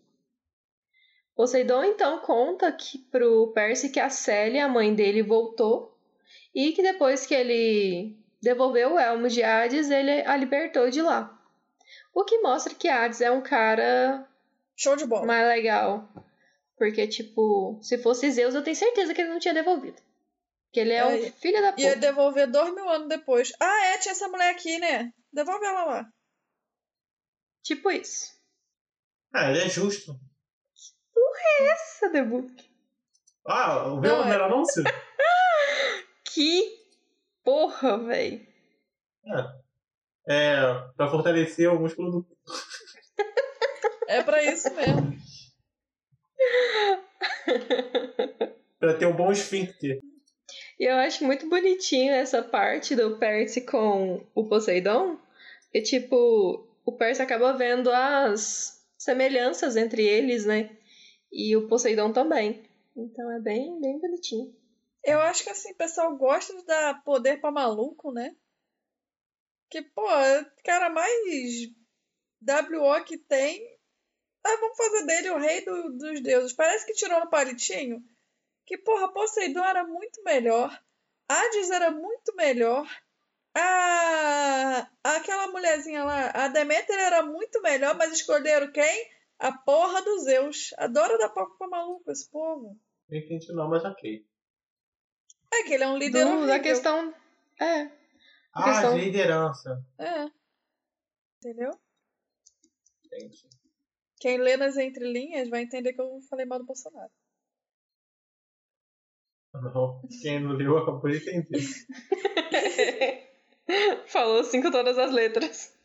Poseidon 1.36 1.84
então 1.84 2.18
conta 2.20 2.72
que 2.72 2.98
pro 2.98 3.52
Percy 3.52 3.90
que 3.90 4.00
a 4.00 4.08
Célia, 4.08 4.64
a 4.64 4.68
mãe 4.68 4.94
dele, 4.94 5.22
voltou 5.22 5.94
e 6.54 6.72
que 6.72 6.82
depois 6.82 7.26
que 7.26 7.34
ele 7.34 8.16
devolveu 8.40 8.94
o 8.94 8.98
elmo 8.98 9.28
de 9.28 9.42
Hades, 9.42 9.90
ele 9.90 10.22
a 10.22 10.34
libertou 10.36 10.88
de 10.88 11.02
lá. 11.02 11.32
O 12.14 12.24
que 12.24 12.38
mostra 12.40 12.74
que 12.74 12.88
Hades 12.88 13.20
é 13.20 13.30
um 13.30 13.42
cara 13.42 14.26
Show 14.74 14.96
de 14.96 15.06
bola. 15.06 15.26
mais 15.26 15.46
legal. 15.46 16.08
Porque, 16.78 17.06
tipo, 17.06 17.78
se 17.82 17.98
fosse 17.98 18.30
Zeus, 18.30 18.54
eu 18.54 18.62
tenho 18.62 18.76
certeza 18.76 19.12
que 19.14 19.20
ele 19.20 19.30
não 19.30 19.38
tinha 19.38 19.54
devolvido. 19.54 20.00
Que 20.72 20.80
ele 20.80 20.92
é, 20.92 21.04
um 21.06 21.10
É, 21.10 21.30
filho 21.32 21.60
da 21.60 21.72
puta. 21.72 21.82
Ia 21.82 21.96
devolver 21.96 22.50
dois 22.50 22.74
mil 22.74 22.88
anos 22.88 23.08
depois. 23.08 23.52
Ah, 23.60 23.86
é, 23.86 23.98
tinha 23.98 24.12
essa 24.12 24.28
mulher 24.28 24.50
aqui, 24.50 24.78
né? 24.78 25.12
Devolve 25.32 25.64
ela 25.64 25.84
lá. 25.84 26.12
Tipo 27.62 27.90
isso. 27.90 28.34
Ah, 29.32 29.50
ele 29.50 29.60
é 29.60 29.68
justo. 29.68 30.18
Essa, 31.60 32.10
The 32.10 32.22
Book. 32.22 32.52
Ah, 33.46 33.88
o 33.92 34.04
é- 34.04 34.20
primeiro 34.20 34.44
anúncio? 34.44 34.82
Que 36.34 36.76
porra, 37.42 37.96
véi. 37.96 38.46
É, 40.28 40.56
pra 40.96 41.08
fortalecer 41.08 41.72
o 41.72 41.80
músculo 41.80 42.10
do. 42.10 42.26
É 44.08 44.22
pra 44.22 44.40
isso 44.44 44.72
mesmo. 44.74 45.16
pra 48.78 48.94
ter 48.94 49.06
um 49.06 49.16
bom 49.16 49.32
esfíncter. 49.32 50.00
E 50.78 50.84
eu 50.84 50.94
acho 50.96 51.24
muito 51.24 51.48
bonitinho 51.48 52.12
essa 52.12 52.40
parte 52.40 52.94
do 52.94 53.18
Percy 53.18 53.62
com 53.62 54.24
o 54.32 54.44
Poseidon. 54.44 55.18
Que, 55.72 55.82
tipo, 55.82 56.68
o 56.84 56.92
Percy 56.92 57.20
acaba 57.22 57.52
vendo 57.54 57.90
as 57.90 58.80
semelhanças 58.96 59.74
entre 59.74 60.06
eles, 60.06 60.46
né? 60.46 60.70
E 61.32 61.56
o 61.56 61.68
Poseidon 61.68 62.12
também. 62.12 62.68
Então 62.96 63.30
é 63.32 63.38
bem, 63.40 63.80
bem 63.80 63.98
bonitinho. 63.98 64.54
Eu 65.04 65.20
acho 65.20 65.44
que 65.44 65.50
assim, 65.50 65.72
o 65.72 65.76
pessoal 65.76 66.16
gosta 66.16 66.56
de 66.56 66.64
dar 66.64 67.02
poder 67.04 67.40
pra 67.40 67.50
maluco, 67.50 68.10
né? 68.12 68.34
Que, 69.70 69.82
pô, 69.82 70.08
é 70.10 70.44
cara 70.64 70.88
mais 70.90 71.68
WO 72.40 73.04
que 73.04 73.18
tem. 73.18 73.78
Ah, 74.44 74.56
vamos 74.60 74.76
fazer 74.76 75.06
dele 75.06 75.30
o 75.30 75.38
rei 75.38 75.64
do- 75.64 75.92
dos 75.98 76.20
deuses. 76.22 76.52
Parece 76.52 76.86
que 76.86 76.92
tirou 76.94 77.20
no 77.20 77.28
palitinho. 77.30 78.02
Que, 78.64 78.78
porra, 78.78 79.12
Poseidon 79.12 79.64
era 79.64 79.84
muito 79.84 80.22
melhor. 80.24 80.80
Hades 81.28 81.70
era 81.70 81.90
muito 81.90 82.34
melhor. 82.36 82.86
A... 83.54 84.88
Aquela 85.02 85.48
mulherzinha 85.48 86.04
lá, 86.04 86.30
a 86.30 86.48
Deméter 86.48 86.98
era 86.98 87.22
muito 87.22 87.60
melhor, 87.62 87.96
mas 87.96 88.12
escolheram 88.12 88.70
quem? 88.70 89.10
A 89.38 89.52
porra 89.52 90.02
dos 90.02 90.24
Zeus. 90.24 90.72
Adoro 90.78 91.18
dar 91.18 91.28
papo 91.30 91.56
pra 91.58 91.68
maluco 91.68 92.10
esse 92.10 92.28
povo. 92.30 92.78
Não 93.08 93.18
entendi 93.18 93.52
não, 93.52 93.68
mas 93.68 93.84
ok. 93.84 94.26
É 95.52 95.62
que 95.62 95.74
ele 95.74 95.84
é 95.84 95.88
um 95.88 95.96
líder 95.98 96.24
Do, 96.24 96.30
horrível. 96.30 96.46
da 96.48 96.58
questão. 96.60 97.14
É. 97.60 97.90
Ah, 98.52 98.64
Questão- 98.64 98.94
de 98.98 99.04
liderança. 99.04 99.84
É. 99.98 100.24
Entendeu? 101.38 101.70
Entendi. 103.04 103.48
Quem 104.18 104.38
lê 104.38 104.56
nas 104.56 104.76
entrelinhas 104.78 105.48
vai 105.50 105.62
entender 105.62 105.92
que 105.92 106.00
eu 106.00 106.18
falei 106.30 106.46
mal 106.46 106.58
do 106.58 106.64
Bolsonaro. 106.64 107.12
Não, 109.54 110.00
quem 110.22 110.40
não 110.40 110.52
leu 110.52 110.78
acabou 110.78 111.10
de 111.10 111.18
entender. 111.18 111.58
Falou 114.08 114.40
assim 114.40 114.62
com 114.62 114.70
todas 114.70 114.96
as 114.98 115.12
letras. 115.12 115.75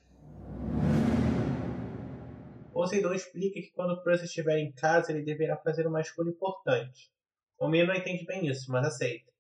Poseidon 2.82 3.14
explica 3.14 3.62
que 3.62 3.70
quando 3.76 4.02
Percy 4.02 4.26
estiver 4.26 4.58
em 4.58 4.72
casa, 4.72 5.12
ele 5.12 5.22
deverá 5.22 5.56
fazer 5.56 5.86
uma 5.86 6.02
escolha 6.02 6.32
importante. 6.32 7.12
O 7.60 7.68
menino 7.68 7.94
não 7.94 8.00
entende 8.00 8.26
bem 8.26 8.48
isso, 8.48 8.72
mas 8.72 8.88
aceita. 8.88 9.32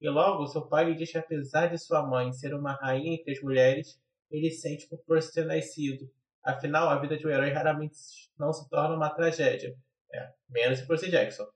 E 0.00 0.08
logo, 0.08 0.46
seu 0.46 0.66
pai 0.66 0.86
lhe 0.86 0.94
diz 0.94 1.12
que 1.12 1.18
apesar 1.18 1.66
de 1.66 1.76
sua 1.76 2.02
mãe 2.02 2.32
ser 2.32 2.54
uma 2.54 2.72
rainha 2.72 3.12
entre 3.12 3.32
as 3.32 3.42
mulheres, 3.42 4.00
ele 4.30 4.50
sente 4.50 4.86
por 4.88 5.04
Percy 5.04 5.34
ter 5.34 5.44
nascido. 5.44 6.10
Afinal, 6.42 6.88
a 6.88 6.98
vida 6.98 7.18
de 7.18 7.26
um 7.26 7.30
herói 7.30 7.50
raramente 7.50 7.98
não 8.38 8.54
se 8.54 8.66
torna 8.70 8.96
uma 8.96 9.10
tragédia. 9.10 9.76
É, 10.10 10.32
menos 10.48 10.80
Percy 10.80 11.10
Jackson. 11.10 11.46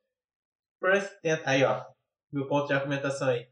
Percy 0.79 1.19
tenta... 1.23 1.49
Aí, 1.49 1.65
ó. 1.65 1.83
Meu 2.31 2.47
ponto 2.47 2.67
de 2.67 2.75
argumentação 2.75 3.29
aí. 3.29 3.49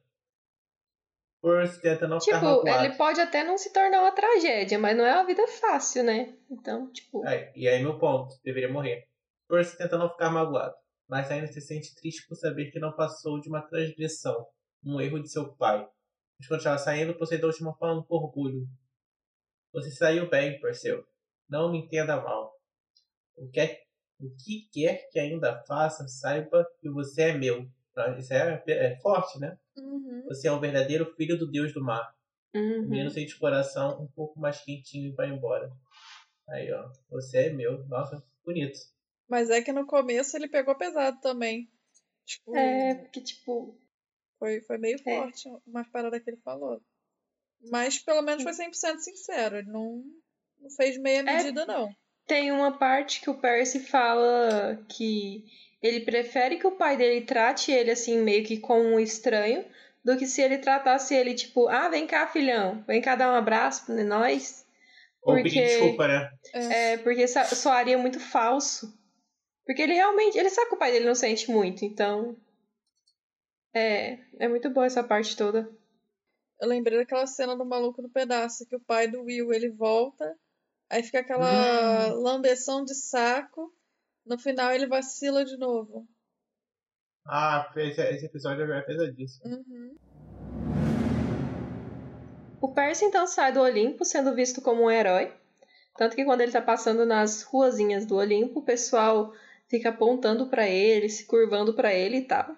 Percy 1.43 1.81
tenta 1.81 2.07
não 2.07 2.21
ficar 2.21 2.39
Tipo, 2.41 2.69
ele 2.69 2.95
pode 2.97 3.21
até 3.21 3.43
não 3.43 3.57
se 3.57 3.73
tornar 3.73 4.01
uma 4.03 4.13
tragédia, 4.13 4.79
mas 4.79 4.97
não 4.97 5.05
é 5.07 5.15
uma 5.15 5.27
vida 5.27 5.47
fácil, 5.47 6.03
né? 6.05 6.37
Então, 6.51 6.91
tipo. 6.93 7.27
Aí, 7.27 7.51
e 7.57 7.67
aí 7.69 7.83
meu 7.83 7.99
ponto, 7.99 8.35
deveria 8.45 8.71
morrer. 8.71 9.09
Percy 9.49 9.77
tenta 9.79 9.97
não 9.97 10.11
ficar 10.11 10.31
magoado, 10.31 10.75
mas 11.09 11.31
ainda 11.31 11.47
se 11.47 11.61
sente 11.61 11.95
triste 11.95 12.27
por 12.29 12.37
saber 12.37 12.71
que 12.71 12.79
não 12.79 12.93
passou 12.93 13.41
de 13.41 13.49
uma 13.49 13.63
transgressão, 13.63 14.47
um 14.85 15.01
erro 15.01 15.19
de 15.21 15.31
seu 15.31 15.53
pai. 15.55 15.87
Mas 16.39 16.47
quando 16.47 16.61
estava 16.61 16.79
saindo, 16.79 17.15
Poseidon 17.15 17.53
chamou 17.53 17.75
falando 17.75 18.05
com 18.05 18.15
orgulho. 18.17 18.67
Você 19.73 19.91
saiu 19.91 20.29
bem, 20.29 20.61
Perseu. 20.61 21.05
Não 21.49 21.71
me 21.71 21.79
entenda 21.79 22.21
mal. 22.21 22.53
O 23.37 23.49
que, 23.51 23.61
é- 23.61 23.81
o 24.21 24.31
que 24.37 24.69
quer 24.73 25.09
que 25.11 25.19
ainda 25.19 25.63
faça, 25.67 26.07
saiba 26.09 26.67
que 26.81 26.89
você 26.91 27.23
é 27.23 27.33
meu. 27.33 27.67
Isso 28.19 28.33
é, 28.33 28.63
é 28.67 28.97
forte, 29.01 29.39
né? 29.39 29.59
Uhum. 29.81 30.25
Você 30.29 30.49
é 30.49 30.53
o 30.53 30.61
verdadeiro 30.61 31.15
filho 31.17 31.39
do 31.39 31.51
deus 31.51 31.73
do 31.73 31.83
mar. 31.83 32.15
Uhum. 32.55 32.83
menino 32.89 33.11
sente 33.11 33.37
o 33.37 33.39
coração 33.39 34.03
um 34.03 34.09
pouco 34.09 34.41
mais 34.41 34.61
quentinho 34.65 35.13
e 35.13 35.15
vai 35.15 35.29
embora. 35.31 35.71
Aí, 36.49 36.73
ó. 36.73 36.91
Você 37.11 37.47
é 37.47 37.51
meu. 37.53 37.87
Nossa, 37.87 38.21
bonito. 38.45 38.77
Mas 39.29 39.51
é 39.51 39.63
que 39.63 39.73
no 39.73 39.87
começo 39.87 40.37
ele 40.37 40.49
pegou 40.49 40.75
pesado 40.75 41.21
também. 41.21 41.71
Tipo, 42.27 42.57
É, 42.57 42.95
porque, 42.97 43.21
tipo. 43.21 43.79
foi, 44.39 44.61
foi 44.63 44.79
meio 44.79 44.97
É. 44.97 44.99
forte 45.03 45.49
umas 45.67 45.89
paradas 45.89 46.21
que 46.23 46.31
ele 46.31 46.41
falou. 46.45 46.83
Mas 47.71 47.99
pelo 47.99 48.23
menos 48.23 48.43
foi 48.43 48.53
100% 48.53 48.99
sincero. 48.99 49.59
Ele 49.59 49.71
não, 49.71 50.03
não 50.59 50.71
fez 50.71 50.99
meia 50.99 51.23
medida, 51.23 51.65
não. 51.67 51.89
Tem 52.27 52.51
uma 52.51 52.77
parte 52.79 53.21
que 53.21 53.31
o 53.31 53.39
Percy 53.41 53.81
fala 53.81 54.77
que 54.89 55.45
ele 55.83 56.01
prefere 56.01 56.57
que 56.59 56.67
o 56.67 56.73
pai 56.77 56.97
dele 56.97 57.23
trate 57.23 57.71
ele 57.73 57.91
assim, 57.91 58.19
meio 58.19 58.45
que 58.45 58.59
como 58.59 58.83
um 58.83 59.01
estranho, 59.01 59.65
do 60.05 60.17
que 60.17 60.27
se 60.27 60.41
ele 60.43 60.59
tratasse 60.59 61.15
ele, 61.15 61.35
tipo, 61.35 61.69
ah, 61.69 61.89
vem 61.89 62.07
cá, 62.07 62.27
filhão, 62.27 62.83
vem 62.87 63.01
cá 63.03 63.15
dar 63.17 63.31
um 63.33 63.35
abraço 63.35 63.87
pra 63.87 64.03
nós. 64.05 64.67
Ou 65.23 65.35
Porque- 65.35 65.51
pedir 65.51 65.65
desculpa, 65.67 66.09
né? 66.09 66.31
É, 66.55 66.97
porque 66.99 67.29
so- 67.29 67.55
soaria 67.55 67.99
muito 67.99 68.19
falso. 68.19 68.99
Porque 69.67 69.83
ele 69.83 69.93
realmente. 69.93 70.39
Ele 70.39 70.49
sabe 70.49 70.69
que 70.71 70.75
o 70.75 70.79
pai 70.79 70.91
dele 70.91 71.05
não 71.05 71.15
sente 71.15 71.51
muito, 71.51 71.85
então. 71.85 72.35
É. 73.75 74.19
É 74.39 74.49
muito 74.49 74.71
boa 74.71 74.87
essa 74.87 75.05
parte 75.05 75.37
toda. 75.37 75.71
Eu 76.61 76.69
lembrei 76.69 76.99
daquela 76.99 77.27
cena 77.27 77.57
do 77.57 77.65
maluco 77.65 78.03
no 78.03 78.11
pedaço, 78.11 78.67
que 78.67 78.77
o 78.77 78.81
pai 78.81 79.07
do 79.09 79.23
Will 79.23 79.53
ele 79.53 79.71
volta, 79.71 80.35
aí 80.91 81.03
fica 81.03 81.21
aquela 81.21 82.09
Hum. 82.09 82.21
lambeção 82.21 82.85
de 82.85 82.95
saco, 82.95 83.73
no 84.25 84.39
final 84.39 84.73
ele 84.73 84.87
vacila 84.87 85.45
de 85.45 85.57
novo. 85.57 86.07
Ah, 87.27 87.71
esse, 87.77 88.01
esse 88.01 88.27
episódio 88.27 88.71
é 88.73 88.81
pesadíssimo. 88.83 89.55
Uhum. 89.55 89.97
O 92.61 92.75
Percy 92.75 93.05
então 93.05 93.27
sai 93.27 93.53
do 93.53 93.61
Olimpo 93.61 94.05
sendo 94.05 94.35
visto 94.35 94.61
como 94.61 94.85
um 94.85 94.91
herói. 94.91 95.33
Tanto 95.97 96.17
que 96.17 96.25
quando 96.25 96.41
ele 96.41 96.53
tá 96.53 96.63
passando 96.63 97.05
nas 97.05 97.43
ruazinhas 97.43 98.07
do 98.07 98.17
Olimpo, 98.17 98.61
o 98.61 98.65
pessoal 98.65 99.33
fica 99.69 99.91
apontando 99.91 100.49
pra 100.49 100.69
ele, 100.69 101.09
se 101.09 101.25
curvando 101.27 101.75
pra 101.75 101.95
ele 101.95 102.19
e 102.19 102.25
tal. 102.25 102.55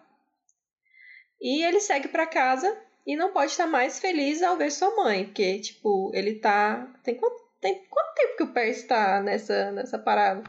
E 1.40 1.64
ele 1.64 1.80
segue 1.80 2.08
pra 2.08 2.26
casa 2.26 2.76
e 3.06 3.16
não 3.16 3.32
pode 3.32 3.50
estar 3.50 3.66
mais 3.66 3.98
feliz 3.98 4.42
ao 4.42 4.56
ver 4.56 4.70
sua 4.70 4.94
mãe, 4.94 5.24
porque, 5.24 5.58
tipo, 5.58 6.10
ele 6.14 6.36
tá. 6.36 6.88
Tem 7.02 7.16
quanto, 7.16 7.42
tem 7.60 7.84
quanto 7.90 8.14
tempo 8.14 8.36
que 8.36 8.42
o 8.44 8.52
Percy 8.52 8.86
tá 8.86 9.20
nessa, 9.20 9.72
nessa 9.72 9.98
parada? 9.98 10.44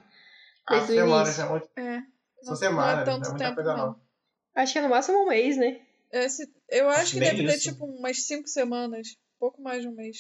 Ah, 0.66 0.76
Desde 0.76 0.94
o 0.94 0.96
semanas, 0.96 1.40
é 1.40 1.46
muito. 1.50 1.70
É. 1.76 2.00
São 2.42 2.50
Não- 2.52 2.56
semanas, 2.56 2.94
não 2.96 3.02
é 3.02 3.06
tanto 3.06 3.20
não 3.22 3.28
é 3.28 3.30
muita 3.32 3.44
tempo, 3.46 3.56
coisa, 3.56 3.78
não. 3.78 3.86
não. 3.88 4.02
Acho 4.56 4.74
que 4.74 4.80
é 4.80 4.82
no 4.82 4.90
máximo 4.90 5.18
um 5.24 5.28
mês, 5.28 5.58
né? 5.58 5.82
Esse, 6.12 6.54
eu 6.70 6.90
acho, 6.90 7.02
Acho 7.02 7.14
que 7.14 7.20
deve 7.20 7.46
ter 7.46 7.56
isso. 7.56 7.72
tipo 7.72 7.86
umas 7.86 8.24
cinco 8.26 8.48
semanas. 8.48 9.18
Pouco 9.40 9.62
mais 9.62 9.82
de 9.82 9.88
um 9.88 9.94
mês. 9.96 10.18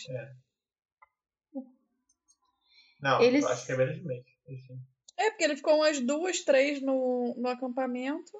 Não, 3.01 3.21
Eles- 3.21 3.43
eu 3.43 3.49
acho 3.49 3.65
que 3.65 3.71
é 3.71 3.77
menos 3.77 3.95
de 3.97 4.05
mês. 4.05 4.25
Enfim. 4.47 4.79
É, 5.17 5.29
porque 5.29 5.43
ele 5.43 5.55
ficou 5.55 5.75
umas 5.75 5.99
duas, 5.99 6.41
três 6.41 6.81
no, 6.81 7.35
no 7.37 7.47
acampamento. 7.49 8.31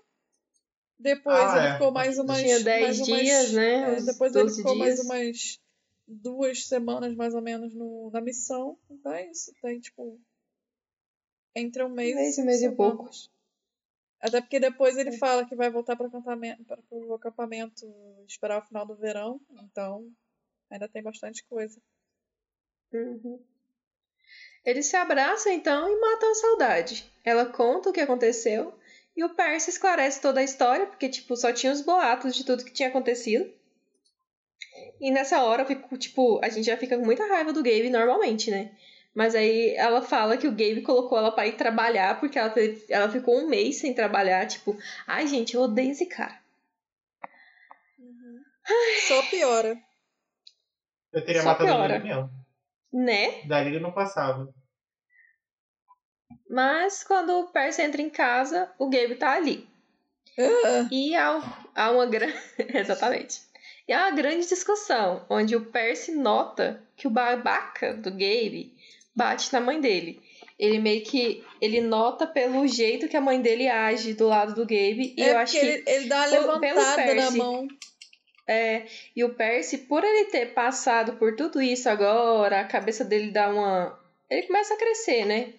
Depois 0.97 1.37
Ah, 1.37 1.57
ele 1.57 1.67
é. 1.67 1.73
ficou 1.73 1.91
mais 1.91 2.17
umas. 2.17 2.39
Tinha 2.39 2.59
10 2.63 2.81
mais 2.83 2.97
umas- 2.99 3.21
dias, 3.21 3.53
né? 3.53 3.97
é, 3.97 4.01
depois 4.01 4.33
ele 4.33 4.43
12 4.45 4.57
ficou 4.57 4.75
mais 4.75 4.95
dias. 4.95 5.05
umas 5.05 5.59
duas 6.07 6.65
semanas, 6.67 7.15
mais 7.15 7.33
ou 7.35 7.41
menos, 7.41 7.73
no, 7.75 8.09
na 8.11 8.21
missão. 8.21 8.77
Então 8.89 9.11
é 9.13 9.29
isso. 9.29 9.51
Tem, 9.61 9.79
tipo. 9.79 10.19
Entre 11.55 11.83
um 11.83 11.89
mês, 11.89 12.15
Um 12.15 12.19
mês 12.19 12.37
e 12.37 12.43
mês 12.43 12.61
e 12.63 12.71
pouco. 12.71 13.09
Até 14.19 14.39
porque 14.41 14.59
depois 14.59 14.97
É. 14.97 15.01
ele 15.01 15.17
fala 15.17 15.45
que 15.45 15.55
vai 15.55 15.69
voltar 15.69 15.95
para 15.95 16.07
o 16.07 17.13
acampamento 17.13 17.85
esperar 18.27 18.59
o 18.59 18.65
final 18.65 18.85
do 18.85 18.95
verão. 18.95 19.39
Então 19.63 20.09
ainda 20.69 20.87
tem 20.87 21.03
bastante 21.03 21.43
coisa. 21.43 21.79
Uhum. 22.91 23.39
Eles 24.65 24.85
se 24.85 24.95
abraçam 24.95 25.51
então 25.51 25.89
e 25.89 25.99
matam 25.99 26.31
a 26.31 26.35
saudade. 26.35 27.11
Ela 27.23 27.45
conta 27.45 27.89
o 27.89 27.93
que 27.93 27.99
aconteceu 27.99 28.73
e 29.15 29.23
o 29.23 29.35
Percy 29.35 29.69
esclarece 29.69 30.21
toda 30.21 30.39
a 30.39 30.43
história, 30.43 30.87
porque 30.87 31.09
tipo, 31.09 31.35
só 31.35 31.51
tinha 31.51 31.71
os 31.71 31.81
boatos 31.81 32.35
de 32.35 32.45
tudo 32.45 32.63
que 32.63 32.71
tinha 32.71 32.89
acontecido. 32.89 33.51
E 34.99 35.11
nessa 35.11 35.43
hora 35.43 35.63
eu 35.63 35.67
fico, 35.67 35.97
tipo, 35.97 36.39
a 36.43 36.49
gente 36.49 36.65
já 36.65 36.77
fica 36.77 36.97
com 36.97 37.05
muita 37.05 37.27
raiva 37.27 37.51
do 37.51 37.61
Gabe 37.61 37.89
normalmente, 37.89 38.49
né? 38.49 38.71
Mas 39.13 39.35
aí 39.35 39.75
ela 39.75 40.01
fala 40.01 40.37
que 40.37 40.47
o 40.47 40.51
Gabe 40.51 40.81
colocou 40.81 41.17
ela 41.17 41.31
pra 41.31 41.45
ir 41.45 41.53
trabalhar 41.53 42.19
porque 42.19 42.39
ela, 42.39 42.49
teve, 42.49 42.83
ela 42.89 43.09
ficou 43.09 43.37
um 43.37 43.47
mês 43.47 43.77
sem 43.77 43.93
trabalhar, 43.93 44.47
tipo, 44.47 44.75
ai 45.05 45.27
gente, 45.27 45.53
eu 45.53 45.61
odeio 45.61 45.91
esse 45.91 46.07
cara. 46.07 46.41
Só 49.07 49.21
piora. 49.29 49.77
Eu 51.11 51.23
teria 51.23 51.41
Só 51.41 51.49
matado 51.49 51.65
piora. 51.69 51.95
ele 51.95 52.03
mesmo. 52.05 52.29
Né? 52.91 53.41
Dali 53.45 53.69
ele 53.69 53.79
não 53.79 53.91
passava. 53.91 54.53
Mas 56.49 57.03
quando 57.03 57.31
o 57.39 57.47
Percy 57.47 57.81
entra 57.81 58.01
em 58.01 58.09
casa, 58.09 58.71
o 58.77 58.89
Gabe 58.89 59.15
tá 59.15 59.33
ali. 59.33 59.67
Ah, 60.37 60.87
E 60.91 61.15
há, 61.15 61.41
há 61.75 61.91
uma 61.91 62.05
grande. 62.05 62.33
Exatamente. 62.57 63.41
E 63.87 63.93
há 63.93 64.07
uma 64.07 64.15
grande 64.15 64.47
discussão, 64.47 65.25
onde 65.29 65.55
o 65.55 65.65
Percy 65.65 66.13
nota 66.13 66.81
que 66.95 67.05
o 67.07 67.11
babaca 67.11 67.93
do 67.93 68.11
Gabe 68.11 68.72
bate 69.15 69.51
na 69.53 69.59
mãe 69.59 69.79
dele. 69.79 70.21
Ele 70.59 70.79
meio 70.79 71.03
que. 71.03 71.43
Ele 71.59 71.81
nota 71.81 72.27
pelo 72.27 72.67
jeito 72.67 73.07
que 73.07 73.17
a 73.17 73.21
mãe 73.21 73.41
dele 73.41 73.67
age 73.67 74.13
do 74.13 74.27
lado 74.27 74.53
do 74.53 74.61
Gabe. 74.61 75.13
E 75.17 75.23
é 75.23 75.31
eu 75.31 75.37
acho 75.37 75.53
que. 75.53 75.65
ele, 75.65 75.83
ele 75.87 76.05
dá 76.07 76.17
uma 76.21 76.29
pelo- 76.29 76.59
pelo 76.59 76.79
levantada 76.79 77.13
na 77.15 77.21
Percy. 77.23 77.37
mão. 77.37 77.67
É, 78.45 78.85
e 79.15 79.23
o 79.23 79.33
Percy, 79.33 79.77
por 79.79 80.03
ele 80.03 80.25
ter 80.25 80.53
passado 80.53 81.13
por 81.17 81.35
tudo 81.35 81.61
isso 81.61 81.87
agora, 81.89 82.59
a 82.59 82.65
cabeça 82.67 83.03
dele 83.05 83.31
dá 83.31 83.49
uma. 83.49 83.97
Ele 84.29 84.43
começa 84.47 84.73
a 84.73 84.77
crescer, 84.77 85.25
né? 85.25 85.53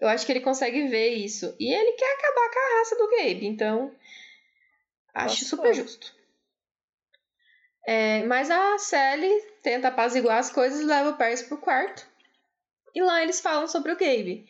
Eu 0.00 0.08
acho 0.08 0.26
que 0.26 0.32
ele 0.32 0.40
consegue 0.40 0.88
ver 0.88 1.10
isso. 1.10 1.54
E 1.58 1.72
ele 1.72 1.92
quer 1.92 2.12
acabar 2.14 2.50
com 2.50 2.58
a 2.58 2.78
raça 2.78 2.96
do 2.96 3.10
Gabe, 3.10 3.46
então. 3.46 3.92
Acho 5.14 5.36
Posso 5.36 5.44
super 5.56 5.74
justo. 5.74 6.12
É, 7.86 8.22
mas 8.24 8.50
a 8.50 8.78
Sally 8.78 9.30
tenta 9.62 9.88
apaziguar 9.88 10.38
as 10.38 10.50
coisas 10.50 10.80
e 10.80 10.84
leva 10.84 11.10
o 11.10 11.16
Percy 11.16 11.44
pro 11.44 11.58
quarto. 11.58 12.06
E 12.94 13.02
lá 13.02 13.22
eles 13.22 13.40
falam 13.40 13.66
sobre 13.66 13.92
o 13.92 13.96
Gabe. 13.96 14.46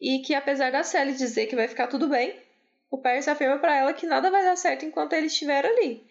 E 0.00 0.18
que 0.20 0.34
apesar 0.34 0.70
da 0.70 0.82
Sally 0.82 1.14
dizer 1.14 1.46
que 1.46 1.56
vai 1.56 1.66
ficar 1.66 1.86
tudo 1.86 2.08
bem, 2.08 2.38
o 2.90 2.98
Percy 2.98 3.30
afirma 3.30 3.58
pra 3.58 3.76
ela 3.76 3.92
que 3.92 4.06
nada 4.06 4.30
vai 4.30 4.44
dar 4.44 4.56
certo 4.56 4.84
enquanto 4.84 5.14
ele 5.14 5.26
estiver 5.26 5.64
ali. 5.64 6.04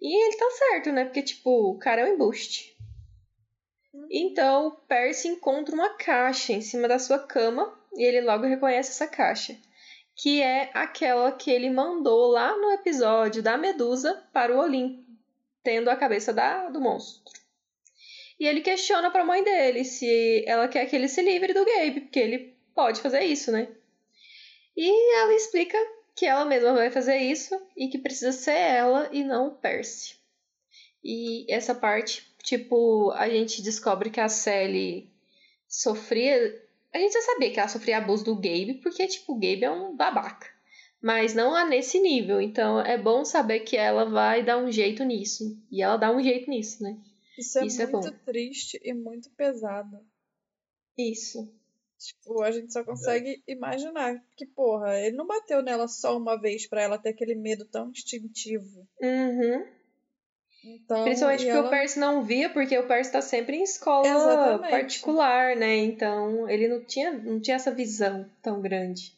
E 0.00 0.24
ele 0.24 0.36
tá 0.36 0.50
certo, 0.50 0.92
né? 0.92 1.04
Porque, 1.04 1.22
tipo, 1.22 1.70
o 1.70 1.78
cara 1.78 2.02
é 2.02 2.04
um 2.04 2.14
embuste. 2.14 2.76
Então, 4.10 4.68
o 4.68 4.70
Percy 4.70 5.28
encontra 5.28 5.74
uma 5.74 5.90
caixa 5.90 6.52
em 6.52 6.60
cima 6.60 6.88
da 6.88 6.98
sua 6.98 7.18
cama 7.18 7.72
e 7.94 8.02
ele 8.02 8.20
logo 8.20 8.44
reconhece 8.44 8.90
essa 8.90 9.06
caixa, 9.06 9.56
que 10.16 10.42
é 10.42 10.70
aquela 10.72 11.30
que 11.32 11.50
ele 11.50 11.70
mandou 11.70 12.28
lá 12.28 12.56
no 12.56 12.72
episódio 12.72 13.42
da 13.42 13.56
Medusa 13.56 14.22
para 14.32 14.54
o 14.54 14.58
Olimpo, 14.58 15.04
tendo 15.62 15.88
a 15.88 15.96
cabeça 15.96 16.32
da, 16.32 16.68
do 16.68 16.80
monstro. 16.80 17.21
E 18.42 18.46
ele 18.48 18.60
questiona 18.60 19.08
pra 19.08 19.24
mãe 19.24 19.44
dele 19.44 19.84
se 19.84 20.44
ela 20.48 20.66
quer 20.66 20.84
que 20.86 20.96
ele 20.96 21.06
se 21.06 21.22
livre 21.22 21.54
do 21.54 21.64
Gabe, 21.64 22.00
porque 22.00 22.18
ele 22.18 22.56
pode 22.74 23.00
fazer 23.00 23.22
isso, 23.22 23.52
né? 23.52 23.68
E 24.76 25.16
ela 25.20 25.32
explica 25.32 25.78
que 26.16 26.26
ela 26.26 26.44
mesma 26.44 26.72
vai 26.72 26.90
fazer 26.90 27.18
isso 27.18 27.54
e 27.76 27.86
que 27.86 27.98
precisa 27.98 28.32
ser 28.32 28.58
ela 28.58 29.08
e 29.12 29.22
não 29.22 29.46
o 29.46 29.54
Percy. 29.54 30.16
E 31.04 31.46
essa 31.48 31.72
parte, 31.72 32.26
tipo, 32.42 33.12
a 33.12 33.28
gente 33.28 33.62
descobre 33.62 34.10
que 34.10 34.18
a 34.18 34.28
Sally 34.28 35.08
sofria. 35.68 36.36
A 36.92 36.98
gente 36.98 37.12
já 37.12 37.22
sabia 37.22 37.52
que 37.52 37.60
ela 37.60 37.68
sofria 37.68 37.98
abuso 37.98 38.24
do 38.24 38.34
Gabe, 38.34 38.80
porque, 38.82 39.06
tipo, 39.06 39.34
o 39.34 39.38
Gabe 39.38 39.66
é 39.66 39.70
um 39.70 39.94
babaca. 39.94 40.48
Mas 41.00 41.32
não 41.32 41.54
a 41.54 41.64
nesse 41.64 42.00
nível. 42.00 42.40
Então 42.40 42.80
é 42.80 42.98
bom 42.98 43.24
saber 43.24 43.60
que 43.60 43.76
ela 43.76 44.04
vai 44.04 44.42
dar 44.42 44.58
um 44.58 44.72
jeito 44.72 45.04
nisso. 45.04 45.56
E 45.70 45.80
ela 45.80 45.96
dá 45.96 46.10
um 46.10 46.20
jeito 46.20 46.50
nisso, 46.50 46.82
né? 46.82 46.96
Isso 47.42 47.58
é 47.58 47.66
Isso 47.66 47.82
é 47.82 47.86
muito 47.86 48.10
bom. 48.10 48.18
triste 48.24 48.80
e 48.82 48.94
muito 48.94 49.28
pesado. 49.30 49.98
Isso. 50.96 51.52
Tipo, 51.98 52.42
a 52.42 52.50
gente 52.50 52.72
só 52.72 52.82
consegue 52.82 53.42
imaginar 53.46 54.20
que, 54.36 54.44
porra, 54.46 54.98
ele 54.98 55.16
não 55.16 55.26
bateu 55.26 55.62
nela 55.62 55.86
só 55.86 56.16
uma 56.16 56.40
vez 56.40 56.66
pra 56.66 56.82
ela 56.82 56.98
ter 56.98 57.10
aquele 57.10 57.34
medo 57.34 57.64
tão 57.64 57.90
instintivo. 57.90 58.88
Uhum. 59.00 59.66
Então, 60.64 61.02
Principalmente 61.04 61.40
porque 61.44 61.50
ela... 61.50 61.66
o 61.66 61.70
Percy 61.70 61.98
não 61.98 62.24
via, 62.24 62.50
porque 62.50 62.78
o 62.78 62.86
Percy 62.86 63.12
tá 63.12 63.20
sempre 63.20 63.56
em 63.56 63.62
escola 63.62 64.06
Exatamente. 64.06 64.70
particular, 64.70 65.56
né? 65.56 65.76
Então 65.76 66.48
ele 66.48 66.68
não 66.68 66.84
tinha, 66.84 67.12
não 67.12 67.40
tinha 67.40 67.56
essa 67.56 67.72
visão 67.72 68.30
tão 68.40 68.60
grande. 68.60 69.16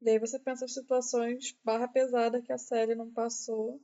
E 0.00 0.10
aí 0.10 0.18
você 0.18 0.38
pensa 0.38 0.64
as 0.64 0.72
situações 0.74 1.54
barra 1.64 1.86
pesada 1.86 2.40
que 2.40 2.52
a 2.52 2.58
série 2.58 2.94
não 2.94 3.10
passou. 3.10 3.80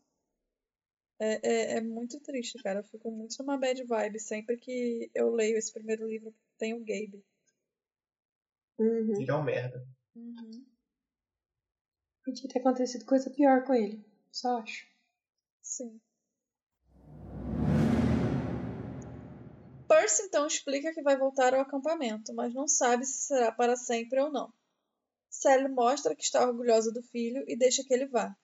É, 1.21 1.41
é, 1.43 1.77
é 1.79 1.81
muito 1.81 2.21
triste, 2.21 2.63
cara. 2.63 2.81
Eu 2.81 2.85
fico 2.85 3.11
muito 3.11 3.35
numa 3.41 3.59
bad 3.59 3.83
vibe 3.85 4.21
sempre 4.21 4.57
que 4.57 5.11
eu 5.15 5.31
leio 5.31 5.57
esse 5.57 5.73
primeiro 5.73 6.07
livro 6.07 6.35
tem 6.57 6.75
o 6.75 6.81
Gabe. 6.81 7.25
Uhum. 8.79 9.21
Ele 9.21 9.31
é 9.31 9.35
um 9.35 9.43
merda. 9.43 9.87
Podia 12.25 12.49
ter 12.49 12.59
acontecido 12.61 13.05
coisa 13.05 13.31
pior 13.31 13.65
com 13.65 13.75
ele. 13.75 14.05
Só 14.31 14.59
acho. 14.59 14.87
Sim. 15.63 16.01
Percy 19.89 20.23
então 20.23 20.47
explica 20.47 20.93
que 20.93 21.03
vai 21.03 21.17
voltar 21.17 21.55
ao 21.55 21.63
acampamento, 21.63 22.35
mas 22.35 22.53
não 22.53 22.69
sabe 22.69 23.07
se 23.07 23.27
será 23.27 23.51
para 23.51 23.75
sempre 23.75 24.21
ou 24.21 24.31
não. 24.31 24.53
Sally 25.31 25.69
mostra 25.69 26.15
que 26.15 26.23
está 26.23 26.47
orgulhosa 26.47 26.93
do 26.93 27.03
filho 27.03 27.43
e 27.49 27.57
deixa 27.57 27.83
que 27.83 27.93
ele 27.93 28.07
vá. 28.07 28.37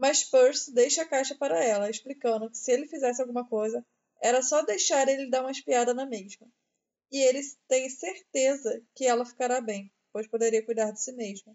Mas 0.00 0.24
Percy 0.24 0.72
deixa 0.72 1.02
a 1.02 1.06
caixa 1.06 1.34
para 1.34 1.62
ela, 1.62 1.90
explicando 1.90 2.48
que 2.50 2.56
se 2.56 2.72
ele 2.72 2.86
fizesse 2.88 3.20
alguma 3.20 3.46
coisa, 3.46 3.84
era 4.22 4.40
só 4.42 4.62
deixar 4.62 5.06
ele 5.08 5.28
dar 5.28 5.42
uma 5.42 5.50
espiada 5.50 5.92
na 5.92 6.06
mesma. 6.06 6.46
E 7.12 7.18
ele 7.18 7.40
tem 7.68 7.88
certeza 7.90 8.82
que 8.94 9.04
ela 9.06 9.26
ficará 9.26 9.60
bem, 9.60 9.92
pois 10.12 10.26
poderia 10.26 10.64
cuidar 10.64 10.90
de 10.92 11.02
si 11.02 11.12
mesma. 11.12 11.54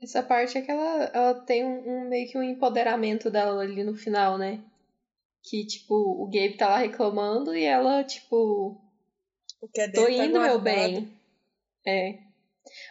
Essa 0.00 0.22
parte 0.22 0.58
é 0.58 0.62
que 0.62 0.70
ela, 0.70 1.04
ela 1.14 1.34
tem 1.46 1.64
um, 1.64 1.88
um- 1.88 2.08
meio 2.08 2.28
que 2.28 2.36
um 2.36 2.42
empoderamento 2.42 3.30
dela 3.30 3.62
ali 3.62 3.84
no 3.84 3.94
final, 3.94 4.36
né? 4.36 4.60
Que, 5.44 5.64
tipo, 5.64 5.94
o 5.94 6.26
Gabe 6.26 6.56
tá 6.56 6.68
lá 6.68 6.78
reclamando 6.78 7.54
e 7.54 7.62
ela, 7.62 8.02
tipo, 8.02 8.80
O 9.60 9.68
que 9.68 9.80
é 9.80 9.88
tô 9.88 10.04
dele 10.06 10.16
tá 10.16 10.24
indo, 10.26 10.40
meu 10.40 10.58
bem. 10.60 11.16
É. 11.86 12.18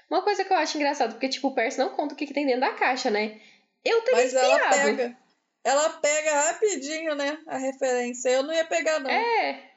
Uma 0.10 0.22
coisa 0.22 0.45
que 0.45 0.52
eu 0.53 0.57
acho 0.57 0.77
engraçado, 0.77 1.11
porque, 1.14 1.27
tipo, 1.30 1.48
o 1.49 1.56
Percy 1.56 1.77
não 1.80 1.89
conta 1.95 2.14
o 2.14 2.18
que, 2.18 2.26
que 2.27 2.34
tem 2.34 2.45
dentro 2.45 2.61
da 2.61 2.73
caixa, 2.73 3.10
né? 3.10 3.41
Eu 3.83 4.01
teria 4.01 4.21
Mas 4.23 4.33
ela 4.33 4.59
pega. 4.69 5.17
ela 5.63 5.89
pega 5.89 6.41
rapidinho, 6.51 7.15
né, 7.15 7.37
a 7.47 7.57
referência. 7.57 8.29
Eu 8.29 8.43
não 8.43 8.53
ia 8.53 8.65
pegar, 8.65 8.99
não. 8.99 9.09
É. 9.09 9.71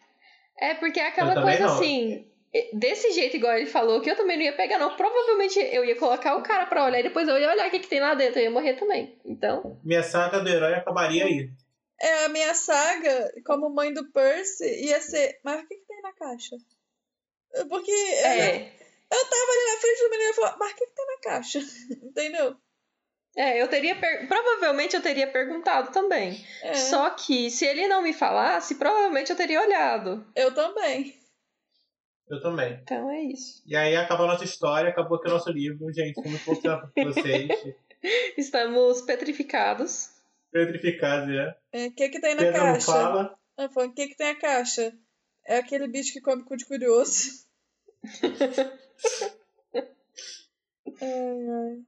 É 0.58 0.74
porque 0.74 1.00
é 1.00 1.08
aquela 1.08 1.34
Eu 1.34 1.42
coisa 1.42 1.60
não. 1.66 1.74
assim. 1.74 2.30
Desse 2.74 3.10
jeito, 3.10 3.36
igual 3.36 3.56
ele 3.56 3.66
falou, 3.66 4.00
que 4.00 4.08
eu 4.08 4.16
também 4.16 4.36
não 4.36 4.44
ia 4.44 4.54
pegar, 4.56 4.78
não. 4.78 4.94
Provavelmente 4.96 5.58
eu 5.58 5.84
ia 5.84 5.96
colocar 5.96 6.36
o 6.36 6.42
cara 6.42 6.66
pra 6.66 6.84
olhar 6.84 7.00
e 7.00 7.02
depois 7.02 7.26
eu 7.26 7.36
ia 7.36 7.50
olhar 7.50 7.66
o 7.66 7.70
que, 7.70 7.80
que 7.80 7.88
tem 7.88 7.98
lá 7.98 8.14
dentro. 8.14 8.38
Eu 8.38 8.44
ia 8.44 8.50
morrer 8.50 8.74
também. 8.74 9.18
Então. 9.24 9.80
Minha 9.82 10.04
saga 10.04 10.38
do 10.38 10.48
herói 10.48 10.74
acabaria 10.74 11.24
aí. 11.24 11.50
É, 12.00 12.24
a 12.26 12.28
minha 12.28 12.54
saga, 12.54 13.32
como 13.44 13.70
mãe 13.70 13.92
do 13.92 14.08
Percy, 14.12 14.64
ia 14.86 15.00
ser. 15.00 15.40
Mas 15.42 15.62
o 15.62 15.66
que, 15.66 15.74
que 15.74 15.86
tem 15.86 16.00
na 16.02 16.12
caixa? 16.12 16.56
Porque 17.68 17.90
É. 17.90 18.56
eu 19.10 19.24
tava 19.24 19.52
ali 19.52 19.74
na 19.74 19.80
frente 19.80 20.02
do 20.02 20.10
menino 20.10 20.30
e 20.30 20.34
falou, 20.34 20.54
mas 20.58 20.72
o 20.72 20.76
que, 20.76 20.86
que 20.86 20.94
tem 20.94 21.06
na 21.06 21.18
caixa? 21.20 21.58
Entendeu? 22.04 22.56
É, 23.36 23.60
eu 23.60 23.66
teria. 23.68 23.96
per- 23.96 24.28
Provavelmente 24.28 24.94
eu 24.94 25.02
teria 25.02 25.26
perguntado 25.26 25.90
também. 25.92 26.44
É, 26.62 26.74
Só 26.74 27.10
que 27.10 27.50
se 27.50 27.64
ele 27.66 27.88
não 27.88 28.00
me 28.02 28.12
falasse, 28.12 28.76
provavelmente 28.76 29.30
eu 29.30 29.36
teria 29.36 29.60
olhado. 29.60 30.24
eu 30.36 30.54
também. 30.54 31.14
Eu 32.28 32.40
também. 32.40 32.78
Então 32.82 33.10
é 33.10 33.20
isso. 33.22 33.62
E 33.66 33.76
aí 33.76 33.94
acabou 33.96 34.26
a 34.26 34.32
nossa 34.32 34.44
história, 34.44 34.88
acabou 34.90 35.18
aqui 35.18 35.28
o 35.28 35.32
nosso 35.32 35.50
livro, 35.50 35.92
gente. 35.92 36.14
Foi 36.14 36.30
muito 36.30 36.44
bom 36.44 36.54
tempo 36.56 36.88
com 36.94 37.04
vocês. 37.04 37.48
Estamos 38.38 39.02
petrificados. 39.02 40.10
Petrificados, 40.50 41.28
é. 41.34 41.56
É, 41.72 41.86
O 41.88 41.92
que, 41.92 42.08
que 42.08 42.20
tem 42.20 42.34
na 42.34 42.42
Pedro 42.42 42.58
não 42.60 42.72
caixa? 42.74 42.86
fala. 42.92 43.38
Eu 43.58 43.68
falei, 43.70 43.88
o 43.90 43.92
que, 43.92 44.08
que 44.08 44.16
tem 44.16 44.32
na 44.32 44.38
caixa? 44.40 44.92
É 45.46 45.58
aquele 45.58 45.86
bicho 45.88 46.12
que 46.12 46.20
come 46.20 46.44
cu 46.44 46.56
de 46.56 46.64
curioso. 46.64 47.44
ai, 51.00 51.48
ai. 51.48 51.82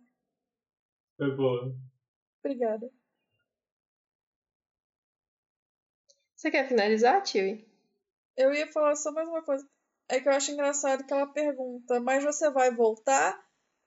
Foi 1.16 1.34
boa. 1.34 1.74
Obrigada. 2.40 2.90
Você 6.36 6.50
quer 6.50 6.68
finalizar, 6.68 7.22
Tio? 7.22 7.64
Eu 8.36 8.52
ia 8.52 8.70
falar 8.70 8.94
só 8.94 9.10
mais 9.10 9.28
uma 9.28 9.42
coisa. 9.42 9.66
É 10.08 10.20
que 10.20 10.28
eu 10.28 10.32
acho 10.32 10.52
engraçado 10.52 11.04
que 11.04 11.12
ela 11.12 11.26
pergunta, 11.26 11.98
mas 12.00 12.22
você 12.22 12.50
vai 12.50 12.70
voltar? 12.70 13.44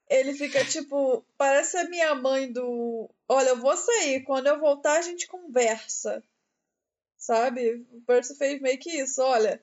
Ele 0.08 0.34
fica 0.34 0.64
tipo, 0.64 1.24
parece 1.38 1.78
a 1.78 1.88
minha 1.88 2.14
mãe 2.14 2.52
do. 2.52 3.08
Olha, 3.28 3.50
eu 3.50 3.56
vou 3.56 3.76
sair, 3.76 4.24
quando 4.24 4.48
eu 4.48 4.58
voltar 4.58 4.98
a 4.98 5.02
gente 5.02 5.28
conversa. 5.28 6.22
Sabe? 7.16 7.86
O 7.92 8.02
Percy 8.02 8.36
fez 8.36 8.60
meio 8.60 8.78
que 8.78 8.90
isso, 8.90 9.22
olha, 9.22 9.62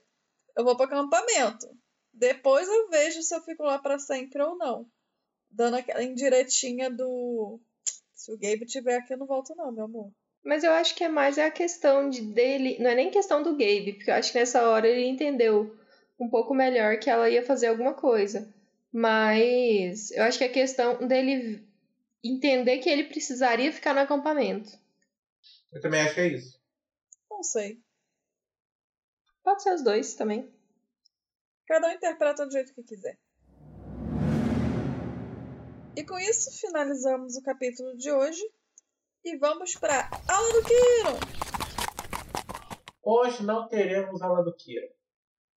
eu 0.56 0.64
vou 0.64 0.76
pro 0.76 0.86
acampamento. 0.86 1.70
Depois 2.14 2.68
eu 2.68 2.90
vejo 2.90 3.22
se 3.22 3.36
eu 3.36 3.42
fico 3.42 3.64
lá 3.64 3.78
pra 3.78 4.00
sempre 4.00 4.42
ou 4.42 4.58
não. 4.58 4.90
Dando 5.58 5.78
aquela 5.78 6.04
indiretinha 6.04 6.88
do. 6.88 7.60
Se 8.14 8.32
o 8.32 8.38
Gabe 8.38 8.64
tiver 8.68 8.96
aqui, 8.96 9.12
eu 9.12 9.18
não 9.18 9.26
volto, 9.26 9.56
não, 9.56 9.72
meu 9.72 9.86
amor. 9.86 10.12
Mas 10.46 10.64
eu 10.64 10.72
acho 10.72 10.94
que 10.94 11.04
é 11.04 11.10
mais 11.10 11.40
a 11.40 11.50
questão 11.50 12.12
de 12.12 12.22
dele. 12.22 12.78
Não 12.80 12.92
é 12.92 12.96
nem 12.96 13.10
questão 13.10 13.42
do 13.42 13.54
Gabe, 13.54 13.94
porque 13.94 14.12
eu 14.12 14.14
acho 14.14 14.32
que 14.32 14.38
nessa 14.38 14.70
hora 14.70 14.88
ele 14.88 15.08
entendeu 15.08 15.76
um 16.20 16.30
pouco 16.30 16.54
melhor 16.54 17.00
que 17.00 17.10
ela 17.10 17.28
ia 17.28 17.44
fazer 17.44 17.68
alguma 17.68 17.96
coisa. 17.96 18.54
Mas 18.94 20.12
eu 20.12 20.24
acho 20.26 20.38
que 20.38 20.44
é 20.44 20.50
questão 20.50 21.08
dele 21.08 21.68
entender 22.24 22.78
que 22.78 22.90
ele 22.90 23.06
precisaria 23.06 23.74
ficar 23.74 23.96
no 23.96 24.02
acampamento. 24.02 24.78
Eu 25.72 25.82
também 25.82 26.02
acho 26.02 26.14
que 26.14 26.22
é 26.22 26.28
isso. 26.28 26.62
Não 27.32 27.42
sei. 27.42 27.82
Pode 29.44 29.64
ser 29.64 29.74
os 29.74 29.84
dois 29.84 30.14
também. 30.14 30.48
Cada 31.66 31.88
um 31.88 31.92
interpreta 31.92 32.46
do 32.46 32.52
jeito 32.52 32.76
que 32.76 32.84
quiser. 32.84 33.18
E 35.98 36.04
com 36.06 36.18
isso 36.20 36.52
finalizamos 36.60 37.36
o 37.36 37.42
capítulo 37.44 37.98
de 37.98 38.12
hoje 38.12 38.42
e 39.26 39.36
vamos 39.38 39.76
para 39.76 40.08
aula 40.30 40.54
do 40.54 40.64
Kiron. 40.64 41.20
Hoje 43.02 43.44
não 43.44 43.68
teremos 43.68 44.22
aula 44.22 44.44
do 44.44 44.54
Kira, 44.54 44.88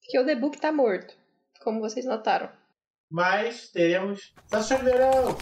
Porque 0.01 0.19
o 0.19 0.25
The 0.25 0.35
Book 0.37 0.59
tá 0.59 0.73
morto, 0.73 1.15
como 1.63 1.81
vocês 1.81 2.07
notaram. 2.07 2.51
mas 3.11 3.69
teremos 3.69 4.33
Sessão 4.47 4.79
de 4.79 4.85
Verão. 4.85 5.37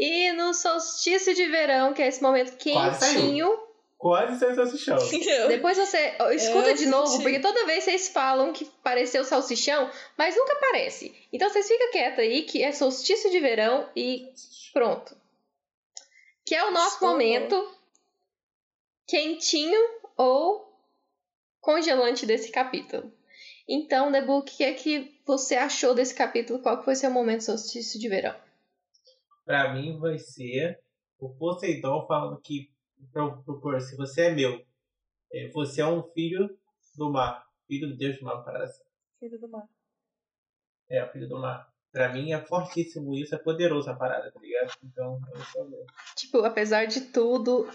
E 0.00 0.32
no 0.32 0.54
solstício 0.54 1.34
de 1.34 1.48
verão, 1.48 1.92
que 1.92 2.00
é 2.00 2.06
esse 2.06 2.22
momento 2.22 2.56
Quase 2.72 3.00
saiu. 3.00 3.20
quentinho. 3.20 3.67
Quase 3.98 4.38
sem 4.38 4.54
salsichão. 4.54 4.96
Depois 5.48 5.76
você 5.76 6.16
escuta 6.32 6.70
Eu 6.70 6.76
de 6.76 6.86
novo, 6.86 7.08
senti. 7.08 7.22
porque 7.24 7.40
toda 7.40 7.66
vez 7.66 7.82
vocês 7.82 8.08
falam 8.08 8.52
que 8.52 8.64
pareceu 8.64 9.24
salsichão, 9.24 9.90
mas 10.16 10.36
nunca 10.36 10.54
parece. 10.60 11.12
Então 11.32 11.50
vocês 11.50 11.66
ficam 11.66 11.90
quietos 11.90 12.20
aí, 12.20 12.42
que 12.44 12.62
é 12.62 12.70
solstício 12.70 13.28
de 13.28 13.40
verão 13.40 13.90
e 13.96 14.32
pronto. 14.72 15.16
Que 16.46 16.54
é 16.54 16.64
o 16.64 16.70
nosso 16.70 16.94
Estou. 16.94 17.10
momento 17.10 17.74
quentinho 19.06 19.80
ou 20.16 20.72
congelante 21.60 22.24
desse 22.24 22.52
capítulo. 22.52 23.12
Então, 23.68 24.12
Debook, 24.12 24.52
o 24.52 24.56
que 24.56 24.64
é 24.64 24.72
que 24.72 25.20
você 25.26 25.56
achou 25.56 25.94
desse 25.94 26.14
capítulo? 26.14 26.60
Qual 26.60 26.78
que 26.78 26.84
foi 26.84 26.94
seu 26.94 27.10
momento 27.10 27.44
solstício 27.44 27.98
de 28.00 28.08
verão? 28.08 28.34
Pra 29.44 29.74
mim 29.74 29.98
vai 29.98 30.18
ser 30.18 30.78
o 31.18 31.28
Poseidon 31.28 32.06
falando 32.06 32.40
que 32.40 32.70
pro 33.12 33.60
Percy, 33.60 33.96
você 33.96 34.22
é 34.22 34.30
meu. 34.30 34.64
É, 35.32 35.48
Você 35.48 35.80
é 35.80 35.86
um 35.86 36.02
filho 36.12 36.58
do 36.96 37.10
mar. 37.10 37.46
Filho 37.66 37.88
do 37.88 37.96
Deus 37.96 38.18
do 38.18 38.24
mar, 38.24 38.42
parece. 38.44 38.82
Filho 39.20 39.38
do 39.38 39.48
mar. 39.48 39.68
É, 40.88 41.06
filho 41.08 41.28
do 41.28 41.38
mar. 41.38 41.70
Pra 41.92 42.12
mim 42.12 42.32
é 42.32 42.40
fortíssimo 42.40 43.14
isso, 43.14 43.34
é 43.34 43.38
poderoso 43.38 43.90
a 43.90 43.94
parada, 43.94 44.30
tá 44.30 44.40
ligado? 44.40 44.72
Então, 44.82 45.20
eu 45.34 45.40
sou 45.46 45.68
meu. 45.68 45.84
Tipo, 46.16 46.38
apesar 46.44 46.86
de 46.86 47.00
tudo, 47.12 47.68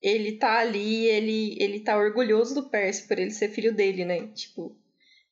ele 0.00 0.38
tá 0.38 0.58
ali, 0.58 1.06
ele, 1.06 1.56
ele 1.62 1.80
tá 1.80 1.96
orgulhoso 1.96 2.54
do 2.54 2.68
Percy 2.68 3.06
por 3.08 3.18
ele 3.18 3.30
ser 3.30 3.48
filho 3.48 3.74
dele, 3.74 4.04
né? 4.04 4.28
Tipo, 4.28 4.76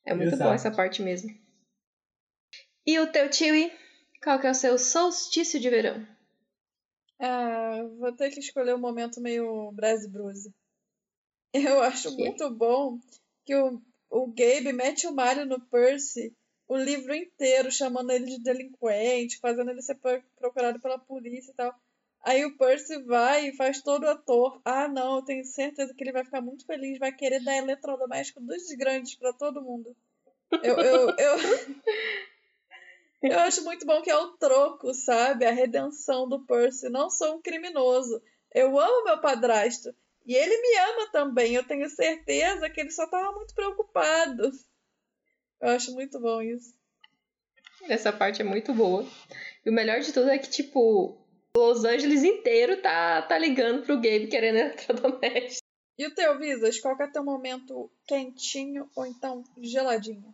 é 0.05 0.13
muito 0.13 0.33
Exato. 0.33 0.49
bom 0.49 0.53
essa 0.53 0.71
parte 0.71 1.01
mesmo. 1.01 1.29
E 2.85 2.99
o 2.99 3.07
teu 3.11 3.29
Tiwi? 3.29 3.71
Qual 4.21 4.39
que 4.39 4.47
é 4.47 4.51
o 4.51 4.55
seu 4.55 4.77
solstício 4.77 5.59
de 5.59 5.69
verão? 5.69 6.05
Ah, 7.25 7.83
vou 7.97 8.11
ter 8.11 8.29
que 8.31 8.39
escolher 8.39 8.75
um 8.75 8.79
momento 8.79 9.21
meio 9.21 9.71
Brase 9.71 10.09
Bruce. 10.09 10.53
Eu 11.53 11.81
acho 11.81 12.15
Que? 12.15 12.23
muito 12.23 12.49
bom 12.49 12.99
que 13.45 13.55
o, 13.55 13.81
o 14.09 14.27
Gabe 14.27 14.73
mete 14.73 15.07
o 15.07 15.13
Mario 15.13 15.45
no 15.45 15.59
Percy 15.59 16.35
o 16.67 16.77
livro 16.77 17.13
inteiro, 17.13 17.71
chamando 17.71 18.11
ele 18.11 18.25
de 18.25 18.39
delinquente, 18.41 19.37
fazendo 19.39 19.69
ele 19.69 19.81
ser 19.81 19.95
pro- 19.95 20.23
procurado 20.37 20.79
pela 20.79 20.97
polícia 20.97 21.51
e 21.51 21.53
tal. 21.53 21.73
Aí 22.21 22.45
o 22.45 22.57
Percy 22.57 23.03
vai 23.03 23.47
e 23.49 23.55
faz 23.55 23.81
todo 23.81 24.03
o 24.05 24.09
ator. 24.09 24.61
Ah, 24.65 24.87
não, 24.87 25.17
eu 25.17 25.25
tenho 25.25 25.43
certeza 25.45 25.93
que 25.93 26.03
ele 26.03 26.13
vai 26.13 26.23
ficar 26.23 26.41
muito 26.41 26.65
feliz, 26.65 26.97
vai 26.97 27.11
querer 27.13 27.43
dar 27.43 27.57
eletrodoméstico 27.57 28.39
dos 28.41 28.63
grandes 28.77 29.15
pra 29.15 29.33
todo 29.33 29.61
mundo. 29.61 29.95
Eu, 30.63 30.75
eu, 30.79 31.09
eu, 31.17 31.35
eu 33.23 33.39
acho 33.39 33.63
muito 33.63 33.85
bom 33.85 34.01
que 34.01 34.09
é 34.09 34.17
o 34.17 34.37
troco, 34.37 34.93
sabe? 34.93 35.45
A 35.45 35.51
redenção 35.51 36.27
do 36.27 36.45
Percy. 36.45 36.89
Não 36.89 37.09
sou 37.09 37.35
um 37.35 37.41
criminoso. 37.41 38.21
Eu 38.53 38.77
amo 38.79 39.05
meu 39.05 39.19
padrasto. 39.21 39.95
E 40.25 40.35
ele 40.35 40.61
me 40.61 40.77
ama 40.77 41.11
também. 41.11 41.55
Eu 41.55 41.63
tenho 41.63 41.89
certeza 41.89 42.69
que 42.69 42.81
ele 42.81 42.91
só 42.91 43.07
tava 43.07 43.31
muito 43.33 43.53
preocupado. 43.55 44.51
Eu 45.61 45.69
acho 45.69 45.93
muito 45.93 46.19
bom 46.19 46.41
isso. 46.41 46.73
Essa 47.83 48.11
parte 48.11 48.41
é 48.41 48.45
muito 48.45 48.73
boa. 48.73 49.05
E 49.65 49.69
o 49.69 49.73
melhor 49.73 49.99
de 49.99 50.13
tudo 50.13 50.29
é 50.29 50.37
que, 50.37 50.49
tipo, 50.49 51.17
Los 51.55 51.85
Angeles 51.85 52.23
inteiro 52.23 52.81
tá, 52.81 53.21
tá 53.21 53.37
ligando 53.37 53.85
pro 53.85 53.95
Gabe 53.95 54.27
querendo 54.27 54.57
eletrodoméstico. 54.57 55.67
E 55.97 56.07
o 56.07 56.13
teu, 56.13 56.37
Visas? 56.39 56.79
Qual 56.79 56.97
que 56.97 57.03
é 57.03 57.07
teu 57.07 57.23
momento 57.23 57.91
quentinho 58.07 58.89
ou 58.95 59.05
então 59.05 59.43
geladinho? 59.61 60.33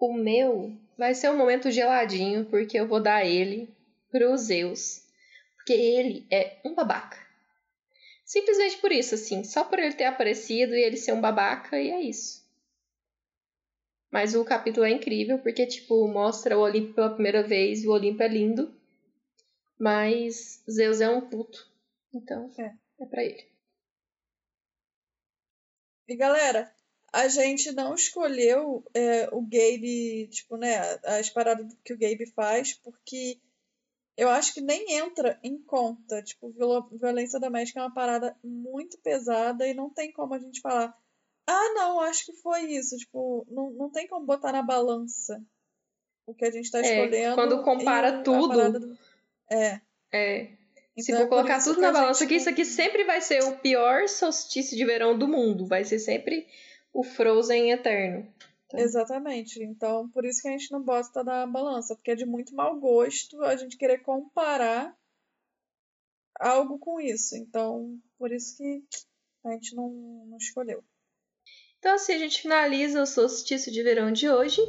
O 0.00 0.14
meu 0.14 0.74
vai 0.96 1.14
ser 1.14 1.30
um 1.30 1.36
momento 1.36 1.70
geladinho, 1.70 2.46
porque 2.46 2.80
eu 2.80 2.88
vou 2.88 3.00
dar 3.02 3.24
ele 3.24 3.68
pro 4.10 4.36
Zeus. 4.36 5.02
Porque 5.56 5.74
ele 5.74 6.26
é 6.30 6.58
um 6.64 6.74
babaca. 6.74 7.18
Simplesmente 8.24 8.78
por 8.78 8.90
isso, 8.90 9.14
assim. 9.14 9.44
Só 9.44 9.62
por 9.62 9.78
ele 9.78 9.92
ter 9.92 10.04
aparecido 10.04 10.74
e 10.74 10.82
ele 10.82 10.96
ser 10.96 11.12
um 11.12 11.20
babaca, 11.20 11.78
e 11.78 11.90
é 11.90 12.00
isso. 12.00 12.40
Mas 14.10 14.34
o 14.34 14.42
capítulo 14.44 14.86
é 14.86 14.90
incrível, 14.90 15.38
porque, 15.38 15.66
tipo, 15.66 16.08
mostra 16.08 16.56
o 16.58 16.62
Olimpo 16.62 16.94
pela 16.94 17.12
primeira 17.12 17.42
vez, 17.42 17.84
e 17.84 17.86
o 17.88 17.92
Olimpo 17.92 18.22
é 18.22 18.28
lindo. 18.28 18.74
Mas 19.78 20.62
Zeus 20.68 21.00
é 21.00 21.08
um 21.10 21.20
puto. 21.28 21.70
Então, 22.12 22.50
É. 22.58 22.72
é 23.00 23.06
pra 23.06 23.22
ele. 23.22 23.44
E 26.08 26.16
galera, 26.16 26.72
a 27.12 27.26
gente 27.28 27.72
não 27.72 27.94
escolheu 27.94 28.84
é, 28.94 29.28
o 29.32 29.40
Gabe, 29.42 30.28
tipo, 30.28 30.56
né, 30.56 30.78
as 31.04 31.28
paradas 31.30 31.66
que 31.84 31.92
o 31.92 31.98
Gabe 31.98 32.26
faz, 32.34 32.72
porque 32.74 33.38
eu 34.16 34.28
acho 34.28 34.54
que 34.54 34.60
nem 34.60 34.92
entra 34.92 35.38
em 35.42 35.58
conta. 35.58 36.22
Tipo, 36.22 36.50
viol- 36.50 36.88
violência 36.92 37.40
doméstica 37.40 37.80
é 37.80 37.82
uma 37.82 37.94
parada 37.94 38.36
muito 38.44 38.98
pesada 38.98 39.66
e 39.66 39.74
não 39.74 39.90
tem 39.90 40.12
como 40.12 40.34
a 40.34 40.38
gente 40.38 40.60
falar, 40.60 40.94
ah, 41.46 41.72
não, 41.74 42.00
acho 42.00 42.26
que 42.26 42.32
foi 42.34 42.62
isso. 42.72 42.96
Tipo, 42.96 43.46
não, 43.50 43.70
não 43.70 43.90
tem 43.90 44.06
como 44.06 44.24
botar 44.26 44.52
na 44.52 44.62
balança 44.62 45.42
o 46.26 46.34
que 46.34 46.44
a 46.44 46.50
gente 46.50 46.70
tá 46.70 46.78
É, 46.78 46.82
escolhendo. 46.82 47.34
quando 47.34 47.62
compara 47.64 48.22
tudo. 48.22 48.78
do- 48.78 48.98
É, 49.50 49.80
É. 50.12 50.50
Se 50.98 51.12
Então 51.12 51.20
for 51.20 51.26
é 51.26 51.28
colocar 51.28 51.62
tudo 51.62 51.76
que 51.76 51.80
na 51.80 51.92
balança 51.92 52.20
gente 52.20 52.26
aqui, 52.26 52.34
isso 52.36 52.48
aqui 52.50 52.64
sempre 52.64 53.04
vai 53.04 53.20
ser 53.22 53.42
o 53.44 53.56
pior 53.58 54.06
solstício 54.08 54.76
de 54.76 54.84
verão 54.84 55.16
do 55.16 55.26
mundo. 55.26 55.66
Vai 55.66 55.82
ser 55.84 55.98
sempre 55.98 56.46
o 56.92 57.02
Frozen 57.02 57.70
eterno. 57.70 58.32
Exatamente. 58.74 59.62
Então, 59.62 60.08
por 60.10 60.24
isso 60.24 60.42
que 60.42 60.48
a 60.48 60.52
gente 60.52 60.70
não 60.70 60.82
bota 60.82 61.24
na 61.24 61.46
balança, 61.46 61.94
porque 61.94 62.12
é 62.12 62.14
de 62.14 62.26
muito 62.26 62.54
mau 62.54 62.78
gosto 62.78 63.42
a 63.42 63.56
gente 63.56 63.76
querer 63.76 63.98
comparar 63.98 64.96
algo 66.38 66.78
com 66.78 67.00
isso. 67.00 67.36
Então, 67.36 67.98
por 68.18 68.32
isso 68.32 68.56
que 68.56 68.84
a 69.44 69.52
gente 69.52 69.74
não, 69.74 69.90
não 70.26 70.36
escolheu. 70.36 70.84
Então, 71.78 71.94
assim, 71.94 72.12
a 72.12 72.18
gente 72.18 72.42
finaliza 72.42 73.02
o 73.02 73.06
solstício 73.06 73.72
de 73.72 73.82
verão 73.82 74.12
de 74.12 74.28
hoje. 74.28 74.60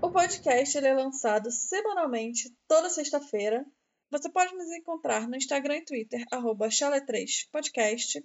O 0.00 0.10
podcast 0.10 0.76
ele 0.76 0.88
é 0.88 0.94
lançado 0.94 1.50
semanalmente, 1.50 2.54
toda 2.66 2.90
sexta-feira. 2.90 3.64
Você 4.10 4.30
pode 4.30 4.54
nos 4.54 4.70
encontrar 4.72 5.28
no 5.28 5.36
Instagram 5.36 5.76
e 5.76 5.84
Twitter, 5.84 6.24
arroba 6.30 6.68
chalé3podcast, 6.68 8.22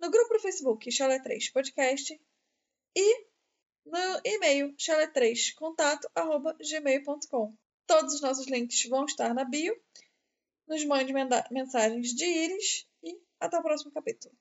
no 0.00 0.10
grupo 0.10 0.34
do 0.34 0.40
Facebook 0.40 0.88
chalé3podcast 0.90 2.18
e 2.94 3.26
no 3.84 4.20
e-mail 4.24 4.74
chalé3contato, 4.76 6.08
arroba 6.14 6.56
gmail.com. 6.60 7.54
Todos 7.86 8.14
os 8.14 8.20
nossos 8.20 8.46
links 8.48 8.88
vão 8.88 9.04
estar 9.04 9.32
na 9.32 9.44
bio. 9.44 9.74
Nos 10.66 10.84
mande 10.84 11.12
mensagens 11.52 12.08
de 12.08 12.24
íris 12.24 12.86
e 13.04 13.16
até 13.38 13.58
o 13.58 13.62
próximo 13.62 13.92
capítulo. 13.92 14.34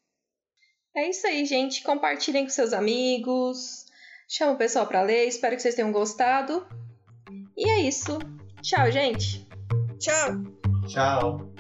É 0.95 1.09
isso 1.09 1.27
aí, 1.27 1.45
gente. 1.45 1.83
Compartilhem 1.83 2.45
com 2.45 2.49
seus 2.49 2.73
amigos. 2.73 3.85
Chama 4.27 4.53
o 4.53 4.57
pessoal 4.57 4.87
pra 4.87 5.03
ler. 5.03 5.27
Espero 5.27 5.55
que 5.55 5.61
vocês 5.61 5.75
tenham 5.75 5.91
gostado. 5.91 6.67
E 7.55 7.69
é 7.69 7.81
isso. 7.81 8.17
Tchau, 8.63 8.91
gente. 8.91 9.45
Tchau! 9.99 10.55
Tchau. 10.87 11.54